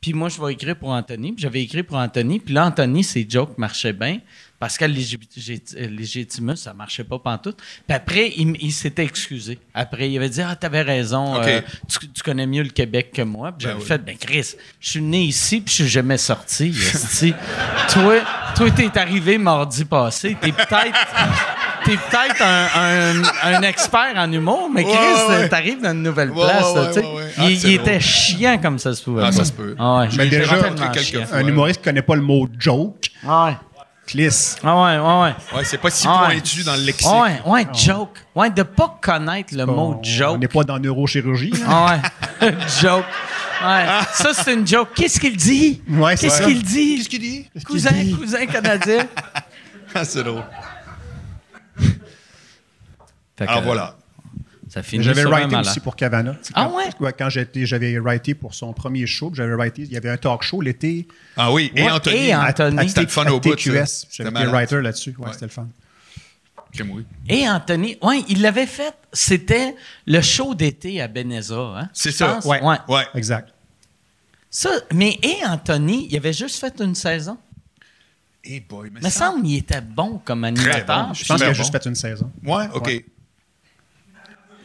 [0.00, 1.32] puis moi, je vais écrire pour Anthony.
[1.32, 4.20] Puis j'avais écrit pour Anthony, puis là, Anthony, ses jokes marchaient bien.
[4.58, 7.58] Pascal euh, Légitimus, ça marchait pas pantoute.
[7.58, 9.58] Puis après, il, s'était excusé.
[9.74, 13.22] Après, il avait dit, ah, t'avais raison, euh, tu, tu connais mieux le Québec que
[13.22, 13.52] moi.
[13.52, 13.86] Puis j'avais oui.
[13.86, 16.72] fait, ben Chris, je suis né ici, puis je suis jamais sorti.
[17.90, 18.20] toi,
[18.54, 20.36] toi, t'es arrivé mardi passé.
[20.40, 20.96] T'es peut-être...
[21.86, 25.48] T'es peut-être un, un- un expert en humour, mais Chris, Ouais, ouais.
[25.48, 26.64] t'arrives dans une nouvelle place.
[26.74, 27.00] ouais, là, tu sais.
[27.00, 27.32] ouais, ouais.
[27.38, 29.22] Il, Ah, il était chiant comme ça se pouvait.
[29.24, 29.44] Ah, ça pas.
[29.44, 29.76] se peut.
[29.78, 30.54] Ah ouais, Mais déjà.
[31.32, 33.56] Un humoriste qui connaît pas le mot joke, ouais.
[34.06, 34.56] clisse.
[34.64, 35.58] Ah ouais, ouais, ouais.
[35.58, 36.34] Ouais, c'est pas si Ah ouais.
[36.34, 37.06] pointu dans le lexique.
[37.12, 38.18] Ouais, ouais, joke.
[38.34, 40.40] Ouais, de pas connaître le mot On- On joke.
[40.40, 41.52] n'est pas dans neurochirurgie.
[41.68, 41.98] Ah
[42.42, 43.04] ouais, joke.
[43.64, 44.88] Ouais, ça c'est une joke.
[44.94, 45.80] Qu'est-ce qu'il dit?
[45.88, 46.44] Ouais, c'est Qu'est-ce ça.
[46.44, 46.96] qu'il dit?
[46.98, 47.46] Qu'est-ce qu'il dit?
[47.64, 49.04] Cousin, cousin canadien.
[49.98, 50.42] Ah, c'est drôle.
[53.36, 53.96] Fait que, Alors voilà.
[54.68, 56.34] Ça finit J'avais writé aussi pour Cavana.
[56.54, 57.12] Ah quand- ouais?
[57.16, 60.42] Quand j'étais, j'avais writé pour son premier show, j'avais writé, il y avait un talk
[60.42, 61.06] show l'été
[61.36, 62.16] Ah oui, et Ouais, Anthony.
[62.16, 62.78] et Anthony.
[62.78, 63.54] à, à, C'était le fun au bout.
[63.54, 64.06] TQS.
[64.10, 65.14] C'était J'avais writer là-dessus.
[65.18, 65.32] Ouais, Ouais.
[65.32, 65.68] c'était le fun.
[67.28, 68.92] Et Anthony, ouais, il l'avait fait.
[69.12, 69.74] C'était
[70.06, 71.54] le show d'été à Beneza.
[71.56, 71.88] Hein?
[71.92, 72.38] C'est ça.
[72.44, 72.60] Ouais.
[72.62, 72.76] ouais.
[72.88, 73.06] Ouais.
[73.14, 73.50] Exact.
[74.50, 77.38] Ça, mais et Anthony, il avait juste fait une saison.
[78.44, 79.10] Eh boy, mais ça.
[79.10, 81.06] semble qu'il était bon comme animateur.
[81.08, 81.14] bon.
[81.14, 82.30] Je pense qu'il a juste fait une saison.
[82.44, 82.86] Ouais, OK.
[82.86, 83.04] Ouais.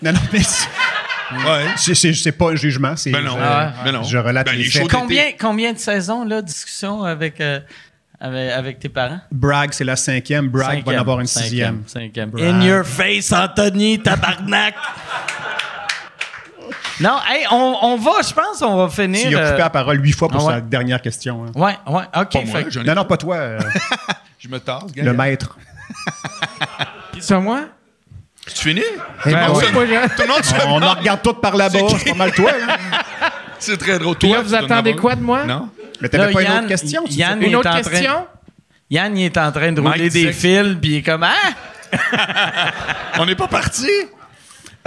[0.02, 0.68] Non, non, mais c'est-
[1.34, 1.66] Ouais.
[1.78, 2.94] c'est, c'est, c'est pas un jugement.
[2.98, 3.38] C'est, Ben non.
[3.38, 4.04] je, Ah ben non.
[4.04, 4.90] je relate Ben, les les faits.
[4.92, 7.62] Combien, combien de saisons, là, discussion avec, euh,
[8.20, 9.22] avec, avec tes parents?
[9.32, 10.50] Bragg, c'est la cinquième.
[10.50, 11.84] Bragg va Cinquième, en avoir une cinquième, sixième.
[11.88, 12.30] cinquième.
[12.32, 12.44] Bragg.
[12.44, 14.76] In your face, Anthony, tabarnak!
[17.00, 19.28] non, hey, on, on va, je pense, on va finir.
[19.30, 20.54] Il a coupé euh, la parole huit fois pour ah ouais.
[20.56, 21.46] sa dernière question.
[21.46, 21.52] hein.
[21.56, 22.32] Ouais, ouais, OK.
[22.34, 23.06] Pas moi, fait Non, non, pas.
[23.06, 23.60] pas toi, euh,
[24.40, 25.04] Je me tasse, gars.
[25.04, 25.58] le maître.
[27.22, 27.68] C'est moi?
[28.48, 28.82] Tu finis?
[29.26, 29.64] Hey, Ben boy.
[29.76, 31.80] oui, je- Tout le monde se On en regarde tout par là-bas.
[31.98, 32.52] C'est pas mal toi.
[32.52, 33.30] hein.
[33.60, 34.16] C'est très drôle.
[34.18, 35.20] Toi, là, vous attendez quoi une?
[35.20, 35.44] de moi?
[35.44, 35.70] Non?
[36.02, 37.03] Mais t'avais Là, pas une Yann- autre question?
[37.06, 38.28] tu Yann, Une est autre en train- question?
[38.90, 41.36] Yann, il est en train de rouler des fils, puis il est comme, ah!
[43.20, 43.88] On n'est pas parti?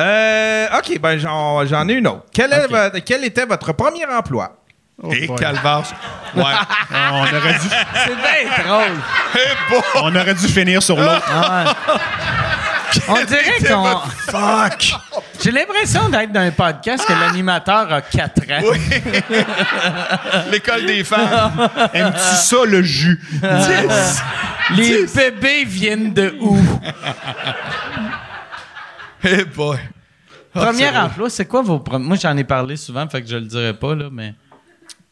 [0.01, 2.25] Euh, OK, ben j'en, j'en ai une autre.
[2.33, 2.71] Quel, est OK.
[2.71, 4.57] votre- quel était votre premier emploi?
[5.13, 5.37] Et boy.
[5.37, 5.93] Calvas.
[6.35, 6.43] Ouais.
[6.93, 8.93] Ah, on, aurait dû, C'est bien drôle.
[9.37, 9.83] Eh bon!
[10.03, 11.23] on aurait dû finir sur l'autre.
[11.33, 11.95] Ah ouais.
[13.09, 13.99] On dirait qu'on.
[14.31, 14.95] Fuck!
[15.43, 18.63] J'ai l'impression d'être dans un podcast que l'animateur a 4 ans.
[18.71, 18.79] Oui.
[20.51, 21.69] L'école des femmes.
[21.93, 23.21] Aimes-tu ça, le jus?
[24.77, 26.59] Les bébés viennent de où?
[29.25, 29.79] Eh boy.
[30.53, 31.05] Premier c'est drôle.
[31.05, 32.05] emploi, c'est quoi vos premiers?
[32.05, 34.35] Moi, j'en ai parlé souvent, fait que je le dirai pas, là, mais.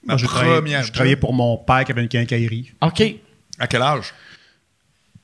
[0.04, 1.20] Ma Moi, j'ai travaillé job.
[1.20, 2.72] pour mon père qui avait une quincaillerie.
[2.80, 3.02] OK.
[3.58, 4.14] À quel âge?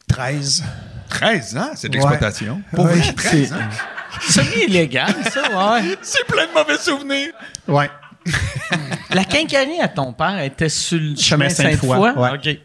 [0.09, 0.65] 13.
[1.09, 2.63] 13 ans, c'est de l'exploitation.
[2.75, 3.57] Pour Ouais, vrai, 13 ans.
[4.29, 5.97] Semi-illégal, ça, ouais.
[6.03, 7.33] C'est plein de mauvais souvenirs.
[7.67, 7.91] Ouais.
[9.11, 12.31] La quincaillerie à ton père était sur le chemin Chemin Sainte-Foy, ouais.
[12.35, 12.59] OK.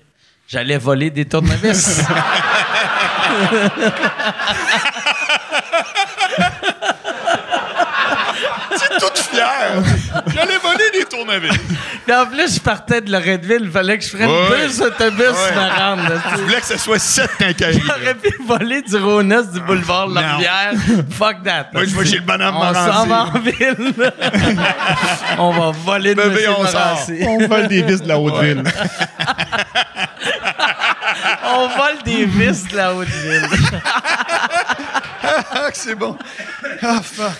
[0.47, 2.01] J'allais voler des tournevis.
[8.75, 9.83] C'est toute fière.
[10.27, 11.51] J'allais voler des tournevis.
[12.05, 13.61] Puis en plus, je partais de Loretteville.
[13.63, 14.67] Il fallait que je prenne Ouais.
[14.67, 15.55] deux autobus Ouais.
[15.55, 16.03] me rendre.
[16.03, 16.41] là, tu Je sais.
[16.43, 17.83] voulais que ce soit 7 quincailleries.
[17.85, 20.27] J'aurais pu voler du Ronas du boulevard de la Non.
[20.37, 20.71] Rivière.
[21.11, 21.67] Fuck that.
[21.73, 23.37] Moi, je vais chez le bonhomme On s'en va Morancy.
[23.37, 23.93] en ville.
[25.39, 26.81] on va voler de Bébé, Monsieur on sort.
[26.81, 27.19] Morancy.
[27.27, 28.63] On vole des vis de la Haute-Ville.
[31.45, 33.47] On vole des vis de la Haute-Ville.
[35.55, 36.17] Ah, que c'est bon.
[36.81, 37.31] Ah, fuck.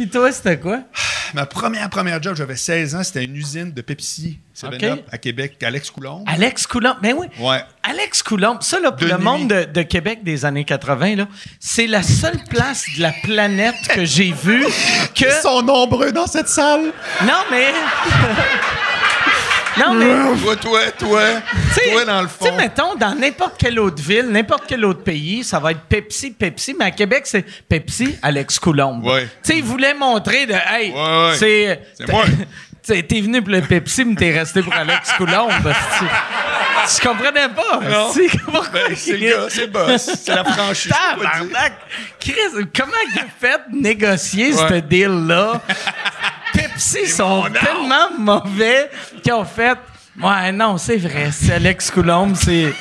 [0.00, 0.80] Puis toi, c'était quoi?
[1.34, 4.82] Ma première, première job, j'avais 16 ans, c'était une usine de Pepsi 7 OK.
[4.82, 6.24] Up à Québec, Alex Coulomb.
[6.26, 6.94] Alex Coulomb.
[7.02, 7.26] Ben oui.
[7.38, 7.62] Ouais.
[7.82, 9.24] Alex Coulomb, ça, là, pour De le nuit.
[9.24, 11.28] monde de, de Québec des années 80, là,
[11.60, 14.64] c'est la seule place de la planète que j'ai vue
[15.14, 15.26] que.
[15.26, 16.92] Ils sont nombreux dans cette salle.
[17.26, 17.66] Non, mais.
[19.78, 20.06] Non, mais.
[20.42, 21.22] Toi, toi, toi.
[21.90, 22.44] toi, dans le fond.
[22.44, 25.82] Tu sais, mettons, dans n'importe quelle autre ville, n'importe quel autre pays, ça va être
[25.82, 29.04] Pepsi, Pepsi, mais à Québec, c'est Pepsi, Alex Coulombe.
[29.04, 29.24] Ouais.
[29.24, 30.54] Tu sais, il voulait montrer de.
[30.54, 31.36] Hey, Ouais, ouais.
[31.36, 31.80] c'est.
[31.96, 32.24] C'est moi.
[32.82, 35.52] T'es venu pour le Pepsi, mais t'es resté pour Alex Coulombe.
[35.62, 36.04] tu,
[36.96, 37.78] tu comprenais pas.
[37.88, 38.10] Non.
[38.46, 40.10] pourquoi Ben, c'est le gars, c'est le boss.
[40.24, 40.90] C'est la franchise.
[40.90, 41.20] je.
[41.20, 41.72] Tabarnak!
[42.18, 42.32] Chris,
[42.74, 45.60] comment il a fait négocier ce deal-là?
[46.80, 48.90] Pepsi sont tellement mauvais
[49.22, 49.76] qu'ils ont fait.
[50.20, 51.28] Ouais, non, c'est vrai.
[51.30, 52.72] C'est Alex Coulombe, c'est.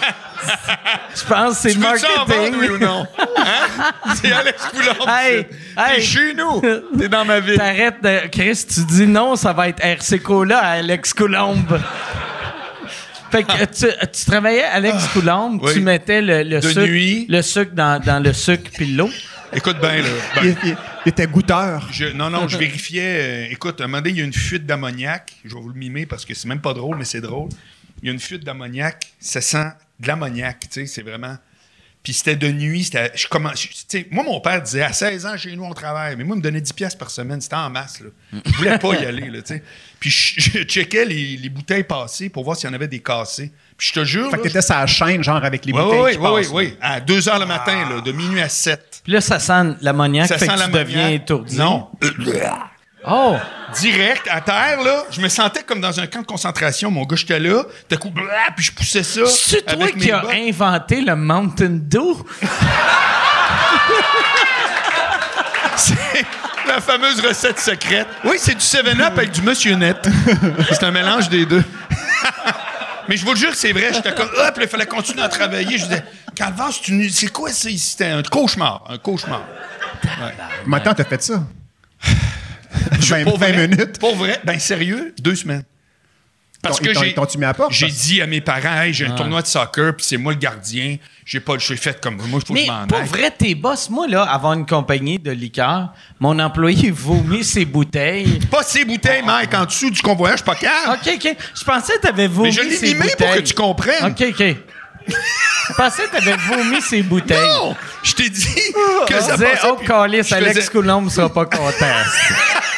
[1.16, 2.56] Je pense que c'est vendre, marketing.
[2.60, 3.06] oui ou non?
[3.38, 3.92] Hein?
[4.16, 5.08] C'est Alex Coulombe.
[5.10, 5.46] Hey.
[5.76, 6.02] T'es hey.
[6.02, 6.62] chez nous.
[6.98, 7.58] T'es dans ma ville.
[7.58, 8.28] T'arrêtes de.
[8.30, 11.80] Chris, tu dis non, ça va être RC Cola à Alex Coulombe.
[13.32, 15.68] Fait que tu, tu travaillais à Alex Coulombe, Ah.
[15.68, 15.74] oui.
[15.74, 17.26] tu mettais le, le sucre, nuit.
[17.30, 19.10] le sucre dans, dans le sucre puis l'eau.
[19.54, 20.10] Écoute bien, là.
[20.36, 21.88] Ben, Il, il- il était goûteur.
[21.92, 23.48] je- non, non, je vérifiais.
[23.48, 25.34] euh, écoute, à un moment donné, il y a une fuite d'ammoniac.
[25.44, 27.50] Je vais vous le mimer parce que c'est même pas drôle, mais c'est drôle.
[28.02, 29.08] Il y a une fuite d'ammoniac.
[29.20, 29.68] Ça sent
[30.00, 31.36] de l'ammoniac, tu sais, c'est vraiment.
[32.04, 32.86] Puis c'était de nuit.
[32.86, 36.16] C'était, je commence, je- moi, mon père disait à 16 ans, chez nous, on travaille.
[36.16, 37.42] Mais moi, il me donnait 10 pièces par semaine.
[37.42, 38.00] C'était en masse.
[38.02, 38.10] Là.
[38.46, 39.30] Je voulais pas y aller.
[39.30, 39.64] Là, tu sais.
[40.00, 43.00] Puis je, je checkais les, les bouteilles passées pour voir s'il y en avait des
[43.00, 43.52] cassées.
[43.80, 44.30] Puis je te jure.
[44.30, 46.42] Fait que t'étais sur la chaîne, genre avec les Oui, bouteilles oui, qui oui, oui,
[46.42, 46.78] passent, oui.
[46.82, 49.00] À 2 h le matin, là, de minuit à 7.
[49.06, 51.58] Puis là, ça sent l'ammoniac, Ça fait sent que tu deviens étourdi.
[51.58, 51.88] Non.
[53.08, 53.38] Oh!
[53.80, 56.92] Direct, à terre, là, je me sentais comme dans un camp de concentration.
[56.92, 59.26] Mon gars, j'étais là, d'un coup, blah, puis je poussais ça.
[59.28, 62.18] C'est toi qui as inventé le Mountain Dew?
[65.78, 66.26] C'est
[66.68, 68.08] la fameuse recette secrète.
[68.26, 70.10] Oui, c'est du 7-Up avec du Monsieur Net.
[70.70, 71.64] c'est un mélange des deux.
[73.10, 73.92] Mais je vous le jure que c'est vrai.
[73.92, 75.80] J'étais comme, hop, il fallait continuer à travailler.
[75.80, 76.04] Je disais,
[76.36, 77.68] Calvin, c'est c'est quoi ça?
[77.68, 77.90] Ici?
[77.90, 78.84] C'était un cauchemar.
[78.88, 79.42] Un cauchemar.
[80.84, 81.44] Temps t'as fait ça?
[82.92, 84.00] 20, Pour 20 vrai, minutes.
[84.00, 85.64] Pour vrai, ben sérieux, deux semaines.
[86.62, 87.88] Parce que j'ai.
[87.88, 90.98] dit à mes parents, hey, j'ai un tournoi de soccer, puis c'est moi le gardien.
[91.26, 91.76] J'ai pas le choix.
[91.78, 93.08] fait comme moi, il faut que Mais je m'en pour aille.
[93.08, 98.40] vrai, tes boss, moi, là, avoir une compagnie de liqueurs, mon employé vomit ses bouteilles.
[98.52, 100.96] Pas ces bouteilles, Mike, en dessous du convoyage, pas calme.
[101.02, 101.36] OK, OK.
[101.56, 104.06] Je pensais que t'avais vomi Mais je l'ai ses mimé pour que tu comprennes.
[104.06, 104.56] OK, OK.
[105.08, 107.38] Je pensais que t'avais vomi ses bouteilles.
[107.40, 107.76] Non!
[108.04, 108.46] Je t'ai dit
[109.08, 109.68] que Je ça disais, passait.
[109.70, 111.86] oh, puis calice, je Alex faisais- Coulombe sera pas content.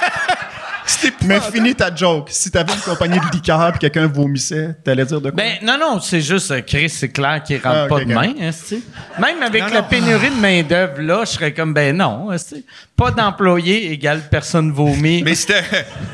[1.00, 2.28] C'était Mais finis ta joke.
[2.32, 5.38] Si t'avais une compagnie de liqueur et quelqu'un vomissait, t'allais dire de quoi?
[5.38, 8.34] Ben, non, non, c'est juste, euh, Chris, c'est clair qu'il rentre Ah, pas de main,
[8.42, 8.52] hein.
[9.20, 9.88] Même avec Non, la non.
[9.88, 12.36] pénurie de main-d'œuvre, là, je serais comme, ben non, hein.
[12.98, 15.24] Pas d'employé égale personne vomit.
[15.24, 15.64] Mais c'était,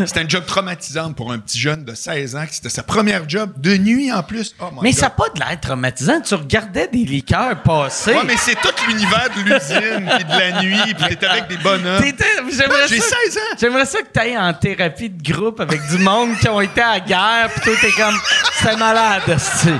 [0.05, 2.45] c'était un job traumatisant pour un petit jeune de 16 ans.
[2.47, 4.55] que C'était sa première job de nuit en plus.
[4.61, 4.99] Oh my Mais God.
[4.99, 6.21] ça n'a pas de l'air traumatisant.
[6.21, 8.11] Tu regardais des liqueurs passer.
[8.13, 11.57] Ouais, mais c'est tout l'univers de l'usine, puis de la nuit, puis t'étais avec des
[11.57, 12.01] bonhommes.
[12.01, 12.23] T'étais-
[12.57, 13.55] J'aimerais J'ai ça, 16 ans.
[13.59, 16.81] J'aimerais ça que tu ailles en thérapie de groupe avec du monde qui ont été
[16.81, 18.19] à la guerre, puis toi, t'es comme,
[18.57, 19.71] c'était malade, c'est.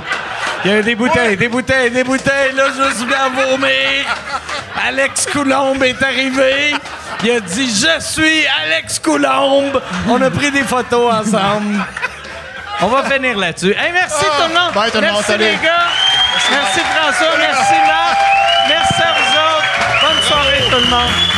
[0.64, 4.06] Il y a des bouteilles, des bouteilles, des bouteilles, là, je suis bien vomir.
[4.88, 6.74] Alex Coulombe est arrivé.
[7.24, 9.82] Il a dit, je suis Alex Coulombe.
[10.08, 11.86] On a pris des photos ensemble.
[12.82, 13.76] On va finir là-dessus.
[13.78, 14.74] Hey, merci tout le monde.
[14.74, 15.12] Bye, tout monde.
[15.14, 15.88] merci les gars.
[16.52, 17.38] Merci, François.
[17.38, 18.18] Merci Marc.
[18.70, 20.08] Merci à vous autres.
[20.08, 21.37] Bonne soirée tout le monde.